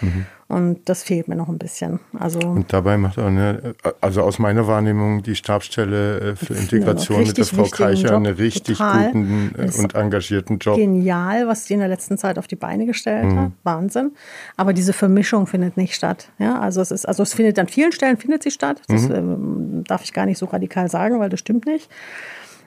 Mhm. 0.00 0.26
Und 0.48 0.88
das 0.88 1.04
fehlt 1.04 1.28
mir 1.28 1.36
noch 1.36 1.48
ein 1.48 1.58
bisschen. 1.58 2.00
Also 2.18 2.40
und 2.40 2.72
dabei 2.72 2.96
macht 2.96 3.20
auch 3.20 3.26
eine, 3.26 3.74
also 4.00 4.22
aus 4.22 4.40
meiner 4.40 4.66
Wahrnehmung 4.66 5.22
die 5.22 5.36
Stabsstelle 5.36 6.32
äh, 6.32 6.36
für 6.36 6.54
Integration 6.54 7.24
mit 7.24 7.38
der 7.38 7.44
Frau 7.44 7.62
Kreicher 7.64 8.16
einen 8.16 8.34
richtig 8.34 8.78
Total. 8.78 9.12
guten 9.12 9.54
äh, 9.56 9.70
und 9.78 9.94
engagierten 9.94 10.58
Job. 10.58 10.76
Genial, 10.76 11.46
was 11.46 11.66
sie 11.66 11.74
in 11.74 11.80
der 11.80 11.88
letzten 11.88 12.18
Zeit 12.18 12.36
auf 12.36 12.48
die 12.48 12.56
Beine 12.56 12.86
gestellt 12.86 13.26
mhm. 13.26 13.38
hat. 13.38 13.52
Wahnsinn. 13.62 14.10
Aber 14.56 14.72
diese 14.72 14.92
Vermischung 14.92 15.46
findet 15.46 15.76
nicht 15.76 15.94
statt. 15.94 16.28
Ja, 16.38 16.58
also 16.58 16.80
es 16.80 16.90
ist, 16.90 17.06
also 17.06 17.22
es 17.22 17.32
findet 17.32 17.56
an 17.60 17.68
vielen 17.68 17.92
Stellen 17.92 18.16
findet 18.16 18.42
sie 18.42 18.50
statt. 18.50 18.82
Das 18.88 19.08
mhm. 19.08 19.14
ähm, 19.14 19.84
darf 19.86 20.02
ich 20.02 20.12
gar 20.12 20.26
nicht 20.26 20.38
so 20.38 20.46
radikal 20.46 20.90
sagen, 20.90 21.20
weil 21.20 21.28
das 21.28 21.38
stimmt 21.38 21.66
nicht. 21.66 21.88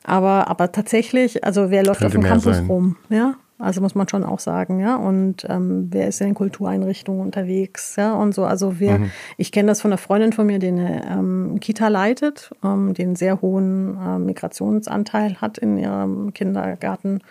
Aber, 0.06 0.50
aber 0.50 0.72
tatsächlich, 0.72 1.44
also 1.44 1.70
wer 1.70 1.84
läuft 1.84 2.00
Könnte 2.00 2.18
auf 2.18 2.24
dem 2.24 2.30
Campus 2.30 2.58
sein. 2.58 2.68
rum? 2.68 2.96
Ja, 3.10 3.36
also 3.64 3.82
muss 3.82 3.96
man 3.96 4.08
schon 4.08 4.24
auch 4.24 4.40
sagen, 4.40 4.80
ja. 4.80 4.96
Und 4.96 5.46
ähm, 5.50 5.88
wer 5.92 6.08
ist 6.08 6.22
in 6.22 6.34
Kultureinrichtungen 6.34 7.22
unterwegs, 7.22 7.96
ja, 7.96 8.14
und 8.14 8.34
so. 8.36 8.46
Also 8.46 8.80
wir, 8.80 9.00
mhm. 9.00 9.12
ich 9.38 9.52
kenne 9.52 9.68
das 9.68 9.82
von 9.82 9.92
einer 9.92 9.98
Freundin 9.98 10.34
von 10.34 10.46
mir, 10.46 10.60
die 10.60 10.68
eine 10.68 11.06
ähm, 11.10 11.60
Kita 11.60 11.88
leitet, 11.88 12.52
ähm, 12.64 12.94
die 12.94 13.04
einen 13.04 13.16
sehr 13.16 13.42
hohen 13.42 13.98
äh, 13.98 14.20
Migrationsanteil 14.20 15.42
hat 15.42 15.58
in 15.58 15.78
ihrem 15.78 16.34
Kindergarten. 16.34 17.22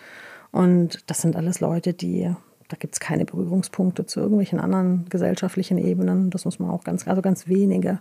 Und 0.50 1.10
das 1.10 1.22
sind 1.22 1.36
alles 1.36 1.60
Leute, 1.60 1.94
die 1.94 2.30
da 2.72 2.78
gibt 2.78 2.94
es 2.94 3.00
keine 3.00 3.26
Berührungspunkte 3.26 4.06
zu 4.06 4.20
irgendwelchen 4.20 4.58
anderen 4.58 5.04
gesellschaftlichen 5.10 5.76
Ebenen. 5.76 6.30
Das 6.30 6.46
muss 6.46 6.58
man 6.58 6.70
auch 6.70 6.84
ganz, 6.84 7.06
also 7.06 7.20
ganz 7.20 7.46
wenige. 7.46 8.00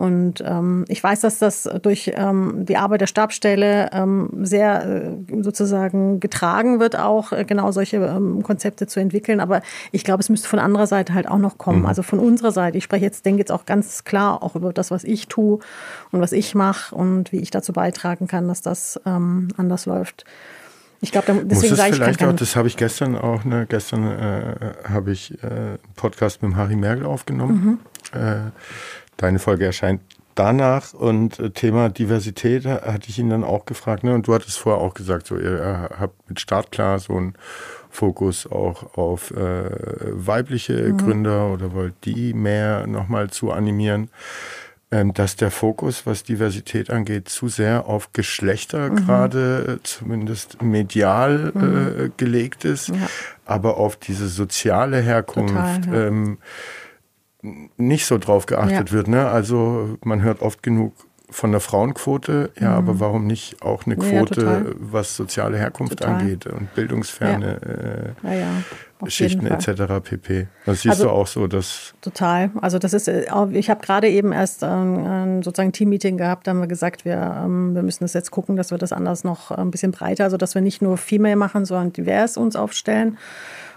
Und 0.00 0.42
ähm, 0.46 0.86
ich 0.88 1.04
weiß, 1.04 1.20
dass 1.20 1.36
das 1.36 1.68
durch 1.82 2.10
ähm, 2.14 2.64
die 2.64 2.78
Arbeit 2.78 3.02
der 3.02 3.06
Stabstelle 3.06 3.90
ähm, 3.92 4.30
sehr 4.40 4.86
äh, 4.86 5.42
sozusagen 5.42 6.20
getragen 6.20 6.80
wird, 6.80 6.98
auch 6.98 7.32
äh, 7.32 7.44
genau 7.44 7.70
solche 7.70 7.98
ähm, 7.98 8.42
Konzepte 8.42 8.86
zu 8.86 8.98
entwickeln. 8.98 9.40
Aber 9.40 9.60
ich 9.92 10.02
glaube, 10.02 10.22
es 10.22 10.30
müsste 10.30 10.48
von 10.48 10.58
anderer 10.58 10.86
Seite 10.86 11.12
halt 11.12 11.28
auch 11.28 11.36
noch 11.36 11.58
kommen. 11.58 11.80
Mhm. 11.80 11.86
Also 11.86 12.02
von 12.02 12.18
unserer 12.18 12.50
Seite. 12.50 12.78
Ich 12.78 12.84
spreche 12.84 13.04
jetzt, 13.04 13.26
denke 13.26 13.40
jetzt 13.40 13.52
auch 13.52 13.66
ganz 13.66 14.04
klar 14.04 14.42
auch 14.42 14.56
über 14.56 14.72
das, 14.72 14.90
was 14.90 15.04
ich 15.04 15.28
tue 15.28 15.58
und 16.12 16.20
was 16.22 16.32
ich 16.32 16.54
mache 16.54 16.94
und 16.94 17.30
wie 17.30 17.40
ich 17.40 17.50
dazu 17.50 17.74
beitragen 17.74 18.26
kann, 18.26 18.48
dass 18.48 18.62
das 18.62 18.98
ähm, 19.04 19.48
anders 19.58 19.84
läuft. 19.84 20.24
Ich 21.02 21.12
glaube, 21.12 21.44
deswegen 21.44 21.76
sage 21.76 21.90
ich 21.90 21.96
vielleicht 21.96 22.24
auch, 22.24 22.32
das 22.32 22.56
habe 22.56 22.68
ich 22.68 22.78
gestern 22.78 23.16
auch, 23.16 23.44
ne, 23.44 23.66
gestern 23.68 24.06
äh, 24.06 24.54
habe 24.88 25.12
ich 25.12 25.42
äh, 25.42 25.46
einen 25.46 25.78
Podcast 25.94 26.42
mit 26.42 26.56
Harry 26.56 26.76
Merkel 26.76 27.04
aufgenommen. 27.04 27.80
Mhm. 28.14 28.18
Äh, 28.18 28.50
Deine 29.20 29.38
Folge 29.38 29.66
erscheint 29.66 30.00
danach 30.34 30.94
und 30.94 31.38
äh, 31.38 31.50
Thema 31.50 31.90
Diversität 31.90 32.64
hatte 32.64 33.10
ich 33.10 33.18
ihn 33.18 33.28
dann 33.28 33.44
auch 33.44 33.66
gefragt. 33.66 34.02
Ne? 34.02 34.14
Und 34.14 34.26
du 34.26 34.32
hattest 34.32 34.58
vorher 34.58 34.80
auch 34.80 34.94
gesagt, 34.94 35.26
so 35.26 35.36
ihr 35.36 35.90
habt 35.98 36.26
mit 36.26 36.40
Startklar 36.40 36.98
so 36.98 37.16
einen 37.18 37.34
Fokus 37.90 38.46
auch 38.46 38.96
auf 38.96 39.30
äh, 39.32 39.68
weibliche 40.10 40.72
mhm. 40.72 40.96
Gründer 40.96 41.48
oder 41.48 41.74
wollt 41.74 41.92
die 42.06 42.32
mehr 42.32 42.86
nochmal 42.86 43.28
zu 43.28 43.52
animieren. 43.52 44.08
Ähm, 44.90 45.12
dass 45.12 45.36
der 45.36 45.50
Fokus, 45.50 46.06
was 46.06 46.24
Diversität 46.24 46.88
angeht, 46.90 47.28
zu 47.28 47.48
sehr 47.48 47.86
auf 47.86 48.14
Geschlechter 48.14 48.90
mhm. 48.90 48.96
gerade 48.96 49.78
äh, 49.78 49.82
zumindest 49.82 50.62
medial 50.62 51.52
mhm. 51.54 52.04
äh, 52.06 52.10
gelegt 52.16 52.64
ist, 52.64 52.88
ja. 52.88 52.94
aber 53.44 53.76
auf 53.76 53.96
diese 53.96 54.28
soziale 54.28 55.00
Herkunft. 55.00 55.84
Total, 55.84 55.94
ja. 55.94 56.08
ähm, 56.08 56.38
nicht 57.42 58.06
so 58.06 58.18
drauf 58.18 58.46
geachtet 58.46 58.90
ja. 58.90 58.92
wird. 58.92 59.08
Ne? 59.08 59.28
Also 59.28 59.98
man 60.04 60.22
hört 60.22 60.42
oft 60.42 60.62
genug 60.62 60.92
von 61.30 61.52
der 61.52 61.60
Frauenquote, 61.60 62.50
ja, 62.60 62.70
mhm. 62.70 62.76
aber 62.76 63.00
warum 63.00 63.26
nicht 63.26 63.62
auch 63.62 63.86
eine 63.86 63.96
Quote, 63.96 64.42
ja, 64.42 64.74
was 64.78 65.16
soziale 65.16 65.58
Herkunft 65.58 65.98
total. 65.98 66.16
angeht 66.16 66.46
und 66.46 66.74
bildungsferne 66.74 68.14
ja. 68.22 68.30
Äh, 68.30 69.10
Schichten 69.10 69.46
etc. 69.46 70.02
pp. 70.02 70.48
Das 70.66 70.82
siehst 70.82 70.92
also, 70.92 71.04
du 71.04 71.10
auch 71.10 71.26
so, 71.26 71.46
dass 71.46 71.94
total. 72.02 72.50
Also 72.60 72.78
das 72.78 72.92
ist, 72.92 73.08
äh, 73.08 73.24
ich 73.52 73.70
habe 73.70 73.80
gerade 73.80 74.08
eben 74.08 74.32
erst 74.32 74.62
ein, 74.64 75.06
ein 75.06 75.42
sozusagen 75.42 75.72
Teammeeting 75.72 76.18
gehabt, 76.18 76.46
da 76.46 76.50
haben 76.50 76.60
wir 76.60 76.66
gesagt, 76.66 77.04
wir, 77.04 77.42
ähm, 77.44 77.74
wir 77.74 77.82
müssen 77.82 78.04
das 78.04 78.12
jetzt 78.12 78.30
gucken, 78.30 78.56
dass 78.56 78.70
wir 78.70 78.78
das 78.78 78.92
anders 78.92 79.24
noch 79.24 79.50
ein 79.52 79.70
bisschen 79.70 79.92
breiter, 79.92 80.24
also 80.24 80.36
dass 80.36 80.54
wir 80.54 80.62
nicht 80.62 80.82
nur 80.82 80.98
Female 80.98 81.36
machen, 81.36 81.64
sondern 81.64 81.92
divers 81.92 82.36
uns 82.36 82.56
aufstellen. 82.56 83.16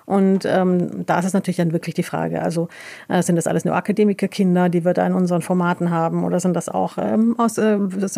Und 0.06 0.45
ähm, 0.45 1.06
da 1.06 1.20
ist 1.20 1.26
es 1.26 1.34
natürlich 1.34 1.58
dann 1.58 1.72
wirklich 1.72 1.95
die 1.95 2.04
Frage, 2.04 2.41
also 2.41 2.68
äh, 3.08 3.22
sind 3.22 3.36
das 3.36 3.47
alles 3.47 3.66
nur 3.66 3.76
Akademikerkinder, 3.76 4.70
die 4.70 4.84
wir 4.86 4.93
da 4.93 5.06
in 5.08 5.14
unseren 5.14 5.41
Formaten 5.41 5.91
haben 5.91 6.24
oder 6.24 6.39
sind 6.39 6.56
das 6.56 6.70
auch 6.70 6.97
ähm, 6.97 7.36
aus 7.38 7.58
äh, 7.58 7.78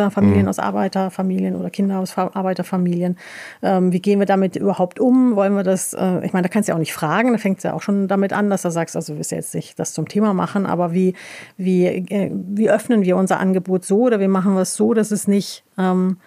Familien, 0.09 0.43
mhm. 0.43 0.47
aus 0.47 0.59
Arbeiterfamilien 0.59 1.55
oder 1.55 1.69
Kinder 1.69 1.99
aus 1.99 2.17
Arbeiterfamilien? 2.17 3.17
Ähm, 3.61 3.91
wie 3.91 3.99
gehen 3.99 4.19
wir 4.19 4.25
damit 4.25 4.55
überhaupt 4.55 4.99
um? 4.99 5.35
Wollen 5.35 5.55
wir 5.55 5.63
das, 5.63 5.93
äh, 5.93 6.25
ich 6.25 6.33
meine, 6.33 6.43
da 6.43 6.49
kannst 6.49 6.67
du 6.67 6.71
ja 6.71 6.75
auch 6.75 6.79
nicht 6.79 6.93
fragen, 6.93 7.31
da 7.33 7.37
fängt 7.37 7.57
es 7.57 7.63
ja 7.63 7.73
auch 7.73 7.81
schon 7.81 8.07
damit 8.07 8.33
an, 8.33 8.49
dass 8.49 8.63
du 8.63 8.71
sagst, 8.71 8.95
also 8.95 9.13
du 9.13 9.17
willst 9.17 9.31
ja 9.31 9.37
jetzt 9.37 9.53
nicht 9.53 9.79
das 9.79 9.93
zum 9.93 10.07
Thema 10.07 10.33
machen, 10.33 10.65
aber 10.65 10.93
wie, 10.93 11.13
wie, 11.57 11.85
äh, 11.85 12.31
wie 12.33 12.69
öffnen 12.69 13.03
wir 13.03 13.17
unser 13.17 13.39
Angebot 13.39 13.85
so 13.85 14.03
oder 14.03 14.19
wie 14.19 14.27
machen 14.27 14.55
wir 14.55 14.61
es 14.61 14.75
so, 14.75 14.93
dass 14.93 15.11
es 15.11 15.27
nicht... 15.27 15.63
Ähm, 15.77 16.17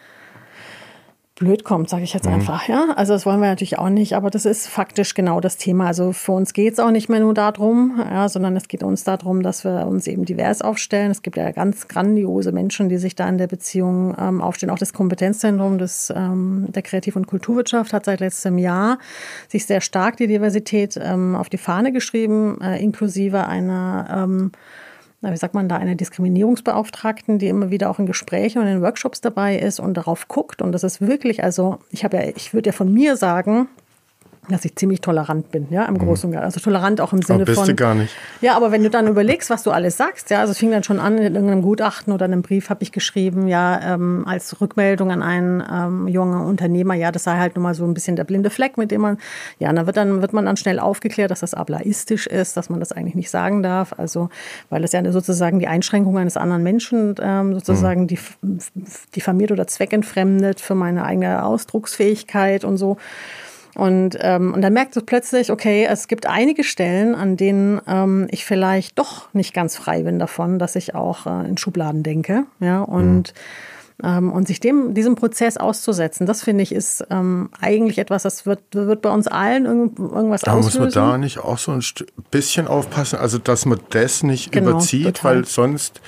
blöd 1.38 1.64
kommt, 1.64 1.88
sage 1.88 2.04
ich 2.04 2.12
jetzt 2.12 2.26
mhm. 2.26 2.34
einfach. 2.34 2.68
Ja? 2.68 2.88
Also 2.96 3.12
das 3.12 3.24
wollen 3.24 3.40
wir 3.40 3.48
natürlich 3.48 3.78
auch 3.78 3.88
nicht, 3.88 4.14
aber 4.14 4.30
das 4.30 4.44
ist 4.44 4.66
faktisch 4.66 5.14
genau 5.14 5.40
das 5.40 5.56
Thema. 5.56 5.86
Also 5.86 6.12
für 6.12 6.32
uns 6.32 6.52
geht 6.52 6.74
es 6.74 6.80
auch 6.80 6.90
nicht 6.90 7.08
mehr 7.08 7.20
nur 7.20 7.34
darum, 7.34 7.98
ja, 7.98 8.28
sondern 8.28 8.56
es 8.56 8.68
geht 8.68 8.82
uns 8.82 9.04
darum, 9.04 9.42
dass 9.42 9.64
wir 9.64 9.86
uns 9.86 10.06
eben 10.06 10.24
divers 10.24 10.62
aufstellen. 10.62 11.10
Es 11.10 11.22
gibt 11.22 11.36
ja 11.36 11.50
ganz 11.52 11.88
grandiose 11.88 12.52
Menschen, 12.52 12.88
die 12.88 12.98
sich 12.98 13.14
da 13.14 13.28
in 13.28 13.38
der 13.38 13.46
Beziehung 13.46 14.16
ähm, 14.18 14.40
aufstellen. 14.40 14.70
Auch 14.70 14.78
das 14.78 14.92
Kompetenzzentrum 14.92 15.78
des, 15.78 16.12
ähm, 16.14 16.66
der 16.68 16.82
Kreativ- 16.82 17.16
und 17.16 17.26
Kulturwirtschaft 17.26 17.92
hat 17.92 18.04
seit 18.04 18.20
letztem 18.20 18.58
Jahr 18.58 18.98
sich 19.48 19.66
sehr 19.66 19.80
stark 19.80 20.16
die 20.16 20.26
Diversität 20.26 20.98
ähm, 21.00 21.34
auf 21.36 21.48
die 21.48 21.58
Fahne 21.58 21.92
geschrieben, 21.92 22.60
äh, 22.60 22.82
inklusive 22.82 23.46
einer 23.46 24.26
ähm, 25.22 25.32
wie 25.32 25.36
sagt 25.36 25.54
man 25.54 25.68
da, 25.68 25.76
eine 25.76 25.96
Diskriminierungsbeauftragten, 25.96 27.38
die 27.38 27.48
immer 27.48 27.70
wieder 27.70 27.90
auch 27.90 27.98
in 27.98 28.06
Gesprächen 28.06 28.60
und 28.60 28.68
in 28.68 28.82
Workshops 28.82 29.20
dabei 29.20 29.58
ist 29.58 29.80
und 29.80 29.94
darauf 29.94 30.28
guckt. 30.28 30.62
Und 30.62 30.72
das 30.72 30.84
ist 30.84 31.00
wirklich, 31.00 31.42
also 31.42 31.78
ich 31.90 32.04
habe 32.04 32.16
ja, 32.16 32.22
ich 32.34 32.54
würde 32.54 32.70
ja 32.70 32.72
von 32.72 32.92
mir 32.92 33.16
sagen, 33.16 33.68
dass 34.48 34.64
ich 34.64 34.74
ziemlich 34.76 35.00
tolerant 35.00 35.50
bin, 35.50 35.66
ja, 35.70 35.84
im 35.84 35.94
mhm. 35.94 35.98
Großen 35.98 36.28
und 36.28 36.32
Ganzen. 36.32 36.44
Also 36.44 36.60
tolerant 36.60 37.00
auch 37.00 37.12
im 37.12 37.22
Sinne 37.22 37.42
aber 37.42 37.46
bist 37.46 37.58
von. 37.58 37.68
Du 37.68 37.74
gar 37.74 37.94
nicht. 37.94 38.14
Ja, 38.40 38.56
aber 38.56 38.72
wenn 38.72 38.82
du 38.82 38.90
dann 38.90 39.06
überlegst, 39.06 39.50
was 39.50 39.62
du 39.62 39.70
alles 39.70 39.96
sagst, 39.96 40.30
ja, 40.30 40.40
also 40.40 40.52
es 40.52 40.58
fing 40.58 40.70
dann 40.70 40.82
schon 40.82 41.00
an, 41.00 41.18
in 41.18 41.34
irgendeinem 41.34 41.62
Gutachten 41.62 42.12
oder 42.12 42.24
einem 42.24 42.42
Brief 42.42 42.70
habe 42.70 42.82
ich 42.82 42.92
geschrieben, 42.92 43.48
ja, 43.48 43.94
ähm, 43.94 44.24
als 44.26 44.60
Rückmeldung 44.60 45.10
an 45.10 45.22
einen 45.22 45.62
ähm, 45.70 46.08
jungen 46.08 46.40
Unternehmer, 46.40 46.94
ja, 46.94 47.12
das 47.12 47.24
sei 47.24 47.36
halt 47.36 47.56
nun 47.56 47.62
mal 47.62 47.74
so 47.74 47.84
ein 47.84 47.94
bisschen 47.94 48.16
der 48.16 48.24
blinde 48.24 48.50
Fleck, 48.50 48.78
mit 48.78 48.90
dem 48.90 49.02
man, 49.02 49.18
ja, 49.58 49.72
dann 49.72 49.86
wird 49.86 49.96
dann 49.96 50.22
wird 50.22 50.32
man 50.32 50.46
dann 50.46 50.56
schnell 50.56 50.78
aufgeklärt, 50.78 51.30
dass 51.30 51.40
das 51.40 51.54
ablaistisch 51.54 52.26
ist, 52.26 52.56
dass 52.56 52.70
man 52.70 52.80
das 52.80 52.92
eigentlich 52.92 53.14
nicht 53.14 53.30
sagen 53.30 53.62
darf. 53.62 53.94
Also, 53.96 54.30
weil 54.70 54.84
es 54.84 54.92
ja 54.92 55.12
sozusagen 55.12 55.58
die 55.58 55.68
Einschränkung 55.68 56.16
eines 56.18 56.36
anderen 56.36 56.62
Menschen 56.62 57.14
ähm, 57.20 57.54
sozusagen 57.54 58.08
mhm. 58.42 58.60
diffamiert 59.14 59.52
oder 59.52 59.66
zweckentfremdet 59.66 60.60
für 60.60 60.74
meine 60.74 61.04
eigene 61.04 61.44
Ausdrucksfähigkeit 61.44 62.64
und 62.64 62.76
so. 62.76 62.96
Und, 63.78 64.18
ähm, 64.20 64.54
und 64.54 64.60
dann 64.60 64.72
merkt 64.72 64.96
du 64.96 65.02
plötzlich, 65.02 65.52
okay, 65.52 65.86
es 65.88 66.08
gibt 66.08 66.26
einige 66.26 66.64
Stellen, 66.64 67.14
an 67.14 67.36
denen 67.36 67.80
ähm, 67.86 68.26
ich 68.32 68.44
vielleicht 68.44 68.98
doch 68.98 69.32
nicht 69.32 69.54
ganz 69.54 69.76
frei 69.76 70.02
bin 70.02 70.18
davon, 70.18 70.58
dass 70.58 70.74
ich 70.74 70.96
auch 70.96 71.26
äh, 71.26 71.48
in 71.48 71.56
Schubladen 71.58 72.02
denke. 72.02 72.42
Ja, 72.58 72.80
und 72.80 73.34
mhm. 74.02 74.04
ähm, 74.04 74.32
und 74.32 74.48
sich 74.48 74.58
dem, 74.58 74.94
diesem 74.94 75.14
Prozess 75.14 75.58
auszusetzen, 75.58 76.26
das 76.26 76.42
finde 76.42 76.64
ich, 76.64 76.72
ist 76.72 77.06
ähm, 77.10 77.50
eigentlich 77.60 77.98
etwas, 77.98 78.24
das 78.24 78.46
wird, 78.46 78.62
wird 78.72 79.00
bei 79.00 79.10
uns 79.10 79.28
allen 79.28 79.64
irgend, 79.64 79.96
irgendwas 80.00 80.40
da 80.40 80.54
auslösen. 80.54 80.78
Da 80.80 80.84
muss 80.84 80.94
man 80.96 81.10
da 81.12 81.18
nicht 81.18 81.38
auch 81.38 81.58
so 81.58 81.70
ein 81.70 81.82
bisschen 82.32 82.66
aufpassen, 82.66 83.20
also 83.20 83.38
dass 83.38 83.64
man 83.64 83.78
das 83.90 84.24
nicht 84.24 84.50
genau, 84.50 84.70
überzieht, 84.70 85.18
total. 85.18 85.36
weil 85.36 85.44
sonst 85.44 86.00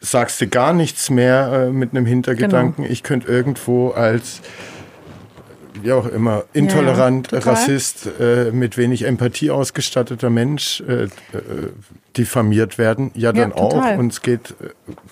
sagst 0.00 0.40
du 0.40 0.46
gar 0.46 0.72
nichts 0.72 1.10
mehr 1.10 1.52
äh, 1.52 1.70
mit 1.72 1.90
einem 1.90 2.06
Hintergedanken. 2.06 2.84
Genau. 2.84 2.92
Ich 2.92 3.02
könnte 3.02 3.26
irgendwo 3.26 3.90
als 3.90 4.40
wie 5.82 5.92
auch 5.92 6.06
immer, 6.06 6.44
intolerant, 6.52 7.32
ja, 7.32 7.38
Rassist, 7.38 8.08
äh, 8.20 8.50
mit 8.52 8.76
wenig 8.76 9.02
Empathie 9.02 9.50
ausgestatteter 9.50 10.30
Mensch 10.30 10.82
äh, 10.86 11.04
äh, 11.04 11.08
diffamiert 12.16 12.78
werden. 12.78 13.10
Ja, 13.14 13.32
dann 13.32 13.50
ja, 13.50 13.56
auch. 13.56 13.98
Und 13.98 14.12
es 14.12 14.22
geht 14.22 14.54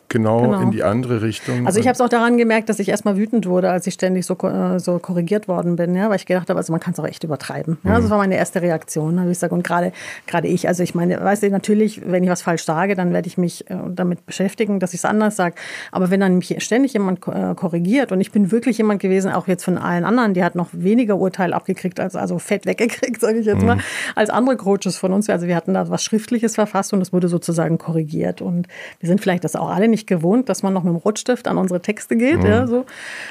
genau, 0.08 0.42
genau. 0.42 0.60
in 0.60 0.70
die 0.70 0.82
andere 0.82 1.22
Richtung. 1.22 1.66
Also 1.66 1.80
ich 1.80 1.86
habe 1.86 1.94
es 1.94 2.00
auch 2.00 2.08
daran 2.08 2.38
gemerkt, 2.38 2.68
dass 2.68 2.78
ich 2.78 2.88
erstmal 2.88 3.16
wütend 3.16 3.46
wurde, 3.46 3.70
als 3.70 3.86
ich 3.86 3.94
ständig 3.94 4.26
so, 4.26 4.34
äh, 4.34 4.78
so 4.78 4.98
korrigiert 4.98 5.48
worden 5.48 5.76
bin, 5.76 5.94
ja, 5.94 6.08
weil 6.08 6.16
ich 6.16 6.26
gedacht 6.26 6.48
habe, 6.48 6.58
also 6.58 6.72
man 6.72 6.80
kann 6.80 6.92
es 6.92 7.00
auch 7.00 7.06
echt 7.06 7.24
übertreiben. 7.24 7.78
Ja, 7.84 7.90
mhm. 7.98 8.02
Das 8.02 8.10
war 8.10 8.18
meine 8.18 8.36
erste 8.36 8.62
Reaktion, 8.62 9.18
habe 9.20 9.30
ich 9.30 9.36
gesagt. 9.36 9.52
Und 9.52 9.64
gerade 9.64 9.92
gerade 10.26 10.48
ich, 10.48 10.68
also 10.68 10.82
ich 10.82 10.94
meine, 10.94 11.20
weißt 11.20 11.42
du, 11.42 11.50
natürlich, 11.50 12.02
wenn 12.04 12.24
ich 12.24 12.30
was 12.30 12.42
falsch 12.42 12.64
sage, 12.64 12.94
dann 12.94 13.12
werde 13.12 13.26
ich 13.26 13.38
mich 13.38 13.68
äh, 13.70 13.76
damit 13.88 14.26
beschäftigen, 14.26 14.80
dass 14.80 14.94
ich 14.94 15.00
es 15.00 15.04
anders 15.04 15.36
sage. 15.36 15.54
Aber 15.92 16.10
wenn 16.10 16.20
dann 16.20 16.38
mich 16.38 16.54
ständig 16.62 16.92
jemand 16.92 17.26
äh, 17.26 17.54
korrigiert 17.54 18.12
und 18.12 18.20
ich 18.20 18.32
bin 18.32 18.50
wirklich 18.50 18.78
jemand 18.78 19.00
gewesen, 19.00 19.32
auch 19.32 19.48
jetzt 19.48 19.64
von 19.64 19.78
allen 19.78 20.04
anderen, 20.04 20.34
die 20.34 20.44
hat 20.44 20.54
noch 20.54 20.68
weniger 20.72 21.16
Urteil 21.16 21.52
abgekriegt, 21.52 22.00
als 22.00 22.16
also 22.16 22.38
fett 22.38 22.66
weggekriegt, 22.66 23.20
sage 23.20 23.38
ich 23.38 23.46
jetzt 23.46 23.60
mhm. 23.60 23.66
mal, 23.66 23.78
als 24.14 24.30
andere 24.30 24.56
Coaches 24.56 24.96
von 24.96 25.12
uns. 25.12 25.28
Also 25.28 25.46
wir 25.46 25.56
hatten 25.56 25.74
da 25.74 25.88
was 25.88 26.04
Schriftliches 26.04 26.54
verfasst 26.54 26.92
und 26.92 27.00
es 27.00 27.12
wurde 27.12 27.28
sozusagen 27.28 27.78
korrigiert. 27.78 28.40
Und 28.40 28.68
wir 29.00 29.08
sind 29.08 29.20
vielleicht 29.20 29.44
das 29.44 29.56
auch 29.56 29.63
alle 29.70 29.88
nicht 29.88 30.06
gewohnt, 30.06 30.48
dass 30.48 30.62
man 30.62 30.72
noch 30.72 30.82
mit 30.82 30.92
dem 30.92 30.96
Rotstift 30.96 31.48
an 31.48 31.58
unsere 31.58 31.80
Texte 31.80 32.16
geht. 32.16 32.38
Mhm. 32.38 32.46
Ja, 32.46 32.66
so. 32.66 32.84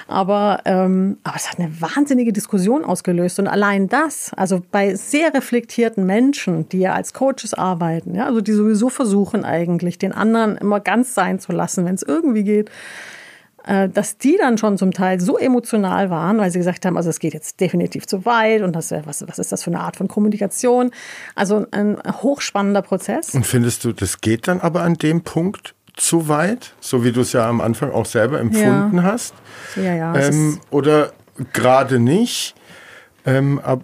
aber, 0.07 0.61
ähm, 0.65 1.17
aber 1.23 1.35
es 1.35 1.51
hat 1.51 1.59
eine 1.59 1.69
wahnsinnige 1.81 2.33
Diskussion 2.33 2.83
ausgelöst. 2.85 3.39
Und 3.39 3.47
allein 3.47 3.87
das, 3.87 4.31
also 4.35 4.61
bei 4.71 4.95
sehr 4.95 5.33
reflektierten 5.33 6.05
Menschen, 6.05 6.69
die 6.69 6.79
ja 6.79 6.93
als 6.93 7.13
Coaches 7.13 7.53
arbeiten, 7.53 8.15
ja, 8.15 8.25
also 8.25 8.41
die 8.41 8.53
sowieso 8.53 8.89
versuchen 8.89 9.45
eigentlich, 9.45 9.97
den 9.97 10.13
anderen 10.13 10.57
immer 10.57 10.79
ganz 10.79 11.13
sein 11.13 11.39
zu 11.39 11.51
lassen, 11.51 11.85
wenn 11.85 11.95
es 11.95 12.03
irgendwie 12.03 12.43
geht, 12.43 12.69
äh, 13.65 13.87
dass 13.87 14.17
die 14.17 14.37
dann 14.37 14.57
schon 14.57 14.77
zum 14.77 14.91
Teil 14.91 15.21
so 15.21 15.37
emotional 15.37 16.09
waren, 16.09 16.37
weil 16.37 16.51
sie 16.51 16.59
gesagt 16.59 16.85
haben, 16.85 16.97
also 16.97 17.09
es 17.09 17.19
geht 17.19 17.33
jetzt 17.33 17.61
definitiv 17.61 18.05
zu 18.07 18.25
weit 18.25 18.61
und 18.61 18.75
das, 18.75 18.91
was, 18.91 19.25
was 19.25 19.39
ist 19.39 19.51
das 19.51 19.63
für 19.63 19.71
eine 19.71 19.79
Art 19.79 19.95
von 19.95 20.07
Kommunikation? 20.07 20.91
Also 21.35 21.65
ein 21.71 21.97
hochspannender 22.05 22.81
Prozess. 22.81 23.33
Und 23.33 23.45
findest 23.45 23.85
du, 23.85 23.93
das 23.93 24.19
geht 24.19 24.47
dann 24.47 24.59
aber 24.59 24.81
an 24.81 24.95
dem 24.95 25.21
Punkt 25.21 25.75
zu 25.95 26.27
weit, 26.27 26.73
so 26.79 27.03
wie 27.03 27.11
du 27.11 27.21
es 27.21 27.33
ja 27.33 27.47
am 27.47 27.61
Anfang 27.61 27.91
auch 27.91 28.05
selber 28.05 28.39
empfunden 28.39 28.97
ja. 28.97 29.03
hast? 29.03 29.33
Ja, 29.75 29.93
ja. 29.93 30.15
Ähm, 30.15 30.59
oder 30.69 31.13
gerade 31.53 31.99
nicht? 31.99 32.55
Ähm, 33.25 33.59
ab, 33.59 33.83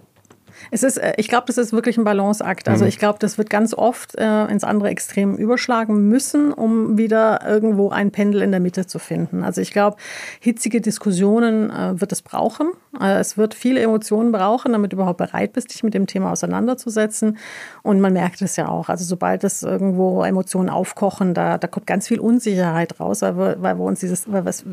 es 0.70 0.82
ist, 0.82 0.98
äh, 0.98 1.14
ich 1.16 1.28
glaube, 1.28 1.46
das 1.46 1.58
ist 1.58 1.72
wirklich 1.72 1.98
ein 1.98 2.04
Balanceakt. 2.04 2.68
Also 2.68 2.84
mhm. 2.84 2.88
ich 2.88 2.98
glaube, 2.98 3.18
das 3.18 3.38
wird 3.38 3.50
ganz 3.50 3.74
oft 3.74 4.16
äh, 4.16 4.44
ins 4.46 4.64
andere 4.64 4.88
Extrem 4.88 5.36
überschlagen 5.36 6.08
müssen, 6.08 6.52
um 6.52 6.96
wieder 6.96 7.40
irgendwo 7.46 7.90
ein 7.90 8.10
Pendel 8.10 8.42
in 8.42 8.50
der 8.50 8.60
Mitte 8.60 8.86
zu 8.86 8.98
finden. 8.98 9.42
Also 9.42 9.60
ich 9.60 9.72
glaube, 9.72 9.96
hitzige 10.40 10.80
Diskussionen 10.80 11.70
äh, 11.70 12.00
wird 12.00 12.12
es 12.12 12.22
brauchen. 12.22 12.70
Äh, 12.98 13.18
es 13.18 13.36
wird 13.36 13.54
viele 13.54 13.80
Emotionen 13.80 14.32
brauchen, 14.32 14.72
damit 14.72 14.92
du 14.92 14.96
überhaupt 14.96 15.18
bereit 15.18 15.52
bist, 15.52 15.72
dich 15.72 15.82
mit 15.82 15.94
dem 15.94 16.06
Thema 16.06 16.32
auseinanderzusetzen. 16.32 17.38
Und 17.82 18.00
man 18.00 18.12
merkt 18.12 18.42
es 18.42 18.56
ja 18.56 18.68
auch. 18.68 18.88
Also 18.88 19.04
sobald 19.04 19.44
es 19.44 19.62
irgendwo 19.62 20.24
Emotionen 20.24 20.68
aufkochen, 20.68 21.34
da, 21.34 21.58
da 21.58 21.68
kommt 21.68 21.86
ganz 21.86 22.08
viel 22.08 22.18
Unsicherheit 22.18 22.98
raus, 22.98 23.22
weil 23.22 23.36
wir, 23.36 23.56
weil 23.62 23.78
wir 23.78 23.84
uns 23.84 24.00
dieses, 24.00 24.30
weil 24.30 24.44
was, 24.44 24.64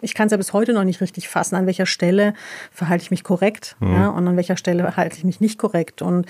ich 0.00 0.14
kann 0.14 0.26
es 0.26 0.30
ja 0.32 0.36
bis 0.36 0.52
heute 0.52 0.72
noch 0.72 0.84
nicht 0.84 1.00
richtig 1.00 1.28
fassen, 1.28 1.56
an 1.56 1.66
welcher 1.66 1.86
Stelle 1.86 2.34
verhalte 2.70 3.02
ich 3.02 3.10
mich 3.10 3.24
korrekt 3.24 3.76
mhm. 3.80 3.92
ja, 3.92 4.08
und 4.08 4.26
an 4.28 4.36
welcher 4.36 4.56
Stelle 4.56 4.96
halte 4.96 5.16
ich 5.16 5.24
mich 5.24 5.40
nicht 5.40 5.58
korrekt. 5.58 6.02
Und 6.02 6.26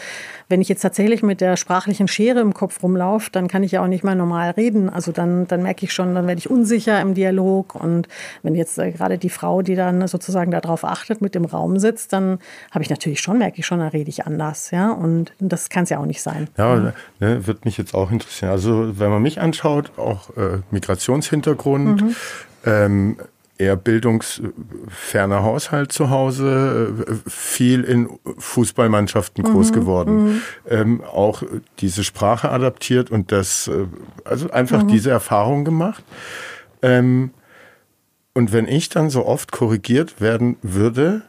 wenn 0.49 0.61
ich 0.61 0.69
jetzt 0.69 0.81
tatsächlich 0.81 1.23
mit 1.23 1.41
der 1.41 1.57
sprachlichen 1.57 2.09
Schere 2.09 2.41
im 2.41 2.55
Kopf 2.55 2.83
rumlaufe, 2.83 3.31
dann 3.31 3.49
kann 3.49 3.63
ich 3.63 3.73
ja 3.73 3.83
auch 3.83 3.89
nicht 3.89 4.05
mehr 4.05 4.15
normal 4.15 4.51
reden. 4.51 4.89
Also 4.89 5.13
dann, 5.13 5.47
dann 5.47 5.63
merke 5.63 5.85
ich 5.85 5.93
schon, 5.93 6.15
dann 6.15 6.27
werde 6.27 6.39
ich 6.39 6.51
unsicher 6.51 7.01
im 7.01 7.15
Dialog. 7.15 7.75
Und 7.75 8.09
wenn 8.43 8.55
jetzt 8.55 8.79
äh, 8.79 8.93
gerade 8.93 9.19
die 9.19 9.31
Frau, 9.31 9.63
die 9.63 9.75
dann 9.75 10.07
sozusagen 10.07 10.51
darauf 10.51 10.85
achtet, 10.85 11.21
mit 11.21 11.34
dem 11.35 11.45
Raum 11.45 11.79
sitzt, 11.79 12.13
dann 12.13 12.39
habe 12.71 12.83
ich 12.83 12.91
natürlich 12.91 13.21
schon, 13.21 13.39
merke 13.39 13.59
ich 13.59 13.67
schon, 13.67 13.79
da 13.79 13.89
rede 13.89 14.09
ich 14.09 14.27
anders. 14.27 14.71
Ja? 14.71 14.91
Und 14.91 15.33
das 15.39 15.69
kann 15.69 15.85
es 15.85 15.91
ja 15.91 15.99
auch 15.99 16.07
nicht 16.07 16.23
sein. 16.23 16.49
Ja, 16.57 16.93
ne, 17.21 17.47
wird 17.47 17.65
mich 17.65 17.77
jetzt 17.77 17.95
auch 17.95 18.11
interessieren. 18.11 18.51
Also 18.51 18.99
wenn 18.99 19.11
man 19.11 19.23
mich 19.23 19.41
anschaut, 19.41 19.93
auch 19.99 20.31
äh, 20.37 20.59
Migrationshintergrund, 20.71 22.03
mhm. 22.03 22.17
ähm, 22.65 23.17
eher 23.57 23.77
bildungsferner 23.77 25.43
Haushalt 25.43 25.93
zu 25.93 26.11
Hause, 26.11 26.93
äh, 27.07 27.31
viel 27.31 27.85
in 27.85 28.09
Fußballmannschaften 28.39 29.45
groß 29.45 29.71
mhm, 29.71 29.75
geworden, 29.75 30.25
mhm. 30.25 30.43
ähm, 30.69 31.05
auch 31.05 31.43
diese 31.79 32.03
Sprache 32.03 32.51
adaptiert 32.51 33.11
und 33.11 33.31
das, 33.31 33.69
äh, 33.69 33.87
also 34.25 34.51
einfach 34.51 34.83
mhm. 34.83 34.89
diese 34.89 35.11
Erfahrung 35.11 35.65
gemacht. 35.65 36.05
Ähm, 36.83 37.31
und 38.35 38.53
wenn 38.53 38.69
ich 38.69 38.89
dann 38.89 39.11
so 39.11 39.25
oft 39.25 39.53
korrigiert 39.53 40.21
werden 40.21 40.57
würde, 40.61 41.23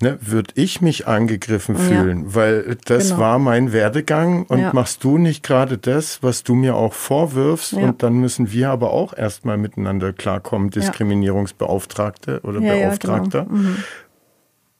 ne, 0.00 0.18
würde 0.20 0.52
ich 0.54 0.80
mich 0.80 1.06
angegriffen 1.06 1.76
fühlen, 1.76 2.24
ja. 2.24 2.34
weil 2.34 2.76
das 2.84 3.08
genau. 3.08 3.20
war 3.20 3.38
mein 3.38 3.72
Werdegang 3.72 4.44
und 4.46 4.60
ja. 4.60 4.72
machst 4.72 5.02
du 5.04 5.18
nicht 5.18 5.42
gerade 5.42 5.76
das, 5.76 6.22
was 6.22 6.44
du 6.44 6.54
mir 6.54 6.76
auch 6.76 6.92
vorwirfst 6.92 7.72
ja. 7.72 7.80
und 7.80 8.02
dann 8.02 8.14
müssen 8.14 8.52
wir 8.52 8.70
aber 8.70 8.92
auch 8.92 9.16
erstmal 9.16 9.58
miteinander 9.58 10.12
klarkommen, 10.12 10.70
Diskriminierungsbeauftragte 10.70 12.40
oder 12.42 12.60
Beauftragter. 12.60 13.44
Genau. 13.44 13.58
Mhm. 13.58 13.76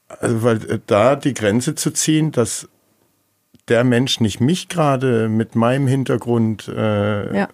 Also, 0.08 0.42
weil 0.44 0.70
äh, 0.70 0.78
da 0.86 1.16
die 1.16 1.34
Grenze 1.34 1.74
zu 1.74 1.90
ziehen, 1.90 2.30
dass 2.30 2.68
der 3.68 3.82
Mensch 3.82 4.20
nicht 4.20 4.40
mich 4.40 4.68
gerade 4.68 5.28
mit 5.28 5.56
meinem 5.56 5.88
Hintergrund 5.88 6.68
äh, 6.68 7.46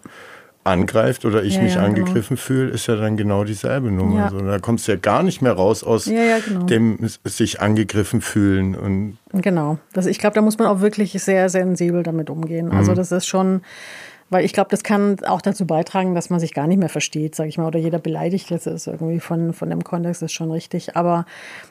angreift 0.63 1.25
oder 1.25 1.43
ich 1.43 1.55
ja, 1.55 1.61
mich 1.61 1.75
ja, 1.75 1.85
genau. 1.85 1.99
angegriffen 1.99 2.35
genau. 2.35 2.45
fühle, 2.45 2.69
ist 2.71 2.87
ja 2.87 2.95
dann 2.95 3.17
genau 3.17 3.43
dieselbe 3.43 3.91
Nummer. 3.91 4.17
Ja. 4.17 4.25
Also, 4.25 4.39
da 4.39 4.59
kommst 4.59 4.87
du 4.87 4.93
ja 4.93 4.97
gar 4.97 5.23
nicht 5.23 5.41
mehr 5.41 5.53
raus 5.53 5.83
aus 5.83 6.05
genau. 6.05 6.63
dem 6.65 6.99
sich 7.25 7.61
angegriffen 7.61 8.21
fühlen. 8.21 8.75
Und 8.75 9.17
genau. 9.33 9.77
Das, 9.93 10.05
ich 10.05 10.19
glaube, 10.19 10.35
da 10.35 10.41
muss 10.41 10.57
man 10.57 10.67
auch 10.67 10.81
wirklich 10.81 11.11
sehr 11.21 11.49
sensibel 11.49 12.03
damit 12.03 12.29
umgehen. 12.29 12.71
Also 12.71 12.91
mhm. 12.91 12.95
das 12.95 13.11
ist 13.11 13.27
schon, 13.27 13.61
weil 14.29 14.45
ich 14.45 14.53
glaube, 14.53 14.69
das 14.71 14.83
kann 14.83 15.17
auch 15.25 15.41
dazu 15.41 15.67
beitragen, 15.67 16.15
dass 16.15 16.29
man 16.29 16.39
sich 16.39 16.53
gar 16.53 16.67
nicht 16.67 16.79
mehr 16.79 16.89
versteht, 16.89 17.35
sage 17.35 17.49
ich 17.49 17.57
mal, 17.57 17.67
oder 17.67 17.79
jeder 17.79 17.99
beleidigt 17.99 18.49
jetzt 18.49 18.67
ist 18.67 18.87
irgendwie 18.87 19.19
von, 19.19 19.53
von 19.53 19.69
dem 19.69 19.83
Kontext, 19.83 20.21
ist 20.23 20.33
schon 20.33 20.51
richtig. 20.51 20.95
Aber, 20.95 21.25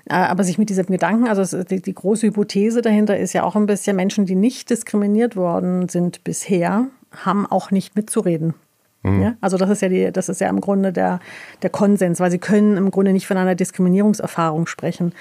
äh, 0.09 0.15
aber 0.15 0.45
sich 0.45 0.59
mit 0.59 0.69
diesem 0.69 0.87
Gedanken, 0.87 1.29
also 1.29 1.63
die, 1.65 1.81
die 1.81 1.95
große 1.95 2.27
Hypothese 2.27 2.83
dahinter 2.83 3.17
ist 3.17 3.33
ja 3.33 3.43
auch 3.43 3.57
ein 3.57 3.67
bisschen, 3.67 3.97
Menschen, 3.97 4.27
die 4.27 4.37
nicht 4.37 4.71
diskriminiert 4.71 5.35
worden 5.35 5.89
sind 5.89 6.25
bisher, 6.25 6.87
haben 7.25 7.47
auch 7.47 7.71
nicht 7.71 7.97
mitzureden. 7.97 8.55
Mhm. 9.03 9.23
Ja? 9.23 9.35
Also 9.41 9.57
das 9.57 9.71
ist 9.71 9.83
ja 9.83 9.89
die, 9.89 10.13
das 10.13 10.29
ist 10.29 10.41
ja 10.41 10.49
im 10.49 10.61
Grunde 10.61 10.93
der, 10.93 11.21
der 11.63 11.71
Konsens, 11.71 12.21
weil 12.21 12.31
sie 12.31 12.39
können 12.39 12.77
im 12.77 12.91
Grunde 12.91 13.13
nicht 13.13 13.27
von 13.27 13.37
einer 13.37 13.55
Diskriminierungserfahrung 13.55 14.67
sprechen. 14.67 15.13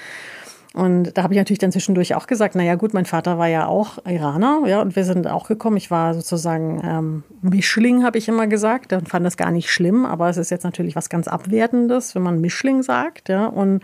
Und 0.74 1.18
da 1.18 1.22
habe 1.22 1.34
ich 1.34 1.38
natürlich 1.38 1.58
dann 1.58 1.72
zwischendurch 1.72 2.14
auch 2.14 2.26
gesagt, 2.26 2.54
naja 2.54 2.76
gut, 2.76 2.94
mein 2.94 3.04
Vater 3.04 3.36
war 3.38 3.46
ja 3.46 3.66
auch 3.66 3.98
Iraner, 4.06 4.62
ja, 4.66 4.80
und 4.80 4.96
wir 4.96 5.04
sind 5.04 5.26
auch 5.26 5.46
gekommen. 5.46 5.76
Ich 5.76 5.90
war 5.90 6.14
sozusagen 6.14 6.80
ähm, 6.82 7.24
Mischling, 7.42 8.04
habe 8.04 8.16
ich 8.16 8.26
immer 8.28 8.46
gesagt, 8.46 8.94
und 8.94 9.08
fand 9.08 9.26
das 9.26 9.36
gar 9.36 9.50
nicht 9.50 9.70
schlimm, 9.70 10.06
aber 10.06 10.30
es 10.30 10.38
ist 10.38 10.50
jetzt 10.50 10.64
natürlich 10.64 10.96
was 10.96 11.10
ganz 11.10 11.28
Abwertendes, 11.28 12.14
wenn 12.14 12.22
man 12.22 12.40
Mischling 12.40 12.82
sagt, 12.82 13.28
ja. 13.28 13.46
Und 13.46 13.82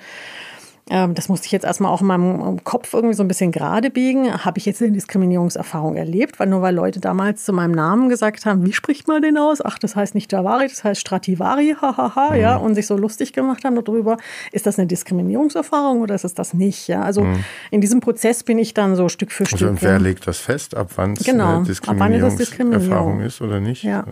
das 0.89 1.29
musste 1.29 1.47
ich 1.47 1.53
jetzt 1.53 1.65
erstmal 1.65 1.93
auch 1.93 2.01
in 2.01 2.07
meinem 2.07 2.65
Kopf 2.65 2.95
irgendwie 2.95 3.15
so 3.15 3.23
ein 3.23 3.29
bisschen 3.29 3.53
gerade 3.53 3.91
biegen. 3.91 4.45
Habe 4.45 4.59
ich 4.59 4.65
jetzt 4.65 4.81
eine 4.81 4.93
Diskriminierungserfahrung 4.93 5.97
erlebt? 5.97 6.41
Weil 6.41 6.47
nur 6.49 6.63
weil 6.63 6.75
Leute 6.75 6.99
damals 6.99 7.45
zu 7.45 7.53
meinem 7.53 7.73
Namen 7.73 8.09
gesagt 8.09 8.47
haben, 8.47 8.65
wie 8.65 8.73
spricht 8.73 9.07
man 9.07 9.21
den 9.21 9.37
aus? 9.37 9.63
Ach, 9.63 9.79
das 9.79 9.97
heißt 9.97 10.15
nicht 10.15 10.33
Javari, 10.33 10.67
das 10.69 10.85
heißt 10.85 11.01
Strativari, 11.01 11.77
hahaha, 11.81 12.31
mhm. 12.31 12.41
ja, 12.41 12.57
und 12.57 12.75
sich 12.75 12.87
so 12.87 12.97
lustig 12.97 13.35
gemacht 13.35 13.65
haben 13.65 13.77
darüber. 13.77 14.17
Ist 14.51 14.67
das 14.67 14.79
eine 14.79 14.87
Diskriminierungserfahrung 14.87 16.01
oder 16.01 16.15
ist 16.15 16.25
es 16.25 16.35
das 16.35 16.55
nicht? 16.55 16.89
Ja, 16.89 17.03
also 17.03 17.23
mhm. 17.23 17.45
in 17.71 17.81
diesem 17.83 18.01
Prozess 18.01 18.43
bin 18.43 18.59
ich 18.59 18.73
dann 18.73 18.97
so 18.97 19.11
Stück 19.11 19.31
für 19.31 19.45
also 19.45 19.57
Stück. 19.57 19.69
Und 19.69 19.83
wer 19.83 19.99
legt 19.99 20.27
das 20.27 20.39
fest, 20.39 20.75
ab 20.75 20.93
wann 20.97 21.13
es 21.13 21.25
genau, 21.25 21.57
eine 21.57 21.65
Diskriminierungserfahrung 21.65 23.21
ist 23.21 23.43
oder 23.43 23.61
nicht? 23.61 23.83
Ja. 23.83 24.05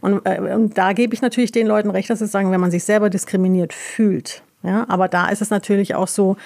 Und, 0.00 0.22
äh, 0.24 0.40
und 0.54 0.78
da 0.78 0.92
gebe 0.92 1.12
ich 1.12 1.22
natürlich 1.22 1.52
den 1.52 1.66
Leuten 1.66 1.90
recht, 1.90 2.08
dass 2.08 2.20
sie 2.20 2.26
sagen, 2.26 2.50
wenn 2.50 2.60
man 2.60 2.70
sich 2.70 2.84
selber 2.84 3.10
diskriminiert 3.10 3.72
fühlt, 3.72 4.42
ja, 4.62 4.86
aber 4.88 5.08
da 5.08 5.28
ist 5.28 5.42
es 5.42 5.50
natürlich 5.50 5.94
auch 5.94 6.08
so, 6.08 6.36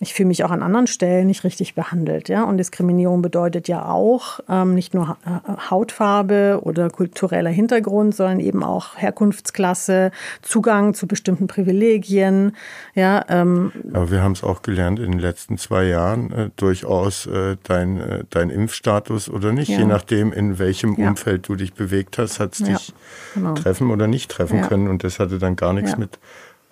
ich 0.00 0.14
fühle 0.14 0.28
mich 0.28 0.44
auch 0.44 0.50
an 0.50 0.62
anderen 0.62 0.86
Stellen 0.86 1.26
nicht 1.26 1.44
richtig 1.44 1.74
behandelt. 1.74 2.28
Ja? 2.28 2.44
Und 2.44 2.58
Diskriminierung 2.58 3.22
bedeutet 3.22 3.68
ja 3.68 3.86
auch 3.88 4.40
ähm, 4.48 4.74
nicht 4.74 4.94
nur 4.94 5.16
äh, 5.24 5.70
Hautfarbe 5.70 6.60
oder 6.62 6.90
kultureller 6.90 7.50
Hintergrund, 7.50 8.14
sondern 8.14 8.40
eben 8.40 8.62
auch 8.62 8.96
Herkunftsklasse, 8.96 10.10
Zugang 10.42 10.94
zu 10.94 11.06
bestimmten 11.06 11.46
Privilegien. 11.46 12.56
Ja, 12.94 13.24
ähm. 13.28 13.72
Aber 13.92 14.10
wir 14.10 14.22
haben 14.22 14.32
es 14.32 14.42
auch 14.42 14.62
gelernt 14.62 14.98
in 14.98 15.12
den 15.12 15.20
letzten 15.20 15.58
zwei 15.58 15.84
Jahren, 15.84 16.32
äh, 16.32 16.50
durchaus 16.56 17.26
äh, 17.26 17.56
dein, 17.62 18.00
äh, 18.00 18.24
dein 18.30 18.50
Impfstatus 18.50 19.28
oder 19.28 19.52
nicht, 19.52 19.68
ja. 19.68 19.78
je 19.78 19.84
nachdem, 19.84 20.32
in 20.32 20.58
welchem 20.58 21.00
ja. 21.00 21.08
Umfeld 21.08 21.48
du 21.48 21.54
dich 21.54 21.74
bewegt 21.74 22.18
hast, 22.18 22.40
hat 22.40 22.54
es 22.54 22.58
dich 22.58 22.92
genau. 23.34 23.54
treffen 23.54 23.90
oder 23.90 24.06
nicht 24.06 24.30
treffen 24.30 24.62
können. 24.62 24.88
Und 24.88 25.04
das 25.04 25.18
hatte 25.18 25.38
dann 25.38 25.56
gar 25.56 25.72
nichts 25.72 25.96
mit 25.96 26.18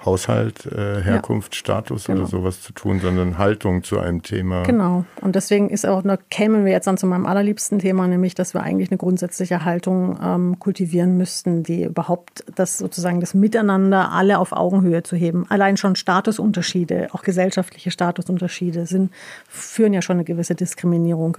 Haushalt, 0.04 0.66
äh, 0.66 1.00
Herkunft, 1.02 1.54
ja. 1.54 1.58
Status 1.58 2.06
genau. 2.06 2.20
oder 2.20 2.28
sowas 2.28 2.60
zu 2.60 2.72
tun, 2.72 3.00
sondern 3.00 3.38
Haltung 3.38 3.82
zu 3.82 3.98
einem 3.98 4.22
Thema. 4.22 4.62
Genau. 4.64 5.04
Und 5.20 5.36
deswegen 5.36 5.70
ist 5.70 5.86
auch, 5.86 6.02
da 6.02 6.16
kämen 6.30 6.64
wir 6.64 6.72
jetzt 6.72 6.86
dann 6.86 6.96
zu 6.96 7.06
meinem 7.06 7.26
allerliebsten 7.26 7.78
Thema, 7.78 8.08
nämlich, 8.08 8.34
dass 8.34 8.54
wir 8.54 8.62
eigentlich 8.62 8.90
eine 8.90 8.98
grundsätzliche 8.98 9.64
Haltung 9.64 10.18
ähm, 10.22 10.58
kultivieren 10.58 11.16
müssten, 11.16 11.62
die 11.62 11.84
überhaupt 11.84 12.44
das 12.54 12.78
sozusagen 12.78 13.20
das 13.20 13.34
Miteinander 13.34 14.10
alle 14.12 14.38
auf 14.38 14.52
Augenhöhe 14.52 15.02
zu 15.02 15.16
heben. 15.16 15.46
Allein 15.48 15.76
schon 15.76 15.94
Statusunterschiede, 15.96 17.08
auch 17.12 17.22
gesellschaftliche 17.22 17.90
Statusunterschiede 17.90 18.86
sind, 18.86 19.12
führen 19.48 19.92
ja 19.92 20.02
schon 20.02 20.16
eine 20.16 20.24
gewisse 20.24 20.54
Diskriminierung 20.54 21.38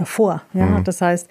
hervor. 0.00 0.42
Ja? 0.52 0.66
Mhm. 0.66 0.84
Das 0.84 1.00
heißt, 1.00 1.28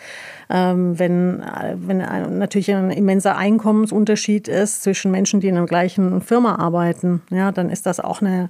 ähm, 0.49 0.97
wenn, 0.97 1.43
wenn 1.75 1.97
natürlich 2.37 2.73
ein 2.73 2.91
immenser 2.91 3.35
Einkommensunterschied 3.35 4.47
ist 4.47 4.83
zwischen 4.83 5.11
Menschen, 5.11 5.41
die 5.41 5.49
in 5.49 5.55
der 5.55 5.65
gleichen 5.65 6.21
Firma 6.21 6.55
arbeiten, 6.55 7.21
ja, 7.29 7.51
dann 7.51 7.69
ist 7.69 7.85
das 7.85 7.99
auch 7.99 8.21
eine 8.21 8.49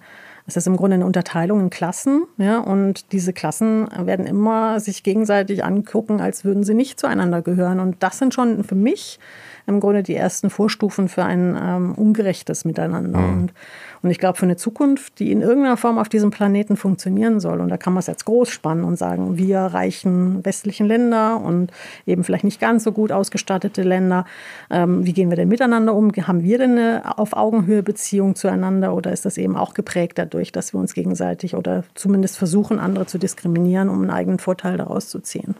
es 0.50 0.58
ist 0.58 0.68
im 0.68 0.78
Grunde 0.78 0.96
eine 0.96 1.06
Unterteilung 1.06 1.60
in 1.60 1.70
Klassen, 1.70 2.24
ja, 2.38 2.58
und 2.60 3.12
diese 3.12 3.34
Klassen 3.34 3.88
werden 3.98 4.26
immer 4.26 4.80
sich 4.80 5.04
gegenseitig 5.04 5.64
angucken, 5.64 6.20
als 6.20 6.44
würden 6.44 6.64
sie 6.64 6.74
nicht 6.74 7.00
zueinander 7.00 7.44
gehören. 7.44 7.80
Und 7.80 7.98
das 8.02 8.18
sind 8.18 8.34
schon 8.34 8.64
für 8.64 8.76
mich 8.76 9.20
im 9.68 9.80
Grunde 9.80 10.02
die 10.02 10.16
ersten 10.16 10.50
Vorstufen 10.50 11.08
für 11.08 11.24
ein 11.24 11.58
ähm, 11.62 11.94
ungerechtes 11.94 12.66
Miteinander. 12.66 13.20
Mhm. 13.20 13.41
Und, 13.41 13.54
und 14.02 14.12
ich 14.12 14.18
glaube, 14.18 14.38
für 14.38 14.46
eine 14.46 14.56
Zukunft, 14.56 15.20
die 15.20 15.32
in 15.32 15.42
irgendeiner 15.42 15.78
Form 15.78 15.98
auf 15.98 16.10
diesem 16.10 16.30
Planeten 16.30 16.78
funktionieren 16.78 17.40
soll, 17.40 17.60
und 17.60 17.70
da 17.70 17.78
kann 17.78 17.94
man 17.94 18.00
es 18.00 18.08
jetzt 18.08 18.26
groß 18.26 18.50
spannen 18.50 18.84
und 18.84 18.98
sagen, 18.98 19.38
wir 19.38 19.60
reichen 19.60 20.44
westlichen 20.46 20.88
Länder 20.88 21.42
und 21.42 21.72
eben 22.06 22.24
vielleicht 22.24 22.44
nicht 22.44 22.62
ganz 22.62 22.84
so 22.84 22.92
gut 22.92 23.12
ausgestattete 23.12 23.84
Länder, 23.84 24.26
ähm, 24.70 25.06
wie 25.06 25.14
gehen 25.14 25.30
wir 25.30 25.36
denn 25.36 25.50
miteinander 25.50 25.94
um? 25.94 26.12
Haben 26.12 26.44
wir 26.44 26.58
denn 26.58 26.72
eine 26.72 27.18
auf 27.18 27.34
Augenhöhe 27.34 27.84
Beziehung 27.84 28.36
zueinander 28.36 28.94
oder 28.94 29.12
ist 29.12 29.26
das 29.26 29.38
eben 29.38 29.56
auch 29.56 29.74
geprägt 29.74 30.18
dadurch, 30.18 30.52
dass 30.52 30.74
wir 30.74 30.80
uns 30.80 30.94
gegenseitig 30.94 31.56
oder 31.56 31.84
zumindest 31.96 32.38
versuchen, 32.38 32.80
andere 32.80 33.06
zu 33.06 33.18
diskriminieren, 33.18 33.90
um 33.90 34.02
einen 34.02 34.12
eigenen 34.12 34.40
Vorteil 34.40 34.78
daraus 34.78 35.10
zu 35.10 35.20
ziehen? 35.20 35.56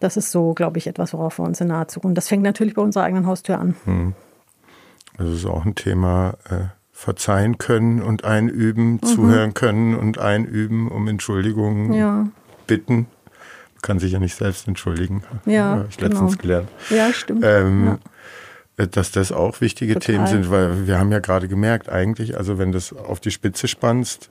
Das 0.00 0.16
ist 0.16 0.30
so, 0.30 0.52
glaube 0.52 0.78
ich, 0.78 0.86
etwas, 0.86 1.12
worauf 1.14 1.38
wir 1.38 1.44
uns 1.44 1.60
in 1.60 1.68
naher 1.68 1.88
Zukunft. 1.88 2.16
Das 2.18 2.28
fängt 2.28 2.42
natürlich 2.42 2.74
bei 2.74 2.82
unserer 2.82 3.04
eigenen 3.04 3.26
Haustür 3.26 3.58
an. 3.58 3.76
Hm. 3.84 4.14
Das 5.16 5.28
ist 5.28 5.46
auch 5.46 5.64
ein 5.64 5.74
Thema. 5.74 6.34
Äh, 6.50 6.66
verzeihen 6.96 7.58
können 7.58 8.00
und 8.00 8.24
einüben, 8.24 8.92
mhm. 8.92 9.02
zuhören 9.02 9.52
können 9.52 9.94
und 9.94 10.18
einüben, 10.18 10.88
um 10.88 11.08
Entschuldigung 11.08 11.92
ja. 11.92 12.26
bitten. 12.66 13.06
Man 13.74 13.82
kann 13.82 13.98
sich 13.98 14.12
ja 14.12 14.18
nicht 14.18 14.34
selbst 14.34 14.66
entschuldigen. 14.66 15.22
Ja, 15.44 15.64
Habe 15.64 15.86
ich 15.90 16.00
letztens 16.00 16.32
genau. 16.32 16.42
gelernt. 16.42 16.68
Ja, 16.88 17.12
stimmt. 17.12 17.44
Ähm, 17.44 17.84
ja. 17.84 17.98
Äh, 18.82 18.88
dass 18.88 19.10
das 19.10 19.30
auch 19.30 19.60
wichtige 19.60 19.92
Total. 19.94 20.06
Themen 20.06 20.26
sind, 20.26 20.50
weil 20.50 20.86
wir 20.86 20.98
haben 20.98 21.12
ja 21.12 21.18
gerade 21.18 21.48
gemerkt, 21.48 21.90
eigentlich, 21.90 22.38
also 22.38 22.56
wenn 22.56 22.72
du 22.72 22.78
das 22.78 22.94
auf 22.94 23.20
die 23.20 23.30
Spitze 23.30 23.68
spannst, 23.68 24.30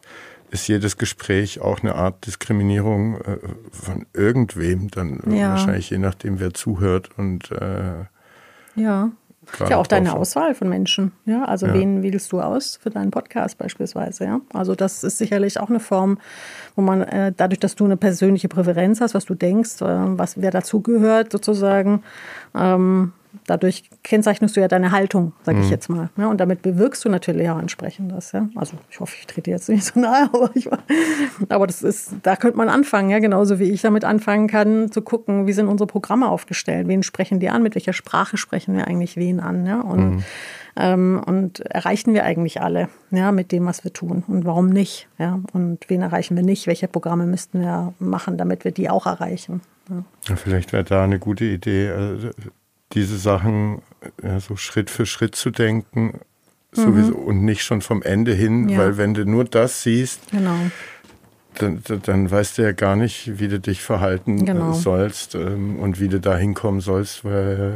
ist 0.50 0.68
jedes 0.68 0.98
Gespräch 0.98 1.62
auch 1.62 1.82
eine 1.82 1.94
Art 1.94 2.26
Diskriminierung 2.26 3.22
äh, 3.22 3.38
von 3.72 4.08
irgendwem, 4.14 4.90
dann 4.90 5.22
ja. 5.30 5.52
wahrscheinlich 5.52 5.92
je 5.92 6.00
nachdem, 6.00 6.40
wer 6.40 6.52
zuhört 6.56 7.12
und 7.16 7.52
äh, 7.52 8.06
ja. 8.76 9.12
Ja, 9.70 9.78
auch 9.78 9.88
deine 9.88 10.14
Auswahl 10.16 10.56
von 10.56 10.70
Menschen. 10.70 11.12
Ja, 11.26 11.46
also 11.46 11.68
ja. 11.68 11.74
wen 11.74 12.04
wählst 12.04 12.32
du 12.32 12.42
aus 12.42 12.80
für 12.82 12.90
deinen 12.90 13.12
Podcast 13.12 13.58
beispielsweise? 13.58 14.26
Ja, 14.26 14.42
also 14.54 14.76
das 14.76 15.04
ist 15.04 15.18
sicherlich 15.18 15.60
auch 15.60 15.70
eine 15.70 15.80
Form, 15.80 16.18
wo 16.76 16.82
man 16.82 17.02
äh, 17.02 17.34
dadurch, 17.36 17.60
dass 17.60 17.76
du 17.76 17.86
eine 17.86 17.98
persönliche 17.98 18.48
Präferenz 18.48 19.02
hast, 19.02 19.14
was 19.14 19.26
du 19.26 19.36
denkst, 19.36 19.82
äh, 19.82 20.18
was 20.18 20.42
wer 20.42 20.52
dazugehört 20.52 21.32
sozusagen, 21.32 22.04
ähm, 22.56 23.14
dadurch 23.48 23.90
kennzeichnest 24.03 24.56
du 24.56 24.62
ja 24.62 24.68
deine 24.68 24.91
Haltung, 24.91 25.34
sage 25.44 25.60
ich 25.60 25.66
mhm. 25.66 25.72
jetzt 25.72 25.90
mal. 25.90 26.10
Ja, 26.18 26.28
und 26.28 26.40
damit 26.40 26.62
bewirkst 26.62 27.03
du 27.06 27.10
natürlich 27.10 27.49
auch 27.49 27.60
entsprechend 27.60 28.12
das. 28.12 28.32
Ja? 28.32 28.49
Also 28.56 28.78
ich 28.90 28.99
hoffe, 28.99 29.16
ich 29.20 29.28
trete 29.28 29.52
jetzt 29.52 29.70
nicht 29.70 29.84
so 29.84 29.99
nahe, 29.99 30.30
aber, 30.34 30.49
ich, 30.53 30.70
aber 31.49 31.68
das 31.68 31.82
ist, 31.82 32.14
da 32.24 32.36
könnte 32.36 32.57
man 32.57 32.70
anfangen, 32.70 33.10
ja, 33.10 33.20
genauso 33.20 33.60
wie 33.60 33.66
ich 33.66 33.82
damit 33.82 34.06
anfangen 34.06 34.48
kann, 34.48 34.91
zu 34.91 35.02
gucken, 35.02 35.48
wie 35.48 35.53
sind 35.53 35.68
unsere 35.68 35.88
Programme 35.88 36.30
aufgestellt, 36.30 36.88
wen 36.88 37.03
sprechen 37.03 37.40
die 37.40 37.49
an, 37.49 37.64
mit 37.64 37.76
welcher 37.76 37.94
Sprache 37.94 38.38
sprechen 38.38 38.76
wir 38.76 38.88
eigentlich 38.88 39.18
wen 39.18 39.40
an, 39.40 39.66
ja? 39.66 39.82
Und, 39.82 40.16
mhm. 40.16 40.24
ähm, 40.78 41.22
und 41.26 41.60
erreichen 41.60 42.14
wir 42.14 42.24
eigentlich 42.24 42.62
alle, 42.62 42.90
ja, 43.12 43.32
mit 43.32 43.52
dem, 43.52 43.66
was 43.66 43.84
wir 43.84 43.94
tun 43.94 44.24
und 44.28 44.45
warum 44.45 44.70
nicht, 44.70 45.07
ja? 45.18 45.40
Und 45.53 45.90
wen 45.90 46.02
erreichen 46.02 46.36
wir 46.36 46.44
nicht, 46.44 46.68
welche 46.68 46.88
Programme 46.88 47.26
müssten 47.26 47.62
wir 47.62 47.94
machen, 47.99 48.38
damit 48.38 48.66
wir 48.66 48.72
die 48.72 48.90
auch 48.90 49.06
erreichen. 49.06 49.62
Ja. 49.90 50.36
Vielleicht 50.36 50.74
wäre 50.74 50.84
da 50.84 51.03
eine 51.03 51.20
gute 51.20 51.45
Idee. 51.45 51.91
Diese 52.96 53.18
Sachen 53.18 53.82
ja, 54.24 54.40
so 54.40 54.56
Schritt 54.56 54.90
für 54.90 55.06
Schritt 55.06 55.36
zu 55.36 55.52
denken 55.52 56.20
mhm. 56.76 56.82
sowieso, 56.82 57.16
und 57.16 57.44
nicht 57.44 57.64
schon 57.64 57.82
vom 57.82 58.02
Ende 58.02 58.34
hin, 58.34 58.70
ja. 58.70 58.80
weil 58.80 58.98
wenn 58.98 59.14
du 59.14 59.26
nur 59.26 59.46
das 59.46 59.84
siehst, 59.84 60.32
genau. 60.32 60.56
dann, 61.56 61.82
dann 62.04 62.32
weißt 62.32 62.58
du 62.58 62.64
ja 62.64 62.72
gar 62.72 62.96
nicht, 62.96 63.40
wie 63.40 63.48
du 63.48 63.60
dich 63.60 63.82
verhalten 63.82 64.42
äh, 64.42 64.46
genau. 64.46 64.74
sollst 64.74 65.36
ähm, 65.36 65.80
und 65.80 66.00
wie 66.00 66.08
du 66.08 66.20
da 66.20 66.38
hinkommen 66.38 66.82
sollst, 66.82 67.26
weil 67.26 67.76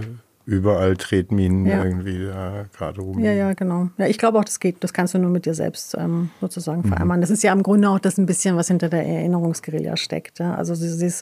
überall 0.49 0.97
Tretminen 0.97 1.67
ja. 1.67 1.83
irgendwie 1.83 2.25
da 2.25 2.65
gerade 2.75 3.01
rum. 3.01 3.19
Ja, 3.19 3.31
ja, 3.31 3.53
genau. 3.53 3.89
Ja, 3.99 4.07
ich 4.07 4.17
glaube 4.17 4.39
auch, 4.39 4.43
das 4.43 4.59
geht. 4.59 4.83
Das 4.83 4.93
kannst 4.93 5.13
du 5.13 5.19
nur 5.19 5.29
mit 5.29 5.45
dir 5.45 5.53
selbst 5.53 5.95
ähm, 5.95 6.31
sozusagen 6.41 6.81
mhm. 6.81 6.87
vereinbaren. 6.87 7.21
Das 7.21 7.29
ist 7.29 7.43
ja 7.43 7.53
im 7.53 7.61
Grunde 7.61 7.87
auch 7.89 7.99
das 7.99 8.17
ein 8.17 8.25
bisschen, 8.25 8.55
was 8.55 8.67
hinter 8.67 8.89
der 8.89 9.05
Erinnerungsguerilla 9.05 9.95
steckt. 9.95 10.39
Ja? 10.39 10.55
Also 10.55 10.73
dieses, 10.73 11.21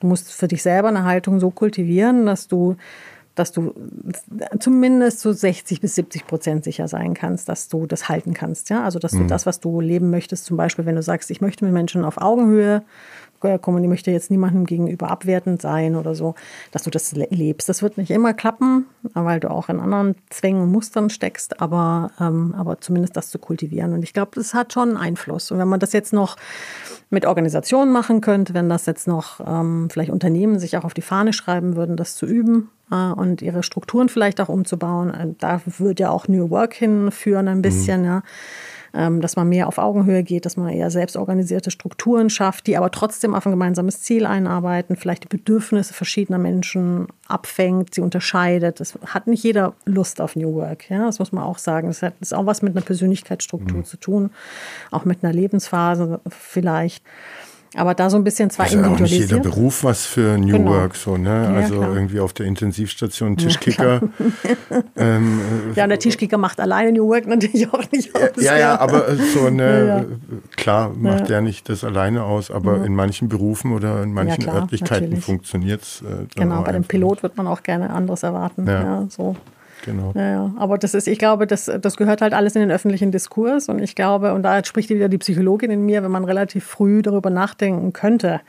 du 0.00 0.06
musst 0.06 0.30
für 0.30 0.46
dich 0.46 0.62
selber 0.62 0.88
eine 0.88 1.04
Haltung 1.04 1.40
so 1.40 1.50
kultivieren, 1.50 2.26
dass 2.26 2.48
du 2.48 2.76
dass 3.34 3.52
du 3.52 3.74
zumindest 4.58 5.20
so 5.20 5.32
60 5.32 5.80
bis 5.80 5.94
70 5.94 6.26
Prozent 6.26 6.64
sicher 6.64 6.88
sein 6.88 7.14
kannst, 7.14 7.48
dass 7.48 7.68
du 7.68 7.86
das 7.86 8.08
halten 8.08 8.34
kannst. 8.34 8.70
Ja? 8.70 8.84
Also, 8.84 8.98
dass 8.98 9.12
du 9.12 9.20
mhm. 9.20 9.28
das, 9.28 9.46
was 9.46 9.60
du 9.60 9.80
leben 9.80 10.10
möchtest, 10.10 10.44
zum 10.44 10.56
Beispiel, 10.56 10.86
wenn 10.86 10.96
du 10.96 11.02
sagst, 11.02 11.30
ich 11.30 11.40
möchte 11.40 11.64
mit 11.64 11.72
Menschen 11.72 12.04
auf 12.04 12.18
Augenhöhe 12.18 12.82
kommen, 13.40 13.82
ich 13.82 13.88
möchte 13.88 14.10
jetzt 14.10 14.30
niemandem 14.30 14.66
gegenüber 14.66 15.10
abwertend 15.10 15.62
sein 15.62 15.96
oder 15.96 16.14
so, 16.14 16.34
dass 16.70 16.82
du 16.82 16.90
das 16.90 17.12
lebst. 17.12 17.68
Das 17.68 17.82
wird 17.82 17.98
nicht 17.98 18.10
immer 18.10 18.34
klappen, 18.34 18.86
weil 19.14 19.40
du 19.40 19.50
auch 19.50 19.68
in 19.68 19.80
anderen 19.80 20.14
Zwängen 20.28 20.62
und 20.62 20.72
Mustern 20.72 21.10
steckst, 21.10 21.60
aber, 21.60 22.10
ähm, 22.20 22.54
aber 22.56 22.80
zumindest 22.80 23.16
das 23.16 23.30
zu 23.30 23.38
kultivieren. 23.38 23.92
Und 23.92 24.02
ich 24.02 24.12
glaube, 24.12 24.32
das 24.34 24.54
hat 24.54 24.72
schon 24.72 24.90
einen 24.90 24.98
Einfluss. 24.98 25.50
Und 25.50 25.58
wenn 25.58 25.68
man 25.68 25.80
das 25.80 25.92
jetzt 25.92 26.12
noch 26.12 26.36
mit 27.08 27.26
Organisationen 27.26 27.92
machen 27.92 28.20
könnte, 28.20 28.54
wenn 28.54 28.68
das 28.68 28.86
jetzt 28.86 29.08
noch 29.08 29.40
ähm, 29.46 29.88
vielleicht 29.90 30.10
Unternehmen 30.10 30.58
sich 30.58 30.76
auch 30.76 30.84
auf 30.84 30.94
die 30.94 31.02
Fahne 31.02 31.32
schreiben 31.32 31.76
würden, 31.76 31.96
das 31.96 32.14
zu 32.14 32.26
üben, 32.26 32.70
äh, 32.90 33.12
und 33.12 33.42
ihre 33.42 33.62
Strukturen 33.62 34.08
vielleicht 34.08 34.40
auch 34.40 34.48
umzubauen. 34.48 35.14
Äh, 35.14 35.28
da 35.38 35.60
würde 35.64 36.04
ja 36.04 36.10
auch 36.10 36.28
New 36.28 36.50
Work 36.50 36.74
hinführen 36.74 37.48
ein 37.48 37.62
bisschen, 37.62 38.00
mhm. 38.00 38.06
ja. 38.06 38.22
Ähm, 38.92 39.20
dass 39.20 39.36
man 39.36 39.48
mehr 39.48 39.68
auf 39.68 39.78
Augenhöhe 39.78 40.24
geht, 40.24 40.46
dass 40.46 40.56
man 40.56 40.68
eher 40.68 40.90
selbstorganisierte 40.90 41.70
Strukturen 41.70 42.28
schafft, 42.28 42.66
die 42.66 42.76
aber 42.76 42.90
trotzdem 42.90 43.34
auf 43.34 43.46
ein 43.46 43.52
gemeinsames 43.52 44.02
Ziel 44.02 44.26
einarbeiten, 44.26 44.96
vielleicht 44.96 45.24
die 45.24 45.28
Bedürfnisse 45.28 45.94
verschiedener 45.94 46.38
Menschen 46.38 47.06
abfängt, 47.28 47.94
sie 47.94 48.00
unterscheidet. 48.00 48.80
Das 48.80 48.98
hat 49.06 49.28
nicht 49.28 49.44
jeder 49.44 49.74
Lust 49.84 50.20
auf 50.20 50.34
New 50.34 50.54
Work, 50.54 50.90
ja, 50.90 51.06
das 51.06 51.20
muss 51.20 51.30
man 51.30 51.44
auch 51.44 51.58
sagen. 51.58 51.86
Das 51.86 52.02
hat 52.02 52.14
das 52.18 52.32
auch 52.32 52.46
was 52.46 52.62
mit 52.62 52.74
einer 52.74 52.84
Persönlichkeitsstruktur 52.84 53.78
mhm. 53.78 53.84
zu 53.84 53.96
tun, 53.96 54.30
auch 54.90 55.04
mit 55.04 55.22
einer 55.22 55.32
Lebensphase 55.32 56.20
vielleicht. 56.28 57.04
Aber 57.76 57.94
da 57.94 58.10
so 58.10 58.16
ein 58.16 58.24
bisschen 58.24 58.50
zwar 58.50 58.66
individualisiert. 58.66 59.22
Ist 59.22 59.30
ja 59.30 59.36
auch 59.36 59.42
nicht 59.42 59.44
jeder 59.44 59.56
Beruf 59.56 59.84
was 59.84 60.04
für 60.04 60.38
New 60.38 60.56
genau. 60.56 60.72
Work, 60.72 60.96
so, 60.96 61.16
ne? 61.16 61.28
Ja, 61.28 61.54
also 61.54 61.76
klar. 61.76 61.94
irgendwie 61.94 62.18
auf 62.18 62.32
der 62.32 62.46
Intensivstation 62.46 63.36
Tischkicker. 63.36 64.00
Ja, 64.02 64.82
ähm, 64.96 65.40
ja, 65.76 65.84
und 65.84 65.90
der 65.90 66.00
Tischkicker 66.00 66.36
macht 66.36 66.58
alleine 66.58 66.90
New 66.90 67.06
Work 67.08 67.28
natürlich 67.28 67.72
auch 67.72 67.84
nicht 67.92 68.12
aus. 68.14 68.42
Ja, 68.42 68.56
ja, 68.56 68.80
aber 68.80 69.14
so 69.14 69.46
eine, 69.46 69.86
ja, 69.86 70.04
klar 70.56 70.90
macht 70.96 71.28
der 71.28 71.42
nicht 71.42 71.68
das 71.68 71.84
alleine 71.84 72.24
aus, 72.24 72.50
aber 72.50 72.84
in 72.84 72.94
manchen 72.96 73.28
Berufen 73.28 73.72
oder 73.72 74.02
in 74.02 74.12
manchen 74.12 74.42
klar, 74.42 74.62
Örtlichkeiten 74.62 75.20
funktioniert 75.20 75.82
es. 75.82 76.02
Äh, 76.02 76.26
genau, 76.34 76.62
bei 76.62 76.72
dem 76.72 76.84
Pilot 76.84 77.22
wird 77.22 77.36
man 77.36 77.46
auch 77.46 77.62
gerne 77.62 77.90
anderes 77.90 78.24
erwarten. 78.24 78.66
Ja, 78.66 79.06
so. 79.08 79.36
Genau. 79.84 80.12
Ja, 80.14 80.30
ja. 80.30 80.54
Aber 80.56 80.78
das 80.78 80.94
ist, 80.94 81.08
ich 81.08 81.18
glaube, 81.18 81.46
das, 81.46 81.70
das 81.80 81.96
gehört 81.96 82.20
halt 82.20 82.34
alles 82.34 82.54
in 82.54 82.60
den 82.60 82.70
öffentlichen 82.70 83.10
Diskurs. 83.10 83.68
Und 83.68 83.80
ich 83.80 83.94
glaube, 83.94 84.34
und 84.34 84.42
da 84.42 84.64
spricht 84.64 84.90
wieder 84.90 85.08
die 85.08 85.18
Psychologin 85.18 85.70
in 85.70 85.84
mir, 85.84 86.02
wenn 86.02 86.10
man 86.10 86.24
relativ 86.24 86.64
früh 86.64 87.02
darüber 87.02 87.30
nachdenken 87.30 87.92
könnte. 87.92 88.40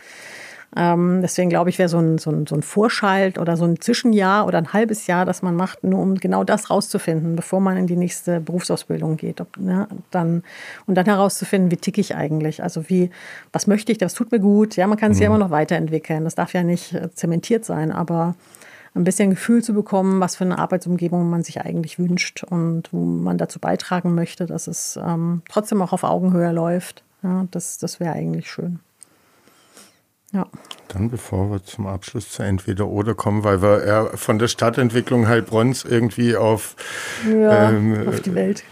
Ähm, 0.73 1.19
deswegen 1.21 1.49
glaube 1.49 1.69
ich, 1.69 1.79
wäre 1.79 1.89
so 1.89 1.99
ein, 1.99 2.17
so, 2.17 2.31
ein, 2.31 2.47
so 2.47 2.55
ein 2.55 2.61
Vorschalt 2.61 3.37
oder 3.37 3.57
so 3.57 3.65
ein 3.65 3.81
Zwischenjahr 3.81 4.45
oder 4.47 4.57
ein 4.57 4.71
halbes 4.71 5.05
Jahr, 5.05 5.25
das 5.25 5.41
man 5.41 5.55
macht, 5.55 5.83
nur 5.83 5.99
um 5.99 6.15
genau 6.15 6.45
das 6.45 6.69
rauszufinden, 6.69 7.35
bevor 7.35 7.59
man 7.59 7.75
in 7.75 7.87
die 7.87 7.97
nächste 7.97 8.39
Berufsausbildung 8.39 9.17
geht. 9.17 9.41
Ob, 9.41 9.49
ja, 9.57 9.87
dann, 10.11 10.43
und 10.85 10.95
dann 10.95 11.05
herauszufinden, 11.05 11.71
wie 11.71 11.77
ticke 11.77 11.99
ich 11.99 12.15
eigentlich? 12.15 12.63
Also 12.63 12.89
wie, 12.89 13.09
was 13.51 13.67
möchte 13.67 13.91
ich, 13.91 13.97
das 13.97 14.13
tut 14.13 14.31
mir 14.31 14.39
gut. 14.39 14.77
Ja, 14.77 14.87
man 14.87 14.97
kann 14.97 15.11
es 15.11 15.17
mhm. 15.17 15.23
ja 15.23 15.27
immer 15.27 15.39
noch 15.39 15.51
weiterentwickeln. 15.51 16.23
Das 16.23 16.35
darf 16.35 16.53
ja 16.53 16.63
nicht 16.63 16.93
äh, 16.93 17.13
zementiert 17.13 17.65
sein, 17.65 17.91
aber 17.91 18.35
ein 18.93 19.03
bisschen 19.03 19.29
Gefühl 19.29 19.63
zu 19.63 19.73
bekommen, 19.73 20.19
was 20.19 20.35
für 20.35 20.43
eine 20.43 20.57
Arbeitsumgebung 20.57 21.29
man 21.29 21.43
sich 21.43 21.61
eigentlich 21.61 21.97
wünscht 21.97 22.43
und 22.43 22.91
wo 22.91 22.97
man 22.97 23.37
dazu 23.37 23.59
beitragen 23.59 24.13
möchte, 24.15 24.45
dass 24.45 24.67
es 24.67 24.99
ähm, 25.01 25.43
trotzdem 25.49 25.81
auch 25.81 25.93
auf 25.93 26.03
Augenhöhe 26.03 26.51
läuft. 26.51 27.03
Ja, 27.23 27.47
das 27.51 27.77
das 27.77 27.99
wäre 27.99 28.13
eigentlich 28.13 28.51
schön. 28.51 28.79
Ja. 30.33 30.47
Dann, 30.87 31.09
bevor 31.09 31.51
wir 31.51 31.63
zum 31.63 31.87
Abschluss 31.87 32.31
zu 32.31 32.43
entweder 32.43 32.87
oder 32.87 33.15
kommen, 33.15 33.43
weil 33.43 33.61
wir 33.61 33.85
ja 33.85 34.05
von 34.15 34.39
der 34.39 34.47
Stadtentwicklung 34.47 35.27
Heilbronns 35.27 35.83
irgendwie 35.83 36.35
auf, 36.35 36.75
ja, 37.29 37.69
ähm, 37.69 38.07
auf 38.07 38.21
die 38.21 38.33
Welt 38.35 38.63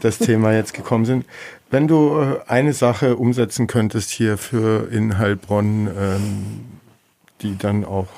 das 0.00 0.18
Thema 0.18 0.52
jetzt 0.54 0.72
gekommen 0.74 1.04
sind. 1.04 1.26
Wenn 1.70 1.86
du 1.86 2.18
äh, 2.18 2.40
eine 2.46 2.72
Sache 2.72 3.16
umsetzen 3.16 3.66
könntest 3.66 4.10
hier 4.10 4.38
für 4.38 4.90
in 4.90 5.18
Heilbronn, 5.18 5.88
ähm, 5.88 6.60
die 7.42 7.56
dann 7.56 7.84
auch 7.84 8.08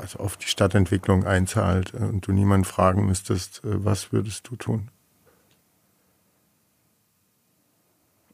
also 0.00 0.18
auf 0.18 0.36
die 0.36 0.46
Stadtentwicklung 0.46 1.24
einzahlt 1.24 1.94
äh, 1.94 1.98
und 1.98 2.26
du 2.26 2.32
niemanden 2.32 2.64
fragen 2.64 3.06
müsstest, 3.06 3.64
äh, 3.64 3.84
was 3.84 4.12
würdest 4.12 4.48
du 4.48 4.56
tun? 4.56 4.88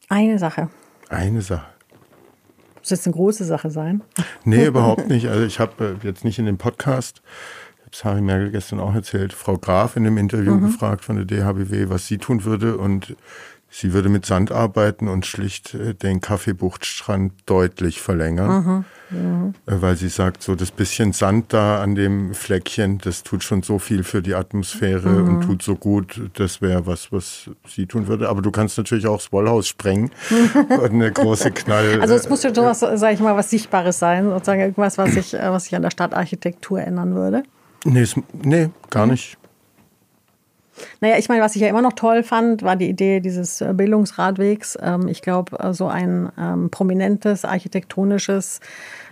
Eine 0.09 0.39
Sache. 0.39 0.71
Eine 1.09 1.43
Sache. 1.43 1.67
Muss 2.79 2.91
jetzt 2.91 3.07
eine 3.07 3.17
große 3.17 3.45
Sache 3.45 3.71
sein? 3.71 4.03
Nee, 4.45 4.67
überhaupt 4.67 5.09
nicht. 5.09 5.29
Also 5.29 5.45
ich 5.45 5.59
habe 5.59 5.99
jetzt 6.03 6.25
nicht 6.25 6.39
in 6.39 6.47
dem 6.47 6.59
Podcast, 6.59 7.23
ich 7.79 7.83
habe 7.83 7.91
es 7.93 8.05
Harry 8.05 8.21
Merkel 8.21 8.53
gestern 8.53 8.79
auch 8.79 8.95
erzählt, 8.95 9.33
Frau 9.33 9.59
Graf 9.59 9.97
in 9.97 10.05
dem 10.05 10.17
Interview 10.19 10.55
mhm. 10.55 10.67
gefragt 10.67 11.05
von 11.05 11.17
der 11.17 11.25
DHBW, 11.25 11.89
was 11.89 12.07
sie 12.07 12.19
tun 12.19 12.45
würde 12.45 12.79
und 12.79 13.17
Sie 13.69 13.93
würde 13.93 14.09
mit 14.09 14.25
Sand 14.25 14.53
arbeiten 14.53 15.09
und 15.09 15.27
schlicht 15.27 15.75
äh, 15.75 15.95
den 15.95 16.21
Kaffeebuchtstrand 16.21 17.33
deutlich 17.47 18.01
verlängern, 18.01 18.65
mhm. 18.65 18.85
Mhm. 19.11 19.55
weil 19.67 19.97
sie 19.97 20.09
sagt, 20.09 20.43
so 20.43 20.55
das 20.55 20.71
bisschen 20.71 21.13
Sand 21.13 21.53
da 21.53 21.83
an 21.83 21.95
dem 21.95 22.35
Fleckchen, 22.35 22.99
das 22.99 23.23
tut 23.23 23.45
schon 23.45 23.63
so 23.63 23.79
viel 23.79 24.03
für 24.03 24.23
die 24.23 24.35
Atmosphäre 24.35 25.09
mhm. 25.09 25.29
und 25.29 25.41
tut 25.43 25.63
so 25.63 25.77
gut. 25.77 26.21
Das 26.35 26.61
wäre 26.61 26.87
was, 26.87 27.13
was 27.13 27.51
sie 27.69 27.87
tun 27.87 28.09
würde. 28.09 28.29
Aber 28.29 28.43
du 28.43 28.51
kannst 28.51 28.79
natürlich 28.79 29.07
auch 29.07 29.19
das 29.19 29.33
Wollhaus 29.33 29.69
sprengen 29.69 30.11
und 30.69 30.93
eine 30.93 31.13
große 31.13 31.53
Knall. 31.53 32.01
Also 32.01 32.15
es 32.15 32.29
muss 32.29 32.43
ja 32.43 32.55
sowas, 32.55 32.81
sage 32.81 33.15
ich 33.15 33.21
mal, 33.21 33.37
was 33.37 33.51
Sichtbares 33.51 33.99
sein, 33.99 34.29
sozusagen 34.29 34.61
irgendwas, 34.61 34.99
was 34.99 35.13
sich 35.13 35.33
was 35.35 35.67
ich 35.67 35.77
an 35.77 35.83
der 35.83 35.91
Stadtarchitektur 35.91 36.81
ändern 36.81 37.15
würde. 37.15 37.43
Nee, 37.85 38.01
es, 38.01 38.15
nee 38.43 38.71
gar 38.91 39.07
nicht. 39.07 39.39
Naja, 41.01 41.19
ich 41.19 41.29
meine, 41.29 41.43
was 41.43 41.57
ich 41.57 41.63
ja 41.63 41.69
immer 41.69 41.83
noch 41.83 41.93
toll 41.93 42.23
fand, 42.23 42.63
war 42.63 42.77
die 42.77 42.89
Idee 42.89 43.21
dieses 43.21 43.61
äh, 43.61 43.73
Bildungsradwegs. 43.75 44.79
Ähm, 44.81 45.09
ich 45.09 45.23
glaube, 45.23 45.59
äh, 45.59 45.73
so 45.73 45.89
ein 45.89 46.31
ähm, 46.39 46.71
prominentes, 46.71 47.45
architektonisches, 47.45 48.61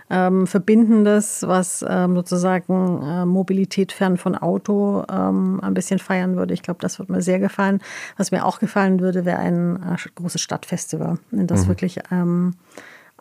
ähm, 0.07 0.45
verbindendes, 0.45 1.43
was 1.47 1.79
sozusagen 1.79 3.01
äh, 3.01 3.25
Mobilität 3.25 3.91
fern 3.91 4.17
von 4.17 4.35
Auto 4.35 5.03
ein 5.07 5.73
bisschen 5.73 5.97
feiern 5.97 6.35
würde. 6.35 6.53
Ich 6.53 6.61
glaube, 6.61 6.79
das 6.79 6.99
würde 6.99 7.11
mir 7.11 7.23
sehr 7.23 7.39
gefallen. 7.39 7.81
Was 8.17 8.29
mir 8.29 8.45
auch 8.45 8.59
gefallen 8.59 8.99
würde, 8.99 9.25
wäre 9.25 9.39
ein 9.39 9.79
großes 10.13 10.41
Stadtfestival, 10.41 11.17
in 11.31 11.47
das 11.47 11.63
mhm. 11.63 11.69
wirklich 11.69 11.99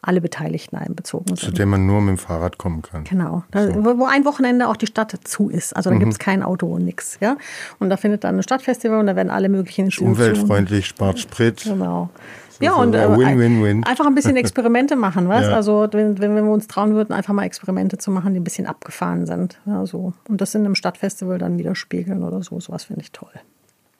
alle 0.04 0.20
Beteiligten 0.20 0.76
einbezogen 0.76 1.36
sind. 1.36 1.40
Zu 1.40 1.50
dem 1.50 1.70
man 1.70 1.86
nur 1.86 2.00
mit 2.00 2.16
dem 2.16 2.18
Fahrrad 2.18 2.58
kommen 2.58 2.82
kann. 2.82 3.04
Genau. 3.04 3.44
Da, 3.50 3.66
so. 3.66 3.84
Wo 3.84 4.06
ein 4.06 4.24
Wochenende 4.24 4.68
auch 4.68 4.76
die 4.76 4.86
Stadt 4.86 5.14
zu 5.24 5.48
ist. 5.48 5.74
Also 5.74 5.90
da 5.90 5.96
mhm. 5.96 6.00
gibt 6.00 6.12
es 6.12 6.18
kein 6.18 6.42
Auto 6.42 6.66
und 6.66 6.84
nichts. 6.84 7.18
Ja? 7.20 7.36
Und 7.78 7.90
da 7.90 7.96
findet 7.96 8.24
dann 8.24 8.36
ein 8.36 8.42
Stadtfestival 8.42 8.98
und 8.98 9.06
da 9.06 9.16
werden 9.16 9.30
alle 9.30 9.48
möglichen 9.48 9.90
Schuhe. 9.90 10.08
Umweltfreundlich, 10.08 10.86
spart 10.86 11.18
Sprit. 11.18 11.62
Genau. 11.64 12.10
So 12.50 12.64
ja, 12.64 12.74
und 12.74 12.94
äh, 12.94 13.10
win, 13.10 13.38
win, 13.38 13.64
win. 13.64 13.84
einfach 13.84 14.06
ein 14.06 14.14
bisschen 14.14 14.36
Experimente 14.36 14.94
machen, 14.94 15.28
was? 15.28 15.46
Ja. 15.46 15.54
Also, 15.54 15.88
wenn, 15.90 16.20
wenn 16.20 16.34
wir 16.36 16.44
uns 16.44 16.68
trauen 16.68 16.94
würden, 16.94 17.12
einfach 17.12 17.34
mal 17.34 17.42
Experimente 17.42 17.98
zu 17.98 18.12
machen, 18.12 18.32
die 18.32 18.38
ein 18.38 18.44
bisschen 18.44 18.66
abgefahren 18.66 19.26
sind. 19.26 19.58
Ja, 19.66 19.84
so. 19.86 20.12
Und 20.28 20.40
das 20.40 20.54
in 20.54 20.64
einem 20.64 20.76
Stadtfestival 20.76 21.38
dann 21.38 21.58
widerspiegeln 21.58 22.22
oder 22.22 22.42
so. 22.42 22.60
Sowas 22.60 22.84
finde 22.84 23.02
ich 23.02 23.10
toll. 23.10 23.32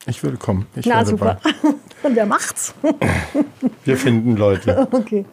Ich 0.07 0.23
würde 0.23 0.37
kommen. 0.37 0.67
Ich 0.77 0.87
Na, 0.87 1.05
super. 1.05 1.41
Und 2.03 2.15
wer 2.15 2.27
macht's? 2.27 2.75
Wir 3.85 3.97
finden 3.97 4.37
Leute. 4.37 4.87
Okay. 4.93 5.25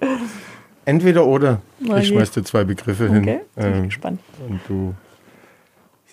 Entweder 0.85 1.25
oder. 1.25 1.61
Na 1.79 1.97
ich 1.97 2.07
schmeiß 2.07 2.31
dir 2.31 2.43
zwei 2.43 2.63
Begriffe 2.63 3.05
okay. 3.05 3.13
hin. 3.13 3.23
Okay, 3.23 3.41
bin 3.55 3.73
ähm, 3.73 3.83
gespannt. 3.83 4.19
Und 4.47 4.59
du 4.67 4.95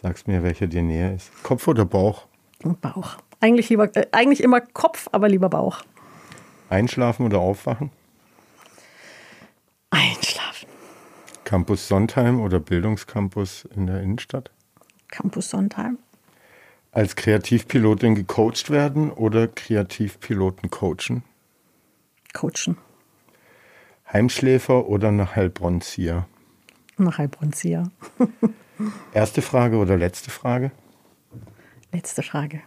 sagst 0.00 0.28
mir, 0.28 0.42
welcher 0.42 0.66
dir 0.66 0.82
näher 0.82 1.14
ist. 1.14 1.30
Kopf 1.42 1.66
oder 1.68 1.84
Bauch? 1.84 2.26
Bauch. 2.62 3.16
Eigentlich, 3.40 3.68
lieber, 3.68 3.94
äh, 3.96 4.06
eigentlich 4.12 4.42
immer 4.42 4.60
Kopf, 4.60 5.08
aber 5.12 5.28
lieber 5.28 5.48
Bauch. 5.48 5.82
Einschlafen 6.68 7.24
oder 7.24 7.38
aufwachen? 7.38 7.90
Einschlafen. 9.90 10.68
Campus 11.44 11.88
Sondheim 11.88 12.40
oder 12.40 12.60
Bildungscampus 12.60 13.66
in 13.74 13.86
der 13.86 14.02
Innenstadt? 14.02 14.50
Campus 15.08 15.48
Sondheim. 15.48 15.98
Als 16.92 17.16
Kreativpilotin 17.16 18.14
gecoacht 18.14 18.70
werden 18.70 19.10
oder 19.10 19.46
Kreativpiloten 19.46 20.70
coachen? 20.70 21.22
Coachen. 22.34 22.76
Heimschläfer 24.12 24.86
oder 24.88 25.12
nach 25.12 25.36
Heilbronn-Zier? 25.36 26.26
Nach 26.96 27.18
Heilbronn-Zier. 27.18 27.90
Erste 29.12 29.42
Frage 29.42 29.76
oder 29.76 29.96
letzte 29.96 30.30
Frage? 30.30 30.70
Letzte 31.92 32.22
Frage. 32.22 32.62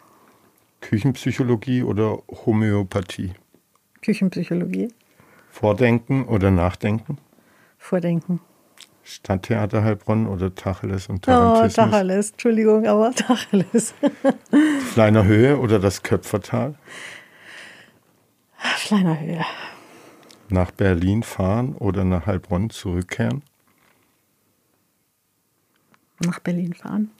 Küchenpsychologie 0.82 1.84
oder 1.84 2.20
Homöopathie? 2.46 3.34
Küchenpsychologie. 4.02 4.90
Vordenken 5.50 6.26
oder 6.26 6.52
Nachdenken? 6.52 7.18
Vordenken. 7.78 8.40
Stadttheater 9.04 9.84
Heilbronn 9.84 10.28
oder 10.28 10.54
Tacheles 10.54 11.08
und 11.08 11.26
Tarantismus? 11.26 11.86
Oh, 11.88 11.92
Tacheles, 11.92 12.32
Entschuldigung, 12.32 12.86
aber 12.86 13.12
Tacheles. 13.16 13.96
Kleiner 14.94 15.26
Höhe 15.26 15.58
oder 15.58 15.80
das 15.80 16.04
Köpfertal? 16.04 16.76
Kleiner 18.86 19.20
Höhe 19.20 19.44
nach 20.52 20.72
Berlin 20.72 21.23
fahren 21.23 21.76
oder 21.76 22.03
nach 22.03 22.26
Heilbronn 22.26 22.69
zurückkehren? 22.69 23.44
Nach 26.19 26.40
Berlin 26.40 26.73
fahren. 26.73 27.11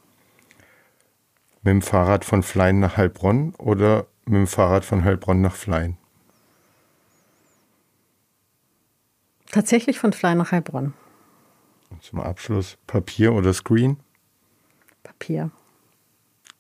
Mit 1.64 1.72
dem 1.72 1.82
Fahrrad 1.82 2.26
von 2.26 2.44
Flein 2.44 2.80
nach 2.80 2.98
Heilbronn 2.98 3.54
oder 3.56 4.08
mit 4.26 4.36
dem 4.36 4.48
Fahrrad 4.48 4.86
von 4.86 5.04
Heilbronn 5.04 5.42
nach 5.42 5.56
Flein? 5.56 5.98
Tatsächlich 9.52 10.00
von 10.00 10.14
Flein 10.14 10.38
nach 10.38 10.52
Heilbronn. 10.52 10.94
Und 11.90 12.02
zum 12.04 12.22
Abschluss 12.22 12.78
Papier 12.88 13.34
oder 13.34 13.54
Screen? 13.54 13.98
Papier. 15.04 15.52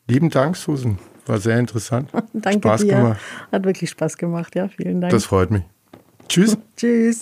Lieben 0.07 0.29
Dank, 0.29 0.57
Susan. 0.57 0.99
War 1.25 1.39
sehr 1.39 1.57
interessant. 1.57 2.11
Danke 2.33 2.67
Spaß 2.67 2.81
dir. 2.81 2.95
gemacht. 2.95 3.21
Hat 3.51 3.63
wirklich 3.63 3.89
Spaß 3.89 4.17
gemacht, 4.17 4.55
ja. 4.55 4.67
Vielen 4.67 4.99
Dank. 4.99 5.11
Das 5.11 5.25
freut 5.25 5.51
mich. 5.51 5.63
Tschüss. 6.31 6.57
Tschüss. 6.77 7.19